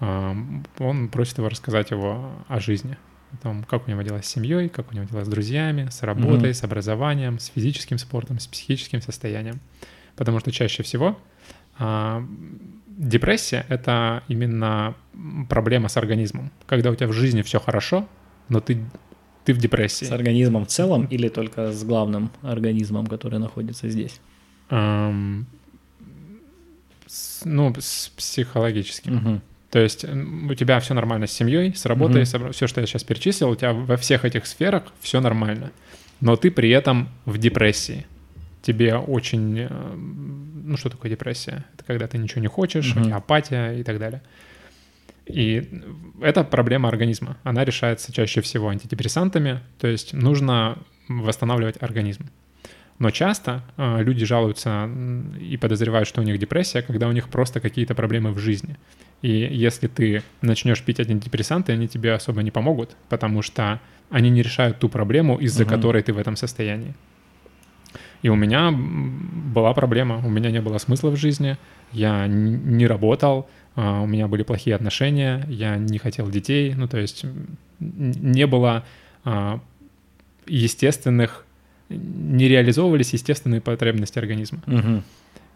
а, 0.00 0.36
он 0.78 1.08
просит 1.08 1.38
его 1.38 1.48
рассказать 1.48 1.90
его 1.90 2.32
о 2.48 2.60
жизни, 2.60 2.98
о 3.32 3.36
том, 3.38 3.64
как 3.64 3.86
у 3.86 3.90
него 3.90 4.02
дела 4.02 4.20
с 4.20 4.26
семьей, 4.26 4.68
как 4.68 4.92
у 4.92 4.94
него 4.94 5.06
дела 5.06 5.24
с 5.24 5.28
друзьями, 5.28 5.88
с 5.90 6.02
работой, 6.02 6.50
Мгм. 6.50 6.54
с 6.54 6.64
образованием, 6.64 7.38
с 7.38 7.46
физическим 7.46 7.96
спортом, 7.98 8.38
с 8.38 8.46
психическим 8.46 9.00
состоянием. 9.00 9.60
Потому 10.16 10.40
что 10.40 10.52
чаще 10.52 10.82
всего 10.82 11.18
а, 11.78 12.22
депрессия— 12.86 13.64
это 13.68 14.22
именно 14.28 14.94
проблема 15.48 15.88
с 15.88 15.96
организмом. 15.96 16.50
Когда 16.66 16.90
у 16.90 16.94
тебя 16.94 17.08
в 17.08 17.12
жизни 17.14 17.40
все 17.40 17.58
хорошо, 17.58 18.06
но 18.52 18.60
ты, 18.60 18.78
ты 19.44 19.54
в 19.54 19.58
депрессии. 19.58 20.04
С 20.04 20.12
организмом 20.12 20.64
в 20.64 20.68
целом 20.68 21.06
или 21.06 21.28
только 21.28 21.72
с 21.72 21.82
главным 21.84 22.30
организмом, 22.42 23.06
который 23.06 23.38
находится 23.38 23.88
здесь? 23.88 24.20
Ам, 24.68 25.46
с- 27.06 27.44
ну, 27.44 27.72
с 27.78 28.12
психологическим. 28.16 29.14
Мгм. 29.16 29.40
То 29.70 29.78
есть 29.78 30.04
у 30.04 30.54
тебя 30.54 30.78
все 30.80 30.92
нормально 30.94 31.26
с 31.26 31.32
семьей, 31.32 31.74
с 31.74 31.86
работой, 31.86 32.22
Мгм. 32.22 32.52
все, 32.52 32.66
что 32.66 32.80
я 32.82 32.86
сейчас 32.86 33.04
перечислил, 33.04 33.48
у 33.50 33.56
тебя 33.56 33.72
во 33.72 33.96
всех 33.96 34.24
этих 34.26 34.46
сферах 34.46 34.82
все 35.00 35.20
нормально. 35.20 35.70
Но 36.20 36.36
ты 36.36 36.50
при 36.50 36.68
этом 36.70 37.08
в 37.24 37.38
депрессии. 37.38 38.06
Тебе 38.60 38.94
очень... 38.96 39.58
э, 39.60 39.68
Ну, 40.64 40.76
что 40.76 40.90
такое 40.90 41.10
депрессия? 41.10 41.64
Это 41.74 41.84
когда 41.84 42.06
ты 42.06 42.18
ничего 42.18 42.40
не 42.42 42.46
хочешь, 42.48 42.92
у 42.94 43.00
Мгм. 43.00 43.04
тебя 43.08 43.16
апатия 43.16 43.72
и 43.72 43.82
так 43.82 43.98
далее. 43.98 44.22
И 45.26 45.82
это 46.20 46.44
проблема 46.44 46.88
организма. 46.88 47.36
Она 47.44 47.64
решается 47.64 48.12
чаще 48.12 48.40
всего 48.40 48.68
антидепрессантами, 48.68 49.60
то 49.80 49.86
есть 49.86 50.14
нужно 50.14 50.78
восстанавливать 51.08 51.76
организм. 51.80 52.26
Но 52.98 53.10
часто 53.10 53.62
э, 53.76 54.02
люди 54.02 54.24
жалуются 54.24 54.88
и 55.40 55.56
подозревают, 55.56 56.08
что 56.08 56.20
у 56.20 56.24
них 56.24 56.38
депрессия, 56.38 56.82
когда 56.82 57.08
у 57.08 57.12
них 57.12 57.28
просто 57.28 57.60
какие-то 57.60 57.94
проблемы 57.94 58.32
в 58.32 58.38
жизни. 58.38 58.76
И 59.22 59.30
если 59.30 59.88
ты 59.88 60.22
начнешь 60.40 60.82
пить 60.82 61.00
антидепрессанты, 61.00 61.72
они 61.72 61.88
тебе 61.88 62.12
особо 62.12 62.42
не 62.42 62.50
помогут, 62.50 62.96
потому 63.08 63.42
что 63.42 63.80
они 64.10 64.30
не 64.30 64.42
решают 64.42 64.78
ту 64.78 64.88
проблему, 64.88 65.38
из-за 65.38 65.64
Мгм. 65.64 65.70
которой 65.70 66.02
ты 66.02 66.12
в 66.12 66.18
этом 66.18 66.36
состоянии. 66.36 66.94
И 68.22 68.28
у 68.28 68.36
меня 68.36 68.70
была 68.72 69.74
проблема, 69.74 70.18
у 70.24 70.30
меня 70.30 70.50
не 70.50 70.60
было 70.60 70.78
смысла 70.78 71.10
в 71.10 71.16
жизни, 71.16 71.56
я 71.92 72.26
не 72.28 72.86
работал, 72.86 73.48
у 73.76 74.06
меня 74.06 74.28
были 74.28 74.42
плохие 74.42 74.76
отношения, 74.76 75.44
я 75.48 75.76
не 75.76 75.98
хотел 75.98 76.28
детей, 76.28 76.74
ну 76.74 76.88
то 76.88 76.98
есть 76.98 77.24
не 77.78 78.46
было 78.46 78.84
а, 79.24 79.60
естественных, 80.46 81.44
не 81.88 82.48
реализовывались 82.48 83.12
естественные 83.12 83.60
потребности 83.60 84.18
организма. 84.18 84.62
Мгм. 84.66 85.04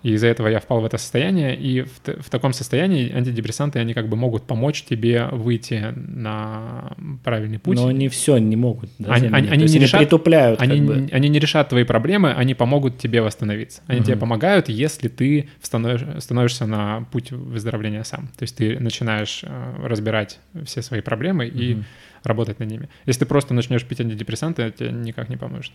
И 0.06 0.12
из-за 0.12 0.28
этого 0.28 0.46
я 0.46 0.60
впал 0.60 0.80
в 0.80 0.84
это 0.84 0.98
состояние, 0.98 1.56
и 1.56 1.82
в, 1.82 1.90
в 2.22 2.30
таком 2.30 2.52
состоянии 2.52 3.12
антидепрессанты, 3.12 3.80
они 3.80 3.92
как 3.92 4.08
бы 4.08 4.16
могут 4.16 4.44
помочь 4.46 4.84
тебе 4.84 5.26
выйти 5.32 5.92
на 5.96 6.92
правильный 7.24 7.58
путь. 7.58 7.76
Но 7.76 7.88
они 7.88 8.08
все 8.08 8.36
не 8.38 8.54
могут. 8.54 8.88
да, 9.00 9.14
Они- 9.14 9.26
они- 9.32 9.48
они 9.48 9.64
не 9.64 9.78
решат- 9.80 9.98
притупляют 9.98 10.60
они, 10.62 10.80
бы. 10.80 11.08
они 11.10 11.28
не 11.28 11.40
решат 11.40 11.70
твои 11.70 11.82
проблемы, 11.82 12.32
они 12.32 12.54
помогут 12.54 12.98
тебе 12.98 13.20
восстановиться. 13.20 13.82
Они 13.88 14.00
тебе 14.00 14.12
Мгм. 14.14 14.20
помогают, 14.20 14.68
если 14.68 15.08
ты 15.08 15.48
становишь- 15.60 16.22
становишься 16.22 16.66
на 16.66 17.04
путь 17.10 17.32
выздоровления 17.32 18.04
сам. 18.04 18.28
То 18.38 18.44
есть 18.44 18.56
ты 18.56 18.78
начинаешь 18.78 19.40
э, 19.42 19.74
разбирать 19.88 20.38
все 20.66 20.82
свои 20.82 21.00
проблемы 21.00 21.48
и 21.48 21.74
Мгм. 21.74 21.84
работать 22.22 22.60
над 22.60 22.70
ними. 22.70 22.88
Если 23.06 23.20
ты 23.20 23.26
просто 23.26 23.54
начнешь 23.54 23.84
пить 23.84 24.00
антидепрессанты, 24.00 24.62
это 24.62 24.78
тебе 24.78 24.92
никак 24.92 25.28
не 25.30 25.36
поможет. 25.36 25.72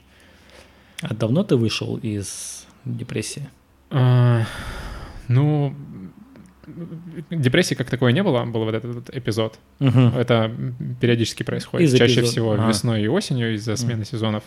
А 1.01 1.13
давно 1.13 1.43
ты 1.43 1.57
вышел 1.57 1.97
из 1.97 2.65
депрессии? 2.85 3.49
А, 3.91 4.43
ну, 5.27 5.75
депрессии 7.29 7.75
как 7.75 7.89
такой 7.89 8.13
не 8.13 8.23
было, 8.23 8.45
был 8.45 8.63
вот 8.65 8.73
этот 8.73 8.95
вот 8.95 9.09
эпизод. 9.15 9.59
Мгм. 9.79 10.15
Это 10.17 10.51
периодически 10.99 11.43
происходит. 11.43 11.89
Из 11.89 11.97
Чаще 11.97 12.13
эпизода. 12.13 12.31
всего 12.31 12.51
Ага. 12.53 12.67
весной 12.69 13.03
и 13.03 13.07
осенью 13.07 13.53
из-за 13.55 13.75
смены 13.75 14.05
сезонов. 14.05 14.43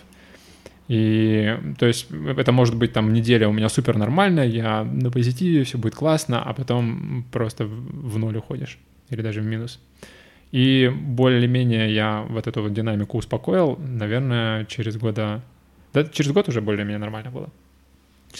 И 0.89 1.59
то 1.79 1.87
есть 1.87 2.09
это 2.37 2.53
может 2.53 2.77
быть 2.77 2.93
там 2.93 3.12
неделя 3.12 3.49
у 3.49 3.53
меня 3.53 3.71
супер 3.71 3.97
нормально, 3.97 4.41
я 4.41 4.85
на 4.85 5.11
позитиве, 5.11 5.65
все 5.65 5.79
будет 5.79 5.95
классно, 5.95 6.43
а 6.43 6.53
потом 6.53 7.25
просто 7.33 7.65
в 7.65 8.11
в 8.15 8.19
ноль 8.19 8.37
уходишь 8.37 8.79
или 9.09 9.23
даже 9.23 9.41
в 9.41 9.47
минус. 9.47 9.81
И 10.53 10.93
более-менее 10.95 11.93
я 11.95 12.27
вот 12.29 12.47
эту 12.47 12.62
вот 12.62 12.73
динамику 12.75 13.19
успокоил, 13.19 13.77
наверное, 13.79 14.66
через 14.66 14.97
года... 14.97 15.43
Да, 15.93 16.05
через 16.05 16.33
год 16.33 16.49
уже 16.49 16.61
более-менее 16.61 16.99
нормально 16.99 17.31
было. 17.31 17.49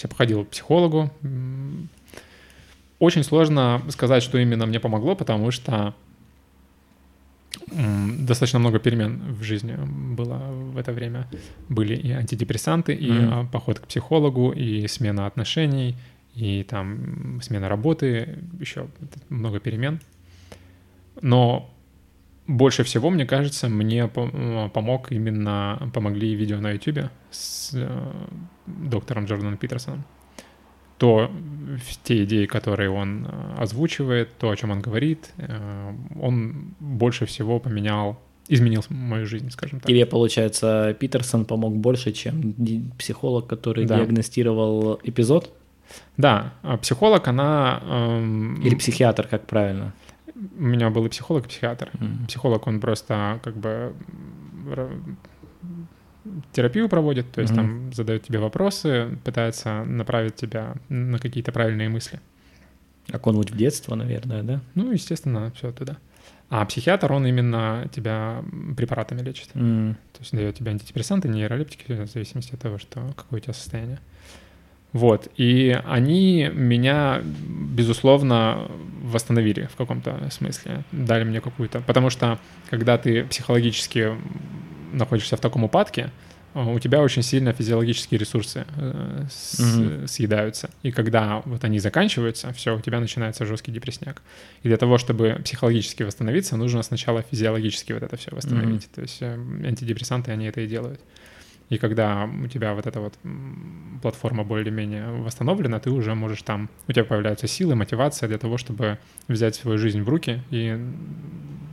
Я 0.01 0.09
походил 0.09 0.45
к 0.45 0.49
психологу. 0.49 1.11
Очень 2.99 3.23
сложно 3.23 3.81
сказать, 3.89 4.23
что 4.23 4.37
именно 4.37 4.65
мне 4.65 4.79
помогло, 4.79 5.15
потому 5.15 5.51
что 5.51 5.93
достаточно 7.67 8.59
много 8.59 8.79
перемен 8.79 9.33
в 9.33 9.43
жизни 9.43 9.75
было 10.15 10.37
в 10.37 10.77
это 10.77 10.91
время. 10.91 11.27
Были 11.69 11.95
и 11.95 12.11
антидепрессанты, 12.11 12.93
и 12.93 13.11
а, 13.11 13.45
поход 13.51 13.79
к 13.79 13.87
психологу, 13.87 14.51
и 14.51 14.87
смена 14.87 15.25
отношений, 15.25 15.95
и 16.35 16.63
там 16.63 17.39
смена 17.41 17.69
работы, 17.69 18.39
еще 18.59 18.87
много 19.29 19.59
перемен. 19.59 19.99
Но 21.21 21.73
больше 22.47 22.83
всего, 22.83 23.09
мне 23.09 23.25
кажется, 23.25 23.69
мне 23.69 24.09
м, 24.15 24.69
помог 24.69 25.11
именно, 25.11 25.89
помогли 25.93 26.35
видео 26.35 26.59
на 26.59 26.71
YouTube 26.71 27.09
с 27.31 27.71
э, 27.73 28.11
доктором 28.67 29.25
Джорданом 29.25 29.57
Питерсоном. 29.57 30.03
То, 30.97 31.29
те 32.03 32.23
идеи, 32.23 32.45
которые 32.45 32.89
он 32.89 33.25
э, 33.27 33.55
озвучивает, 33.57 34.29
то, 34.37 34.49
о 34.49 34.55
чем 34.55 34.71
он 34.71 34.81
говорит, 34.81 35.31
э, 35.37 35.93
он 36.21 36.73
больше 36.79 37.25
всего 37.25 37.59
поменял, 37.59 38.17
изменил 38.47 38.83
мою 38.89 39.25
жизнь, 39.25 39.49
скажем 39.49 39.79
так. 39.79 39.87
Тебе, 39.87 40.05
получается, 40.05 40.95
Питерсон 40.99 41.45
помог 41.45 41.75
больше, 41.75 42.11
чем 42.11 42.53
психолог, 42.97 43.47
который 43.47 43.85
Да. 43.85 43.97
диагностировал 43.97 44.99
эпизод? 45.03 45.51
Да, 46.17 46.53
а 46.61 46.77
психолог, 46.77 47.27
она... 47.27 47.81
эм, 47.83 48.61
Или 48.61 48.75
психиатр, 48.75 49.27
как 49.27 49.45
правильно? 49.47 49.93
У 50.35 50.63
меня 50.63 50.89
был 50.89 51.05
и 51.05 51.09
психолог, 51.09 51.45
и 51.45 51.47
психиатр. 51.47 51.89
Мгм. 51.93 52.25
Психолог, 52.27 52.67
он 52.67 52.79
просто 52.79 53.39
как 53.43 53.55
бы 53.55 53.93
терапию 56.51 56.89
проводит, 56.89 57.31
то 57.31 57.41
есть 57.41 57.53
Мгм. 57.53 57.61
там 57.61 57.93
задает 57.93 58.23
тебе 58.23 58.39
вопросы, 58.39 59.17
пытается 59.23 59.83
направить 59.85 60.35
тебя 60.35 60.75
на 60.89 61.19
какие-то 61.19 61.51
правильные 61.51 61.89
мысли. 61.89 62.19
Окунуть 63.11 63.51
в 63.51 63.55
детство, 63.57 63.95
наверное, 63.95 64.41
да? 64.43 64.61
Ну, 64.73 64.91
естественно, 64.91 65.51
все 65.55 65.71
туда. 65.71 65.97
А 66.49 66.65
психиатр, 66.65 67.11
он 67.11 67.25
именно 67.25 67.87
тебя 67.93 68.43
препаратами 68.75 69.21
лечит. 69.21 69.49
М. 69.55 69.95
То 70.13 70.19
есть 70.19 70.31
дает 70.31 70.55
тебе 70.55 70.71
антидепрессанты, 70.71 71.27
нейролептики, 71.27 71.91
в 71.93 72.07
зависимости 72.07 72.53
от 72.53 72.59
того, 72.59 72.77
что, 72.77 73.13
какое 73.15 73.39
у 73.39 73.43
тебя 73.43 73.53
состояние. 73.53 73.99
Вот. 74.95 75.27
И 75.35 75.77
они 75.85 76.49
меня, 76.53 77.21
безусловно, 77.75 78.71
восстановили 79.03 79.67
в 79.73 79.75
каком-то 79.75 80.29
смысле. 80.31 80.83
Дали 80.93 81.25
мне 81.25 81.41
какую-то... 81.41 81.81
Потому 81.81 82.09
что, 82.09 82.39
когда 82.69 82.97
ты 82.97 83.25
психологически 83.25 84.11
находишься 84.93 85.35
в 85.35 85.41
таком 85.41 85.63
упадке, 85.65 86.11
у 86.53 86.79
тебя 86.79 87.01
очень 87.01 87.23
сильно 87.23 87.51
физиологические 87.51 88.17
ресурсы 88.17 88.65
э, 88.77 89.25
с- 89.29 89.59
Мгм. 89.59 90.07
съедаются. 90.07 90.69
И 90.83 90.91
когда 90.91 91.41
вот 91.45 91.65
они 91.65 91.79
заканчиваются, 91.79 92.53
все, 92.53 92.77
у 92.77 92.79
тебя 92.79 93.01
начинается 93.01 93.45
жесткий 93.45 93.73
депрессняк. 93.73 94.21
И 94.63 94.69
для 94.69 94.77
того, 94.77 94.97
чтобы 94.97 95.41
психологически 95.43 96.03
восстановиться, 96.03 96.55
нужно 96.55 96.83
сначала 96.83 97.21
физиологически 97.31 97.91
вот 97.93 98.03
это 98.03 98.15
все 98.15 98.31
восстановить. 98.31 98.89
То 98.95 99.01
есть 99.01 99.17
э, 99.21 99.37
антидепрессанты, 99.65 100.31
они 100.31 100.45
это 100.45 100.61
и 100.61 100.67
делают. 100.67 101.01
И 101.69 101.77
когда 101.77 102.29
у 102.43 102.47
тебя 102.47 102.73
вот 102.73 102.85
эта 102.85 102.99
вот 102.99 103.13
платформа 104.01 104.43
более-менее 104.43 105.09
восстановлена, 105.23 105.79
ты 105.79 105.89
уже 105.89 106.13
можешь 106.13 106.43
там, 106.43 106.69
у 106.87 106.91
тебя 106.91 107.03
появляются 107.05 107.47
силы, 107.47 107.75
мотивация 107.75 108.29
для 108.29 108.37
того, 108.37 108.57
чтобы 108.57 108.99
взять 109.27 109.55
свою 109.55 109.77
жизнь 109.77 110.01
в 110.01 110.09
руки 110.09 110.41
и 110.51 110.77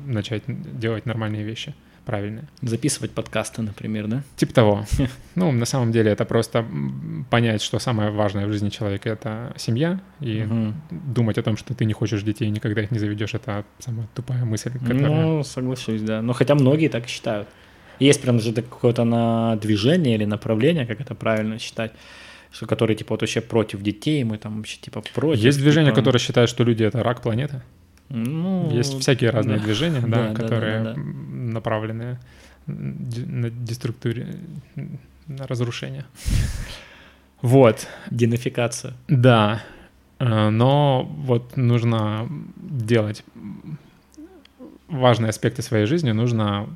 начать 0.07 0.43
делать 0.79 1.05
нормальные 1.07 1.45
вещи, 1.45 1.75
правильные. 2.07 2.49
Записывать 2.63 3.13
подкасты, 3.13 3.63
например, 3.63 4.07
да? 4.09 4.23
Типа 4.37 4.55
того. 4.55 4.87
Ну, 5.35 5.51
на 5.53 5.65
самом 5.65 5.93
деле 5.93 6.11
это 6.11 6.25
просто 6.27 6.65
понять, 7.31 7.63
что 7.63 7.79
самое 7.79 8.11
важное 8.11 8.47
в 8.47 8.53
жизни 8.53 8.69
человека— 8.69 9.09
это 9.11 9.55
семья, 9.57 10.01
и 10.21 10.43
Мгм. 10.43 10.75
думать 10.91 11.39
о 11.39 11.43
том, 11.43 11.57
что 11.57 11.75
ты 11.75 11.85
не 11.87 11.93
хочешь 11.95 12.23
детей, 12.23 12.51
никогда 12.51 12.83
их 12.83 12.91
не 12.91 12.99
заведешь, 12.99 13.35
это 13.35 13.65
самая 13.79 14.09
тупая 14.15 14.45
мысль, 14.45 14.73
которая... 14.73 15.09
Ну, 15.25 15.43
соглашусь, 15.45 16.03
да. 16.03 16.21
Но 16.23 16.33
хотя 16.33 16.55
многие 16.55 16.89
так 16.89 17.07
считают. 17.07 17.49
Есть 17.99 18.23
прям 18.23 18.41
же 18.41 18.53
какое-то 18.53 19.05
на 19.05 19.57
движение 19.57 20.15
или 20.15 20.25
направление, 20.25 20.87
как 20.87 21.01
это 21.01 21.15
правильно 21.15 21.59
считать, 21.59 21.93
что 22.51 22.67
которые 22.67 22.97
типа 22.97 23.15
вот 23.15 23.23
вообще 23.23 23.41
против 23.41 23.83
детей, 23.83 24.25
мы 24.25 24.39
там 24.39 24.57
вообще 24.57 24.79
типа 24.81 25.03
против. 25.15 25.43
Есть 25.43 25.59
движение, 25.59 25.93
типа, 25.93 26.01
которое 26.01 26.19
считает, 26.19 26.49
что 26.49 26.65
люди— 26.65 26.83
это 26.85 27.03
рак 27.03 27.23
планеты. 27.23 27.63
Ну, 28.09 28.71
Есть 28.71 28.99
всякие 29.01 29.31
разные 29.31 29.59
да. 29.59 29.65
движения, 29.65 30.01
да, 30.01 30.29
Да, 30.35 30.35
которые 30.35 30.79
да, 30.81 30.85
да, 30.85 30.95
да. 30.95 31.03
направлены 31.03 32.19
на 32.67 33.51
деструктуре, 33.51 34.37
на 35.27 35.47
разрушение. 35.47 36.05
Вот. 37.41 37.89
Динификация. 38.11 38.95
Да. 39.09 39.63
Э, 40.19 40.51
но 40.51 41.03
вот 41.03 41.57
нужно 41.57 42.29
делать 42.57 43.25
важные 44.89 45.31
аспекты 45.31 45.63
своей 45.63 45.87
жизни, 45.87 46.13
нужно 46.13 46.69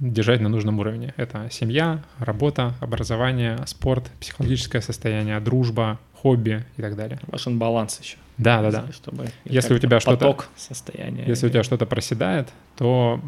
держать 0.00 0.40
на 0.40 0.48
нужном 0.48 0.78
уровне. 0.80 1.14
Это 1.16 1.48
семья, 1.50 2.02
работа, 2.18 2.74
образование, 2.80 3.58
спорт, 3.66 4.10
психологическое 4.18 4.80
состояние, 4.80 5.38
дружба, 5.40 5.98
хобби 6.14 6.64
и 6.76 6.82
так 6.82 6.96
далее. 6.96 7.18
Важен 7.26 7.58
баланс 7.58 8.00
еще. 8.02 8.16
Да, 8.38 8.62
да, 8.62 8.70
да. 8.70 8.92
Чтобы 8.92 9.28
если 9.44 9.74
у 9.74 9.78
тебя 9.78 10.00
что-то 10.00 10.16
поток 10.16 10.48
состояния. 10.56 11.24
Если 11.26 11.46
у 11.46 11.50
тебя 11.50 11.62
что-то 11.62 11.84
проседает, 11.84 12.48
то 12.76 13.20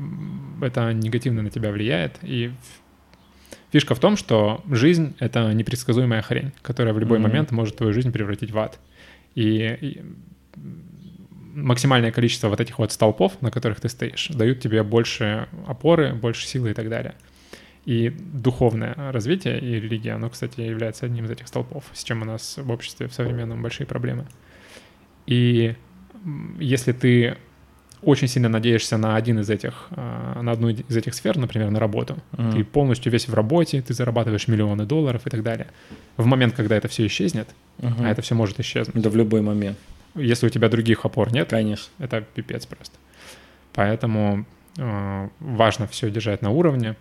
это 0.62 0.92
негативно 0.92 1.42
на 1.42 1.50
тебя 1.50 1.70
влияет. 1.70 2.18
И 2.22 2.50
фишка 3.70 3.94
в 3.94 3.98
том, 3.98 4.16
что 4.16 4.62
жизнь— 4.70 5.14
это 5.18 5.52
непредсказуемая 5.52 6.22
хрень, 6.22 6.52
которая 6.62 6.94
в 6.94 6.98
любой 6.98 7.18
mm-hmm. 7.18 7.22
момент 7.22 7.50
может 7.50 7.76
твою 7.76 7.92
жизнь 7.92 8.10
превратить 8.10 8.50
в 8.50 8.58
ад. 8.58 8.78
И, 9.34 9.76
и 9.80 10.02
максимальное 11.54 12.12
количество 12.12 12.48
вот 12.48 12.60
этих 12.60 12.78
вот 12.78 12.92
столпов, 12.92 13.40
на 13.40 13.50
которых 13.50 13.80
ты 13.80 13.88
стоишь, 13.88 14.28
дают 14.28 14.60
тебе 14.60 14.82
больше 14.82 15.48
опоры, 15.66 16.14
больше 16.14 16.46
силы 16.46 16.70
и 16.70 16.74
так 16.74 16.88
далее. 16.88 17.14
И 17.84 18.10
духовное 18.10 18.94
развитие 19.12 19.58
и 19.58 19.80
религия, 19.80 20.12
оно, 20.12 20.30
кстати, 20.30 20.60
является 20.60 21.06
одним 21.06 21.24
из 21.24 21.30
этих 21.30 21.48
столпов, 21.48 21.84
с 21.92 22.04
чем 22.04 22.22
у 22.22 22.24
нас 22.24 22.58
в 22.58 22.70
обществе 22.70 23.08
в 23.08 23.12
современном 23.12 23.60
большие 23.60 23.86
проблемы. 23.86 24.26
И 25.26 25.74
если 26.58 26.92
ты 26.92 27.36
очень 28.02 28.28
сильно 28.28 28.48
надеешься 28.48 28.96
на 28.96 29.16
один 29.16 29.38
из 29.40 29.50
этих, 29.50 29.86
а, 29.90 30.42
на 30.42 30.52
одну 30.52 30.70
из 30.70 30.96
этих 30.96 31.14
сфер, 31.14 31.38
например, 31.38 31.70
на 31.70 31.78
работу, 31.78 32.18
mm. 32.32 32.52
ты 32.52 32.64
полностью 32.64 33.12
весь 33.12 33.28
в 33.28 33.34
работе, 33.34 33.80
ты 33.80 33.94
зарабатываешь 33.94 34.48
миллионы 34.48 34.86
долларов 34.86 35.26
и 35.26 35.30
так 35.30 35.42
далее. 35.42 35.68
В 36.16 36.26
момент, 36.26 36.54
когда 36.54 36.76
это 36.76 36.88
все 36.88 37.06
исчезнет, 37.06 37.48
uh-huh. 37.78 38.04
а 38.04 38.10
это 38.10 38.20
все 38.22 38.34
может 38.34 38.60
исчезнуть. 38.60 39.02
Да 39.02 39.08
в 39.08 39.16
любой 39.16 39.40
момент. 39.40 39.78
Если 40.14 40.46
у 40.46 40.50
тебя 40.50 40.68
других 40.68 41.04
опор 41.04 41.32
нет, 41.32 41.50
конечно, 41.50 41.90
это 41.98 42.20
пипец 42.20 42.66
просто. 42.66 42.96
Поэтому 43.72 44.44
э, 44.78 45.28
важно 45.40 45.86
все 45.86 46.10
держать 46.10 46.42
на 46.42 46.50
уровне, 46.50 46.96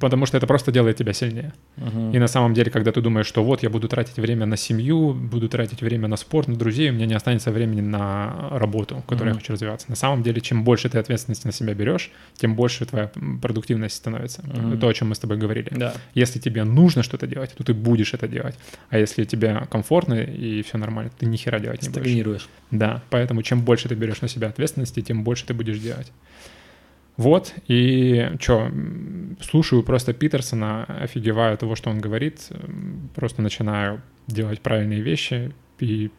Потому 0.00 0.26
что 0.26 0.38
это 0.38 0.46
просто 0.46 0.72
делает 0.72 0.96
тебя 0.96 1.12
сильнее. 1.12 1.52
Uh-huh. 1.76 2.14
И 2.14 2.18
на 2.18 2.28
самом 2.28 2.54
деле, 2.54 2.70
когда 2.70 2.92
ты 2.92 3.02
думаешь, 3.02 3.26
что 3.26 3.44
вот 3.44 3.62
я 3.62 3.68
буду 3.68 3.88
тратить 3.88 4.16
время 4.16 4.46
на 4.46 4.56
семью, 4.56 5.12
буду 5.12 5.48
тратить 5.48 5.82
время 5.82 6.08
на 6.08 6.16
спорт, 6.16 6.48
на 6.48 6.56
друзей, 6.56 6.90
у 6.90 6.92
меня 6.94 7.06
не 7.06 7.14
останется 7.14 7.50
времени 7.50 7.82
на 7.82 8.48
работу, 8.52 8.96
в 8.96 9.02
которой 9.02 9.28
uh-huh. 9.28 9.32
я 9.32 9.34
хочу 9.34 9.52
развиваться. 9.52 9.86
На 9.90 9.96
самом 9.96 10.22
деле, 10.22 10.40
чем 10.40 10.64
больше 10.64 10.88
ты 10.88 10.98
ответственности 10.98 11.46
на 11.46 11.52
себя 11.52 11.74
берешь, 11.74 12.10
тем 12.36 12.54
больше 12.54 12.86
твоя 12.86 13.10
продуктивность 13.42 13.96
становится. 13.96 14.42
Uh-huh. 14.42 14.78
То, 14.78 14.88
о 14.88 14.94
чем 14.94 15.08
мы 15.08 15.14
с 15.14 15.18
тобой 15.18 15.36
говорили. 15.36 15.68
Да. 15.70 15.92
Если 16.14 16.38
тебе 16.38 16.64
нужно 16.64 17.02
что-то 17.02 17.26
делать, 17.26 17.52
то 17.54 17.62
ты 17.62 17.74
будешь 17.74 18.14
это 18.14 18.28
делать. 18.28 18.58
А 18.88 18.98
если 18.98 19.24
тебе 19.24 19.66
комфортно 19.70 20.14
и 20.14 20.62
все 20.62 20.78
нормально, 20.78 21.10
ты 21.18 21.26
ни 21.26 21.36
хера 21.36 21.58
делать 21.58 21.82
не 21.82 22.22
будешь. 22.22 22.48
Да, 22.70 23.02
поэтому 23.10 23.42
чем 23.42 23.60
больше 23.60 23.88
ты 23.88 23.94
берешь 23.94 24.22
на 24.22 24.28
себя 24.28 24.48
ответственности, 24.48 25.02
тем 25.02 25.22
больше 25.22 25.46
ты 25.46 25.54
будешь 25.54 25.78
делать. 25.78 26.10
Вот, 27.16 27.54
и 27.66 28.30
что, 28.40 28.70
слушаю 29.40 29.82
просто 29.82 30.12
Питерсона, 30.12 30.84
офигеваю 30.84 31.56
того, 31.56 31.74
что 31.74 31.88
он 31.88 31.98
говорит, 31.98 32.48
просто 33.14 33.40
начинаю 33.40 34.02
делать 34.26 34.60
правильные 34.60 35.00
вещи 35.00 35.52
и... 35.78 36.10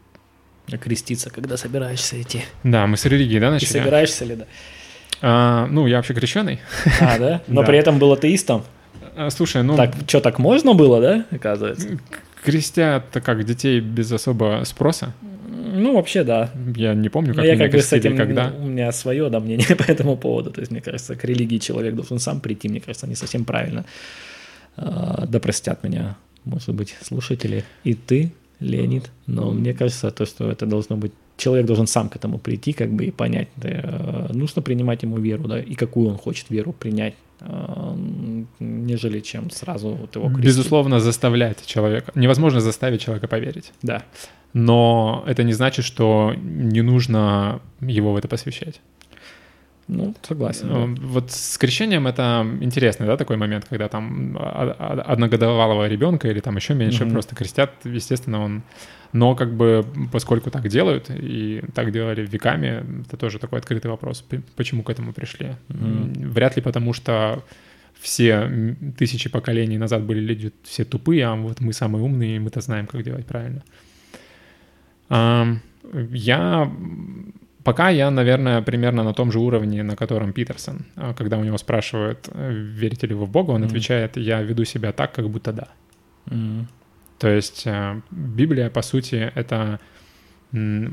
Креститься, 0.82 1.30
когда 1.30 1.56
собираешься 1.56 2.22
идти. 2.22 2.42
Да, 2.64 2.88
мы 2.88 2.98
с 2.98 3.06
религией, 3.06 3.40
да, 3.40 3.52
начали? 3.52 3.68
Ты 3.68 3.80
собираешься 3.80 4.26
ли, 4.26 4.36
да? 4.36 4.46
А, 5.22 5.68
ну, 5.68 5.88
я 5.88 5.98
вообще 5.98 6.14
крещеный. 6.14 6.60
А, 7.00 7.18
да? 7.18 7.42
Но 7.48 7.64
при 7.64 7.78
этом 7.78 8.00
был 8.00 8.12
атеистом? 8.12 8.66
А, 9.16 9.30
слушай, 9.30 9.64
ну... 9.64 9.78
Так, 9.78 9.94
что, 10.08 10.20
так 10.20 10.40
можно 10.40 10.74
было, 10.74 11.00
да, 11.00 11.26
оказывается? 11.32 11.98
Крестят 12.44 13.06
как 13.24 13.46
детей 13.46 13.80
без 13.80 14.12
особого 14.12 14.64
спроса. 14.66 15.14
Ну, 15.78 15.94
вообще, 15.96 16.24
да. 16.24 16.50
Я 16.76 16.94
не 16.94 17.10
помню, 17.10 17.30
как 17.30 17.38
Но 17.38 17.44
меня 17.44 17.54
я 17.54 17.60
как 17.60 17.72
бы 17.72 17.82
с 17.82 17.94
этим, 17.94 18.18
когда. 18.18 18.54
У 18.60 18.66
меня 18.66 18.92
свое 18.92 19.30
да, 19.30 19.40
мнение 19.40 19.76
по 19.76 19.84
этому 19.84 20.18
поводу. 20.18 20.52
То 20.52 20.62
есть, 20.62 20.72
мне 20.72 20.82
кажется, 20.82 21.16
к 21.16 21.24
религии 21.24 21.58
человек 21.58 21.96
должен 21.96 22.20
сам 22.20 22.40
прийти. 22.40 22.70
Мне 22.70 22.80
кажется, 22.80 23.08
не 23.08 23.16
совсем 23.16 23.46
правильно. 23.46 23.86
А, 24.76 25.26
да 25.28 25.40
простят 25.40 25.84
меня, 25.84 26.18
может 26.46 26.74
быть, 26.74 26.96
слушатели. 27.02 27.64
И 27.84 27.94
ты, 27.94 28.32
Леонид. 28.60 29.12
Но 29.26 29.52
мне 29.52 29.74
кажется, 29.74 30.12
то, 30.12 30.26
что 30.26 30.52
это 30.52 30.66
должно 30.66 30.98
быть 30.98 31.12
человек 31.38 31.66
должен 31.66 31.88
сам 31.88 32.10
к 32.10 32.16
этому 32.16 32.40
прийти, 32.40 32.74
как 32.74 32.92
бы 32.92 33.06
и 33.06 33.12
понять, 33.12 33.48
да, 33.56 34.28
нужно 34.34 34.62
принимать 34.62 35.04
ему 35.04 35.18
веру, 35.18 35.48
да, 35.48 35.60
и 35.60 35.76
какую 35.76 36.10
он 36.10 36.18
хочет 36.18 36.50
веру 36.50 36.74
принять, 36.74 37.14
нежели 38.60 39.20
чем 39.20 39.50
сразу 39.50 39.90
вот 39.90 40.16
его 40.16 40.28
крестить. 40.28 40.46
Безусловно, 40.46 41.00
заставлять 41.00 41.66
человека. 41.66 42.12
Невозможно 42.16 42.60
заставить 42.60 43.02
человека 43.02 43.28
поверить. 43.28 43.72
Да 43.82 44.04
но 44.54 45.24
это 45.28 45.44
не 45.44 45.54
значит, 45.54 45.86
что 45.86 46.34
не 46.36 46.82
нужно 46.82 47.62
его 47.80 48.14
в 48.14 48.18
это 48.18 48.28
посвящать. 48.28 48.82
Ну, 49.88 50.14
согласен. 50.22 50.68
Да. 50.68 51.08
Вот 51.08 51.32
с 51.32 51.58
крещением 51.58 52.08
это 52.08 52.46
интересный, 52.60 53.08
да, 53.08 53.16
такой 53.16 53.38
момент, 53.38 53.66
когда 53.70 53.88
там 53.88 54.38
одногодовалого 54.38 55.88
ребенка 55.88 56.28
или 56.28 56.42
там 56.42 56.58
еще 56.58 56.74
меньше 56.74 57.04
mm-hmm. 57.04 57.12
просто 57.12 57.36
крестят, 57.36 57.72
естественно, 57.86 58.44
он... 58.44 58.64
Но 59.14 59.36
как 59.36 59.56
бы 59.56 59.86
поскольку 60.12 60.52
так 60.52 60.68
делают, 60.68 61.10
и 61.10 61.64
так 61.74 61.92
делали 61.94 62.26
веками, 62.26 62.84
это 63.08 63.16
тоже 63.16 63.40
такой 63.40 63.60
открытый 63.60 63.90
вопрос, 63.90 64.26
почему 64.58 64.84
к 64.84 64.90
этому 64.90 65.14
пришли. 65.14 65.56
Mm-hmm. 65.70 66.28
Вряд 66.28 66.58
ли 66.58 66.62
потому, 66.62 66.92
что 66.92 67.42
все 67.98 68.76
тысячи 68.98 69.30
поколений 69.30 69.78
назад 69.78 70.04
были 70.04 70.20
люди 70.20 70.52
все 70.64 70.84
тупые, 70.84 71.26
а 71.26 71.36
вот 71.36 71.62
мы 71.62 71.72
самые 71.72 72.04
умные, 72.04 72.36
и 72.36 72.40
мы-то 72.40 72.60
знаем, 72.60 72.86
как 72.86 73.04
делать 73.04 73.26
правильно. 73.26 73.64
Я 76.12 76.72
Пока 77.68 77.90
я, 77.90 78.12
наверное, 78.12 78.62
примерно 78.62 79.04
на 79.04 79.14
том 79.14 79.32
же 79.32 79.40
уровне, 79.40 79.84
на 79.84 79.96
котором 79.98 80.32
Питерсон. 80.32 80.86
А, 80.96 81.14
когда 81.14 81.38
у 81.38 81.44
него 81.44 81.58
спрашивают, 81.58 82.30
э, 82.34 82.52
верите 82.54 83.08
ли 83.08 83.14
вы 83.14 83.26
в 83.26 83.30
Бога, 83.30 83.52
он 83.52 83.62
mm-hmm. 83.62 83.68
отвечает, 83.68 84.18
я 84.18 84.42
веду 84.42 84.66
себя 84.66 84.92
так, 84.92 85.12
как 85.12 85.30
будто 85.30 85.52
да. 85.52 85.68
Mm-hmm. 86.28 86.66
То 87.20 87.28
есть 87.28 87.68
э, 87.68 88.02
Библия, 88.10 88.70
по 88.70 88.82
сути, 88.82 89.32
это 89.36 89.80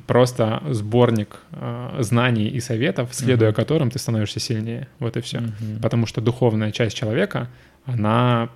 просто 0.07 0.63
сборник 0.71 1.39
э, 1.53 1.99
знаний 2.01 2.49
и 2.49 2.61
советов, 2.61 3.09
следуя 3.13 3.51
mm-hmm. 3.51 3.55
которым 3.55 3.91
ты 3.91 4.01
становишься 4.01 4.41
сильнее. 4.41 4.89
Вот 4.99 5.17
и 5.17 5.21
все. 5.21 5.39
Mm-hmm. 5.39 5.81
Потому 5.81 6.07
что 6.07 6.21
духовная 6.21 6.73
часть 6.73 6.97
человека, 6.97 7.49
она 7.87 8.49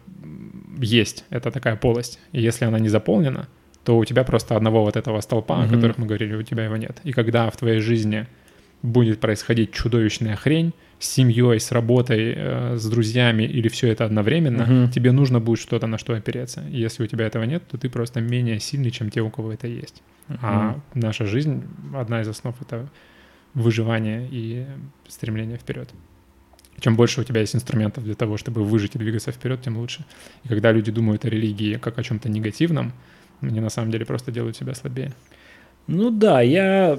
есть. 0.82 1.24
Это 1.31 1.53
такая 1.53 1.77
полость. 1.77 2.19
И 2.32 2.40
если 2.43 2.66
она 2.66 2.81
не 2.81 2.89
заполнена, 2.89 3.47
то 3.84 3.96
у 3.96 4.05
тебя 4.05 4.24
просто 4.24 4.56
одного 4.56 4.82
вот 4.82 4.96
этого 4.96 5.20
столпа, 5.20 5.55
mm-hmm. 5.55 5.66
о 5.66 5.74
которых 5.74 5.98
мы 5.98 6.06
говорили, 6.06 6.34
у 6.34 6.42
тебя 6.42 6.64
его 6.64 6.76
нет. 6.76 7.00
И 7.05 7.12
когда 7.12 7.50
в 7.50 7.56
твоей 7.56 7.80
жизни 7.80 8.26
будет 8.82 9.20
происходить 9.20 9.72
чудовищная 9.72 10.36
хрень 10.36 10.72
с 10.98 11.09
семьей, 11.09 11.59
с 11.59 11.72
работой, 11.72 12.34
э, 12.36 12.76
с 12.76 12.84
друзьями 12.88 13.42
или 13.42 13.68
все 13.68 13.88
это 13.88 14.05
одновременно, 14.05 14.62
mm-hmm. 14.62 14.90
тебе 14.92 15.12
нужно 15.12 15.40
будет 15.40 15.59
что-то 15.59 15.86
на 15.86 15.98
что 15.98 16.14
опереться. 16.14 16.62
И 16.70 16.80
если 16.80 17.02
у 17.02 17.06
тебя 17.06 17.26
этого 17.26 17.44
нет, 17.44 17.62
то 17.68 17.78
ты 17.78 17.88
просто 17.88 18.20
менее 18.20 18.60
сильный, 18.60 18.90
чем 18.90 19.10
те, 19.10 19.20
у 19.20 19.30
кого 19.30 19.52
это 19.52 19.66
есть. 19.66 20.02
Mm-hmm. 20.28 20.38
А 20.42 20.80
наша 20.94 21.24
жизнь, 21.24 21.64
одна 21.94 22.20
из 22.20 22.28
основ— 22.28 22.55
это 22.60 22.88
выживание 23.55 24.28
и 24.30 24.66
стремление 25.09 25.56
вперед. 25.56 25.88
Чем 26.80 26.94
больше 26.94 27.20
у 27.20 27.24
тебя 27.24 27.40
есть 27.40 27.56
инструментов 27.56 28.05
для 28.05 28.14
того, 28.14 28.36
чтобы 28.36 28.62
выжить 28.62 28.94
и 28.94 28.98
двигаться 28.98 29.32
вперед, 29.32 29.62
тем 29.62 29.78
лучше. 29.78 30.05
И 30.44 30.48
когда 30.48 30.70
люди 30.70 30.92
думают 30.92 31.24
о 31.24 31.28
религии 31.28 31.76
как 31.76 31.98
о 31.98 32.02
чем-то 32.02 32.28
негативном, 32.28 32.92
они 33.40 33.60
на 33.60 33.70
самом 33.70 33.90
деле 33.90 34.05
просто 34.05 34.32
делают 34.32 34.56
себя 34.56 34.74
слабее. 34.74 35.12
Ну 35.86 36.10
да, 36.10 36.43
я 36.43 36.98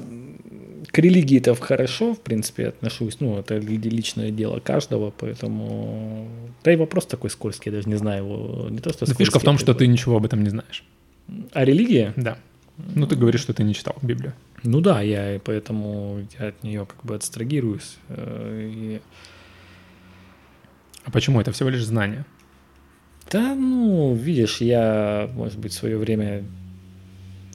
к 0.91 0.98
религии-то 0.98 1.53
хорошо, 1.56 2.14
в 2.16 2.22
принципе, 2.22 2.68
отношусь. 2.68 3.20
Ну, 3.20 3.38
это 3.38 3.57
личное 3.57 4.32
дело 4.32 4.60
каждого, 4.60 5.11
поэтому... 5.11 6.28
Да 6.64 6.74
и 6.74 6.76
вопрос 6.76 7.06
такой 7.06 7.30
скользкий, 7.30 7.72
я 7.72 7.78
даже 7.78 7.90
не 7.90 7.95
знаю 7.95 8.24
его. 8.24 8.68
Не 8.70 8.80
то, 8.80 8.90
что 8.90 9.06
скользкий, 9.06 9.26
Фишка 9.26 9.40
в 9.40 9.44
том, 9.44 9.57
что 9.57 9.74
ты 9.74 9.88
ничего 9.88 10.18
об 10.18 10.26
этом 10.26 10.44
не 10.44 10.49
знаешь. 10.49 10.84
О 11.52 11.64
религии? 11.64 12.14
Да. 12.16 12.38
Ну, 12.95 13.06
ты 13.06 13.16
говоришь, 13.16 13.41
что 13.41 13.53
ты 13.53 13.64
не 13.64 13.74
читал 13.74 13.95
Библию. 14.02 14.34
Ну 14.64 14.82
да, 14.82 15.02
я 15.02 15.36
и 15.36 15.40
поэтому 15.40 16.26
я 16.40 16.48
от 16.48 16.64
нее 16.64 16.86
как 16.86 17.03
бы 17.06 17.16
абстрагируюсь. 17.16 17.98
Э, 18.07 18.70
и... 18.74 19.02
А 21.03 21.11
почему? 21.11 21.40
Это 21.40 21.52
всего 21.52 21.70
лишь 21.70 21.84
знание. 21.84 22.26
Да, 23.31 23.53
ну, 23.53 24.14
видишь, 24.15 24.60
я, 24.60 25.30
может 25.35 25.60
быть, 25.60 25.72
в 25.72 25.76
свое 25.76 25.97
время 25.97 26.43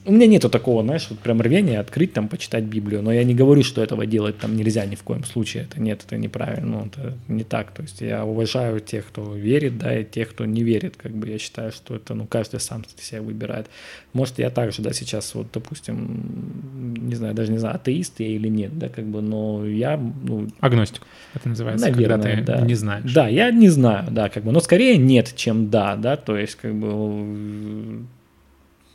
у 0.05 0.11
меня 0.11 0.27
нету 0.27 0.49
такого, 0.49 0.83
знаешь, 0.83 1.07
вот 1.09 1.19
прям 1.19 1.41
рвения 1.41 1.79
открыть 1.79 2.13
там, 2.13 2.27
почитать 2.27 2.63
Библию, 2.63 3.01
но 3.01 3.11
я 3.11 3.23
не 3.23 3.33
говорю, 3.33 3.63
что 3.63 3.83
этого 3.83 4.05
делать 4.05 4.37
там 4.37 4.55
нельзя 4.55 4.85
ни 4.85 4.95
в 4.95 5.03
коем 5.03 5.23
случае, 5.23 5.63
это 5.63 5.81
нет, 5.81 6.03
это 6.05 6.17
неправильно, 6.17 6.77
ну, 6.77 6.85
это 6.85 7.17
не 7.27 7.43
так, 7.43 7.71
то 7.71 7.81
есть 7.81 8.01
я 8.01 8.23
уважаю 8.23 8.79
тех, 8.79 9.07
кто 9.07 9.33
верит, 9.33 9.77
да, 9.77 9.99
и 9.99 10.05
тех, 10.05 10.29
кто 10.29 10.45
не 10.45 10.63
верит, 10.63 10.95
как 10.95 11.11
бы 11.11 11.27
я 11.27 11.39
считаю, 11.39 11.71
что 11.71 11.95
это, 11.95 12.13
ну, 12.13 12.25
каждый 12.27 12.59
сам 12.59 12.83
себя 12.99 13.21
выбирает. 13.21 13.67
Может, 14.13 14.39
я 14.39 14.49
также, 14.49 14.81
да, 14.81 14.93
сейчас 14.93 15.33
вот, 15.33 15.47
допустим, 15.53 16.97
не 17.07 17.15
знаю, 17.15 17.33
даже 17.33 17.51
не 17.51 17.57
знаю, 17.57 17.75
атеист 17.75 18.19
я 18.19 18.27
или 18.27 18.47
нет, 18.47 18.77
да, 18.77 18.89
как 18.89 19.05
бы, 19.05 19.21
но 19.21 19.65
я, 19.65 19.97
ну... 19.97 20.47
Агностик, 20.59 21.01
это 21.33 21.49
называется, 21.49 21.89
наверное, 21.89 22.17
когда 22.17 22.35
ты 22.35 22.43
да. 22.43 22.61
не 22.61 22.75
знаешь. 22.75 23.11
Да, 23.11 23.27
я 23.27 23.51
не 23.51 23.69
знаю, 23.69 24.05
да, 24.11 24.29
как 24.29 24.43
бы, 24.43 24.51
но 24.51 24.59
скорее 24.59 24.97
нет, 24.97 25.33
чем 25.35 25.69
да, 25.69 25.95
да, 25.95 26.15
то 26.15 26.37
есть, 26.37 26.55
как 26.55 26.75
бы 26.75 28.05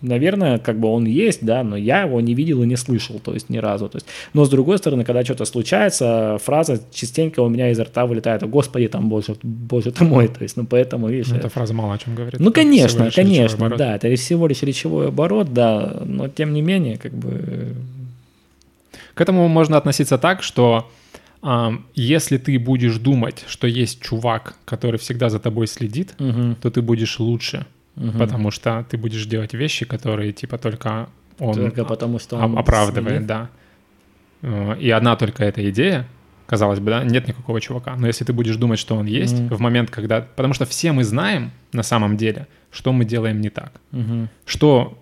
наверное, 0.02 0.58
как 0.58 0.78
бы 0.78 0.88
он 0.88 1.04
есть, 1.04 1.44
да, 1.44 1.62
но 1.62 1.76
я 1.76 2.02
его 2.02 2.20
не 2.20 2.34
видел 2.34 2.62
и 2.62 2.66
не 2.66 2.76
слышал, 2.76 3.18
то 3.18 3.32
есть 3.32 3.50
ни 3.50 3.58
разу. 3.58 3.88
То 3.88 3.96
есть, 3.96 4.06
но 4.32 4.44
с 4.44 4.48
другой 4.48 4.78
стороны, 4.78 5.04
когда 5.04 5.24
что-то 5.24 5.44
случается, 5.44 6.38
фраза 6.42 6.80
частенько 6.92 7.40
у 7.40 7.48
меня 7.48 7.70
изо 7.70 7.84
рта 7.84 8.06
вылетает, 8.06 8.48
господи, 8.48 8.88
там, 8.88 9.08
боже, 9.08 9.36
боже 9.42 9.92
ты 9.92 10.04
мой, 10.04 10.28
то 10.28 10.42
есть, 10.42 10.56
ну, 10.56 10.66
поэтому, 10.66 11.08
видишь... 11.08 11.28
Ну, 11.28 11.36
эта 11.36 11.48
фраза 11.48 11.74
мало 11.74 11.94
о 11.94 11.98
чем 11.98 12.14
говорит. 12.14 12.40
Ну, 12.40 12.52
конечно, 12.52 13.10
конечно, 13.10 13.70
да, 13.70 13.96
это 13.96 14.14
всего 14.16 14.46
лишь 14.46 14.62
речевой 14.62 15.08
оборот, 15.08 15.52
да, 15.52 16.02
но 16.04 16.28
тем 16.28 16.52
не 16.52 16.62
менее, 16.62 16.96
как 16.98 17.12
бы... 17.12 17.74
К 19.14 19.20
этому 19.20 19.48
можно 19.48 19.76
относиться 19.76 20.18
так, 20.18 20.42
что 20.42 20.90
э, 21.42 21.70
если 21.94 22.38
ты 22.38 22.58
будешь 22.58 22.96
думать, 22.96 23.44
что 23.48 23.66
есть 23.66 24.00
чувак, 24.00 24.54
который 24.64 24.98
всегда 24.98 25.28
за 25.28 25.38
тобой 25.38 25.66
следит, 25.66 26.14
Угу, 26.18 26.56
то 26.62 26.70
ты 26.70 26.80
будешь 26.80 27.18
лучше, 27.18 27.66
угу. 27.96 28.18
потому 28.18 28.50
что 28.50 28.84
ты 28.90 28.96
будешь 28.96 29.24
делать 29.26 29.54
вещи, 29.54 29.84
которые 29.86 30.32
типа 30.32 30.58
только 30.58 31.08
он 31.38 31.54
Только 31.54 31.84
потому, 31.84 32.18
что 32.18 32.36
он 32.36 32.58
оправдывает, 32.58 33.08
следит. 33.22 33.26
да. 33.26 33.48
Э, 34.42 34.76
И 34.78 34.90
одна 34.90 35.16
только 35.16 35.42
эта 35.44 35.68
идея, 35.70 36.06
казалось 36.46 36.80
бы, 36.80 36.90
да, 36.90 37.04
нет 37.04 37.28
никакого 37.28 37.60
чувака. 37.60 37.96
Но 37.96 38.06
если 38.06 38.24
ты 38.24 38.32
будешь 38.34 38.56
думать, 38.56 38.78
что 38.78 38.94
он 38.96 39.06
есть, 39.06 39.38
Мгм. 39.40 39.54
в 39.56 39.60
момент, 39.60 39.90
когда... 39.90 40.20
Потому 40.20 40.52
что 40.54 40.66
все 40.66 40.92
мы 40.92 41.02
знаем 41.04 41.50
на 41.72 41.82
самом 41.82 42.16
деле, 42.16 42.46
что 42.70 42.92
мы 42.92 43.04
делаем 43.06 43.40
не 43.40 43.48
так. 43.50 43.72
Мгм. 43.92 44.28
Что 44.44 44.98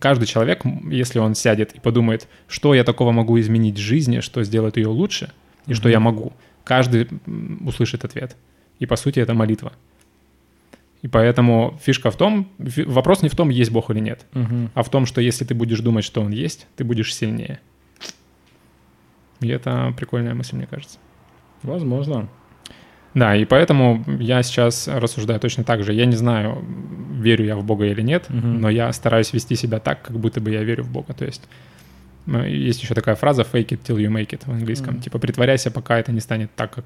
каждый 0.00 0.26
человек, 0.26 0.62
если 0.90 1.18
он 1.18 1.34
сядет 1.34 1.72
и 1.74 1.80
подумает, 1.80 2.28
что 2.46 2.74
я 2.74 2.84
такого 2.84 3.10
могу 3.12 3.38
изменить 3.40 3.76
в 3.76 3.80
жизни, 3.82 4.20
что 4.20 4.44
сделает 4.44 4.76
ее 4.76 4.88
лучше, 4.88 5.32
и 5.66 5.74
что 5.74 5.88
Мгм. 5.88 5.92
я 5.92 6.00
могу, 6.00 6.32
каждый 6.64 7.08
услышит 7.66 8.04
ответ. 8.04 8.36
И 8.78 8.86
по 8.86 8.94
сути 8.96 9.18
это 9.20 9.34
молитва. 9.34 9.72
И 11.02 11.08
поэтому 11.08 11.78
фишка 11.84 12.10
в 12.10 12.16
том, 12.16 12.48
вопрос 12.86 13.22
не 13.22 13.28
в 13.28 13.34
том, 13.36 13.50
есть 13.50 13.70
Бог 13.70 13.90
или 13.90 14.00
нет, 14.00 14.26
Мгм. 14.32 14.70
а 14.74 14.82
в 14.82 14.90
том, 14.90 15.06
что 15.06 15.20
если 15.20 15.44
ты 15.44 15.54
будешь 15.54 15.80
думать, 15.80 16.04
что 16.04 16.20
Он 16.20 16.30
есть, 16.32 16.66
ты 16.76 16.84
будешь 16.84 17.14
сильнее. 17.14 17.60
И 19.40 19.48
это 19.48 19.94
прикольная 19.96 20.34
мысль, 20.34 20.56
мне 20.56 20.66
кажется. 20.66 20.98
Возможно. 21.62 22.28
Да, 23.14 23.36
и 23.36 23.44
поэтому 23.44 24.04
я 24.20 24.42
сейчас 24.42 24.88
рассуждаю 24.88 25.40
точно 25.40 25.64
так 25.64 25.82
же. 25.82 25.92
Я 25.92 26.04
не 26.06 26.16
знаю, 26.16 26.64
верю 27.12 27.44
я 27.44 27.56
в 27.56 27.64
Бога 27.64 27.86
или 27.86 28.02
нет, 28.02 28.26
Мгм. 28.28 28.60
но 28.60 28.68
я 28.68 28.92
стараюсь 28.92 29.32
вести 29.32 29.54
себя 29.56 29.78
так, 29.78 30.02
как 30.02 30.18
будто 30.18 30.40
бы 30.40 30.50
я 30.50 30.62
верю 30.64 30.82
в 30.84 30.90
Бога. 30.90 31.14
То 31.14 31.24
есть 31.24 31.42
есть 32.26 32.82
еще 32.82 32.94
такая 32.94 33.14
фраза 33.14 33.42
«fake 33.42 33.68
it 33.68 33.80
till 33.86 33.96
you 33.96 34.08
make 34.10 34.28
it» 34.30 34.42
в 34.44 34.48
английском. 34.50 34.94
Мгм. 34.94 35.02
Типа 35.02 35.18
притворяйся, 35.18 35.70
пока 35.70 35.98
это 35.98 36.12
не 36.12 36.20
станет 36.20 36.50
так, 36.54 36.72
как, 36.74 36.84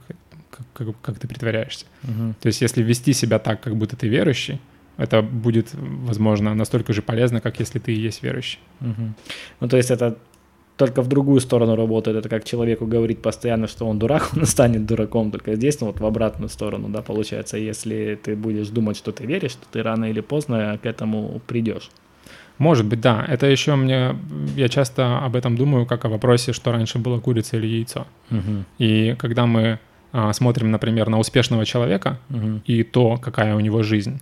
как, 0.75 0.87
как- 1.03 1.19
ты 1.19 1.29
притворяешься. 1.29 1.87
Мгм. 2.03 2.35
То 2.41 2.49
есть 2.49 2.63
если 2.63 2.83
вести 2.83 3.13
себя 3.13 3.39
так, 3.39 3.61
как 3.61 3.77
будто 3.77 3.97
ты 3.97 4.09
верующий, 4.09 4.61
это 4.99 5.23
будет, 5.23 5.75
возможно, 5.75 6.55
настолько 6.55 6.93
же 6.93 7.03
полезно, 7.03 7.41
как 7.41 7.61
если 7.61 7.79
ты 7.79 7.93
и 7.93 8.07
есть 8.09 8.23
верующий. 8.23 8.59
Мгм. 8.81 9.15
Ну, 9.61 9.69
то 9.69 9.77
есть 9.77 9.91
это 9.91 10.17
только 10.77 11.03
в 11.03 11.09
другую 11.09 11.41
сторону 11.41 11.77
работает. 11.77 12.17
Это 12.17 12.29
как 12.29 12.45
человеку 12.45 12.87
говорить 12.87 13.23
постоянно, 13.23 13.69
что 13.69 13.87
он 13.87 13.99
дурак, 13.99 14.31
он 14.37 14.47
станет 14.47 14.87
дураком. 14.87 15.31
Только 15.31 15.55
здесь, 15.55 15.81
ну, 15.81 15.87
вот 15.87 16.01
в 16.01 16.07
обратную 16.07 16.49
сторону, 16.49 16.89
да, 16.89 17.03
получается. 17.03 17.57
Если 17.57 18.19
ты 18.23 18.37
будешь 18.37 18.69
думать, 18.69 18.97
что 18.97 19.13
ты 19.13 19.27
веришь, 19.27 19.55
то 19.55 19.67
ты 19.71 19.83
рано 19.83 20.07
или 20.11 20.21
поздно 20.21 20.79
к 20.83 20.87
этому 20.87 21.41
придешь. 21.47 21.91
Может 22.59 22.87
быть, 22.87 23.01
да. 23.01 23.25
Это 23.29 23.47
еще 23.47 23.77
мне... 23.77 24.17
Я 24.57 24.69
часто 24.69 25.19
об 25.25 25.37
этом 25.37 25.57
думаю, 25.57 25.87
как 25.87 26.05
о 26.05 26.09
вопросе, 26.09 26.53
что 26.53 26.73
раньше 26.73 26.99
было 26.99 27.21
курица 27.21 27.57
или 27.57 27.67
яйцо. 27.67 28.07
Мгм. 28.31 28.65
И 28.79 29.15
когда 29.19 29.47
мы 29.47 29.79
смотрим, 30.33 30.71
например, 30.71 31.09
на 31.09 31.19
успешного 31.19 31.65
человека 31.65 32.19
Мгм. 32.29 32.63
и 32.67 32.83
то, 32.83 33.17
какая 33.17 33.55
у 33.55 33.61
него 33.61 33.83
жизнь, 33.83 34.21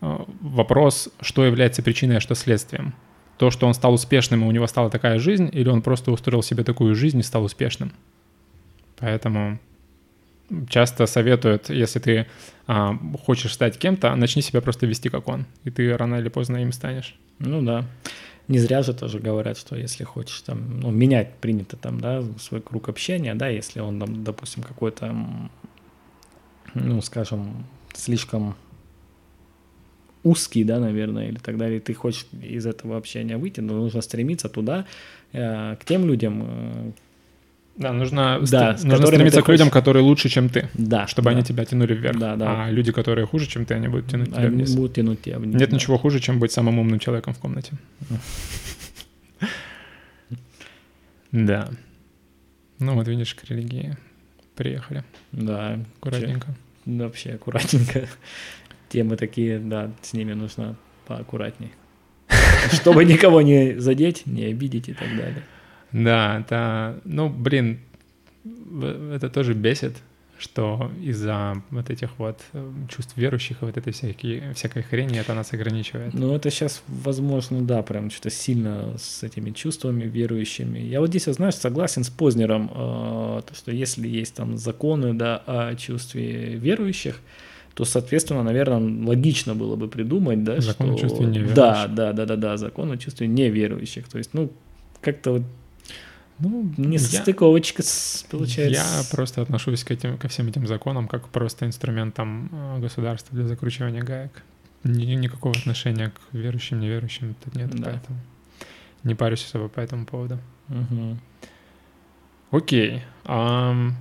а, 0.00 0.24
вопрос, 0.40 1.10
что 1.20 1.44
является 1.44 1.82
причиной, 1.82 2.16
а 2.16 2.20
что 2.20 2.34
следствием. 2.34 2.94
То, 3.36 3.50
что 3.50 3.66
он 3.66 3.74
стал 3.74 3.94
успешным, 3.94 4.44
и 4.44 4.46
у 4.46 4.50
него 4.50 4.66
стала 4.66 4.90
такая 4.90 5.18
жизнь, 5.18 5.48
или 5.52 5.68
он 5.68 5.82
просто 5.82 6.10
устроил 6.10 6.42
себе 6.42 6.64
такую 6.64 6.94
жизнь 6.94 7.18
и 7.20 7.22
стал 7.22 7.44
успешным. 7.44 7.92
Поэтому 8.98 9.58
часто 10.68 11.06
советуют, 11.06 11.70
если 11.70 11.98
ты 11.98 12.26
а, 12.66 12.96
хочешь 13.24 13.52
стать 13.52 13.78
кем-то, 13.78 14.14
начни 14.16 14.42
себя 14.42 14.60
просто 14.60 14.86
вести 14.86 15.08
как 15.08 15.28
он, 15.28 15.46
и 15.64 15.70
ты 15.70 15.96
рано 15.96 16.16
или 16.16 16.28
поздно 16.28 16.58
им 16.58 16.72
станешь. 16.72 17.14
Ну 17.38 17.62
да. 17.62 17.84
Не 18.50 18.58
зря 18.58 18.82
же 18.82 18.94
тоже 18.94 19.20
говорят, 19.20 19.56
что 19.56 19.76
если 19.76 20.02
хочешь 20.02 20.40
там, 20.40 20.80
ну, 20.80 20.90
менять 20.90 21.34
принято 21.36 21.76
там, 21.76 22.00
да, 22.00 22.24
свой 22.40 22.60
круг 22.60 22.88
общения, 22.88 23.36
да, 23.36 23.46
если 23.46 23.78
он 23.78 24.00
там, 24.00 24.24
допустим, 24.24 24.64
какой-то, 24.64 25.14
ну, 26.74 27.00
скажем, 27.00 27.64
слишком 27.94 28.56
узкий, 30.24 30.64
да, 30.64 30.80
наверное, 30.80 31.28
или 31.28 31.38
так 31.38 31.58
далее, 31.58 31.78
ты 31.78 31.94
хочешь 31.94 32.26
из 32.42 32.66
этого 32.66 32.96
общения 32.96 33.36
выйти, 33.36 33.60
но 33.60 33.74
нужно 33.74 34.00
стремиться 34.00 34.48
туда, 34.48 34.84
э, 35.30 35.76
к 35.76 35.84
тем 35.84 36.04
людям, 36.04 36.42
э, 36.44 36.92
Да, 37.76 37.92
нужно, 37.92 38.38
Да, 38.50 38.76
ст- 38.76 38.84
нужно 38.84 39.06
стремиться 39.06 39.42
к 39.42 39.48
людям, 39.48 39.68
хочешь- 39.68 39.72
которые 39.72 40.02
лучше, 40.02 40.28
чем 40.28 40.48
ты, 40.50 40.68
да, 40.74 41.06
чтобы 41.06 41.30
да, 41.30 41.36
они 41.36 41.42
тебя 41.42 41.64
тянули 41.64 41.94
вверх. 41.94 42.18
Да, 42.18 42.36
да. 42.36 42.64
А 42.66 42.70
люди, 42.70 42.92
которые 42.92 43.26
хуже, 43.26 43.46
чем 43.46 43.64
ты, 43.64 43.74
они 43.74 43.88
будут 43.88 44.08
тянуть 44.08 44.28
тебя 44.28 44.38
они 44.38 44.48
вниз. 44.56 44.74
будут 44.74 44.94
тянуть 44.94 45.22
тебя 45.22 45.38
вниз. 45.38 45.58
Нет 45.58 45.70
да. 45.70 45.76
ничего 45.76 45.96
хуже, 45.96 46.20
чем 46.20 46.38
быть 46.38 46.52
самым 46.52 46.78
умным 46.78 46.98
человеком 46.98 47.32
в 47.34 47.38
комнате. 47.38 47.72
Да. 51.32 51.68
Ну 52.78 52.94
вот 52.94 53.06
видишь, 53.08 53.34
к 53.34 53.44
религии 53.44 53.96
приехали. 54.56 55.04
Да, 55.32 55.78
Аккуратненько. 56.00 56.54
Да, 56.86 57.04
вообще 57.04 57.30
аккуратненько. 57.34 58.08
Темы 58.88 59.16
такие, 59.16 59.58
да, 59.58 59.90
с 60.02 60.12
ними 60.12 60.32
нужно 60.32 60.76
поаккуратней. 61.06 61.70
Чтобы 62.72 63.04
никого 63.04 63.42
не 63.42 63.78
задеть, 63.78 64.26
не 64.26 64.44
обидеть 64.46 64.88
и 64.88 64.92
так 64.92 65.08
далее. 65.16 65.44
Да, 65.92 66.40
это, 66.40 67.00
ну, 67.04 67.28
блин, 67.28 67.80
это 69.12 69.28
тоже 69.28 69.54
бесит, 69.54 69.96
что 70.40 70.90
из-за 71.02 71.62
вот 71.70 71.90
этих 71.90 72.18
вот 72.18 72.40
э, 72.54 72.72
чувств 72.88 73.12
верующих 73.16 73.62
и 73.62 73.64
вот 73.66 73.76
этой 73.76 73.92
всякие, 73.92 74.54
всякой 74.54 74.82
хрени 74.82 75.18
это 75.18 75.34
нас 75.34 75.52
ограничивает. 75.52 76.14
Ну, 76.14 76.34
это 76.34 76.50
сейчас, 76.50 76.82
возможно, 76.88 77.60
да, 77.60 77.82
прям 77.82 78.10
что-то 78.10 78.30
сильно 78.30 78.96
с 78.96 79.22
этими 79.22 79.50
чувствами 79.50 80.04
верующими. 80.04 80.78
Я 80.78 81.00
вот 81.00 81.10
здесь, 81.10 81.26
вот, 81.26 81.36
знаешь, 81.36 81.56
согласен 81.56 82.04
с 82.04 82.08
Познером, 82.08 82.70
э, 82.72 83.42
то, 83.46 83.54
что 83.54 83.70
если 83.70 84.08
есть 84.08 84.34
там 84.34 84.56
законы, 84.56 85.12
да, 85.12 85.42
о 85.46 85.74
чувстве 85.74 86.54
верующих, 86.54 87.20
то, 87.74 87.84
соответственно, 87.84 88.42
наверное, 88.42 89.06
логично 89.06 89.54
было 89.54 89.76
бы 89.76 89.88
придумать, 89.88 90.42
да, 90.42 90.60
Закон 90.60 90.90
о 90.90 90.96
что... 90.96 91.08
чувстве 91.08 91.26
неверующих. 91.26 91.54
Да, 91.54 91.86
да, 91.86 92.12
да, 92.12 92.24
да, 92.24 92.36
да, 92.36 92.56
закон 92.56 92.90
о 92.92 92.96
чувстве 92.96 93.26
неверующих. 93.26 94.08
То 94.08 94.18
есть, 94.18 94.30
ну, 94.32 94.50
как-то 95.00 95.32
вот 95.32 95.42
Ну, 96.40 96.72
не 96.76 96.98
состыковочка 96.98 97.82
с- 97.82 98.24
получается. 98.30 98.80
Я 98.80 99.02
просто 99.10 99.42
отношусь 99.42 99.84
к 99.84 99.90
этим, 99.90 100.16
ко 100.18 100.28
всем 100.28 100.48
этим 100.48 100.66
законам 100.66 101.06
как 101.08 101.28
просто 101.28 101.66
инструментам 101.66 102.48
э, 102.52 102.78
государства 102.80 103.36
для 103.36 103.46
закручивания 103.46 104.02
гаек. 104.02 104.42
Ни- 104.84 105.14
никакого 105.14 105.54
отношения 105.56 106.10
к 106.10 106.20
верующим, 106.32 106.80
неверующим 106.80 107.34
тут 107.44 107.54
нет, 107.54 107.70
Да. 107.70 107.90
поэтому 107.90 108.18
не 109.04 109.14
парюсь 109.14 109.44
особо 109.44 109.68
по 109.68 109.80
этому 109.80 110.06
поводу. 110.06 110.38
Мгм. 110.68 111.18
Окей. 112.50 113.02
ам, 113.24 113.94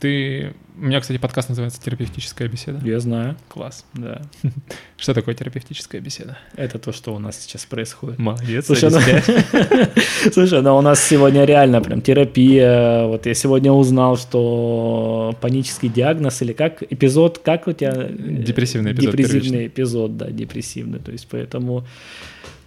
ты... 0.00 0.54
У 0.78 0.84
меня, 0.84 1.00
кстати, 1.00 1.18
подкаст 1.18 1.48
называется 1.48 1.82
«Терапевтическая 1.82 2.48
беседа». 2.48 2.80
Я 2.86 3.00
знаю, 3.00 3.36
Класс. 3.48 3.84
да. 3.94 4.22
Что 4.96 5.14
такое 5.14 5.34
терапевтическая 5.34 6.00
беседа? 6.00 6.38
Это 6.54 6.78
то, 6.78 6.92
что 6.92 7.14
у 7.14 7.18
нас 7.18 7.40
сейчас 7.40 7.64
происходит. 7.64 8.18
Молодец. 8.18 8.66
Слушай, 8.66 8.90
ну, 8.90 9.00
слушай, 10.32 10.62
ну 10.62 10.76
у 10.76 10.80
нас 10.82 11.02
сегодня 11.02 11.44
реально 11.44 11.80
прям 11.80 12.02
терапия. 12.02 13.04
Вот 13.06 13.26
я 13.26 13.34
сегодня 13.34 13.72
узнал, 13.72 14.16
что 14.16 15.34
панический 15.40 15.88
диагноз 15.88 16.42
или 16.42 16.52
как 16.52 16.82
эпизод, 16.82 17.38
как 17.38 17.66
у 17.66 17.72
тебя? 17.72 18.08
Депрессивный 18.08 18.92
эпизод 18.92 19.16
Депрессивный 19.16 19.66
эпизод, 19.66 20.16
да, 20.16 20.30
депрессивный. 20.30 20.98
То 20.98 21.12
есть 21.12 21.26
поэтому 21.30 21.86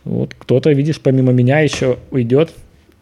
вот 0.03 0.33
кто-то, 0.37 0.71
видишь, 0.71 0.99
помимо 0.99 1.31
меня 1.31 1.59
еще 1.59 1.99
уйдет 2.11 2.53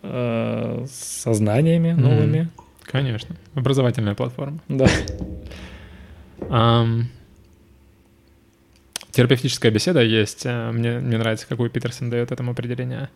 э, 0.03 0.86
со 0.91 1.34
знаниями 1.34 1.94
Мгм. 1.94 2.02
новыми. 2.02 2.49
Конечно. 2.88 3.35
Образовательная 3.53 4.15
платформа. 4.15 4.59
Да. 4.69 4.88
Ам, 6.49 7.07
терапевтическая 9.11 9.72
беседа 9.72 10.01
есть. 10.01 10.45
э, 10.45 10.72
Мне, 10.72 10.99
мне 10.99 11.18
нравится, 11.18 11.47
какой 11.47 11.69
Питерсон 11.69 12.09
дает 12.09 12.31
этому 12.31 12.51
определение. 12.51 13.09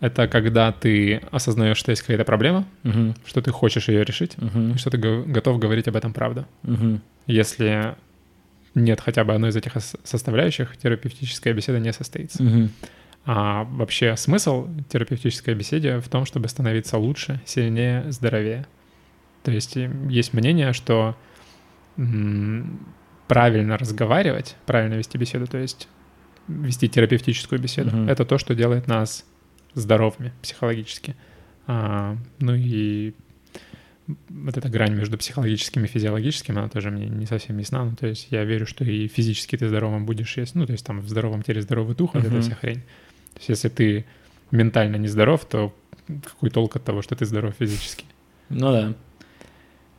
Это 0.00 0.28
когда 0.28 0.72
ты 0.72 1.20
осознаешь, 1.30 1.76
что 1.76 1.90
есть 1.90 2.02
какая-то 2.02 2.24
проблема, 2.24 2.66
Мгм. 2.84 3.14
что 3.26 3.42
ты 3.42 3.50
хочешь 3.50 3.88
ее 3.88 4.02
решить, 4.02 4.36
Мгм. 4.38 4.72
и 4.72 4.78
что 4.78 4.90
ты 4.90 4.96
го- 4.98 5.24
готов 5.26 5.58
говорить 5.58 5.88
об 5.88 5.96
этом 5.96 6.12
правду. 6.14 6.46
Мгм. 6.62 7.02
Если 7.26 7.94
нет 8.74 9.00
хотя 9.00 9.24
бы 9.24 9.34
одной 9.34 9.50
из 9.50 9.56
этих 9.56 9.76
ос- 9.76 9.96
составляющих, 10.04 10.76
терапевтическая 10.78 11.52
беседа 11.52 11.78
не 11.80 11.92
состоится. 11.92 12.42
Мгм. 12.42 12.70
А 13.26 13.64
вообще 13.64 14.16
смысл 14.16 14.68
терапевтической 14.88 15.54
беседы 15.54 16.00
в 16.00 16.08
том, 16.08 16.24
чтобы 16.24 16.48
становиться 16.48 16.96
лучше, 16.96 17.40
сильнее, 17.44 18.10
здоровее. 18.10 18.66
То 19.42 19.50
есть 19.50 19.76
э, 19.76 19.90
есть 20.08 20.32
мнение, 20.32 20.72
что 20.72 21.16
правильно 23.26 23.78
разговаривать, 23.78 24.56
правильно 24.66 24.94
вести 24.94 25.18
беседу, 25.18 25.46
то 25.46 25.58
есть 25.58 25.88
вести 26.48 26.88
терапевтическую 26.88 27.60
беседу. 27.60 27.96
Мгм. 27.96 28.08
Это 28.08 28.24
то, 28.24 28.38
что 28.38 28.54
делает 28.54 28.86
нас 28.86 29.24
здоровыми 29.74 30.32
психологически. 30.42 31.14
А, 31.66 32.16
ну 32.40 32.54
и 32.54 33.14
вот 34.28 34.56
эта 34.56 34.68
грань 34.68 34.94
между 34.94 35.16
психологическим 35.16 35.84
и 35.84 35.88
физиологическим, 35.88 36.58
она 36.58 36.68
тоже 36.68 36.90
мне 36.90 37.08
не 37.08 37.26
совсем 37.26 37.56
ясна. 37.58 37.84
Ну, 37.84 37.94
то 37.94 38.08
есть 38.08 38.28
я 38.30 38.44
верю, 38.44 38.66
что 38.66 38.84
и 38.84 39.06
физически 39.06 39.56
ты 39.56 39.68
здоровым 39.68 40.06
будешь 40.06 40.36
есть. 40.36 40.54
Ну, 40.56 40.66
то 40.66 40.72
есть 40.72 40.84
там 40.84 41.00
в 41.00 41.08
здоровом 41.08 41.42
теле 41.42 41.62
здоровый 41.62 41.94
дух, 41.94 42.14
вот 42.14 42.24
эта 42.24 42.32
Мгм. 42.32 42.42
вся 42.42 42.54
хрень. 42.56 42.80
То 43.34 43.38
есть 43.38 43.48
если 43.50 43.68
ты 43.68 44.04
ментально 44.50 44.96
нездоров, 44.96 45.44
то 45.44 45.72
какой 46.24 46.50
толк 46.50 46.74
от 46.74 46.84
того, 46.84 47.02
что 47.02 47.14
ты 47.14 47.24
здоров 47.24 47.54
физически? 47.58 48.04
Ну 48.48 48.72
да. 48.72 48.94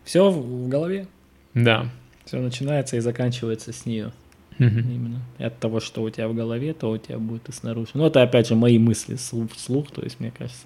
Все 0.04 0.30
в 0.30 0.66
в 0.66 0.68
голове. 0.70 1.08
Да. 1.54 1.90
Все 2.26 2.40
начинается 2.40 2.98
и 2.98 3.00
заканчивается 3.00 3.72
с 3.74 3.86
нее. 3.86 4.12
Мгм. 4.58 4.80
Именно. 4.80 5.22
И 5.40 5.44
от 5.44 5.58
того, 5.60 5.80
что 5.80 6.04
у 6.04 6.10
тебя 6.10 6.28
в 6.28 6.36
голове, 6.36 6.74
то 6.74 6.92
у 6.92 6.98
тебя 6.98 7.18
будет 7.18 7.50
и 7.50 7.52
снаружи. 7.52 7.92
Ну, 7.94 8.06
это 8.06 8.22
опять 8.22 8.48
же 8.48 8.56
мои 8.56 8.78
мысли 8.78 9.16
слух, 9.16 9.52
вслух, 9.54 9.92
то 9.92 10.02
есть, 10.04 10.20
мне 10.20 10.32
кажется, 10.32 10.66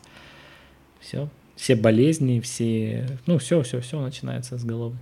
все. 0.99 1.29
Все 1.55 1.75
болезни, 1.75 2.39
все. 2.41 3.07
Ну, 3.25 3.37
все, 3.37 3.61
все, 3.63 3.79
все 3.79 4.01
начинается 4.01 4.57
с 4.57 4.65
головы. 4.65 4.97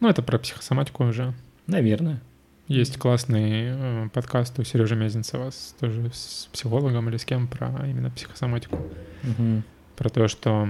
Ну, 0.00 0.08
это 0.08 0.22
про 0.22 0.38
психосоматику 0.38 1.04
уже. 1.04 1.32
Наверное. 1.66 2.20
Есть 2.66 2.96
классный 2.96 3.66
э, 3.66 4.08
подкаст 4.12 4.58
у 4.58 4.64
Сережи 4.64 4.96
Мезенцева, 4.96 5.50
с- 5.50 5.74
тоже 5.78 6.10
с 6.12 6.48
психологом 6.52 7.08
или 7.10 7.18
с 7.18 7.24
кем, 7.24 7.46
про 7.46 7.68
именно 7.86 8.10
психосоматику. 8.10 8.78
Мгм. 9.22 9.62
Про 9.96 10.08
то, 10.08 10.28
что 10.28 10.68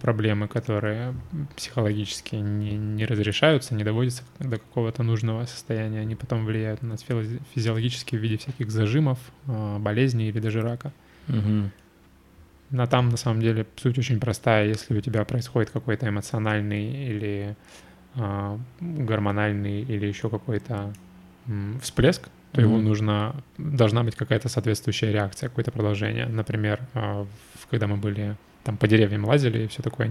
проблемы, 0.00 0.48
которые 0.48 1.14
психологически 1.56 2.36
не, 2.36 2.76
не 2.76 3.04
разрешаются, 3.06 3.74
не 3.74 3.84
доводятся 3.84 4.22
до 4.38 4.58
какого-то 4.58 5.02
нужного 5.02 5.44
состояния, 5.46 6.00
они 6.00 6.14
потом 6.14 6.44
влияют 6.46 6.82
на 6.82 6.90
нас 6.90 7.04
физи- 7.08 7.40
физиологически 7.54 8.16
в 8.16 8.20
виде 8.20 8.36
всяких 8.38 8.70
зажимов, 8.70 9.18
э, 9.46 9.78
болезней 9.78 10.28
или 10.28 10.40
даже 10.40 10.62
рака. 10.62 10.92
Мгм. 11.26 11.70
А 12.72 12.86
там 12.86 13.08
на 13.08 13.16
самом 13.16 13.40
деле 13.40 13.66
суть 13.76 13.98
очень 13.98 14.20
простая. 14.20 14.66
Если 14.68 14.96
у 14.96 15.00
тебя 15.00 15.24
происходит 15.24 15.70
какой-то 15.70 16.08
эмоциональный 16.08 17.06
или 17.08 17.56
а, 18.20 18.58
гормональный 18.80 19.82
или 19.82 20.06
еще 20.06 20.28
какой-то 20.28 20.92
м, 21.46 21.78
всплеск, 21.80 22.28
то 22.52 22.60
его 22.60 22.76
Мгм. 22.76 22.84
нужно 22.84 23.34
должна 23.58 24.02
быть 24.02 24.16
какая-то 24.16 24.48
соответствующая 24.48 25.12
реакция, 25.12 25.48
какое-то 25.50 25.70
продолжение. 25.70 26.26
Например, 26.26 26.80
а, 26.94 27.26
в- 27.54 27.66
когда 27.70 27.86
мы 27.86 27.96
были 27.96 28.34
там 28.68 28.76
по 28.76 28.86
деревьям 28.86 29.24
лазили 29.24 29.64
и 29.64 29.66
все 29.66 29.82
такое, 29.82 30.10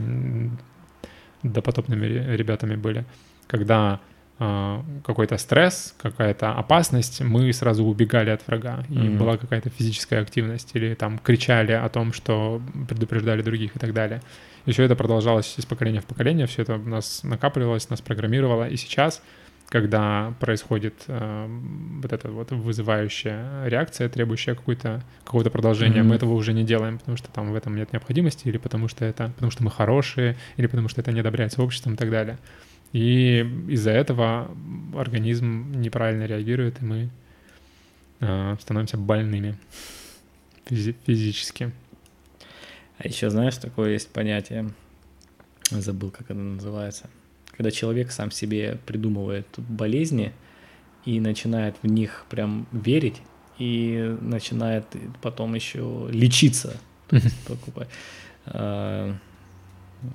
допотопными 1.43 2.07
ре- 2.07 2.35
ребятами 2.37 2.75
были, 2.75 3.05
когда 3.45 3.99
а, 4.39 4.83
какой-то 5.05 5.37
стресс, 5.37 5.93
какая-то 6.01 6.53
опасность, 6.53 7.21
мы 7.21 7.53
сразу 7.53 7.83
убегали 7.83 8.31
от 8.31 8.47
врага, 8.47 8.83
и 8.89 8.97
Мгм. 8.97 9.17
была 9.19 9.37
какая-то 9.37 9.69
физическая 9.69 10.23
активность, 10.23 10.71
или 10.73 10.95
там 10.95 11.19
кричали 11.19 11.73
о 11.73 11.87
том, 11.89 12.13
что 12.13 12.59
предупреждали 12.89 13.43
других 13.43 13.75
и 13.75 13.79
так 13.79 13.93
далее. 13.93 14.23
И 14.65 14.71
все 14.71 14.81
это 14.81 14.95
продолжалось 14.95 15.53
из 15.59 15.65
поколения 15.67 16.01
в 16.01 16.05
поколение, 16.05 16.47
все 16.47 16.63
это 16.63 16.77
у 16.77 16.89
нас 16.89 17.23
накапливалось, 17.23 17.91
нас 17.91 18.01
программировало, 18.01 18.67
и 18.67 18.75
сейчас, 18.75 19.21
когда 19.69 20.33
происходит 20.39 20.93
э, 21.07 21.47
вот 22.01 22.13
эта 22.13 22.31
вот 22.31 22.51
вызывающая 22.51 23.65
реакция, 23.65 24.07
требующая 24.07 24.55
какой-то, 24.55 25.03
какого-то 25.25 25.49
продолжения, 25.49 25.99
Мгм. 26.01 26.09
мы 26.09 26.15
этого 26.15 26.33
уже 26.33 26.53
не 26.53 26.63
делаем, 26.63 26.99
потому 26.99 27.17
что 27.17 27.29
там 27.31 27.51
в 27.51 27.55
этом 27.55 27.75
нет 27.75 27.91
необходимости, 27.91 28.47
или 28.47 28.57
потому 28.57 28.87
что 28.87 29.03
это, 29.03 29.29
потому 29.35 29.51
что 29.51 29.63
мы 29.63 29.71
хорошие, 29.71 30.37
или 30.55 30.67
потому 30.67 30.87
что 30.87 31.01
это 31.01 31.11
не 31.11 31.19
одобряется 31.19 31.61
обществом 31.61 31.95
и 31.95 31.97
так 31.97 32.09
далее. 32.09 32.37
И 32.93 33.39
из-за 33.67 33.91
этого 33.91 34.49
организм 34.95 35.73
неправильно 35.73 36.23
реагирует, 36.23 36.81
и 36.81 36.85
мы 36.85 37.09
э, 38.21 38.55
становимся 38.61 38.97
больными 38.97 39.57
физи- 40.65 40.95
физически. 41.05 41.71
А 42.99 43.07
еще 43.07 43.29
знаешь, 43.29 43.57
такое 43.57 43.91
есть 43.91 44.09
понятие, 44.09 44.69
забыл, 45.69 46.09
как 46.09 46.31
это 46.31 46.39
называется, 46.39 47.09
когда 47.57 47.71
человек 47.71 48.11
сам 48.11 48.31
себе 48.31 48.77
придумывает 48.85 49.47
болезни 49.57 50.31
и 51.05 51.19
начинает 51.19 51.75
в 51.81 51.87
них 51.87 52.25
прям 52.29 52.67
верить 52.71 53.21
и 53.57 54.15
начинает 54.21 54.85
потом 55.21 55.55
еще 55.55 56.07
лечиться. 56.11 56.77
Покупать. 57.47 57.87
А, 58.45 59.15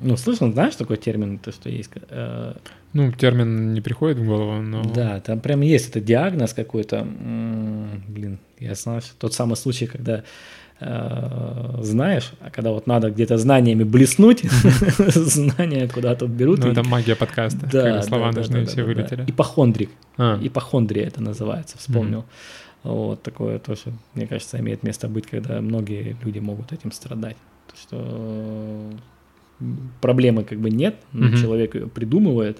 Ну, 0.00 0.16
слышал, 0.16 0.52
знаешь 0.52 0.76
такой 0.76 0.96
термин, 0.96 1.38
то, 1.38 1.50
что 1.50 1.68
есть? 1.68 1.90
э, 2.08 2.54
Ну, 2.92 3.10
термин 3.12 3.74
не 3.74 3.80
приходит 3.80 4.18
в 4.18 4.24
голову, 4.24 4.62
но... 4.62 4.84
Да, 4.84 5.18
там 5.20 5.40
прям 5.40 5.62
есть 5.62 5.90
этот 5.90 6.04
диагноз 6.04 6.54
какой-то. 6.54 7.04
Блин, 8.08 8.38
я 8.60 8.74
знаю, 8.76 9.02
тот 9.18 9.34
самый 9.34 9.56
случай, 9.56 9.86
когда 9.86 10.22
знаешь, 11.80 12.32
а 12.40 12.50
когда 12.50 12.70
вот 12.70 12.86
надо 12.86 13.10
где-то 13.10 13.38
знаниями 13.38 13.84
блеснуть, 13.84 14.42
знания 14.98 15.88
куда-то 15.88 16.26
берут. 16.26 16.60
Ну, 16.60 16.70
это 16.70 16.82
магия 16.82 17.16
подкаста, 17.16 17.60
когда 17.60 18.02
слова 18.02 18.32
нужны, 18.32 18.64
все 18.66 18.82
вылетели. 18.82 19.24
Ипохондрик. 19.26 19.90
А, 20.16 20.38
Ипохондрия 20.42 21.06
это 21.06 21.22
называется, 21.22 21.78
вспомнил. 21.78 22.24
Вот 22.82 23.22
такое 23.22 23.58
тоже, 23.58 23.92
мне 24.14 24.26
кажется, 24.26 24.58
имеет 24.58 24.82
место 24.82 25.08
быть, 25.08 25.26
когда 25.26 25.60
многие 25.60 26.16
люди 26.22 26.40
могут 26.40 26.72
этим 26.72 26.90
страдать. 26.90 27.36
То, 27.68 27.76
что 27.76 28.90
э, 29.60 29.64
проблемы 30.00 30.42
как 30.42 30.58
бы 30.58 30.68
нет, 30.70 30.96
но 31.12 31.36
человек 31.36 31.76
ее 31.76 31.86
придумывает 31.86 32.58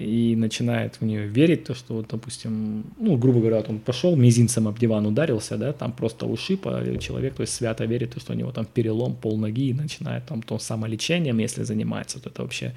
и 0.00 0.34
начинает 0.36 0.96
в 1.00 1.04
нее 1.04 1.26
верить, 1.26 1.64
то, 1.64 1.74
что, 1.74 1.94
вот, 1.94 2.08
допустим, 2.10 2.84
ну, 2.98 3.16
грубо 3.16 3.40
говоря, 3.40 3.56
вот 3.56 3.68
он 3.68 3.78
пошел, 3.78 4.16
мизинцем 4.16 4.66
об 4.68 4.78
диван 4.78 5.06
ударился, 5.06 5.56
да, 5.56 5.72
там 5.72 5.92
просто 5.92 6.26
ушиб, 6.26 6.66
а 6.66 6.96
человек, 6.98 7.34
то 7.34 7.42
есть 7.42 7.54
свято 7.54 7.84
верит, 7.84 8.14
то, 8.14 8.20
что 8.20 8.32
у 8.32 8.36
него 8.36 8.50
там 8.52 8.64
перелом 8.64 9.14
пол 9.14 9.36
ноги 9.38 9.68
и 9.68 9.74
начинает 9.74 10.26
там 10.26 10.42
то 10.42 10.58
самолечением, 10.58 11.38
если 11.38 11.64
занимается, 11.64 12.20
то 12.20 12.30
это 12.30 12.42
вообще 12.42 12.72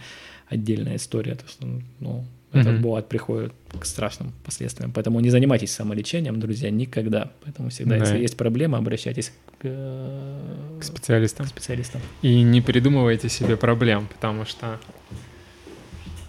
отдельная 0.49 0.95
история, 0.97 1.35
то, 1.35 1.47
что, 1.47 1.65
ну, 1.99 2.25
это 2.51 2.69
Мгм. 2.69 2.81
бывает 2.83 3.07
приходит 3.07 3.51
к 3.79 3.85
страшным 3.85 4.31
последствиям. 4.45 4.91
Поэтому 4.91 5.19
не 5.21 5.31
занимайтесь 5.31 5.71
самолечением, 5.71 6.39
друзья, 6.39 6.69
никогда. 6.69 7.31
Поэтому 7.43 7.69
всегда, 7.69 7.97
Да. 7.97 8.03
если 8.05 8.19
есть 8.19 8.37
проблема, 8.37 8.77
обращайтесь 8.77 9.31
к, 9.59 9.63
э, 9.63 10.79
к 10.79 10.83
специалистам. 10.83 11.45
к 11.47 11.49
специалистам. 11.49 12.01
И 12.21 12.43
не 12.43 12.61
придумывайте 12.61 13.29
себе 13.29 13.57
проблем, 13.57 14.07
потому 14.13 14.45
что... 14.45 14.79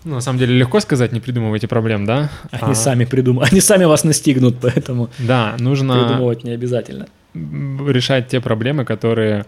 Ну, 0.05 0.15
на 0.17 0.21
самом 0.21 0.39
деле 0.39 0.55
легко 0.55 0.81
сказать, 0.81 1.13
не 1.13 1.21
придумывайте 1.21 1.67
проблем, 1.67 2.05
да? 2.05 2.31
Они 2.51 2.73
А, 2.73 2.75
сами 2.75 3.05
придумают, 3.05 3.51
они 3.53 3.61
сами 3.61 3.85
вас 3.85 4.05
настигнут, 4.05 4.57
поэтому 4.61 5.09
Да, 5.19 5.57
нужно 5.59 5.95
придумывать 5.95 6.45
не 6.45 6.51
обязательно. 6.53 7.07
решать 7.35 8.29
те 8.29 8.41
проблемы, 8.41 8.85
которые 8.85 9.47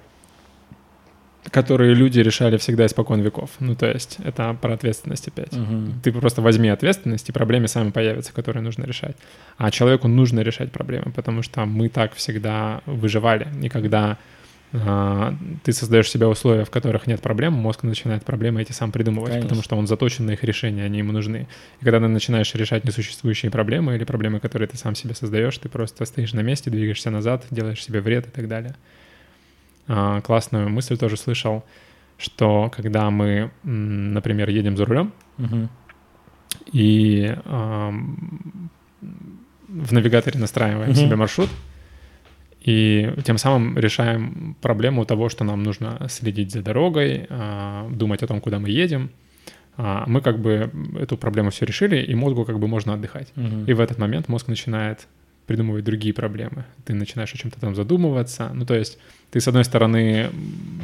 которые 1.50 1.94
люди 1.94 2.18
решали 2.20 2.56
всегда 2.56 2.86
испокон 2.86 3.20
веков. 3.20 3.50
Ну, 3.60 3.74
то 3.76 3.86
есть 3.86 4.18
это 4.24 4.56
про 4.60 4.74
ответственность 4.74 5.28
опять. 5.28 5.52
Мгм. 5.52 6.00
Ты 6.02 6.12
просто 6.12 6.42
возьми 6.42 6.68
ответственность, 6.68 7.28
и 7.28 7.32
проблемы 7.32 7.68
сами 7.68 7.90
появятся, 7.90 8.32
которые 8.32 8.62
нужно 8.62 8.84
решать. 8.84 9.16
А 9.56 9.70
человеку 9.70 10.08
нужно 10.08 10.40
решать 10.40 10.72
проблемы, 10.72 11.12
потому 11.14 11.42
что 11.42 11.64
мы 11.64 11.88
так 11.88 12.14
всегда 12.14 12.80
выживали. 12.86 13.46
И 13.62 13.68
когда 13.68 14.18
ты 15.62 15.72
создаешь 15.72 16.10
себе 16.10 16.26
условия, 16.26 16.64
в 16.64 16.70
которых 16.70 17.06
нет 17.06 17.20
проблем, 17.22 17.52
мозг 17.52 17.82
начинает 17.82 18.24
проблемы 18.24 18.62
эти 18.62 18.72
сам 18.72 18.92
придумывать, 18.92 19.30
Конечно. 19.32 19.48
потому 19.48 19.62
что 19.62 19.76
он 19.76 19.86
заточен 19.86 20.26
на 20.26 20.32
их 20.32 20.44
решение, 20.44 20.84
они 20.84 20.98
ему 20.98 21.12
нужны. 21.12 21.46
И 21.80 21.84
когда 21.84 22.00
ты 22.00 22.08
начинаешь 22.08 22.54
решать 22.54 22.84
несуществующие 22.84 23.50
проблемы 23.50 23.94
или 23.96 24.04
проблемы, 24.04 24.40
которые 24.40 24.68
ты 24.68 24.76
сам 24.76 24.94
себе 24.94 25.14
создаешь, 25.14 25.56
ты 25.58 25.68
просто 25.68 26.04
стоишь 26.04 26.32
на 26.32 26.40
месте, 26.40 26.70
двигаешься 26.70 27.10
назад, 27.10 27.44
делаешь 27.50 27.82
себе 27.82 28.00
вред 28.00 28.26
и 28.26 28.30
так 28.30 28.48
далее. 28.48 28.74
А, 29.88 30.20
классную 30.20 30.68
мысль 30.68 30.96
тоже 30.96 31.16
слышал, 31.16 31.64
что 32.18 32.70
когда 32.74 33.10
мы, 33.10 33.50
например, 33.62 34.48
едем 34.48 34.76
за 34.76 34.84
рулем, 34.84 35.12
Мгм. 35.38 35.68
и 36.72 37.36
ам, 37.44 38.70
в 39.68 39.92
навигаторе 39.92 40.38
настраиваем 40.40 40.90
Мгм. 40.90 40.96
себе 40.96 41.16
маршрут, 41.16 41.50
и 42.66 43.12
тем 43.24 43.38
самым 43.38 43.78
решаем 43.78 44.56
проблему 44.60 45.04
того, 45.04 45.28
что 45.28 45.44
нам 45.44 45.62
нужно 45.62 46.06
следить 46.08 46.50
за 46.52 46.62
дорогой, 46.62 47.26
а, 47.30 47.88
думать 47.90 48.22
о 48.24 48.26
том, 48.26 48.40
куда 48.40 48.58
мы 48.58 48.70
едем. 48.70 49.10
А, 49.76 50.04
Мы 50.08 50.20
как 50.20 50.40
бы 50.40 50.70
эту 50.98 51.16
проблему 51.16 51.50
все 51.50 51.64
решили, 51.64 52.02
и 52.02 52.14
мозгу 52.14 52.44
как 52.44 52.58
бы 52.58 52.66
можно 52.66 52.94
отдыхать. 52.94 53.32
Мгм. 53.36 53.66
И 53.66 53.72
в 53.72 53.80
этот 53.80 53.98
момент 53.98 54.28
мозг 54.28 54.48
начинает 54.48 55.06
придумывать 55.46 55.84
другие 55.84 56.12
проблемы. 56.12 56.64
Ты 56.84 56.94
начинаешь 56.94 57.32
о 57.32 57.38
чем-то 57.38 57.60
там 57.60 57.74
задумываться. 57.74 58.50
Ну, 58.52 58.66
то 58.66 58.74
есть 58.74 58.98
ты, 59.30 59.40
с 59.40 59.46
одной 59.46 59.64
стороны, 59.64 60.30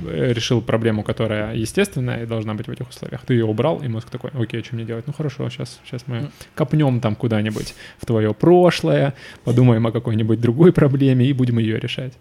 решил 0.08 0.62
проблему, 0.62 1.02
которая 1.02 1.54
естественная 1.56 2.22
и 2.22 2.26
должна 2.26 2.54
быть 2.54 2.68
в 2.68 2.70
этих 2.70 2.88
условиях. 2.88 3.22
Ты 3.26 3.34
ее 3.34 3.44
убрал, 3.44 3.82
и 3.82 3.88
мозг 3.88 4.08
такой, 4.10 4.30
окей, 4.34 4.62
что 4.62 4.76
мне 4.76 4.84
делать? 4.84 5.06
Ну, 5.06 5.12
хорошо, 5.12 5.48
сейчас, 5.50 5.80
сейчас 5.84 6.06
мы 6.06 6.30
копнем 6.54 7.00
там 7.00 7.16
куда-нибудь 7.16 7.74
в 7.98 8.06
твое 8.06 8.32
прошлое, 8.34 9.14
подумаем 9.44 9.86
о 9.86 9.92
какой-нибудь 9.92 10.40
другой 10.40 10.72
проблеме 10.72 11.26
и 11.26 11.32
будем 11.32 11.58
ее 11.58 11.80
решать. 11.80 12.12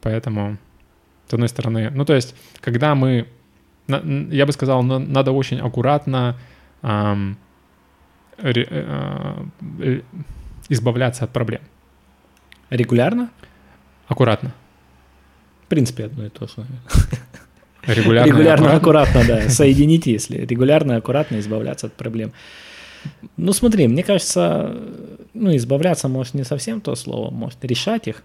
Поэтому, 0.00 0.58
с 1.28 1.34
одной 1.34 1.48
стороны, 1.48 1.90
ну, 1.90 2.04
то 2.04 2.14
есть, 2.14 2.36
когда 2.60 2.94
мы, 2.94 3.26
я 3.88 4.46
бы 4.46 4.52
сказал, 4.52 4.82
на- 4.82 4.98
надо 4.98 5.32
очень 5.32 5.58
аккуратно 5.58 6.36
ам, 6.82 7.36
ре- 8.38 8.68
э, 8.70 9.44
э, 9.80 10.00
избавляться 10.74 11.24
от 11.24 11.30
проблем. 11.30 11.62
Регулярно? 12.70 13.30
Аккуратно. 14.08 14.52
В 15.64 15.68
принципе, 15.68 16.04
одно 16.04 16.26
и 16.26 16.28
то 16.28 16.46
же. 16.46 16.66
Регулярно, 17.86 18.28
Регулярно, 18.28 18.66
и 18.68 18.70
аккуратно. 18.70 19.24
да. 19.26 19.48
Соедините, 19.48 20.12
если 20.12 20.38
регулярно, 20.38 20.96
аккуратно 20.96 21.38
избавляться 21.38 21.86
от 21.86 21.92
проблем. 21.94 22.32
Ну, 23.36 23.52
смотри, 23.52 23.86
мне 23.88 24.02
кажется, 24.02 24.74
ну, 25.34 25.54
избавляться, 25.56 26.08
может, 26.08 26.34
не 26.34 26.44
совсем 26.44 26.80
то 26.80 26.94
слово, 26.94 27.30
может, 27.30 27.62
решать 27.64 28.08
их. 28.08 28.22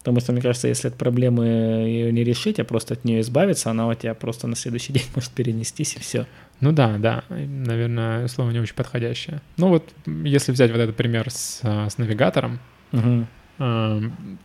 Потому 0.00 0.20
что, 0.20 0.32
мне 0.32 0.40
кажется, 0.40 0.66
если 0.66 0.88
от 0.88 0.96
проблемы 0.96 1.44
ее 1.44 2.12
не 2.12 2.24
решить, 2.24 2.58
а 2.58 2.64
просто 2.64 2.94
от 2.94 3.04
нее 3.04 3.20
избавиться, 3.20 3.70
она 3.70 3.86
у 3.86 3.94
тебя 3.94 4.14
просто 4.14 4.46
на 4.46 4.56
следующий 4.56 4.92
день 4.92 5.04
может 5.14 5.30
перенестись, 5.32 5.94
и 5.96 6.00
все. 6.00 6.26
Ну 6.60 6.72
да, 6.72 6.98
да, 6.98 7.24
наверное, 7.30 8.28
слово 8.28 8.50
не 8.50 8.60
очень 8.60 8.74
подходящее. 8.74 9.40
Ну 9.56 9.68
вот, 9.68 9.94
если 10.06 10.52
взять 10.52 10.70
вот 10.70 10.78
этот 10.78 10.96
пример 10.96 11.30
с, 11.30 11.60
а, 11.62 11.88
с 11.88 11.96
навигатором, 11.98 12.58
Угу. 12.92 13.26
э, 13.60 14.00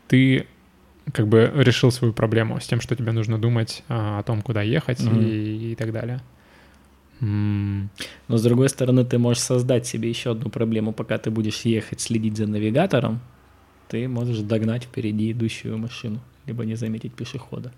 ты 0.07 0.47
как 1.13 1.27
бы 1.27 1.51
решил 1.55 1.91
свою 1.91 2.13
проблему 2.13 2.59
с 2.59 2.67
тем, 2.67 2.79
что 2.81 2.95
тебе 2.95 3.11
нужно 3.11 3.37
думать 3.37 3.83
а, 3.89 4.19
о 4.19 4.23
том, 4.23 4.41
куда 4.41 4.61
ехать 4.61 5.01
Мгм. 5.01 5.21
и, 5.21 5.71
и 5.71 5.75
так 5.75 5.91
далее. 5.91 6.21
Но 7.21 7.87
с 8.37 8.43
другой 8.43 8.69
стороны, 8.69 9.05
ты 9.05 9.17
можешь 9.17 9.41
создать 9.41 9.87
себе 9.87 10.09
еще 10.09 10.31
одну 10.31 10.49
проблему, 10.49 10.91
пока 10.93 11.17
ты 11.17 11.31
будешь 11.31 11.61
ехать, 11.61 12.01
следить 12.01 12.37
за 12.37 12.45
навигатором, 12.45 13.19
ты 13.87 14.07
можешь 14.07 14.39
догнать 14.39 14.83
впереди 14.83 15.31
идущую 15.31 15.77
машину, 15.77 16.19
либо 16.45 16.65
не 16.65 16.75
заметить 16.75 17.13
пешехода. 17.13 17.71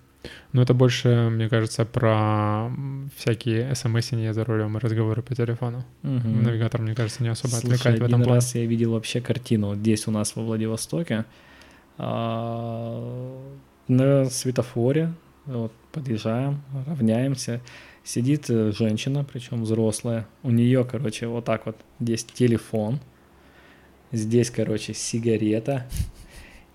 Ну, 0.53 0.61
это 0.61 0.73
больше, 0.73 1.30
мне 1.30 1.49
кажется, 1.49 1.85
про 1.85 2.72
всякие 3.15 3.73
смс 3.76 4.10
за 4.10 4.44
рулем 4.44 4.77
и 4.77 4.80
разговоры 4.80 5.22
по 5.22 5.35
телефону. 5.35 5.85
Мгм. 6.02 6.44
Навигатор, 6.44 6.81
мне 6.81 6.95
кажется, 6.95 7.23
не 7.23 7.30
особо 7.30 7.56
Слушай, 7.56 7.65
отвлекает 7.65 7.99
в 7.99 8.03
один 8.03 8.15
этом 8.15 8.23
плане. 8.23 8.35
раз 8.35 8.56
я 8.56 8.65
видел 8.65 8.94
вообще 8.94 9.22
картину 9.22 9.68
вот 9.68 9.77
здесь 9.77 10.07
у 10.07 10.11
нас 10.11 10.35
во 10.35 10.44
Владивостоке 10.44 11.26
а, 11.98 13.41
на 13.88 14.26
светофоре 14.26 15.14
вот, 15.48 15.72
подъезжаем, 15.91 16.61
равняемся, 16.85 17.61
сидит 18.03 18.49
э, 18.49 18.72
женщина, 18.72 19.23
причем 19.23 19.64
взрослая, 19.64 20.27
у 20.44 20.52
нее, 20.52 20.85
короче, 20.85 21.27
вот 21.27 21.45
так 21.45 21.65
вот 21.65 21.77
здесь 21.99 22.26
телефон, 22.26 22.99
здесь, 24.11 24.49
короче, 24.49 24.94
сигарета, 24.94 25.88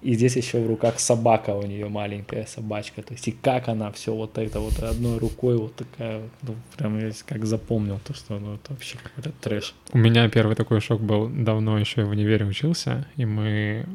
и 0.03 0.15
здесь 0.15 0.37
еще 0.37 0.61
в 0.61 0.66
руках 0.66 0.99
собака 1.01 1.51
у 1.51 1.62
нее 1.66 1.89
маленькая 1.89 2.45
собачка, 2.47 3.03
то 3.03 3.12
есть 3.15 3.29
и 3.29 3.33
как 3.33 3.69
она 3.69 3.91
все 3.93 4.15
вот 4.15 4.37
это 4.39 4.61
вот 4.61 4.79
одной 4.81 5.19
рукой 5.19 5.57
вот 5.57 5.74
такая, 5.77 6.23
ну, 6.43 6.55
прям 6.77 6.99
я 6.99 7.12
как 7.27 7.45
запомнил 7.47 8.01
то, 8.05 8.12
что 8.15 8.39
ну, 8.39 8.55
это 8.55 8.73
вообще 8.73 8.99
какой-то 9.03 9.31
трэш. 9.41 9.74
У 9.93 9.99
меня 9.99 10.29
первый 10.29 10.57
такой 10.57 10.81
шок 10.81 11.01
был 11.01 11.29
давно 11.29 11.79
еще 11.79 12.05
в 12.05 12.11
универе 12.11 12.45
учился, 12.47 13.07
и 13.16 13.24
мы 13.24 13.87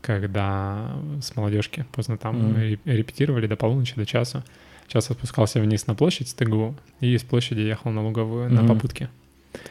когда 0.00 0.96
с 1.20 1.36
молодежки 1.36 1.84
поздно 1.92 2.16
там 2.16 2.56
ре- 2.56 2.78
репетировали 2.84 3.46
до 3.46 3.56
полуночи, 3.56 3.94
до 3.96 4.06
часу, 4.06 4.42
час 4.88 5.04
спускался 5.06 5.60
вниз 5.60 5.86
на 5.86 5.94
площадь 5.94 6.28
с 6.28 6.34
ТГУ, 6.34 6.74
и 7.00 7.16
с 7.18 7.22
площади 7.22 7.60
ехал 7.60 7.90
на 7.90 8.02
Луговую 8.04 8.50
на 8.50 8.62
Мгм. 8.62 8.74
попутке. 8.74 9.08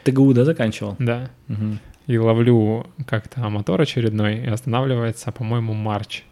ТГУ, 0.03 0.33
да, 0.33 0.45
заканчивал? 0.45 0.95
Да. 0.99 1.29
Мгм. 1.47 1.79
И 2.09 2.17
ловлю 2.17 2.87
как-то 3.05 3.47
мотор 3.49 3.81
очередной, 3.81 4.37
и 4.39 4.47
останавливается, 4.47 5.31
по-моему, 5.31 5.73
Марч. 5.73 6.23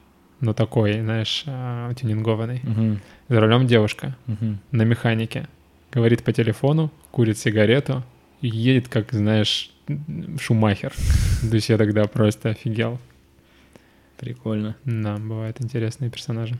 Ну, 0.41 0.55
такой, 0.55 1.01
знаешь, 1.01 1.43
а, 1.45 1.93
тюнингованный. 1.93 2.61
Мгм. 2.63 2.99
За 3.29 3.39
рулем 3.39 3.67
девушка 3.67 4.17
Мгм. 4.25 4.57
на 4.71 4.81
механике. 4.81 5.47
Говорит 5.91 6.23
по 6.23 6.33
телефону, 6.33 6.91
курит 7.11 7.37
сигарету 7.37 8.03
и 8.41 8.47
едет, 8.47 8.87
как, 8.87 9.11
знаешь, 9.11 9.69
Шумахер. 10.41 10.93
То 11.47 11.55
есть 11.55 11.69
я 11.69 11.77
тогда 11.77 12.05
просто 12.05 12.49
офигел. 12.49 12.97
Прикольно. 14.19 14.75
Да, 14.83 15.17
бывают 15.17 15.61
интересные 15.61 16.09
персонажи. 16.09 16.57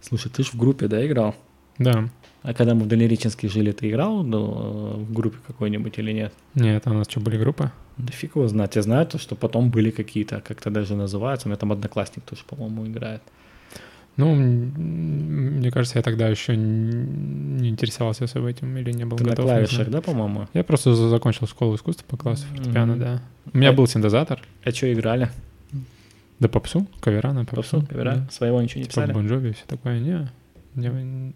Слушай, 0.00 0.30
ты 0.30 0.44
же 0.44 0.50
в 0.50 0.54
группе, 0.54 0.86
да, 0.86 1.04
играл? 1.04 1.34
Да. 1.78 2.08
А 2.42 2.54
когда 2.54 2.76
мы 2.76 2.82
в 2.82 2.86
Дальнереченске 2.86 3.48
жили, 3.48 3.72
ты 3.72 3.90
играл 3.90 4.22
ну, 4.22 5.04
в 5.04 5.12
группе 5.12 5.38
какой-нибудь 5.44 5.98
или 5.98 6.12
нет? 6.12 6.32
Нет, 6.54 6.86
а 6.86 6.92
у 6.92 6.94
нас 6.94 7.08
что, 7.10 7.18
были 7.18 7.36
группы? 7.36 7.72
Да 7.98 8.12
фиг 8.12 8.36
его 8.36 8.48
знать. 8.48 8.76
Я 8.76 8.82
знаю 8.82 9.06
то, 9.06 9.18
что 9.18 9.34
потом 9.36 9.70
были 9.70 9.90
какие-то, 9.90 10.40
как-то 10.40 10.70
даже 10.70 10.94
называются. 10.96 11.46
У 11.46 11.50
меня 11.50 11.56
там 11.58 11.72
одноклассник 11.72 12.24
тоже, 12.24 12.42
по-моему, 12.48 12.86
играет. 12.86 13.22
Ну, 14.16 14.32
мне 14.34 15.70
кажется, 15.72 15.98
я 15.98 16.02
тогда 16.02 16.28
еще 16.28 16.56
не 16.56 17.68
интересовался 17.68 18.24
особо 18.24 18.48
этим 18.48 18.76
или 18.76 18.92
не 18.92 19.04
был 19.04 19.16
Ты 19.16 19.24
на 19.24 19.30
готов. 19.30 19.44
не 19.44 19.50
клавишах, 19.50 19.90
да, 19.90 20.00
по-моему? 20.00 20.46
Я 20.54 20.62
просто 20.62 20.94
за- 20.94 21.08
закончил 21.08 21.46
школу 21.48 21.74
искусств 21.74 22.04
по 22.04 22.16
классу 22.16 22.46
фортепиано, 22.54 22.92
Мгм. 22.92 23.00
да. 23.00 23.22
У 23.52 23.58
меня 23.58 23.70
А- 23.70 23.72
был 23.72 23.86
синтезатор. 23.88 24.40
А 24.64 24.70
что 24.70 24.92
играли? 24.92 25.30
Да 26.38 26.48
попсу, 26.48 26.86
кавера 27.00 27.32
на 27.32 27.44
попсу. 27.44 27.78
Попсу, 27.80 27.86
кавера? 27.88 28.14
да. 28.16 28.28
Своего 28.30 28.60
ничего 28.62 28.78
не 28.80 28.84
Типа 28.84 28.94
писали? 29.02 29.12
Бон 29.12 29.26
Джови 29.28 29.50
и 29.50 29.52
все 29.52 29.64
такое. 29.66 29.98
Не, 30.00 30.28
не- 30.76 31.32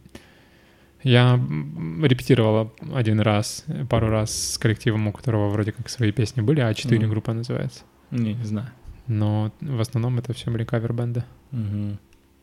Я 1.02 1.34
м, 1.34 2.04
репетировал 2.04 2.72
один 2.94 3.20
раз, 3.20 3.64
пару 3.88 4.08
раз 4.08 4.52
с 4.54 4.58
коллективом, 4.58 5.06
у 5.06 5.12
которого 5.12 5.48
вроде 5.48 5.72
как 5.72 5.88
свои 5.88 6.10
песни 6.12 6.40
были, 6.40 6.60
а 6.60 6.74
4 6.74 7.00
Мгм. 7.00 7.10
группа 7.10 7.32
называется. 7.32 7.82
Не, 8.10 8.34
не 8.34 8.44
знаю. 8.44 8.68
Но 9.06 9.52
в 9.60 9.80
основном 9.80 10.18
это 10.18 10.32
все 10.34 10.50
были 10.50 10.64
кавер-бенды. 10.64 11.24
Мгм. 11.52 11.98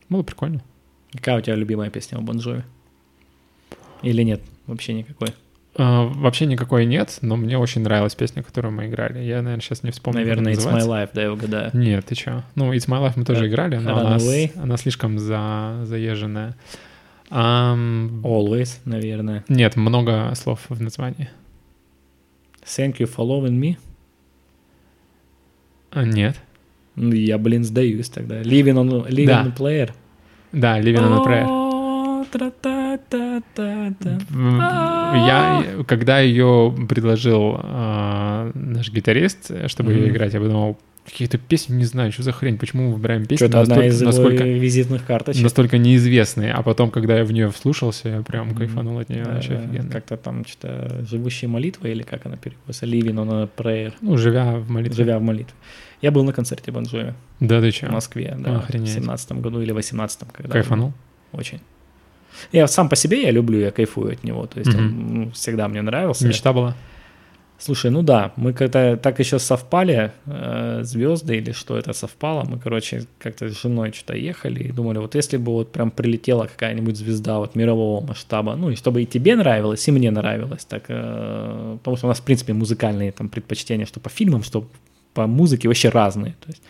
Было 0.08 0.22
прикольно. 0.22 0.62
Какая 1.12 1.38
у 1.38 1.40
тебя 1.40 1.54
любимая 1.54 1.90
песня 1.90 2.18
у 2.18 2.22
Бон 2.22 2.38
Джови? 2.38 2.64
Или 4.02 4.22
нет? 4.22 4.42
Вообще 4.66 4.94
никакой. 4.94 5.28
А, 5.78 6.04
вообще 6.06 6.46
никакой 6.46 6.86
нет, 6.86 7.18
но 7.20 7.36
мне 7.36 7.58
очень 7.58 7.82
нравилась 7.82 8.14
песня, 8.14 8.42
которую 8.42 8.72
мы 8.72 8.86
играли. 8.86 9.18
Я, 9.18 9.42
наверное, 9.42 9.60
сейчас 9.60 9.82
не 9.82 9.90
вспомню, 9.90 10.20
Наверное, 10.20 10.54
It's. 10.54 10.66
My 10.66 10.80
Life, 10.80 11.10
да, 11.12 11.22
я 11.22 11.32
угадаю. 11.32 11.70
Нет, 11.74 12.06
ты 12.06 12.14
чё? 12.14 12.42
Ну, 12.54 12.72
It's 12.72 12.88
My 12.88 13.00
Life 13.06 13.12
мы 13.16 13.24
тоже 13.24 13.46
играли, 13.48 13.76
но 13.76 13.98
она, 13.98 14.18
она 14.56 14.76
слишком 14.78 15.18
за, 15.18 15.82
заезженная. 15.84 16.56
Ам, 17.30 18.20
Always, 18.22 18.78
наверное. 18.84 19.44
нет, 19.48 19.76
много 19.76 20.32
слов 20.34 20.60
в 20.68 20.80
названии. 20.80 21.28
Thank 22.64 22.98
you 22.98 23.06
for 23.12 23.24
loving 23.26 23.58
me. 23.60 23.76
А, 25.90 26.04
нет. 26.04 26.36
Ну, 26.94 27.12
я, 27.14 27.38
блин, 27.38 27.64
сдаюсь 27.64 28.08
тогда. 28.08 28.40
Living 28.42 28.74
on, 28.74 29.08
living 29.08 29.26
Да. 29.26 29.44
on 29.44 29.56
player. 29.56 29.90
Да, 30.52 30.80
Living 30.80 31.00
on 31.02 31.20
a 31.20 31.24
Prayer. 31.24 31.46
М, 34.34 34.60
Я, 35.26 35.84
когда 35.86 36.20
ее 36.20 36.74
предложил 36.88 37.56
а, 37.62 38.50
наш 38.54 38.90
гитарист, 38.90 39.50
чтобы 39.68 39.92
ее 39.92 40.02
Мгм. 40.06 40.10
играть, 40.10 40.34
я 40.34 40.40
подумал, 40.40 40.78
какие-то 41.06 41.38
песни 41.38 41.74
не 41.74 41.84
знаю, 41.84 42.12
что 42.12 42.22
за 42.22 42.32
хрень, 42.32 42.58
почему 42.58 42.88
мы 42.88 42.94
выбираем 42.94 43.22
песни 43.24 43.44
Что-то 43.46 43.60
одна 43.60 43.86
из 43.86 44.00
насколько, 44.02 44.42
визитных 44.44 45.06
карточек. 45.06 45.42
настолько 45.42 45.78
неизвестные, 45.78 46.52
а 46.52 46.62
потом, 46.62 46.90
когда 46.90 47.16
я 47.18 47.24
в 47.24 47.32
нее 47.32 47.50
вслушался, 47.50 48.08
я 48.08 48.22
прям 48.22 48.54
кайфанул 48.54 48.98
от 48.98 49.08
нее, 49.08 49.24
Да, 49.24 49.32
вообще 49.34 49.50
да, 49.54 49.58
офигенно. 49.60 49.90
Как-то 49.90 50.16
там 50.16 50.44
что-то 50.46 51.04
живущая 51.08 51.48
молитва 51.48 51.86
или 51.86 52.02
как 52.02 52.26
она 52.26 52.36
переводится? 52.36 52.84
Living 52.86 53.14
on 53.14 53.42
a 53.44 53.48
prayer. 53.56 53.92
Ну, 54.00 54.16
живя 54.18 54.56
в 54.56 54.68
молитве. 54.68 54.96
Живя 55.04 55.18
в 55.18 55.22
молитве. 55.22 55.54
Я 56.02 56.10
был 56.10 56.24
на 56.24 56.32
концерте 56.32 56.70
Бон 56.72 56.84
Джови 56.84 57.14
Да 57.40 57.60
ты 57.60 57.70
в 57.70 57.74
че? 57.74 57.86
Москве, 57.86 58.36
да, 58.38 58.58
Охренеть. 58.58 58.90
в 58.90 58.92
семнадцатом 58.92 59.40
году 59.40 59.60
или 59.62 59.72
восемнадцатом, 59.72 60.28
когда 60.32 60.52
Кайфанул? 60.52 60.92
Очень. 61.32 61.60
Я 62.52 62.66
сам 62.66 62.88
по 62.90 62.96
себе 62.96 63.22
я 63.22 63.30
люблю, 63.30 63.58
я 63.58 63.70
кайфую 63.70 64.12
от 64.12 64.22
него. 64.22 64.46
То 64.46 64.58
есть 64.60 64.74
он 64.74 64.84
Мгм. 64.88 65.14
ну, 65.24 65.30
всегда 65.30 65.68
мне 65.68 65.80
нравился. 65.82 66.26
Мечта 66.28 66.52
была? 66.52 66.76
Слушай, 67.58 67.90
ну 67.90 68.02
да, 68.02 68.32
мы 68.36 68.52
как-то 68.52 68.98
так 69.02 69.18
еще 69.18 69.38
совпали, 69.38 70.12
э, 70.26 70.80
звезды 70.82 71.36
или 71.36 71.52
что 71.52 71.78
это 71.78 71.94
совпало, 71.94 72.44
мы, 72.44 72.58
короче, 72.58 73.06
как-то 73.18 73.48
с 73.48 73.62
женой 73.62 73.92
что-то 73.92 74.14
ехали 74.14 74.64
и 74.64 74.72
думали, 74.72 74.98
вот 74.98 75.14
если 75.14 75.38
бы 75.38 75.52
вот 75.52 75.72
прям 75.72 75.90
прилетела 75.90 76.46
какая-нибудь 76.46 76.96
звезда 76.96 77.38
вот 77.38 77.54
мирового 77.54 78.06
масштаба, 78.06 78.56
ну 78.56 78.70
и 78.70 78.76
чтобы 78.76 79.02
и 79.02 79.06
тебе 79.06 79.36
нравилось, 79.36 79.88
и 79.88 79.92
мне 79.92 80.10
нравилось, 80.10 80.66
так, 80.66 80.84
э, 80.88 81.76
потому 81.78 81.96
что 81.96 82.06
у 82.06 82.10
нас, 82.10 82.20
в 82.20 82.24
принципе, 82.24 82.52
музыкальные 82.52 83.12
там 83.12 83.30
предпочтения, 83.30 83.86
что 83.86 84.00
по 84.00 84.10
фильмам, 84.10 84.42
что 84.42 84.68
по 85.14 85.26
музыке 85.26 85.68
вообще 85.68 85.88
разные, 85.88 86.34
то 86.44 86.48
есть 86.48 86.62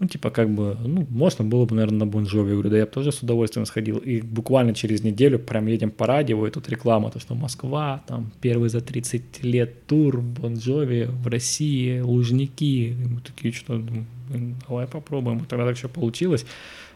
ну, 0.00 0.06
типа, 0.06 0.30
как 0.30 0.48
бы, 0.48 0.76
ну, 0.84 1.06
можно 1.10 1.44
было 1.44 1.64
бы, 1.64 1.74
наверное, 1.74 2.00
на 2.00 2.06
Бон 2.06 2.24
Джови. 2.24 2.50
Я 2.50 2.54
говорю, 2.54 2.70
да 2.70 2.78
я 2.78 2.84
бы 2.86 2.90
тоже 2.90 3.10
с 3.10 3.20
удовольствием 3.22 3.66
сходил. 3.66 3.98
И 3.98 4.20
буквально 4.20 4.72
через 4.72 5.02
неделю 5.02 5.40
прям 5.40 5.66
едем 5.66 5.90
по 5.90 6.06
радио, 6.06 6.46
и 6.46 6.50
тут 6.50 6.68
реклама, 6.68 7.10
то, 7.10 7.18
что 7.18 7.34
Москва, 7.34 8.02
там, 8.06 8.30
первый 8.40 8.68
за 8.68 8.80
30 8.80 9.42
лет 9.42 9.86
тур 9.86 10.20
Бон 10.20 10.54
Джови 10.54 11.08
в 11.10 11.26
России, 11.26 11.98
Лужники. 11.98 12.90
И 12.90 12.94
мы 12.94 13.20
такие, 13.20 13.52
что, 13.52 13.76
думаю, 13.76 14.06
«Блин, 14.28 14.56
давай 14.68 14.86
попробуем. 14.86 15.38
И 15.38 15.46
тогда 15.46 15.66
так 15.66 15.76
все 15.76 15.88
получилось. 15.88 16.46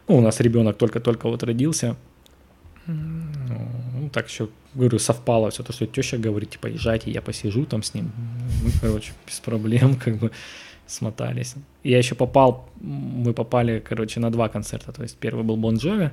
Ну, 0.07 0.17
у 0.17 0.21
нас 0.21 0.39
ребенок 0.39 0.77
только-только 0.77 1.27
вот 1.27 1.43
родился. 1.43 1.97
Ну, 2.85 4.09
так 4.13 4.29
еще, 4.29 4.49
говорю, 4.73 4.99
совпало 4.99 5.49
все, 5.49 5.63
то, 5.63 5.73
что 5.73 5.87
теща 5.87 6.17
говорит, 6.17 6.51
типа, 6.51 6.67
езжайте, 6.67 7.11
я 7.11 7.21
посижу 7.21 7.65
там 7.65 7.83
с 7.83 7.93
ним. 7.93 8.11
Ну, 8.63 8.69
короче, 8.81 9.13
без 9.25 9.39
проблем, 9.39 9.95
как 10.03 10.17
бы 10.17 10.31
смотались. 10.87 11.55
Я 11.83 11.97
еще 11.97 12.15
попал, 12.15 12.69
мы 12.81 13.33
попали, 13.33 13.83
короче, 13.87 14.19
на 14.19 14.31
два 14.31 14.49
концерта. 14.49 14.91
То 14.91 15.03
есть 15.03 15.17
первый 15.17 15.43
был 15.43 15.57
Bon 15.57 15.77
Jovi, 15.77 16.11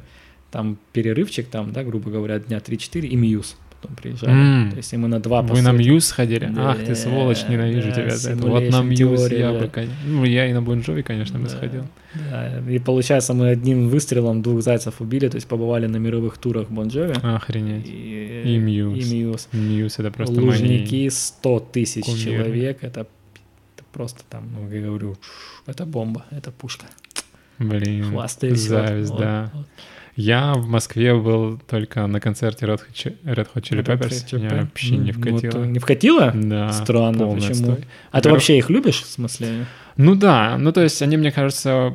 там 0.50 0.78
перерывчик, 0.92 1.46
там, 1.48 1.72
да, 1.72 1.84
грубо 1.84 2.10
говоря, 2.10 2.38
дня 2.38 2.58
3-4, 2.58 3.06
и 3.06 3.16
Muse 3.16 3.56
потом 3.80 3.96
приезжали. 3.96 4.32
М. 4.32 4.70
То 4.70 4.76
есть 4.76 4.92
и 4.92 4.96
мы 4.96 5.08
на 5.08 5.20
два, 5.20 5.42
Вы 5.42 5.62
на. 5.62 5.72
Muse 5.72 6.04
сходили? 6.06 6.46
Да, 6.46 6.70
Ах 6.72 6.84
ты 6.84 6.94
сволочь, 6.94 7.48
ненавижу 7.48 7.88
да, 7.88 7.94
тебя 7.94 8.10
за 8.16 8.32
это. 8.32 8.46
Вот 8.46 8.68
на 8.68 8.82
Muse 8.82 9.30
Theory, 9.30 9.38
я 9.38 9.52
да. 9.52 9.58
бы, 9.58 9.68
конечно... 9.68 9.96
Ну, 10.06 10.24
я 10.24 10.46
и 10.46 10.52
на 10.52 10.60
Bon 10.60 10.80
Jovi, 10.80 11.02
конечно, 11.02 11.38
бы 11.38 11.44
Да. 11.46 11.50
сходил. 11.50 11.84
Да, 12.30 12.60
и 12.68 12.78
получается, 12.78 13.32
мы 13.32 13.48
одним 13.48 13.88
выстрелом 13.88 14.42
двух 14.42 14.62
зайцев 14.62 15.00
убили, 15.00 15.28
то 15.28 15.36
есть 15.36 15.46
побывали 15.46 15.86
на 15.86 15.96
мировых 15.96 16.36
турах 16.38 16.68
Bon 16.68 16.88
Jovi. 16.88 17.14
Охренеть. 17.22 17.86
И, 17.88 18.42
И 18.44 18.58
Muse. 18.58 18.98
И 18.98 19.24
Muse. 19.24 19.46
Мьюз 19.52 19.98
это 19.98 20.10
просто 20.10 20.40
Лужники 20.40 20.94
мои... 20.94 21.08
100 21.10 21.60
тысяч 21.72 22.04
кумиры. 22.04 22.20
человек, 22.22 22.78
это 22.82 23.06
просто 23.92 24.22
там, 24.28 24.48
ну, 24.52 24.70
я 24.70 24.80
говорю, 24.82 25.16
это 25.66 25.84
бомба, 25.86 26.24
это 26.30 26.50
пушка. 26.50 26.86
Блин, 27.58 28.10
Хвастаюсь. 28.10 28.58
зависть, 28.60 29.10
вот, 29.10 29.20
да. 29.20 29.50
вот. 29.54 29.66
Я 30.16 30.54
в 30.54 30.66
Москве 30.66 31.14
был 31.14 31.58
только 31.58 32.06
на 32.06 32.20
концерте 32.20 32.66
Red 32.66 32.80
Hot 32.80 33.12
Chili 33.62 33.84
Peppers. 33.84 34.36
Меня 34.38 34.62
вообще 34.62 34.96
не 34.96 35.12
Ну, 35.12 35.30
вот, 35.30 35.40
вкатило. 35.40 35.64
не 35.64 35.78
вкатило? 35.78 36.32
Да, 36.34 36.72
Странно, 36.72 37.28
почему? 37.32 37.50
отстой. 37.50 37.84
А 38.10 38.20
ты 38.20 38.30
вообще 38.30 38.58
их 38.58 38.70
любишь, 38.70 39.02
в 39.02 39.06
смысле? 39.10 39.66
Ну 40.02 40.14
да, 40.14 40.56
ну 40.58 40.72
то 40.72 40.80
есть 40.82 41.02
они, 41.02 41.16
мне 41.18 41.30
кажется, 41.30 41.92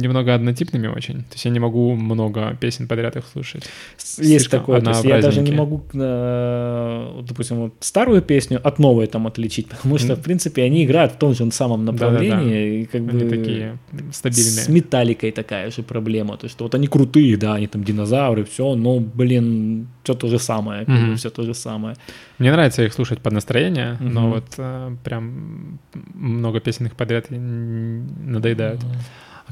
немного 0.00 0.34
однотипными 0.34 0.86
очень. 0.86 1.14
То 1.14 1.32
есть 1.34 1.44
я 1.44 1.50
не 1.50 1.60
могу 1.60 1.94
много 1.94 2.56
песен 2.60 2.88
подряд 2.88 3.16
их 3.16 3.24
слушать. 3.32 3.64
Есть 3.98 4.16
Слишком 4.16 4.60
такое, 4.60 4.80
то 4.80 4.90
есть 4.90 5.04
я 5.04 5.20
даже 5.20 5.42
не 5.42 5.52
могу, 5.52 5.82
э, 5.92 7.22
допустим, 7.28 7.56
вот 7.56 7.72
старую 7.80 8.22
песню 8.22 8.58
от 8.68 8.78
новой 8.78 9.06
там 9.06 9.26
отличить, 9.26 9.68
потому 9.68 9.98
что, 9.98 10.14
в 10.16 10.20
принципе, 10.22 10.62
они 10.62 10.84
играют 10.84 11.12
в 11.12 11.16
том 11.16 11.34
же 11.34 11.50
самом 11.50 11.84
направлении, 11.84 12.82
и 12.82 12.84
как 12.86 13.00
Они 13.02 13.24
бы 13.24 13.30
такие 13.30 13.78
с 14.12 14.16
стабильные. 14.16 14.66
металликой 14.68 15.30
такая 15.32 15.70
же 15.70 15.82
проблема, 15.82 16.36
то 16.36 16.46
есть 16.46 16.54
что 16.56 16.64
вот 16.64 16.74
они 16.74 16.86
крутые, 16.86 17.36
да, 17.36 17.54
они 17.54 17.66
там 17.66 17.84
динозавры, 17.84 18.44
все, 18.44 18.74
но, 18.74 19.00
блин, 19.00 19.88
все 20.04 20.14
то 20.14 20.28
же 20.28 20.38
самое, 20.38 20.84
Мгм. 20.86 21.16
все 21.16 21.30
то 21.30 21.42
же 21.42 21.54
самое. 21.54 21.96
Мне 22.38 22.50
нравится 22.52 22.82
их 22.82 22.92
слушать 22.92 23.20
под 23.20 23.32
настроение, 23.32 23.96
но 24.00 24.20
Мгм. 24.22 24.30
вот 24.30 24.44
э, 24.58 24.96
прям 25.04 25.78
много 26.14 26.60
песен 26.60 26.86
их 26.86 26.92
подряд 26.94 27.30
м, 27.30 27.41
надоедают. 27.42 28.80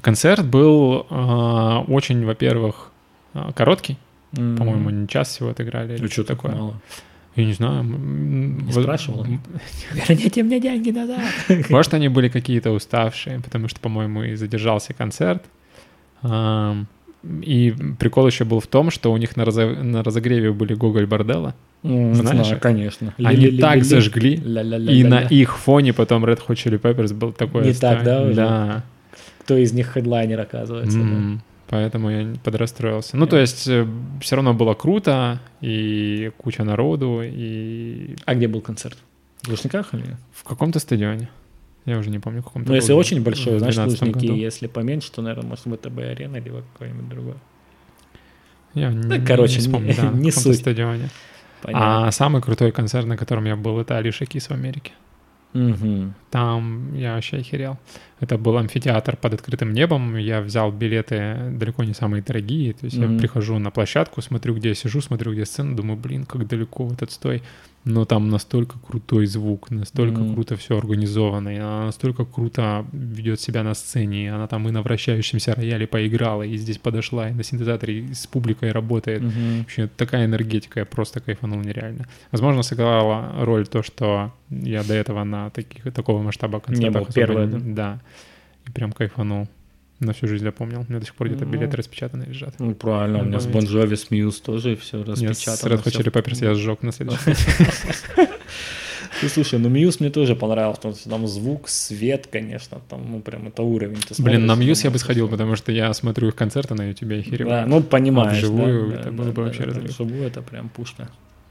Концерт 0.00 0.46
был 0.46 1.06
э, 1.10 1.84
очень, 1.88 2.24
во-первых, 2.24 2.90
э, 3.34 3.50
короткий. 3.54 3.98
М. 4.36 4.56
По-моему, 4.56 4.90
не 4.90 5.06
час 5.08 5.28
всего 5.28 5.50
отыграли. 5.50 5.98
Ну, 6.00 6.08
что 6.08 6.24
такое. 6.24 6.52
мало? 6.54 6.80
Я 7.36 7.44
не 7.44 7.52
знаю. 7.52 7.84
Не 7.84 8.72
вот- 8.72 8.82
спрашивал? 8.82 9.24
м, 9.24 9.40
Верните 9.92 10.42
мне 10.42 10.60
деньги 10.60 10.90
назад. 10.90 11.20
Может, 11.70 11.94
они 11.94 12.08
были 12.08 12.28
какие-то 12.28 12.70
уставшие, 12.70 13.40
потому 13.40 13.68
что, 13.68 13.80
по-моему, 13.80 14.22
и 14.22 14.34
задержался 14.36 14.94
концерт. 14.94 15.44
И 17.22 17.74
прикол 17.98 18.26
еще 18.26 18.44
был 18.44 18.60
в 18.60 18.66
том, 18.66 18.90
что 18.90 19.12
у 19.12 19.16
них 19.16 19.36
на, 19.36 19.42
разо- 19.42 19.82
на 19.82 20.02
разогреве 20.02 20.52
были 20.52 20.74
Гоголь 20.74 21.06
Борделла. 21.06 21.54
М, 21.82 22.14
Знаешь 22.14 22.46
знаю, 22.46 22.60
конечно. 22.60 23.14
Они 23.18 23.36
Ли-ли-ли-ли-ли. 23.36 23.60
так 23.60 23.84
зажгли. 23.84 24.34
И 24.34 25.04
на 25.04 25.20
их 25.20 25.58
фоне 25.58 25.92
потом 25.92 26.24
Red 26.24 26.40
Hot 26.46 26.54
Chili 26.56 26.80
Peppers 26.80 27.12
был 27.14 27.32
такой 27.32 27.66
Не 27.66 27.72
так, 27.74 28.04
да, 28.04 28.22
уже? 28.22 28.34
Да. 28.34 28.84
Кто 29.40 29.56
из 29.56 29.72
них 29.72 29.88
хедлайнер, 29.88 30.40
оказывается. 30.40 30.98
да. 30.98 31.04
М, 31.04 31.42
Поэтому 31.68 32.10
я 32.10 32.34
подрастроился. 32.42 33.16
Ну, 33.16 33.26
то 33.28 33.36
есть, 33.38 33.60
все 34.20 34.34
равно 34.36 34.54
было 34.54 34.74
круто, 34.74 35.40
и 35.60 36.32
куча 36.38 36.64
народу, 36.64 37.20
и 37.24 38.16
А 38.24 38.34
где 38.34 38.48
был 38.48 38.60
концерт? 38.60 38.98
В 39.42 39.48
Лужниках 39.48 39.94
или? 39.94 40.16
в 40.32 40.42
каком-то 40.44 40.80
стадионе. 40.80 41.28
Я 41.86 41.98
уже 41.98 42.10
не 42.10 42.18
помню, 42.18 42.42
в 42.42 42.44
каком-то. 42.44 42.68
Ну, 42.68 42.74
если 42.74 42.92
очень 42.92 43.22
большой, 43.22 43.58
значит, 43.58 43.76
12 43.76 44.00
Лужники. 44.02 44.26
году. 44.26 44.34
Если 44.38 44.66
поменьше, 44.66 45.10
то, 45.12 45.22
наверное, 45.22 45.48
может, 45.48 45.66
ВТБ-арена 45.66 46.36
или 46.36 46.52
какой-нибудь 46.74 47.08
другой. 47.08 47.34
Я 48.74 48.90
не, 48.92 49.02
Да, 49.18 49.18
короче, 49.26 49.54
не 49.56 49.60
вспомню, 49.60 49.94
да, 49.96 50.10
не 50.12 50.30
суть. 50.30 50.58
стадионе. 50.58 51.08
Понятно. 51.62 52.06
А 52.08 52.12
самый 52.12 52.40
крутой 52.42 52.72
концерт, 52.72 53.06
на 53.06 53.16
котором 53.16 53.44
я 53.44 53.56
был, 53.56 53.78
это 53.80 53.96
Алиша 53.98 54.26
Кис 54.26 54.48
в 54.48 54.52
Америке. 54.52 54.92
Мгм. 55.52 56.14
Там 56.30 56.94
я 56.94 57.14
вообще 57.16 57.38
охерел. 57.38 57.76
Это 58.20 58.38
был 58.38 58.56
амфитеатр 58.56 59.16
под 59.16 59.34
открытым 59.34 59.72
небом. 59.72 60.16
Я 60.16 60.42
взял 60.42 60.70
билеты 60.70 61.36
далеко 61.58 61.82
не 61.82 61.92
самые 61.92 62.22
дорогие. 62.22 62.72
То 62.72 62.84
есть 62.86 62.96
Мгм. 62.96 63.14
я 63.14 63.18
прихожу 63.18 63.58
на 63.58 63.70
площадку, 63.72 64.22
смотрю, 64.22 64.54
где 64.54 64.68
я 64.68 64.74
сижу, 64.76 65.00
смотрю, 65.00 65.32
где 65.32 65.44
сцена, 65.44 65.74
думаю, 65.74 65.98
блин, 65.98 66.24
как 66.24 66.46
далеко 66.46 66.84
вот 66.84 67.02
отстой. 67.02 67.42
Но 67.84 68.04
там 68.04 68.28
настолько 68.28 68.78
крутой 68.78 69.24
звук, 69.26 69.70
настолько 69.70 70.20
Мгм. 70.20 70.34
круто 70.34 70.54
все 70.56 70.76
организовано, 70.76 71.48
и 71.48 71.56
она 71.56 71.86
настолько 71.86 72.26
круто 72.26 72.84
ведет 72.92 73.40
себя 73.40 73.62
на 73.62 73.72
сцене. 73.74 74.24
и 74.24 74.26
Она 74.26 74.46
там 74.46 74.68
и 74.68 74.70
на 74.70 74.82
вращающемся 74.82 75.54
рояле 75.54 75.86
поиграла, 75.86 76.42
и 76.42 76.56
здесь 76.58 76.76
подошла, 76.76 77.30
и 77.30 77.32
на 77.32 77.42
синтезаторе 77.42 78.00
и 78.00 78.12
с 78.14 78.26
публикой 78.26 78.72
работает. 78.72 79.22
Мгм. 79.22 79.58
Вообще 79.60 79.86
такая 79.96 80.26
энергетика, 80.26 80.80
я 80.80 80.84
просто 80.86 81.20
кайфанул 81.20 81.58
нереально. 81.60 82.06
Возможно, 82.32 82.62
сыграла 82.62 83.32
роль 83.44 83.66
то, 83.66 83.82
что 83.82 84.32
я 84.50 84.82
до 84.84 84.92
этого 84.92 85.24
на 85.24 85.48
таких, 85.50 85.90
такого 85.94 86.22
масштаба 86.22 86.60
концертах 86.60 86.92
был 86.92 87.08
особо 87.08 87.14
первый, 87.14 87.46
не- 87.46 87.74
да. 87.74 88.00
И 88.68 88.70
прям 88.72 88.92
кайфанул. 88.92 89.48
На 90.00 90.12
всю 90.14 90.26
жизнь 90.28 90.44
запомнил. 90.44 90.80
У 90.80 90.84
меня 90.90 90.98
до 90.98 91.04
сих 91.04 91.14
пор 91.14 91.28
где-то 91.28 91.44
Ну. 91.44 91.50
билеты 91.52 91.76
распечатаны 91.76 92.24
лежат. 92.24 92.54
Ну, 92.58 92.74
правильно, 92.74 93.18
у 93.20 93.24
меня 93.24 93.38
с 93.38 93.44
Добавить. 93.44 93.68
Bon 93.68 93.72
Jovi, 93.82 93.94
с 93.96 94.10
Muse 94.10 94.40
тоже 94.40 94.74
все 94.76 94.98
Нет, 94.98 95.08
распечатано. 95.08 95.56
с 95.56 95.64
Red 95.64 95.84
Hot. 95.84 95.92
Chili 95.92 96.10
Peppers 96.10 96.44
я 96.44 96.54
сжег 96.54 96.82
на 96.82 96.90
следующий 96.92 97.24
день. 98.16 98.28
Ну, 99.22 99.28
слушай, 99.28 99.58
ну 99.58 99.68
Muse 99.68 100.00
мне 100.00 100.08
тоже 100.08 100.34
понравился, 100.34 100.76
потому 100.78 100.94
что 100.94 101.10
там 101.10 101.26
звук, 101.26 101.68
свет, 101.68 102.28
конечно, 102.32 102.80
там, 102.88 103.10
ну, 103.10 103.20
прям 103.20 103.48
это 103.48 103.62
уровень. 103.62 103.98
Ты 104.08 104.22
Блин, 104.22 104.46
на 104.46 104.54
смотришь, 104.54 104.66
Muse 104.66 104.84
я 104.84 104.90
бы 104.90 104.98
сходил, 104.98 105.28
потому 105.28 105.56
что 105.56 105.72
я 105.72 105.92
смотрю 105.92 106.28
их 106.28 106.34
концерты 106.34 106.74
на 106.74 106.88
YouTube 106.88 107.10
и 107.12 107.22
охереваю. 107.22 107.64
Да, 107.64 107.66
ну, 107.66 107.82
понимаешь, 107.82 108.38
А 108.38 108.46
вживую 108.46 108.88
да, 108.90 108.94
это 108.94 109.04
да, 109.04 109.10
было 109.10 109.26
да, 109.26 109.32
бы 109.32 109.42
вообще 109.44 109.60
да, 109.64 109.66
разрыв. 109.66 109.90
Вживую 109.90 110.22
это 110.26 110.40
прям 110.40 110.70
пушка. 110.70 111.10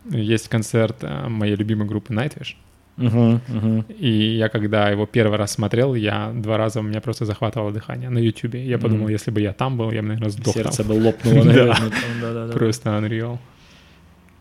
Есть 0.09 0.47
концерт 0.47 0.97
э, 1.01 1.27
моей 1.27 1.55
любимой 1.55 1.87
группы 1.87 2.13
Nightwish. 2.13 2.55
Угу, 2.99 3.39
угу. 3.57 3.85
И 3.97 4.09
я 4.37 4.49
когда 4.49 4.89
его 4.89 5.05
первый 5.05 5.37
раз 5.37 5.51
смотрел, 5.53 5.95
я 5.95 6.31
два 6.35 6.57
раза 6.57 6.79
у 6.79 6.83
меня 6.83 6.99
просто 7.01 7.25
захватывало 7.25 7.71
дыхание 7.71 8.09
на 8.09 8.19
YouTube. 8.19 8.55
Я 8.55 8.77
подумал, 8.77 9.03
Мгм. 9.05 9.11
если 9.13 9.31
бы 9.31 9.41
я 9.41 9.53
там 9.53 9.77
был, 9.77 9.91
я 9.91 10.01
бы, 10.01 10.09
наверное, 10.09 10.29
сдох. 10.29 10.53
Сердце 10.53 10.83
бы 10.83 10.93
лопнуло, 10.93 11.35
Да. 11.43 11.43
наверное. 11.45 11.91
Да-да-да. 12.21 12.53
Просто 12.53 12.89
unreal. 12.89 13.37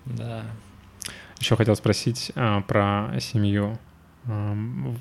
Да. 0.06 0.42
Еще 1.40 1.56
хотел 1.56 1.76
спросить 1.76 2.32
а, 2.34 2.60
про 2.62 3.12
семью. 3.20 3.78
В- 4.24 4.96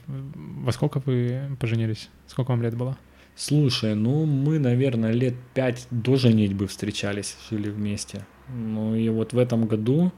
Во 0.65 0.71
сколько 0.71 1.01
вы 1.05 1.41
поженились? 1.59 2.09
Сколько 2.27 2.51
вам 2.51 2.61
лет 2.61 2.75
было? 2.77 2.95
Слушай, 3.35 3.93
ну 3.95 4.25
мы, 4.25 4.57
наверное, 4.59 5.11
лет 5.11 5.35
пять 5.53 5.87
до 5.91 6.15
женитьбы 6.15 6.67
встречались, 6.67 7.37
жили 7.49 7.69
вместе. 7.69 8.25
Ну 8.53 8.95
и 8.95 9.09
вот 9.09 9.33
в 9.33 9.37
этом 9.37 9.65
году 9.67 10.05
а, 10.05 10.11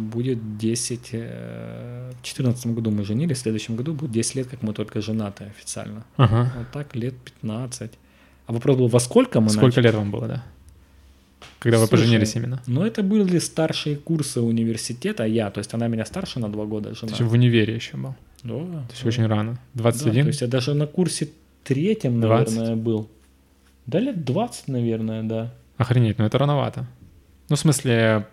будет 0.00 0.56
10... 0.58 1.08
э, 1.12 2.10
В 2.10 2.22
2014 2.22 2.66
году 2.74 2.90
мы 2.90 3.04
женились, 3.04 3.38
в 3.38 3.40
следующем 3.40 3.76
году 3.76 3.94
будет 3.94 4.12
10 4.12 4.34
лет, 4.36 4.46
как 4.48 4.62
мы 4.62 4.72
только 4.72 5.00
женаты 5.00 5.44
официально. 5.44 6.04
Ага. 6.16 6.52
Вот 6.58 6.70
так 6.72 6.96
лет 6.96 7.14
15. 7.40 7.90
А 8.46 8.52
вопрос 8.52 8.76
был, 8.76 8.88
во 8.88 9.00
сколько 9.00 9.40
мы 9.40 9.48
Сколько 9.50 9.66
начали? 9.66 9.82
лет 9.84 9.94
вам 9.94 10.10
было, 10.10 10.28
да? 10.28 10.44
Когда 11.60 11.78
вы 11.78 11.86
Слушай, 11.86 12.02
поженились 12.02 12.36
именно? 12.36 12.62
Ну, 12.66 12.82
это 12.84 13.02
были 13.02 13.38
старшие 13.38 13.96
курсы 13.96 14.40
университета, 14.40 15.24
а 15.24 15.26
я, 15.26 15.50
то 15.50 15.58
есть 15.60 15.72
она 15.74 15.88
меня 15.88 16.04
старше 16.04 16.40
на 16.40 16.48
два 16.52 16.64
года, 16.66 16.90
То 16.90 16.94
жена. 16.94 17.08
есть 17.10 17.20
в 17.22 17.32
универе 17.32 17.74
еще 17.74 17.96
был. 17.96 18.14
Да, 18.42 18.52
То 18.54 18.86
есть 18.90 19.02
да. 19.02 19.08
очень 19.08 19.26
рано. 19.26 19.58
Да, 19.74 19.82
21? 19.82 20.22
то 20.24 20.28
есть 20.28 20.40
я 20.42 20.46
даже 20.48 20.74
на 20.74 20.86
курсе 20.86 21.28
третьем, 21.62 22.20
20? 22.20 22.54
наверное, 22.56 22.76
был. 22.76 23.08
Да, 23.86 24.00
лет 24.00 24.24
20, 24.24 24.68
наверное, 24.68 25.22
да. 25.22 25.54
Охренеть, 25.78 26.18
ну 26.18 26.26
это 26.26 26.36
рановато. 26.38 26.86
Ну, 27.48 27.56
в 27.56 27.58
смысле, 27.58 28.26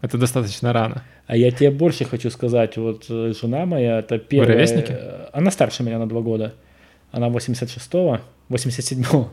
это 0.00 0.18
достаточно 0.18 0.72
рано. 0.72 1.02
А 1.26 1.36
я 1.36 1.50
тебе 1.50 1.70
больше 1.70 2.04
хочу 2.04 2.30
сказать, 2.30 2.76
вот 2.76 3.06
э, 3.08 3.32
жена 3.40 3.64
моя, 3.66 3.98
это 4.00 4.18
первая... 4.18 4.48
ровесники? 4.56 4.92
э, 4.92 5.28
Она 5.32 5.50
старше 5.50 5.82
меня 5.82 5.98
на 5.98 6.08
два 6.08 6.20
года. 6.20 6.54
Она 7.12 7.28
86-го, 7.28 8.20
87-го. 8.48 9.30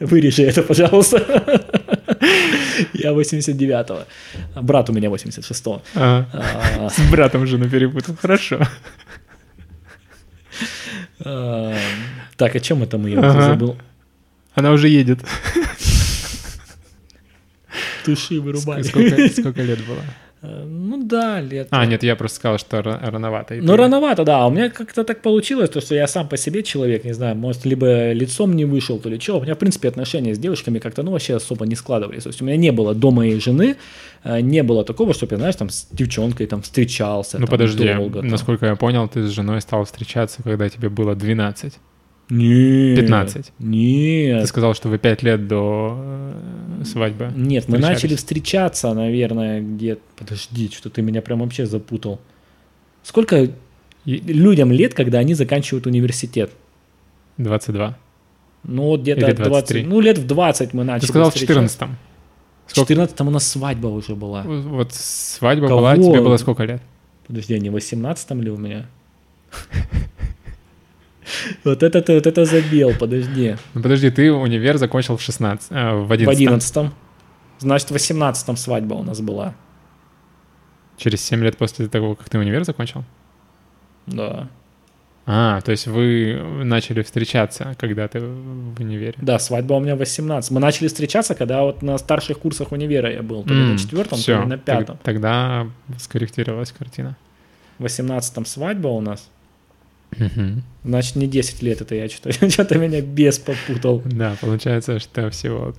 Вырежи 0.00 0.42
это, 0.44 0.62
пожалуйста. 0.62 1.18
Я 2.94 3.10
89-го. 3.10 3.98
А 4.54 4.62
Брат 4.62 4.90
у 4.90 4.92
меня 4.92 5.08
86-го. 5.08 5.82
А, 5.94 6.26
А, 6.32 6.88
С 6.90 7.10
братом 7.10 7.46
жену 7.46 7.68
перепутал. 7.68 8.16
Хорошо. 8.20 8.60
Так, 11.18 12.54
о 12.56 12.60
чем 12.60 12.82
это 12.82 12.98
мы? 12.98 13.10
Я 13.10 13.32
забыл. 13.42 13.76
Она 14.54 14.72
уже 14.72 14.88
едет. 14.88 15.20
Туши, 18.14 18.40
вырубай. 18.40 18.84
Сколько, 18.84 19.28
сколько 19.28 19.62
лет 19.62 19.78
было? 19.86 19.98
Э, 20.40 20.64
Ну 20.64 21.02
да, 21.04 21.40
лет. 21.40 21.66
А, 21.70 21.84
нет, 21.84 22.04
я 22.04 22.14
просто 22.14 22.36
сказал, 22.36 22.58
что 22.58 22.76
ра- 22.78 23.10
рановато. 23.10 23.54
Ну, 23.60 23.74
рановато, 23.76 24.24
да. 24.24 24.46
У 24.46 24.50
меня 24.52 24.70
как-то 24.70 25.02
так 25.02 25.20
получилось, 25.20 25.68
то, 25.70 25.80
что 25.80 25.94
я 25.96 26.06
сам 26.06 26.28
по 26.28 26.36
себе 26.36 26.62
человек, 26.62 27.04
не 27.04 27.12
знаю, 27.12 27.34
может, 27.34 27.66
либо 27.66 28.12
лицом 28.12 28.54
не 28.54 28.64
вышел, 28.64 29.00
то 29.00 29.08
ли 29.08 29.18
что. 29.18 29.38
У 29.38 29.42
меня, 29.42 29.54
в 29.54 29.58
принципе, 29.58 29.88
отношения 29.88 30.32
с 30.34 30.38
девушками 30.38 30.78
как-то, 30.78 31.02
ну, 31.02 31.10
вообще 31.10 31.34
особо 31.34 31.66
не 31.66 31.74
складывались. 31.74 32.22
То 32.22 32.28
есть 32.28 32.40
у 32.42 32.44
меня 32.44 32.56
не 32.56 32.70
было 32.70 32.94
до 32.94 33.10
моей 33.10 33.40
жены, 33.40 33.76
э, 34.24 34.40
не 34.40 34.62
было 34.62 34.84
такого, 34.84 35.12
чтобы 35.12 35.32
я, 35.32 35.38
знаешь, 35.38 35.56
там 35.56 35.70
с 35.70 35.88
девчонкой 35.90 36.46
там 36.46 36.62
встречался. 36.62 37.38
Ну 37.40 37.46
там, 37.46 37.50
подожди, 37.58 37.94
долго, 37.94 38.20
там. 38.20 38.28
насколько 38.28 38.66
я 38.66 38.76
понял, 38.76 39.08
ты 39.08 39.26
с 39.26 39.30
женой 39.30 39.60
стал 39.60 39.84
встречаться, 39.84 40.44
когда 40.44 40.68
тебе 40.68 40.88
было 40.88 41.16
12. 41.16 41.74
Нет. 42.30 43.00
15. 43.00 43.52
Нет. 43.58 44.42
Ты 44.42 44.46
сказал, 44.46 44.74
что 44.74 44.88
вы 44.88 44.98
5 44.98 45.22
лет 45.22 45.48
до 45.48 45.96
э, 45.98 46.84
свадьбы. 46.84 47.32
Нет, 47.34 47.68
мы 47.68 47.78
начали 47.78 48.16
встречаться, 48.16 48.92
наверное, 48.92 49.60
где 49.60 49.98
Подожди, 50.16 50.70
что 50.70 50.90
ты 50.90 51.02
меня 51.02 51.22
прям 51.22 51.40
вообще 51.40 51.66
запутал. 51.66 52.20
Сколько 53.02 53.48
людям 54.04 54.72
лет, 54.72 54.94
когда 54.94 55.18
они 55.18 55.34
заканчивают 55.34 55.86
университет? 55.86 56.50
22. 57.38 57.96
Ну, 58.64 58.82
вот 58.82 59.00
где-то 59.00 59.26
Или 59.26 59.32
20. 59.32 59.46
23. 59.46 59.82
Ну, 59.84 60.00
лет 60.00 60.18
в 60.18 60.26
20 60.26 60.74
мы 60.74 60.84
начали 60.84 61.06
Ты 61.06 61.12
сказал 61.12 61.30
в 61.30 61.34
встречаться. 61.34 61.78
14 61.78 61.98
В 62.66 62.72
14 62.74 63.20
у 63.20 63.30
нас 63.30 63.46
свадьба 63.46 63.86
уже 63.86 64.14
была. 64.14 64.42
Вот 64.42 64.92
свадьба 64.92 65.68
Кого? 65.68 65.80
была, 65.80 65.96
тебе 65.96 66.20
было 66.20 66.36
сколько 66.36 66.64
лет? 66.64 66.82
Подожди, 67.26 67.54
а 67.54 67.58
не 67.58 67.70
в 67.70 67.74
18 67.74 68.30
ли 68.32 68.50
у 68.50 68.56
меня? 68.56 68.86
Вот 71.64 71.82
это 71.82 72.00
ты, 72.00 72.14
вот 72.14 72.26
это 72.26 72.44
забил, 72.44 72.92
подожди. 72.98 73.56
Ну 73.74 73.82
подожди, 73.82 74.10
ты 74.10 74.32
универ 74.32 74.78
закончил 74.78 75.16
в 75.16 75.22
16, 75.22 75.70
э, 75.70 75.94
в 75.94 76.12
11. 76.12 76.26
В 76.26 76.30
11 76.30 76.92
Значит, 77.58 77.88
в 77.88 77.92
18 77.92 78.58
свадьба 78.58 78.94
у 78.94 79.02
нас 79.02 79.20
была. 79.20 79.54
Через 80.96 81.24
7 81.24 81.42
лет 81.42 81.56
после 81.56 81.88
того, 81.88 82.14
как 82.14 82.28
ты 82.28 82.38
универ 82.38 82.64
закончил? 82.64 83.04
Да. 84.06 84.48
А, 85.30 85.60
то 85.60 85.72
есть 85.72 85.86
вы 85.86 86.40
начали 86.64 87.02
встречаться, 87.02 87.76
когда 87.78 88.08
ты 88.08 88.20
в 88.20 88.80
универе. 88.80 89.14
Да, 89.18 89.38
свадьба 89.38 89.74
у 89.74 89.80
меня 89.80 89.94
в 89.94 89.98
18. 89.98 90.50
Мы 90.52 90.60
начали 90.60 90.88
встречаться, 90.88 91.34
когда 91.34 91.64
вот 91.64 91.82
на 91.82 91.98
старших 91.98 92.38
курсах 92.38 92.72
универа 92.72 93.12
я 93.12 93.22
был. 93.22 93.42
То 93.42 93.52
ли 93.52 93.60
М, 93.60 93.72
на 93.72 93.78
четвертом, 93.78 94.18
всё, 94.18 94.40
то 94.40 94.48
на 94.48 94.56
пятом. 94.56 94.98
Тогда 95.02 95.66
скорректировалась 95.98 96.72
картина. 96.72 97.16
В 97.78 97.82
18 97.82 98.48
свадьба 98.48 98.88
у 98.88 99.02
нас. 99.02 99.28
Мгм. 100.16 100.62
Значит, 100.84 101.16
не 101.16 101.26
10 101.26 101.62
лет 101.62 101.80
это 101.80 101.94
я 101.94 102.08
что-то, 102.08 102.32
что-то 102.50 102.78
меня 102.78 103.00
без 103.00 103.38
попутал. 103.38 104.02
Да, 104.04 104.36
получается, 104.40 104.98
что 104.98 105.30
всего 105.30 105.74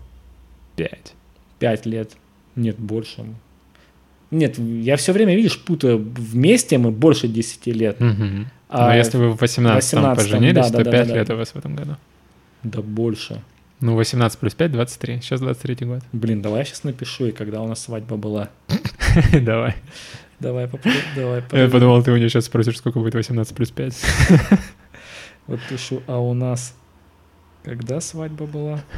5. 0.75 1.13
5 1.59 1.85
лет. 1.85 2.11
Нет, 2.55 2.77
больше. 2.77 3.25
Нет, 4.31 4.59
я 4.59 4.95
все 4.97 5.11
время, 5.11 5.35
видишь, 5.35 5.59
путаю. 5.59 5.97
Вместе 5.97 6.77
мы 6.77 6.91
больше 6.91 7.27
10 7.27 7.65
лет. 7.67 7.99
Но 7.99 8.45
А 8.69 8.95
если 8.95 9.17
вы 9.17 9.31
в 9.31 9.41
18 9.41 9.93
18-м, 9.93 10.15
поженились, 10.15 10.69
да, 10.69 10.77
то 10.77 10.83
да, 10.83 10.83
да, 10.83 10.91
5 10.91 11.07
да, 11.07 11.15
лет 11.15 11.27
да. 11.27 11.33
у 11.33 11.37
вас 11.37 11.49
в 11.49 11.55
этом 11.55 11.75
году. 11.75 11.95
Да 12.63 12.81
больше. 12.81 13.41
Ну, 13.81 13.95
18 13.95 14.37
плюс 14.39 14.53
5— 14.53 14.71
23. 14.73 15.21
Сейчас 15.21 15.39
23 15.39 15.85
год. 15.85 16.01
Блин, 16.11 16.41
давай 16.41 16.59
я 16.59 16.65
сейчас 16.65 16.83
напишу, 16.83 17.27
и 17.27 17.31
когда 17.31 17.61
у 17.61 17.67
нас 17.67 17.81
свадьба 17.81 18.17
была. 18.17 18.49
Давай. 19.41 19.75
Давай, 20.39 20.67
попробуй, 20.67 21.01
давай. 21.15 21.35
Я 21.37 21.41
попробуй. 21.41 21.69
подумал, 21.69 22.03
ты 22.03 22.11
у 22.11 22.17
нее 22.17 22.29
сейчас 22.29 22.45
спросишь, 22.45 22.77
сколько 22.77 22.99
будет 22.99 23.15
18 23.15 23.55
плюс 23.55 23.71
5. 23.71 23.95
Вот 25.47 25.59
пишу, 25.67 26.03
а 26.05 26.19
у 26.19 26.35
нас 26.35 26.75
когда 27.63 27.99
свадьба 28.01 28.45
была? 28.45 28.83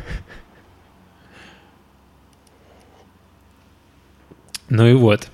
Ну 4.74 4.88
и 4.88 4.94
вот. 4.94 5.28